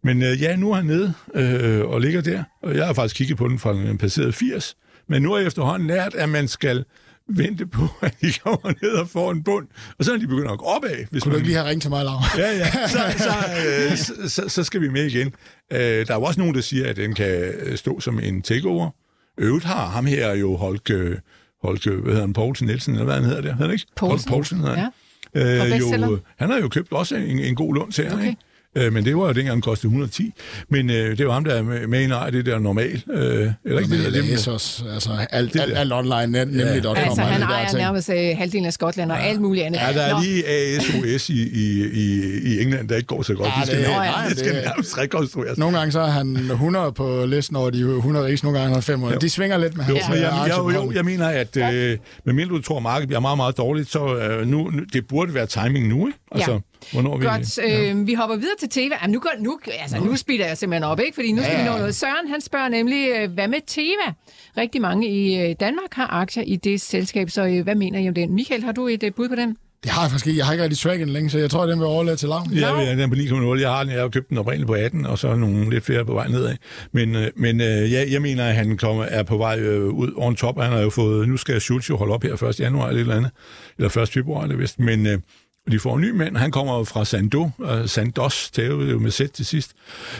men 0.03 0.23
øh, 0.23 0.41
ja, 0.41 0.55
nu 0.55 0.71
er 0.71 0.75
han 0.75 0.85
nede 0.85 1.13
øh, 1.35 1.85
og 1.85 2.01
ligger 2.01 2.21
der, 2.21 2.43
og 2.63 2.75
jeg 2.75 2.85
har 2.85 2.93
faktisk 2.93 3.15
kigget 3.15 3.37
på 3.37 3.47
den 3.47 3.59
fra 3.59 3.73
den 3.73 3.97
passerede 3.97 4.33
80, 4.33 4.77
men 5.09 5.21
nu 5.21 5.31
har 5.31 5.37
jeg 5.37 5.47
efterhånden 5.47 5.87
lært, 5.87 6.15
at 6.15 6.29
man 6.29 6.47
skal 6.47 6.83
vente 7.27 7.65
på, 7.67 7.81
at 8.01 8.15
de 8.21 8.33
kommer 8.43 8.73
ned 8.81 8.91
og 8.91 9.09
får 9.09 9.31
en 9.31 9.43
bund, 9.43 9.67
og 9.97 10.05
så 10.05 10.13
er 10.13 10.17
de 10.17 10.27
begyndt 10.27 10.51
at 10.51 10.57
gå 10.57 10.65
opad. 10.65 11.05
Hvis 11.11 11.23
Kunne 11.23 11.29
man... 11.29 11.33
du 11.33 11.37
ikke 11.37 11.47
lige 11.47 11.57
have 11.57 11.69
ringet 11.69 11.81
til 11.81 11.91
mig, 11.91 12.03
Laura? 12.03 12.23
Ja, 12.37 12.57
ja, 12.57 12.87
så, 12.87 12.99
så, 13.17 13.33
øh, 13.65 13.97
så, 13.97 14.29
så, 14.29 14.49
så 14.49 14.63
skal 14.63 14.81
vi 14.81 14.89
med 14.89 15.05
igen. 15.05 15.33
Øh, 15.73 15.79
der 15.79 16.13
er 16.13 16.15
jo 16.15 16.21
også 16.21 16.39
nogen, 16.39 16.55
der 16.55 16.61
siger, 16.61 16.87
at 16.87 16.95
den 16.95 17.15
kan 17.15 17.53
stå 17.75 17.99
som 17.99 18.19
en 18.19 18.41
takeover. 18.41 18.89
Øvrigt 19.37 19.65
har 19.65 19.87
ham 19.87 20.05
her 20.05 20.35
jo 20.35 20.55
holdt... 20.55 20.89
Øh, 20.89 21.17
Holke, 21.61 21.89
hvad 21.89 22.03
hedder 22.03 22.21
han, 22.21 22.33
Poulsen 22.33 22.67
Nielsen, 22.67 22.93
eller 22.93 23.05
hvad 23.05 23.15
han 23.15 23.23
hedder 23.23 23.41
det? 23.41 23.55
Hedder 23.55 23.71
ikke? 23.71 23.85
Poulsen. 23.95 24.29
Poulsen 24.29 24.59
han. 24.59 24.77
Ja. 24.77 24.87
Øh, 25.33 25.79
jo, 25.79 26.19
han 26.37 26.49
har 26.49 26.57
jo 26.59 26.67
købt 26.67 26.91
også 26.91 27.15
en, 27.15 27.39
en 27.39 27.55
god 27.55 27.73
lund 27.73 27.91
til 27.91 28.13
okay. 28.13 28.27
ikke? 28.27 28.37
Øh, 28.75 28.93
men 28.93 29.05
det 29.05 29.17
var 29.17 29.27
jo 29.27 29.31
dengang, 29.31 29.53
den 29.53 29.61
kostede 29.61 29.87
110. 29.87 30.33
Men 30.69 30.89
øh, 30.89 31.17
det 31.17 31.27
var 31.27 31.33
ham, 31.33 31.43
der 31.43 31.55
er 31.55 31.87
med 31.87 32.01
i 32.01 32.07
nej, 32.07 32.29
det 32.29 32.45
der 32.45 32.59
normal. 32.59 33.03
Øh, 33.11 33.51
eller 33.65 33.79
ikke 33.79 33.97
det, 33.97 34.13
det, 34.13 34.23
det 34.23 34.47
også, 34.47 34.83
altså 34.93 35.09
alt, 35.29 35.61
alt, 35.61 35.77
alt 35.77 35.93
online, 35.93 36.27
nemlig 36.27 36.65
ja. 36.65 36.81
.com. 36.81 36.95
Altså, 36.97 37.21
han 37.21 37.41
ejer 37.41 37.73
nærmest 37.73 38.09
øh, 38.09 38.37
halvdelen 38.37 38.65
af 38.65 38.73
Skotland 38.73 39.11
og 39.11 39.17
ja. 39.17 39.23
alt 39.23 39.41
muligt 39.41 39.65
andet. 39.65 39.79
Ja, 39.79 39.93
der 39.93 40.01
er 40.01 40.13
Nå. 40.13 40.21
lige 40.21 40.47
ASOS 40.47 41.29
i, 41.29 41.33
i, 41.33 41.85
i, 41.93 42.21
i 42.43 42.61
England, 42.61 42.89
der 42.89 42.95
ikke 42.95 43.07
går 43.07 43.21
så 43.21 43.33
godt. 43.33 43.47
Ja, 43.47 43.61
det, 43.61 43.71
det, 43.71 43.85
skal, 43.85 43.89
nej, 43.89 44.27
det 44.29 44.39
skal 44.39 44.53
nærmest 44.53 44.97
rekonstrueres. 44.97 45.57
Nogle 45.57 45.77
gange 45.77 45.91
så 45.91 45.99
er 45.99 46.09
han 46.09 46.35
100 46.35 46.91
på 46.91 47.25
listen 47.25 47.55
over 47.55 47.69
de 47.69 47.79
100 47.79 48.25
rigeste, 48.25 48.45
nogle 48.45 48.59
gange 48.59 48.77
er 48.77 48.81
500. 48.81 49.13
Jo. 49.13 49.19
De 49.19 49.29
svinger 49.29 49.57
lidt 49.57 49.77
med 49.77 49.85
jo, 49.85 49.95
hans 49.95 50.19
ja. 50.19 50.29
jeg, 50.29 50.47
jeg, 50.47 50.75
jo, 50.75 50.91
jeg 50.91 51.05
mener, 51.05 51.27
at 51.27 51.57
øh, 51.57 51.97
medmindre 52.25 52.55
du 52.55 52.61
tror, 52.61 52.77
at 52.77 52.83
markedet 52.83 53.07
bliver 53.07 53.19
meget, 53.19 53.37
meget 53.37 53.57
dårligt, 53.57 53.91
så 53.91 54.15
øh, 54.15 54.47
nu, 54.47 54.71
det 54.93 55.07
burde 55.07 55.33
være 55.33 55.45
timing 55.45 55.87
nu, 55.87 56.07
ikke? 56.07 56.19
Altså, 56.31 56.51
ja. 56.51 56.59
Hvornår 56.91 57.17
vi... 57.17 57.25
Godt, 57.25 57.59
øh, 57.65 57.71
ja. 57.71 57.93
vi 57.93 58.13
hopper 58.13 58.35
videre 58.35 58.55
til 58.59 58.69
Teva. 58.69 58.95
Jamen, 59.01 59.13
nu, 59.13 59.19
går, 59.19 59.31
nu, 59.39 59.59
altså, 59.79 59.97
nu 59.99 60.15
speeder 60.15 60.47
jeg 60.47 60.57
simpelthen 60.57 60.83
op, 60.83 60.99
ikke? 60.99 61.15
fordi 61.15 61.31
nu 61.31 61.41
skal 61.41 61.53
ja. 61.53 61.63
vi 61.63 61.69
nå 61.69 61.77
noget. 61.77 61.95
Søren, 61.95 62.27
han 62.29 62.41
spørger 62.41 62.69
nemlig, 62.69 63.09
øh, 63.09 63.31
hvad 63.31 63.47
med 63.47 63.59
Teva? 63.67 64.13
Rigtig 64.57 64.81
mange 64.81 65.07
i 65.07 65.41
øh, 65.41 65.55
Danmark 65.59 65.93
har 65.93 66.07
aktier 66.07 66.43
i 66.43 66.55
det 66.55 66.81
selskab, 66.81 67.29
så 67.29 67.45
øh, 67.45 67.63
hvad 67.63 67.75
mener 67.75 67.99
I 67.99 68.07
om 68.07 68.13
den? 68.13 68.33
Michael, 68.33 68.63
har 68.63 68.71
du 68.71 68.87
et 68.87 69.13
bud 69.15 69.29
på 69.29 69.35
den? 69.35 69.57
Det 69.83 69.91
har 69.91 70.01
jeg 70.01 70.11
faktisk 70.11 70.27
ikke. 70.27 70.37
Jeg 70.37 70.45
har 70.45 70.53
ikke 70.53 70.63
rigtig 70.63 70.79
tracket 70.79 71.07
den 71.07 71.13
længe, 71.13 71.29
så 71.29 71.39
jeg 71.39 71.49
tror, 71.49 71.65
den 71.65 71.79
vil 71.79 71.87
overlade 71.87 72.15
til 72.17 72.29
lav. 72.29 72.41
Ja, 72.55 72.79
ja, 72.79 72.95
den 72.95 73.09
på 73.09 73.15
9,0. 73.15 73.61
Jeg 73.61 73.69
har 73.69 73.83
den. 73.83 73.93
Jeg 73.93 74.01
har 74.01 74.09
købt 74.09 74.29
den 74.29 74.37
oprindeligt 74.37 74.67
på 74.67 74.73
18, 74.73 75.05
og 75.05 75.19
så 75.19 75.35
nogle 75.35 75.69
lidt 75.69 75.85
flere 75.85 76.05
på 76.05 76.13
vej 76.13 76.27
nedad. 76.27 76.55
Men, 76.91 77.15
men 77.35 77.59
ja, 77.61 78.05
jeg 78.11 78.21
mener, 78.21 78.45
at 78.45 78.55
han 78.55 78.77
kommer, 78.77 79.03
er 79.03 79.23
på 79.23 79.37
vej 79.37 79.59
ud 79.89 80.13
on 80.15 80.35
top. 80.35 80.61
Han 80.61 80.71
har 80.71 80.79
jo 80.79 80.89
fået, 80.89 81.29
nu 81.29 81.37
skal 81.37 81.61
Schultz 81.61 81.89
jo 81.89 81.97
holde 81.97 82.13
op 82.13 82.23
her 82.23 82.43
1. 82.43 82.59
januar 82.59 82.87
eller, 82.87 83.01
eller 83.01 83.15
andet. 83.15 83.31
Eller 83.77 83.97
1. 83.97 84.09
februar, 84.09 84.47
det 84.47 84.59
vist. 84.59 84.79
Men, 84.79 85.23
de 85.71 85.79
får 85.79 85.95
en 85.95 86.01
ny 86.01 86.09
mand, 86.09 86.37
han 86.37 86.51
kommer 86.51 86.83
fra 86.83 87.05
Sando, 87.05 87.49
uh, 87.57 87.85
Sandos, 87.85 88.51
det 88.51 88.63
er 88.63 88.69
jo 88.69 88.99
med 88.99 89.11
sæt 89.11 89.31
til 89.31 89.45
sidst, 89.45 89.71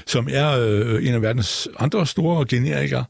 som 0.06 0.28
er 0.32 0.60
uh, 0.60 1.08
en 1.08 1.14
af 1.14 1.22
verdens 1.22 1.68
andre 1.80 2.08
store 2.08 2.46
generikere. 2.50 3.06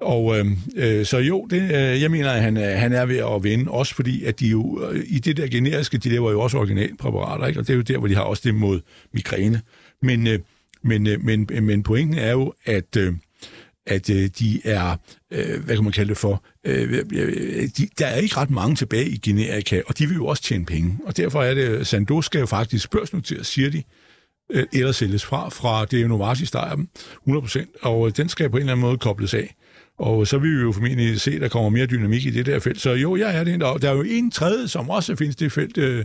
Og 0.00 0.38
øh, 0.38 0.46
øh, 0.76 1.06
så 1.06 1.18
jo, 1.18 1.46
det, 1.50 1.62
øh, 1.62 2.02
jeg 2.02 2.10
mener, 2.10 2.30
at 2.30 2.42
han, 2.42 2.56
øh, 2.56 2.62
han 2.62 2.92
er 2.92 3.06
ved 3.06 3.16
at 3.16 3.44
vinde, 3.44 3.70
også 3.70 3.94
fordi, 3.94 4.24
at 4.24 4.40
de 4.40 4.46
jo, 4.46 4.90
øh, 4.90 5.04
i 5.06 5.18
det 5.18 5.36
der 5.36 5.46
generiske, 5.46 5.98
de 5.98 6.08
laver 6.08 6.30
jo 6.30 6.40
også 6.40 6.58
originalpræparater, 6.58 7.46
ikke? 7.46 7.60
og 7.60 7.66
det 7.66 7.72
er 7.72 7.76
jo 7.76 7.82
der, 7.82 7.98
hvor 7.98 8.08
de 8.08 8.14
har 8.14 8.22
også 8.22 8.42
det 8.44 8.54
mod 8.54 8.80
migræne. 9.12 9.60
Men, 10.02 10.26
øh, 10.26 10.38
men, 10.82 11.06
øh, 11.06 11.24
men, 11.24 11.48
øh, 11.52 11.62
men 11.62 11.82
pointen 11.82 12.18
er 12.18 12.30
jo, 12.30 12.52
at, 12.64 12.96
øh, 12.96 13.14
at 13.86 14.10
øh, 14.10 14.30
de 14.38 14.60
er, 14.64 14.96
øh, 15.30 15.64
hvad 15.64 15.74
kan 15.74 15.84
man 15.84 15.92
kalde 15.92 16.08
det 16.08 16.18
for, 16.18 16.42
øh, 16.66 17.04
de, 17.78 17.88
der 17.98 18.06
er 18.06 18.16
ikke 18.16 18.36
ret 18.36 18.50
mange 18.50 18.76
tilbage 18.76 19.08
i 19.08 19.16
generika, 19.16 19.82
og 19.86 19.98
de 19.98 20.06
vil 20.06 20.14
jo 20.14 20.26
også 20.26 20.42
tjene 20.42 20.66
penge. 20.66 20.98
Og 21.04 21.16
derfor 21.16 21.42
er 21.42 21.54
det, 21.54 21.86
Sandoz 21.86 22.26
skal 22.26 22.38
jo 22.38 22.46
faktisk 22.46 22.90
børsnoteres, 22.90 23.46
siger 23.46 23.70
de, 23.70 23.82
øh, 24.50 24.66
eller 24.72 24.92
sælges 24.92 25.24
fra, 25.24 25.48
fra 25.48 25.84
det 25.84 25.96
er 25.96 26.02
jo 26.02 26.08
Novartis, 26.08 26.50
der 26.50 26.74
dem 26.74 26.88
100%, 27.28 27.78
og 27.82 28.06
øh, 28.06 28.12
den 28.16 28.28
skal 28.28 28.50
på 28.50 28.56
en 28.56 28.60
eller 28.60 28.72
anden 28.72 28.86
måde 28.86 28.98
kobles 28.98 29.34
af. 29.34 29.54
Og 29.98 30.20
øh, 30.20 30.26
så 30.26 30.38
vil 30.38 30.56
vi 30.56 30.62
jo 30.62 30.72
formentlig 30.72 31.20
se, 31.20 31.32
at 31.32 31.40
der 31.40 31.48
kommer 31.48 31.70
mere 31.70 31.86
dynamik 31.86 32.26
i 32.26 32.30
det 32.30 32.46
der 32.46 32.58
felt. 32.58 32.80
Så 32.80 32.90
jo, 32.90 33.16
jeg 33.16 33.36
er 33.36 33.44
det. 33.44 33.60
Der 33.60 33.90
er 33.90 33.94
jo 33.94 34.02
en 34.02 34.30
tredje, 34.30 34.68
som 34.68 34.90
også 34.90 35.16
findes 35.16 35.36
det 35.36 35.52
felt, 35.52 35.78
øh, 35.78 36.04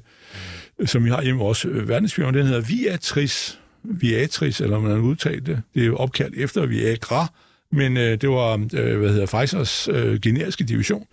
som 0.86 1.06
vi 1.06 1.10
har 1.10 1.24
hjemme 1.24 1.44
også 1.44 1.68
øh, 1.68 1.90
verdensfirma, 1.90 2.38
den 2.38 2.48
hedder 2.48 2.62
Viatris. 2.62 3.60
Viatris, 3.84 4.62
eller 4.62 4.80
man 4.80 4.92
har 4.92 4.98
udtalt 4.98 5.46
det. 5.46 5.62
Det 5.74 5.82
er 5.82 5.86
jo 5.86 5.96
opkaldt 5.96 6.36
efter 6.38 6.66
Viagra, 6.66 7.28
men 7.72 7.98
øh, 7.98 8.22
det 8.22 8.30
var, 8.30 8.54
øh, 8.54 9.00
hvad 9.00 9.10
hedder 9.10 9.26
Pfizers 9.26 9.88
øh, 9.88 10.20
generiske 10.20 10.64
division, 10.64 11.06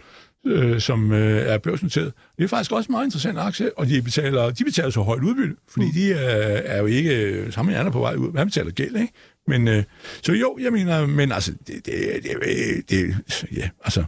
øh, 0.47 0.81
som 0.81 1.13
øh, 1.13 1.53
er 1.53 1.59
børsnoteret. 1.59 2.13
Det 2.39 2.45
er 2.45 2.49
faktisk 2.49 2.73
også 2.73 2.89
en 2.89 2.93
meget 2.93 3.05
interessant 3.05 3.39
aktie, 3.39 3.79
og 3.79 3.87
de 3.87 4.03
betaler, 4.03 4.51
de 4.51 4.65
betaler 4.65 4.91
så 4.91 5.03
højt 5.03 5.23
udbytte, 5.23 5.55
fordi 5.69 5.87
mm. 5.87 5.93
de 5.93 6.13
er, 6.13 6.63
er 6.65 6.79
jo 6.79 6.87
ikke 6.87 7.47
samme 7.51 7.77
andre 7.77 7.93
på 7.93 7.99
vej 8.01 8.15
ud. 8.15 8.33
Man 8.33 8.47
betaler 8.47 8.71
gæld, 8.71 8.97
ikke? 8.97 9.13
Men, 9.47 9.69
øh, 9.69 9.85
så 10.23 10.33
jo, 10.33 10.59
jeg 10.61 10.73
mener, 10.73 11.07
men 11.07 11.33
altså, 11.33 11.53
det, 11.67 11.87
det, 11.87 11.95
det, 12.23 12.91
det 12.91 13.15
ja, 13.57 13.69
altså, 13.85 14.05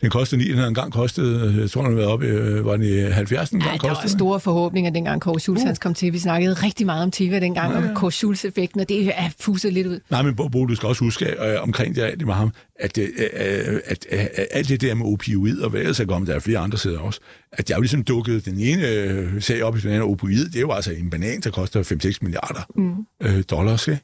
den 0.00 0.10
kostede 0.10 0.42
9, 0.42 0.48
den 0.48 0.58
en 0.58 0.74
gang 0.74 0.92
kostede, 0.92 1.60
jeg 1.60 1.70
tror, 1.70 1.82
den 1.82 1.90
har 1.90 1.96
været 1.96 2.10
oppe, 2.10 2.26
øh, 2.26 2.64
var 2.64 2.72
den 2.72 2.82
i 2.82 2.98
70 3.00 3.50
en 3.50 3.60
Ja, 3.60 3.66
gang 3.66 3.80
der 3.80 3.88
var 3.88 3.94
kostede. 3.94 4.12
store 4.12 4.40
forhåbninger, 4.40 4.90
dengang 4.90 5.20
Kåre 5.20 5.40
Schultz 5.40 5.62
uh. 5.64 5.74
kom 5.80 5.94
til. 5.94 6.12
Vi 6.12 6.18
snakkede 6.18 6.54
rigtig 6.54 6.86
meget 6.86 7.02
om 7.02 7.10
Tiva 7.10 7.40
dengang, 7.40 7.72
ja, 7.72 7.80
ja. 7.80 7.88
om 7.88 7.94
Kåre 7.94 8.10
Schultz-effekten, 8.12 8.80
og 8.80 8.88
det 8.88 9.06
er 9.06 9.30
fuset 9.40 9.72
lidt 9.72 9.86
ud. 9.86 10.00
Nej, 10.10 10.22
men 10.22 10.36
Bo, 10.36 10.66
du 10.66 10.74
skal 10.74 10.86
også 10.86 11.04
huske 11.04 11.26
øh, 11.26 11.62
omkring 11.62 11.96
det, 11.96 12.14
det 12.18 12.26
med 12.26 12.34
ham, 12.34 12.50
at, 12.80 12.98
øh, 12.98 13.08
øh, 13.18 13.80
at, 13.84 14.06
øh, 14.12 14.26
alt 14.50 14.68
det 14.68 14.80
der 14.80 14.94
med 14.94 15.06
opioid, 15.06 15.60
og 15.60 15.70
hvad 15.70 15.80
ellers 15.80 16.00
er 16.00 16.04
kommet, 16.06 16.28
der 16.28 16.34
er 16.34 16.40
flere 16.40 16.58
andre 16.58 16.78
sider 16.78 16.98
også, 16.98 17.20
at 17.52 17.70
jeg 17.70 17.76
jo 17.76 17.80
ligesom 17.80 18.02
dukket 18.04 18.44
den 18.44 18.60
ene 18.60 18.88
øh, 18.88 19.42
sag 19.42 19.62
op 19.62 19.76
i 19.76 19.80
den 19.80 19.90
anden 19.90 20.10
opioid, 20.10 20.44
det 20.44 20.56
er 20.56 20.60
jo 20.60 20.72
altså 20.72 20.92
en 20.92 21.10
banan, 21.10 21.40
der 21.40 21.50
koster 21.50 21.82
5-6 21.82 22.18
milliarder 22.22 22.60
mm. 22.76 22.92
øh, 23.22 23.42
dollars, 23.50 23.88
ikke? 23.88 24.00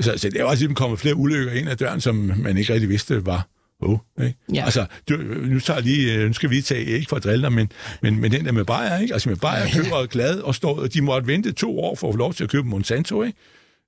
Så, 0.00 0.12
så 0.16 0.28
det 0.28 0.40
er 0.40 0.44
også 0.44 0.62
ligesom 0.62 0.74
kommet 0.74 1.00
flere 1.00 1.14
ulykker 1.14 1.52
ind 1.52 1.68
ad 1.68 1.76
døren, 1.76 2.00
som 2.00 2.32
man 2.36 2.56
ikke 2.56 2.72
rigtig 2.72 2.88
vidste 2.88 3.26
var 3.26 3.48
Oh, 3.82 3.98
ikke? 4.22 4.38
Ja. 4.54 4.64
Altså, 4.64 4.86
du, 5.08 5.16
nu, 5.16 5.60
tager 5.60 5.80
lige, 5.80 6.14
øh, 6.14 6.26
nu 6.26 6.32
skal 6.32 6.50
vi 6.50 6.62
tage, 6.62 6.84
ikke 6.84 7.08
for 7.08 7.16
at 7.16 7.24
drille 7.24 7.42
dig, 7.42 7.52
men, 7.52 7.72
men, 8.02 8.20
men 8.20 8.32
den 8.32 8.44
der 8.44 8.52
med 8.52 8.64
Bayer, 8.64 8.98
ikke? 8.98 9.14
Altså 9.14 9.28
med 9.28 9.36
Bayer 9.36 9.66
køber 9.74 10.06
glad 10.06 10.38
og 10.38 10.54
står, 10.54 10.86
de 10.86 11.00
måtte 11.00 11.26
vente 11.26 11.52
to 11.52 11.80
år 11.80 11.94
for 11.94 12.08
at 12.08 12.14
få 12.14 12.18
lov 12.18 12.34
til 12.34 12.44
at 12.44 12.50
købe 12.50 12.68
Monsanto, 12.68 13.22
ikke? 13.22 13.38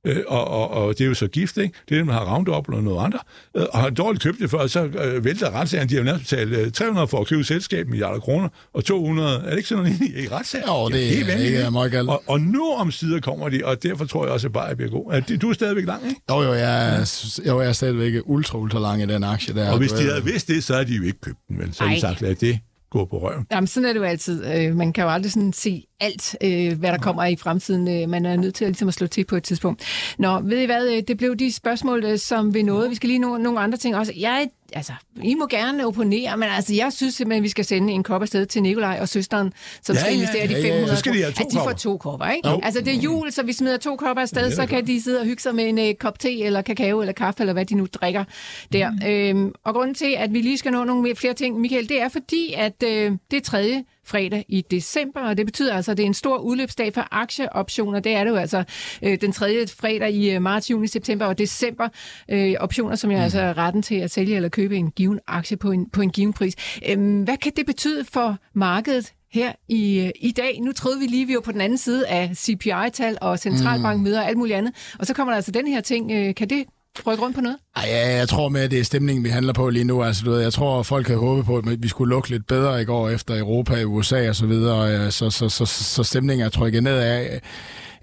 Øh, 0.07 0.17
og, 0.27 0.49
og, 0.49 0.71
og, 0.71 0.99
det 0.99 1.05
er 1.05 1.09
jo 1.09 1.15
så 1.15 1.27
gift, 1.27 1.57
ikke? 1.57 1.75
Det 1.89 1.95
er 1.95 1.99
det, 1.99 2.07
man 2.07 2.15
har 2.15 2.35
Roundup 2.35 2.69
eller 2.69 2.81
noget 2.83 3.05
andet. 3.05 3.21
Øh, 3.57 3.65
og 3.73 3.79
har 3.81 3.91
dårligt 3.91 4.23
købt 4.23 4.39
det 4.39 4.51
før, 4.51 4.67
så 4.67 4.85
øh, 4.85 5.25
vælter 5.25 5.51
retssagen. 5.51 5.89
De 5.89 5.95
har 5.95 5.99
jo 6.01 6.05
nærmest 6.05 6.31
betalt 6.31 6.53
øh, 6.53 6.73
300 6.73 7.09
for 7.09 7.21
at 7.21 7.27
købe 7.27 7.45
selskab 7.45 7.89
milliarder 7.89 8.21
kroner, 8.21 8.49
og 8.75 8.85
200, 8.85 9.37
er 9.45 9.51
det 9.51 9.57
ikke 9.57 9.69
sådan 9.69 9.85
noget 9.85 10.01
i, 10.01 10.23
i 10.25 10.29
retssagen? 10.29 10.67
Jo, 10.69 10.89
det 10.89 11.03
er 11.03 11.09
helt 11.09 11.27
vanvittigt, 11.27 11.47
ikke 11.47 11.59
ikke? 11.59 11.71
meget 11.71 11.93
galt. 11.93 12.09
Og, 12.09 12.23
og 12.27 12.41
nu 12.41 12.73
om 12.73 12.91
sider 12.91 13.21
kommer 13.21 13.49
de, 13.49 13.61
og 13.65 13.83
derfor 13.83 14.05
tror 14.05 14.25
jeg 14.25 14.33
også, 14.33 14.47
at 14.47 14.53
Bayer 14.53 14.75
bliver 14.75 14.91
god. 14.91 15.13
Er 15.13 15.21
det- 15.21 15.43
Du 15.43 15.49
er 15.51 15.55
stadigvæk 15.55 15.87
lang, 15.87 16.07
ikke? 16.09 16.21
Jo, 16.31 16.43
jo, 16.43 16.53
jeg 16.53 16.95
er, 16.97 17.41
jo, 17.47 17.61
jeg 17.61 17.69
er 17.69 17.73
stadigvæk 17.73 18.23
ultra, 18.25 18.59
ultra 18.59 18.79
lang 18.81 19.03
i 19.03 19.07
den 19.07 19.25
aktie 19.25 19.55
der. 19.55 19.71
Og 19.71 19.79
hvis 19.79 19.93
de 19.93 19.99
ved- 20.05 20.11
havde 20.13 20.25
vidst 20.25 20.49
det, 20.49 20.65
så 20.65 20.73
havde 20.75 20.87
de 20.87 20.95
jo 20.95 21.03
ikke 21.03 21.21
købt 21.21 21.39
den, 21.49 21.59
men 21.59 21.73
så 21.73 21.85
har 21.85 21.95
de 21.95 22.01
sagt, 22.01 22.21
lad 22.21 22.35
det 22.35 22.59
gå 22.91 23.05
på 23.05 23.19
røven. 23.29 23.47
Jamen, 23.53 23.67
sådan 23.67 23.89
er 23.89 23.93
det 23.93 24.01
jo 24.01 24.05
altid. 24.05 24.45
Øh, 24.55 24.77
Man 24.77 24.93
kan 24.93 25.05
jo 25.05 25.11
aldrig 25.11 25.33
sådan 25.33 25.53
se 25.53 25.85
alt, 26.03 26.37
øh, 26.41 26.79
hvad 26.79 26.91
der 26.93 26.99
kommer 26.99 27.25
i 27.25 27.37
fremtiden. 27.37 27.89
Øh, 28.03 28.09
Man 28.09 28.27
er 28.27 28.37
nødt 28.37 28.55
til 28.55 28.65
at, 28.65 28.69
ligesom 28.71 28.89
at 28.89 28.95
slå 28.95 29.07
til 29.07 29.25
på 29.25 29.37
et 29.37 29.43
tidspunkt. 29.43 29.83
Nå, 30.19 30.41
ved 30.41 30.59
I 30.59 30.65
hvad? 30.67 30.89
øh, 30.89 31.03
Det 31.09 31.19
blev 31.19 31.37
de 31.37 31.53
spørgsmål, 31.53 32.05
øh, 32.05 32.19
som 32.19 32.55
vi 32.55 32.63
nåede. 32.63 32.89
Vi 32.89 32.95
skal 32.95 33.09
lige 33.09 33.19
nå 33.19 33.37
nogle 33.37 33.61
andre 33.61 33.79
ting 33.79 33.97
også. 33.97 34.13
Jeg, 34.17 34.49
altså, 34.73 34.93
I 35.23 35.35
må 35.35 35.47
gerne 35.47 35.87
opponere, 35.87 36.37
men 36.37 36.49
altså, 36.49 36.75
jeg 36.75 36.93
synes 36.93 37.15
simpelthen, 37.15 37.41
at 37.41 37.45
vi 37.45 37.49
skal 37.49 37.65
sende 37.65 37.93
en 37.93 38.03
kop 38.03 38.23
afsted 38.23 38.47
til 38.47 38.63
Nikolaj 38.63 38.99
og 39.01 39.09
søsteren, 39.09 39.53
som 39.83 39.95
Ja, 39.95 40.01
skal 40.01 40.13
ja, 40.13 40.17
investere 40.19 40.47
de 40.47 40.53
ja, 40.53 40.59
ja, 40.59 40.65
500 40.65 40.89
så 40.89 40.97
skal 40.97 41.13
de 41.15 41.19
have 41.23 41.33
to 41.33 41.45
At 41.47 41.53
de 41.53 41.57
får 41.59 41.73
to 41.73 41.97
kopper, 41.97 42.27
ikke? 42.27 42.49
Jo. 42.49 42.61
Altså, 42.63 42.81
det 42.81 42.95
er 42.95 42.99
jul, 42.99 43.33
så 43.33 43.43
vi 43.43 43.53
smider 43.53 43.77
to 43.77 43.97
kopper 43.97 44.23
afsted, 44.23 44.49
Ja, 44.49 44.55
så 44.55 44.67
kan 44.67 44.87
de 44.87 45.03
sidde 45.03 45.21
og 45.21 45.27
hygge 45.27 45.43
sig 45.43 45.55
med 45.55 45.69
en 45.69 45.79
øh, 45.79 45.95
kop 45.95 46.19
te, 46.19 46.41
eller 46.43 46.63
kakao, 46.63 47.01
eller 47.01 47.13
kaffe, 47.13 47.41
eller 47.41 47.53
hvad 47.53 47.65
de 47.65 47.75
nu 47.75 47.87
drikker 47.93 48.25
der. 48.73 48.91
Mm. 48.91 49.39
Øhm, 49.43 49.53
og 49.65 49.75
grunden 49.75 49.95
til, 49.95 50.15
at 50.19 50.33
vi 50.33 50.41
lige 50.41 50.59
skal 50.59 50.73
nå 50.73 50.85
nogle 50.85 51.17
flere 51.17 51.35
ting, 51.35 51.61
Michael, 51.61 51.89
det 51.89 52.01
er 52.01 52.09
fordi, 52.09 52.55
at 52.57 52.83
øh, 52.85 53.13
det 53.31 53.37
er 53.37 53.41
tredje 53.41 53.85
fredag 54.05 54.45
i 54.49 54.61
december, 54.61 55.21
og 55.21 55.37
det 55.37 55.47
betyder 55.47 55.75
altså, 55.75 55.91
at 55.91 55.97
det 55.97 56.03
er 56.03 56.07
en 56.07 56.15
stor 56.15 56.39
udløbsdag 56.39 56.95
for 56.95 57.09
aktieoptioner. 57.11 58.01
Det 58.01 58.13
er 58.13 58.25
det 58.25 58.31
jo 58.31 58.37
altså 58.37 58.65
øh, 59.03 59.21
den 59.21 59.33
tredje 59.33 59.67
fredag 59.67 60.13
i 60.13 60.31
øh, 60.31 60.43
marts, 60.43 60.71
juni, 60.71 60.87
september 60.87 61.27
og 61.27 61.39
december. 61.39 61.89
Øh, 62.31 62.55
optioner, 62.61 62.97
som 62.97 63.11
jeg 63.11 63.19
mm. 63.19 63.25
altså 63.25 63.41
er 63.41 63.59
retten 63.59 63.83
til 63.83 63.95
at 63.95 64.11
sælge 64.11 64.37
eller 64.37 64.49
købe 64.49 64.77
en 64.77 64.91
given 64.91 65.21
aktie 65.27 65.57
på 65.57 65.71
en, 65.71 65.91
på 65.91 66.01
en 66.01 66.11
given 66.11 66.33
pris. 66.33 66.55
Øhm, 66.89 67.23
hvad 67.23 67.37
kan 67.37 67.53
det 67.57 67.67
betyde 67.67 68.05
for 68.05 68.37
markedet 68.55 69.13
her 69.33 69.53
i, 69.69 70.01
øh, 70.01 70.11
i 70.21 70.31
dag. 70.31 70.61
Nu 70.61 70.73
troede 70.73 70.99
vi 70.99 71.07
lige, 71.07 71.27
vi 71.27 71.35
var 71.35 71.41
på 71.41 71.53
den 71.53 71.61
anden 71.61 71.79
side 71.79 72.09
af 72.09 72.31
CPI-tal 72.37 73.19
og 73.21 73.39
centralbankmøder 73.39 74.21
og 74.21 74.29
alt 74.29 74.39
muligt 74.39 74.57
andet. 74.57 74.75
Og 74.99 75.07
så 75.07 75.15
kommer 75.15 75.33
der 75.33 75.37
altså 75.37 75.53
den 75.53 75.67
her 75.67 75.81
ting. 75.81 76.13
Øh, 76.13 76.35
Kan 76.35 76.51
det 76.51 76.65
rykke 77.07 77.22
rundt 77.22 77.36
på 77.36 77.40
noget? 77.40 77.59
Ej, 77.76 77.84
ja, 77.86 78.16
jeg 78.16 78.28
tror 78.28 78.49
med, 78.49 78.61
at 78.61 78.70
det 78.70 78.80
er 78.80 78.84
stemningen, 78.84 79.24
vi 79.24 79.28
handler 79.28 79.53
på 79.53 79.70
lige 79.70 79.84
nu. 79.84 80.03
Altså, 80.03 80.24
du 80.24 80.30
ved, 80.30 80.40
jeg 80.40 80.53
tror, 80.53 80.82
folk 80.82 81.07
havde 81.07 81.20
håbet 81.20 81.45
på, 81.45 81.57
at 81.57 81.82
vi 81.82 81.88
skulle 81.88 82.11
lukke 82.11 82.30
lidt 82.30 82.47
bedre 82.47 82.82
i 82.82 82.84
går 82.84 83.09
efter 83.09 83.38
Europa, 83.38 83.84
USA 83.84 84.28
og 84.28 84.36
så 84.36 84.47
videre. 84.47 85.11
Så, 85.11 85.30
så, 85.30 85.49
så, 85.49 85.66
så, 85.66 85.84
så 85.84 86.05
stemningen 86.05 86.47
er 86.47 86.51
trykket 86.51 86.82
nedad. 86.82 87.40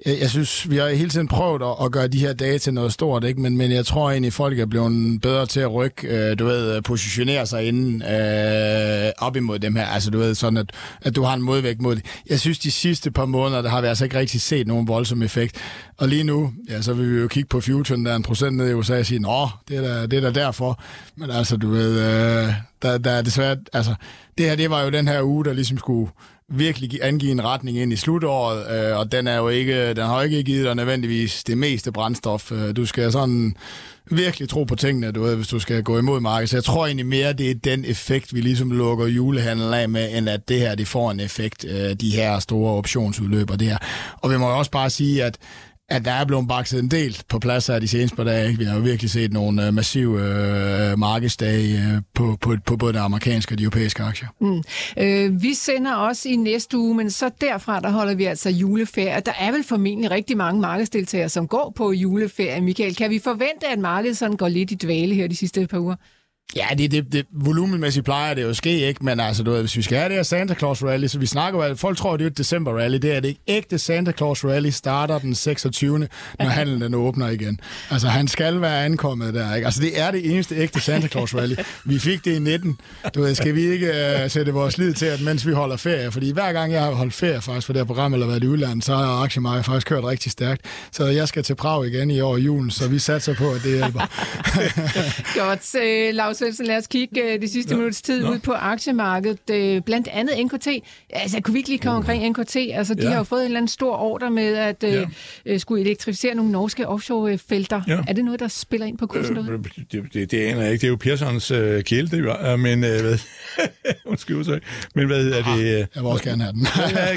Jeg, 0.06 0.20
jeg 0.20 0.30
synes, 0.30 0.70
vi 0.70 0.78
har 0.78 0.90
hele 0.90 1.10
tiden 1.10 1.28
prøvet 1.28 1.62
at, 1.62 1.86
at 1.86 1.92
gøre 1.92 2.08
de 2.08 2.20
her 2.20 2.34
dage 2.34 2.60
til 2.60 2.74
noget 2.74 2.94
stort, 2.94 3.24
ikke? 3.24 3.42
Men, 3.42 3.58
men 3.58 3.72
jeg 3.72 3.86
tror 3.86 4.12
egentlig, 4.12 4.34
folk 4.34 4.60
er 4.60 4.66
blevet 4.66 5.22
bedre 5.22 5.46
til 5.46 5.60
at 5.60 5.74
rykke, 5.74 6.08
øh, 6.08 6.40
du 6.40 6.46
ved, 6.46 6.76
øh, 6.76 6.84
positionere 6.84 7.46
sig 7.46 7.68
inden 7.68 8.02
øh, 8.02 9.12
op 9.18 9.36
imod 9.36 9.60
dem 9.60 9.76
her. 9.76 9.86
Altså, 9.86 10.12
du 10.12 10.18
ved, 10.18 10.36
sådan 10.36 10.58
at, 10.58 10.72
at 11.02 11.16
du 11.16 11.24
har 11.24 11.34
en 11.34 11.42
modvægt 11.42 11.82
mod 11.82 11.96
det. 11.96 12.06
Jeg 12.30 12.40
synes, 12.40 12.60
de 12.60 12.72
sidste 12.72 13.12
par 13.12 13.26
måneder, 13.26 13.62
der 13.62 13.70
har 13.70 13.82
vi 13.82 13.88
altså 13.88 14.04
ikke 14.04 14.20
rigtig 14.20 14.42
set 14.42 14.68
nogen 14.68 14.88
voldsom 14.88 15.24
effekt. 15.24 15.56
Og 15.98 16.08
lige 16.08 16.24
nu, 16.24 16.54
ja, 16.70 16.82
så 16.82 16.94
vil 16.94 17.16
vi 17.16 17.22
jo 17.22 17.28
kigge 17.28 17.48
på 17.48 17.62
futuren, 17.62 18.06
der 18.06 18.12
er 18.12 18.16
en 18.16 18.24
procent 18.24 18.58
ned 18.58 18.70
i 18.70 18.74
USA 18.74 19.00
og 19.00 19.06
sige, 19.06 19.20
nå, 19.20 19.48
det 19.68 19.78
er 19.78 19.82
da, 19.82 20.06
det 20.06 20.14
er 20.24 20.32
da 20.32 20.40
derfor. 20.40 20.84
Men 21.16 21.32
altså, 21.32 21.58
du 21.58 21.70
ved, 21.70 22.00
øh, 22.00 22.54
der, 22.82 22.98
der 22.98 23.12
er 23.12 23.22
desværre, 23.22 23.58
altså, 23.74 23.96
det 24.38 24.46
her, 24.46 24.56
det 24.56 24.70
var 24.70 24.84
jo 24.84 24.90
den 24.90 25.08
her 25.08 25.24
uge, 25.24 25.46
der 25.46 25.54
ligesom 25.54 25.78
skulle 25.78 26.12
virkelig 26.50 27.00
angive 27.02 27.32
en 27.32 27.44
retning 27.44 27.78
ind 27.78 27.94
i 27.94 27.96
slutåret, 27.96 28.90
øh, 28.92 28.98
og 28.98 29.12
den 29.12 29.28
er 29.28 29.38
jo 29.38 29.50
ikke, 29.50 29.94
den 29.94 30.06
har 30.06 30.16
jo 30.16 30.22
ikke 30.22 30.44
givet 30.44 30.66
dig 30.66 30.76
nødvendigvis 30.76 31.44
det 31.44 31.58
meste 31.58 31.92
brændstof. 31.92 32.52
Øh, 32.52 32.76
du 32.76 32.86
skal 32.86 33.12
sådan 33.12 33.56
virkelig 34.12 34.50
tro 34.50 34.64
på 34.64 34.76
tingene, 34.76 35.12
du 35.12 35.22
ved, 35.22 35.36
hvis 35.36 35.48
du 35.48 35.60
skal 35.60 35.84
gå 35.84 35.98
imod 35.98 36.20
markedet. 36.20 36.50
Så 36.50 36.58
jeg 36.58 36.64
tror 36.64 36.86
egentlig 36.86 37.06
mere, 37.06 37.34
det 37.34 37.52
er 37.52 37.56
den 37.56 37.86
effekt, 37.86 38.36
vi 38.36 38.42
ligesom 38.42 38.72
lukker 38.72 39.08
julehandlen 39.08 39.74
af 39.74 39.90
med, 39.90 40.18
end 40.18 40.30
at 40.30 40.50
det 40.50 40.60
her, 40.60 40.76
det 40.76 40.88
får 40.88 41.12
en 41.12 41.20
effekt, 41.20 41.66
øh, 41.70 41.94
de 41.94 42.10
her 42.10 42.40
store 42.40 42.74
optionsudløb 42.74 43.50
og 43.50 43.60
det 43.60 43.68
her. 43.68 43.78
Og 44.22 44.32
vi 44.32 44.38
må 44.38 44.50
jo 44.50 44.58
også 44.58 44.72
bare 44.72 44.90
sige, 44.90 45.24
at 45.24 45.38
at 45.90 46.06
der 46.06 46.12
er 46.12 46.26
blevet 46.26 46.48
bakset 46.48 46.80
en 46.80 46.92
del 46.92 47.22
på 47.30 47.40
plads 47.40 47.68
her 47.68 47.80
de 47.80 47.88
seneste 47.88 48.16
par 48.16 48.24
dage. 48.24 48.58
Vi 48.58 48.64
har 48.64 48.76
jo 48.76 48.82
virkelig 48.82 49.12
set 49.12 49.34
nogle 49.34 49.68
øh, 49.68 49.74
massive 49.74 50.22
øh, 50.22 51.00
markedsdage 51.00 51.78
øh, 51.78 52.02
på, 52.14 52.38
på, 52.42 52.56
på 52.66 52.78
både 52.78 52.94
de 52.94 53.00
amerikanske 53.00 53.54
og 53.54 53.58
de 53.58 53.64
europæiske 53.64 54.04
aktier. 54.04 54.28
Mm. 54.42 54.64
Øh, 54.98 55.42
vi 55.42 55.54
sender 55.54 55.94
også 55.94 56.30
i 56.30 56.36
næste 56.36 56.78
uge, 56.78 56.96
men 56.96 57.12
så 57.12 57.30
derfra, 57.42 57.80
der 57.80 57.90
holder 57.90 58.16
vi 58.16 58.26
altså 58.26 58.50
juleferie. 58.50 59.22
Der 59.26 59.34
er 59.40 59.52
vel 59.52 59.64
formentlig 59.64 60.12
rigtig 60.12 60.38
mange 60.38 60.62
markedsdeltagere, 60.62 61.30
som 61.30 61.48
går 61.48 61.74
på 61.76 61.92
juleferie. 61.92 62.62
Michael, 62.62 62.96
kan 62.96 63.10
vi 63.10 63.20
forvente, 63.20 63.68
at 63.68 63.80
markedet 63.80 64.18
sådan 64.18 64.38
går 64.38 64.48
lidt 64.48 64.72
i 64.72 64.76
dvale 64.76 65.16
her 65.16 65.28
de 65.28 65.36
sidste 65.36 65.68
par 65.68 65.80
uger? 65.80 65.96
Ja, 66.56 66.68
det, 66.78 66.92
det, 66.92 67.14
det, 67.14 67.26
volumenmæssigt 67.32 68.06
plejer 68.06 68.34
det 68.34 68.44
jo 68.44 68.50
at 68.50 68.56
ske, 68.56 68.88
ikke? 68.88 69.06
Men 69.06 69.20
altså, 69.20 69.44
du 69.44 69.52
ved, 69.52 69.60
hvis 69.60 69.78
vi 69.78 69.82
skal 69.82 69.98
have 69.98 70.10
det 70.10 70.16
her 70.16 70.24
Santa 70.24 70.54
Claus 70.54 70.84
Rally, 70.84 71.08
så 71.08 71.20
vi 71.20 71.26
snakker 71.26 71.68
jo, 71.68 71.76
folk 71.76 71.98
tror, 71.98 72.18
det 72.18 72.24
er 72.26 72.30
et 72.30 72.38
december 72.38 72.78
rally. 72.78 72.98
Det 72.98 73.16
er 73.16 73.20
det 73.20 73.28
ikke. 73.28 73.42
Ægte 73.48 73.80
Santa 73.80 74.12
Claus 74.12 74.46
Rally 74.46 74.70
starter 74.70 75.20
den 75.20 75.36
26. 75.36 76.00
når 76.00 76.46
handlen 76.60 76.82
den 76.82 76.94
åbner 76.94 77.30
igen. 77.30 77.60
Altså, 77.90 78.08
han 78.08 78.28
skal 78.28 78.62
være 78.62 78.86
ankommet 78.86 79.34
der, 79.34 79.56
ikke? 79.56 79.66
Altså, 79.66 79.82
det 79.82 80.00
er 80.00 80.12
det 80.12 80.32
eneste 80.32 80.56
ægte 80.56 80.82
Santa 80.82 81.08
Claus 81.08 81.36
Rally. 81.36 81.56
Vi 81.86 82.00
fik 82.00 82.26
det 82.26 82.36
i 82.36 82.40
19. 82.40 82.80
Du 83.16 83.22
ved, 83.22 83.36
skal 83.36 83.56
vi 83.56 83.62
ikke 83.62 83.88
uh, 83.88 84.32
sætte 84.32 84.52
vores 84.52 84.78
lid 84.78 84.94
til, 84.94 85.06
at 85.06 85.22
mens 85.22 85.48
vi 85.48 85.52
holder 85.52 85.78
ferie? 85.78 86.12
Fordi 86.12 86.32
hver 86.32 86.54
gang 86.54 86.74
jeg 86.74 86.84
har 86.84 86.92
holdt 86.92 87.14
ferie 87.14 87.42
faktisk 87.42 87.66
for 87.66 87.74
det 87.74 87.80
her 87.80 87.86
program, 87.86 88.14
eller 88.14 88.28
været 88.28 88.44
i 88.44 88.48
udlandet, 88.48 88.86
så 88.86 88.96
har 88.96 89.24
aktiemarkedet 89.24 89.66
faktisk 89.66 89.88
kørt 89.88 90.04
rigtig 90.04 90.32
stærkt. 90.32 90.62
Så 90.92 91.06
jeg 91.06 91.28
skal 91.28 91.44
til 91.44 91.56
Prag 91.56 91.88
igen 91.88 92.12
i 92.12 92.20
år 92.22 92.38
i 92.38 92.42
julen, 92.42 92.72
så 92.72 92.88
vi 92.88 93.00
satser 93.00 93.34
på, 93.36 93.52
at 93.52 93.62
det 93.64 93.72
hjælper. 93.72 94.00
Godt, 95.46 95.76
øh, 95.84 96.16
Lars 96.16 96.39
Svendsen, 96.40 96.66
lad 96.66 96.78
os 96.78 96.88
kigge 96.88 97.34
øh, 97.34 97.42
de 97.42 97.48
sidste 97.48 97.72
ja. 97.72 97.76
minutters 97.78 98.02
tid 98.02 98.24
ud 98.26 98.40
på 98.40 98.52
aktiemarkedet. 98.52 99.50
Øh, 99.52 99.82
blandt 99.82 100.08
andet 100.08 100.46
NKT. 100.46 100.68
Altså, 101.10 101.42
kunne 101.42 101.54
vi 101.54 101.60
ikke 101.60 101.70
lige 101.70 101.80
komme 101.80 101.98
omkring 101.98 102.30
NKT? 102.30 102.56
Altså, 102.74 102.94
de 102.94 103.02
Ja. 103.04 103.10
har 103.10 103.18
jo 103.18 103.24
fået 103.24 103.40
en 103.42 103.46
eller 103.46 103.58
anden 103.58 103.68
stor 103.68 103.96
ordre 103.98 104.32
med 104.32 104.56
at 104.56 104.84
øh, 104.84 104.94
Ja. 104.94 105.06
øh, 105.46 105.60
skulle 105.60 105.82
elektrificere 105.82 106.36
nogle 106.36 106.52
norske 106.52 106.88
offshore-felter. 106.88 107.82
Ja. 107.88 108.00
Er 108.08 108.14
det 108.14 108.26
noget, 108.26 108.40
der 108.40 108.48
spiller 108.48 108.88
ind 108.88 108.98
på 108.98 109.08
kursen 109.08 109.36
derude? 109.36 109.52
Øh, 109.52 109.60
det, 109.92 110.14
det, 110.14 110.32
det 110.32 110.40
aner 110.42 110.62
jeg 110.62 110.72
ikke. 110.72 110.82
Det 110.82 110.88
er 110.88 110.92
jo 110.92 110.96
Pearsons 110.96 111.52
øh, 111.52 111.84
det 111.90 112.26
var. 112.26 112.56
Men 112.56 112.84
øh, 112.84 113.02
hvad... 113.02 113.18
Undskyld, 114.06 114.44
sorry. 114.44 114.58
Men 114.96 115.08
hvad 115.08 115.24
hedder 115.24 115.56
det? 115.56 115.60
Øh, 115.64 115.68
Jeg 115.68 115.88
vil 115.96 116.06
også 116.06 116.24
gerne 116.24 116.44
have 116.44 116.54
den. 116.54 116.68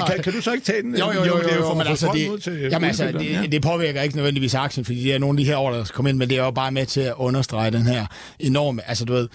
kan, 0.07 0.19
kan, 0.23 0.33
du 0.33 0.41
så 0.41 0.51
ikke 0.51 0.65
tage 0.65 0.81
den? 0.81 0.95
Jo, 0.97 1.05
jo, 1.11 1.19
jo, 1.19 1.25
jo, 1.25 1.37
det 1.43 1.51
er 1.51 1.55
jo, 1.55 1.61
for 1.61 1.73
men 1.73 1.87
altså, 1.87 2.09
det, 2.13 2.43
til 2.43 2.59
jamen, 2.71 2.87
altså 2.87 3.11
det, 3.11 3.51
det 3.51 3.61
påvirker 3.61 4.01
ikke 4.01 4.15
nødvendigvis 4.15 4.55
aktien, 4.55 4.85
fordi 4.85 5.03
det 5.03 5.13
er 5.13 5.19
nogle 5.19 5.39
af 5.39 5.43
de 5.45 5.49
her 5.49 5.57
ordre, 5.57 5.77
der 5.77 5.85
kommer 5.93 6.09
ind, 6.09 6.17
men 6.17 6.29
det 6.29 6.37
er 6.37 6.43
jo 6.43 6.51
bare 6.51 6.71
med 6.71 6.85
til 6.85 7.01
at 7.01 7.13
understrege 7.17 7.71
den 7.71 7.81
her 7.85 8.05
enorme, 8.39 8.89
altså 8.89 9.05
du 9.05 9.12
du 9.13 9.17
ved, 9.17 9.27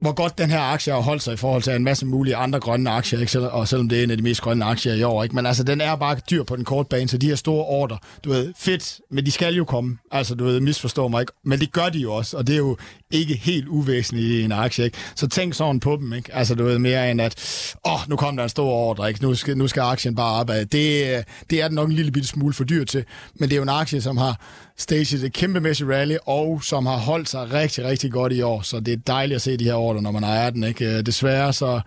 hvor 0.00 0.12
godt 0.12 0.38
den 0.38 0.50
her 0.50 0.60
aktie 0.60 0.92
har 0.92 1.00
holdt 1.00 1.22
sig 1.22 1.34
i 1.34 1.36
forhold 1.36 1.62
til 1.62 1.72
en 1.72 1.84
masse 1.84 2.06
mulige 2.06 2.36
andre 2.36 2.60
grønne 2.60 2.90
aktier, 2.90 3.20
ikke? 3.20 3.32
Selv, 3.32 3.44
og 3.44 3.68
selvom 3.68 3.88
det 3.88 3.98
er 3.98 4.02
en 4.02 4.10
af 4.10 4.16
de 4.16 4.22
mest 4.22 4.40
grønne 4.40 4.64
aktier 4.64 4.94
i 4.94 5.02
år. 5.02 5.22
Ikke? 5.22 5.34
Men 5.34 5.46
altså, 5.46 5.64
den 5.64 5.80
er 5.80 5.96
bare 5.96 6.16
dyr 6.30 6.42
på 6.42 6.56
den 6.56 6.64
korte 6.64 6.88
bane, 6.88 7.08
så 7.08 7.18
de 7.18 7.28
her 7.28 7.34
store 7.34 7.64
ordre, 7.64 7.98
du 8.24 8.30
ved, 8.30 8.52
fedt, 8.56 9.00
men 9.10 9.26
de 9.26 9.30
skal 9.30 9.54
jo 9.54 9.64
komme. 9.64 9.98
Altså, 10.10 10.34
du 10.34 10.44
ved, 10.44 10.60
misforstår 10.60 11.08
mig 11.08 11.20
ikke. 11.20 11.32
Men 11.44 11.60
det 11.60 11.72
gør 11.72 11.88
de 11.88 11.98
jo 11.98 12.14
også, 12.14 12.36
og 12.36 12.46
det 12.46 12.52
er 12.52 12.58
jo 12.58 12.76
ikke 13.10 13.34
helt 13.34 13.68
uvæsentligt 13.68 14.30
i 14.30 14.42
en 14.42 14.52
aktie. 14.52 14.84
Ikke? 14.84 14.98
Så 15.14 15.28
tænk 15.28 15.54
sådan 15.54 15.80
på 15.80 15.96
dem, 16.00 16.12
ikke? 16.12 16.34
Altså, 16.34 16.54
du 16.54 16.64
ved, 16.64 16.78
mere 16.78 17.10
end 17.10 17.20
at, 17.20 17.34
åh, 17.86 17.94
oh, 17.94 18.00
nu 18.08 18.16
kom 18.16 18.36
der 18.36 18.42
en 18.42 18.48
stor 18.48 18.70
ordre, 18.70 19.08
ikke? 19.08 19.22
Nu 19.22 19.34
skal, 19.34 19.58
nu 19.58 19.68
skal 19.68 19.80
aktien 19.80 20.14
bare 20.14 20.40
opad. 20.40 20.66
Det, 20.66 21.16
øh, 21.16 21.22
det 21.50 21.62
er 21.62 21.68
den 21.68 21.74
nok 21.74 21.88
en 21.88 21.94
lille 21.94 22.12
bitte 22.12 22.28
smule 22.28 22.54
for 22.54 22.64
dyr 22.64 22.84
til, 22.84 23.04
men 23.34 23.48
det 23.48 23.54
er 23.54 23.56
jo 23.56 23.62
en 23.62 23.68
aktie, 23.68 24.00
som 24.00 24.16
har 24.16 24.40
staged 24.78 25.24
et 25.24 25.32
kæmpemæssigt 25.32 25.90
rally, 25.90 26.16
og 26.26 26.64
som 26.64 26.86
har 26.86 26.96
holdt 26.96 27.28
sig 27.28 27.52
rigtig, 27.52 27.84
rigtig 27.84 28.12
godt 28.12 28.32
i 28.32 28.42
år. 28.42 28.62
Så 28.62 28.80
det 28.80 28.92
er 28.92 28.96
dejligt 28.96 29.36
at 29.36 29.42
se 29.42 29.56
de 29.56 29.64
her 29.64 29.74
ordre, 29.74 30.02
når 30.02 30.10
man 30.10 30.24
ejer 30.24 30.50
den. 30.50 30.64
Ikke? 30.64 30.96
Øh, 30.96 31.06
Desværre 31.06 31.52
så 31.52 31.80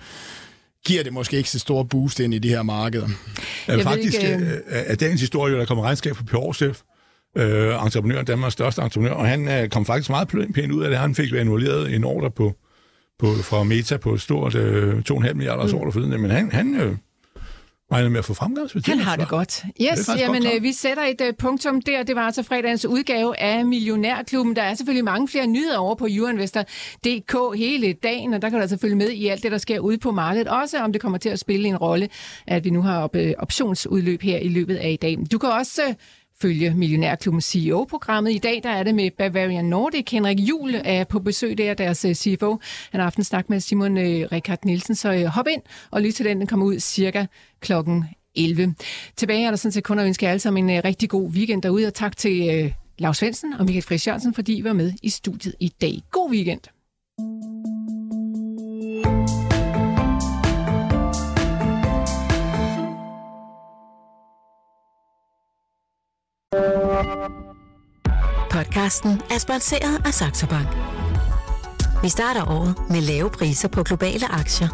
giver 0.86 1.04
det 1.04 1.14
måske 1.14 1.38
ikke 1.38 1.50
så 1.50 1.60
store 1.60 1.86
boost 1.86 2.20
ind 2.20 2.34
i 2.34 2.40
de 2.40 2.50
her 2.50 2.64
markeder. 2.64 3.08
Jeg 3.68 3.82
faktisk 3.84 4.24
ikke, 4.24 4.36
øh, 4.36 4.62
er 4.68 4.96
dagens 4.96 5.22
historie, 5.22 5.56
der 5.56 5.66
kommer 5.66 5.84
regnskab 5.84 6.16
for 6.16 6.24
Pure 6.24 6.54
Chef, 6.54 6.82
øh, 7.36 7.84
entreprenør, 7.86 8.24
Danmarks 8.24 8.54
største 8.54 8.82
entreprenør, 8.82 9.14
og 9.14 9.28
han 9.28 9.48
øh, 9.48 9.70
kom 9.70 9.86
faktisk 9.86 10.10
meget 10.10 10.28
pænt 10.28 10.72
ud 10.72 10.84
af 10.84 10.90
det. 10.90 11.00
Han 11.00 11.16
fik 11.16 11.34
annulleret 11.34 11.96
en 11.96 12.04
ordre 12.04 12.32
på, 12.32 12.54
på, 13.20 13.28
fra 13.44 13.64
Meta 13.64 13.98
på 13.98 14.18
stort 14.18 14.56
øh, 14.56 15.04
2,5 15.12 15.34
milliarder 15.34 15.68
mm. 15.68 15.74
ordre 15.74 15.92
forleden, 15.92 16.22
men 16.22 16.32
han, 16.32 16.52
han 16.52 16.76
øh, 16.76 16.96
regner 17.92 18.10
med 18.10 18.20
at 18.20 18.26
få 18.26 18.34
fremgangsværdi. 18.34 18.90
Han 18.90 19.00
har 19.00 19.16
det 19.16 19.28
godt. 19.28 19.64
Yes, 19.82 20.06
det 20.06 20.20
jamen 20.20 20.44
godt, 20.44 20.56
øh, 20.56 20.64
vi 20.64 20.74
sætter 20.74 21.04
et 21.04 21.22
uh, 21.22 21.28
punktum 21.40 21.82
der. 21.82 22.04
Det 22.04 22.16
var 22.16 22.22
altså 22.22 22.44
fredagens 22.44 22.86
udgave 22.86 23.40
af 23.40 23.66
Millionærklubben. 23.66 24.56
Der 24.56 24.62
er 24.62 24.74
selvfølgelig 24.74 25.06
mange 25.06 25.28
flere 25.28 25.48
nyheder 25.48 25.78
over 25.78 25.96
på 25.96 26.08
YouInvestor.dk 26.10 27.58
hele 27.58 27.94
dagen, 27.94 28.34
og 28.34 28.42
der 28.42 28.50
kan 28.50 28.58
du 28.58 28.62
altså 28.62 28.78
følge 28.78 28.96
med 28.96 29.10
i 29.10 29.28
alt 29.28 29.44
det, 29.44 29.52
der 29.52 29.58
sker 29.58 29.80
ude 29.80 29.98
på 29.98 30.12
markedet. 30.12 30.48
Også 30.48 30.78
om 30.78 30.92
det 30.92 31.02
kommer 31.02 31.18
til 31.18 31.30
at 31.30 31.40
spille 31.40 31.68
en 31.68 31.78
rolle, 31.78 32.10
at 32.48 32.66
vi 32.66 32.70
nu 32.70 32.82
har 32.82 33.02
op, 33.02 33.16
uh, 33.16 33.32
optionsudløb 33.38 34.22
her 34.22 34.38
i 34.38 34.50
løbet 34.50 34.76
af 34.76 34.90
i 34.90 34.96
dag. 34.96 35.18
Du 35.32 35.38
kan 35.38 35.50
også 35.50 35.82
uh, 35.88 35.94
følge 36.42 36.74
Millionærklubben 36.74 37.42
CEO-programmet. 37.42 38.32
I 38.32 38.38
dag 38.38 38.60
der 38.64 38.70
er 38.70 38.84
det 38.84 38.96
med 38.96 39.12
Bavarian 39.18 39.66
Nordic. 39.66 40.12
Henrik 40.12 40.40
Juhl 40.40 40.76
er 40.86 41.04
på 41.04 41.20
besøg 41.20 41.58
der, 41.58 41.74
deres 41.74 42.06
øh, 42.06 42.16
CFO. 42.16 42.60
Han 42.92 43.00
har 43.00 43.06
aften 43.06 43.24
snak 43.24 43.50
med 43.50 43.60
Simon 43.60 43.98
øh, 43.98 44.28
Rikard 44.32 44.66
Nielsen, 44.66 44.96
så 44.96 45.14
øh, 45.14 45.26
hop 45.26 45.48
ind 45.48 45.62
og 45.92 46.02
lyt 46.02 46.14
til 46.14 46.26
den. 46.26 46.38
Den 46.40 46.48
kommer 46.48 46.66
ud 46.66 46.80
cirka 46.80 47.26
klokken 47.60 48.06
11. 48.36 48.76
Tilbage 49.16 49.46
er 49.46 49.50
der 49.50 49.58
sådan 49.58 49.72
set 49.72 49.84
kun 49.84 50.00
at 50.00 50.06
ønske 50.06 50.26
jer 50.26 50.32
alle 50.32 50.40
sammen 50.40 50.70
en 50.70 50.78
øh, 50.78 50.82
rigtig 50.86 51.10
god 51.10 51.30
weekend 51.30 51.62
derude, 51.62 51.88
og 51.88 51.94
tak 51.94 52.18
til 52.18 52.50
øh, 52.50 52.72
Lars 53.00 53.18
Svendsen 53.18 53.54
og 53.54 53.66
Michael 53.66 53.84
Friis 53.84 54.08
Jørgensen, 54.08 54.34
fordi 54.34 54.58
I 54.58 54.64
var 54.64 54.74
med 54.74 54.94
i 55.04 55.10
studiet 55.10 55.56
i 55.60 55.72
dag. 55.82 56.02
God 56.12 56.32
weekend! 56.32 56.77
Podcasten 68.58 69.22
er 69.32 69.38
sponsoreret 69.38 70.06
af 70.06 70.14
Saxo 70.14 70.48
Bank. 70.48 70.68
Vi 72.04 72.10
starter 72.10 72.52
året 72.52 72.76
med 72.90 73.02
lave 73.02 73.30
priser 73.30 73.68
på 73.68 73.84
globale 73.84 74.32
aktier. 74.32 74.68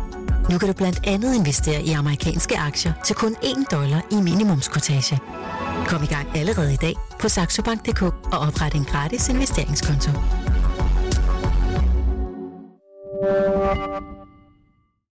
Nu 0.51 0.57
kan 0.57 0.67
du 0.67 0.73
blandt 0.73 0.99
andet 1.07 1.36
investere 1.36 1.81
i 1.81 1.91
amerikanske 1.91 2.57
aktier 2.57 2.93
til 3.05 3.15
kun 3.15 3.36
1 3.43 3.71
dollar 3.71 4.01
i 4.11 4.15
minimumskortage. 4.15 5.19
Kom 5.88 6.03
i 6.03 6.05
gang 6.05 6.27
allerede 6.38 6.73
i 6.73 6.77
dag 6.77 6.95
på 7.19 7.29
saxobank.dk 7.29 8.01
og 8.03 8.39
opret 8.47 8.73
en 8.73 8.86
gratis 8.86 9.29
investeringskonto. 9.29 10.11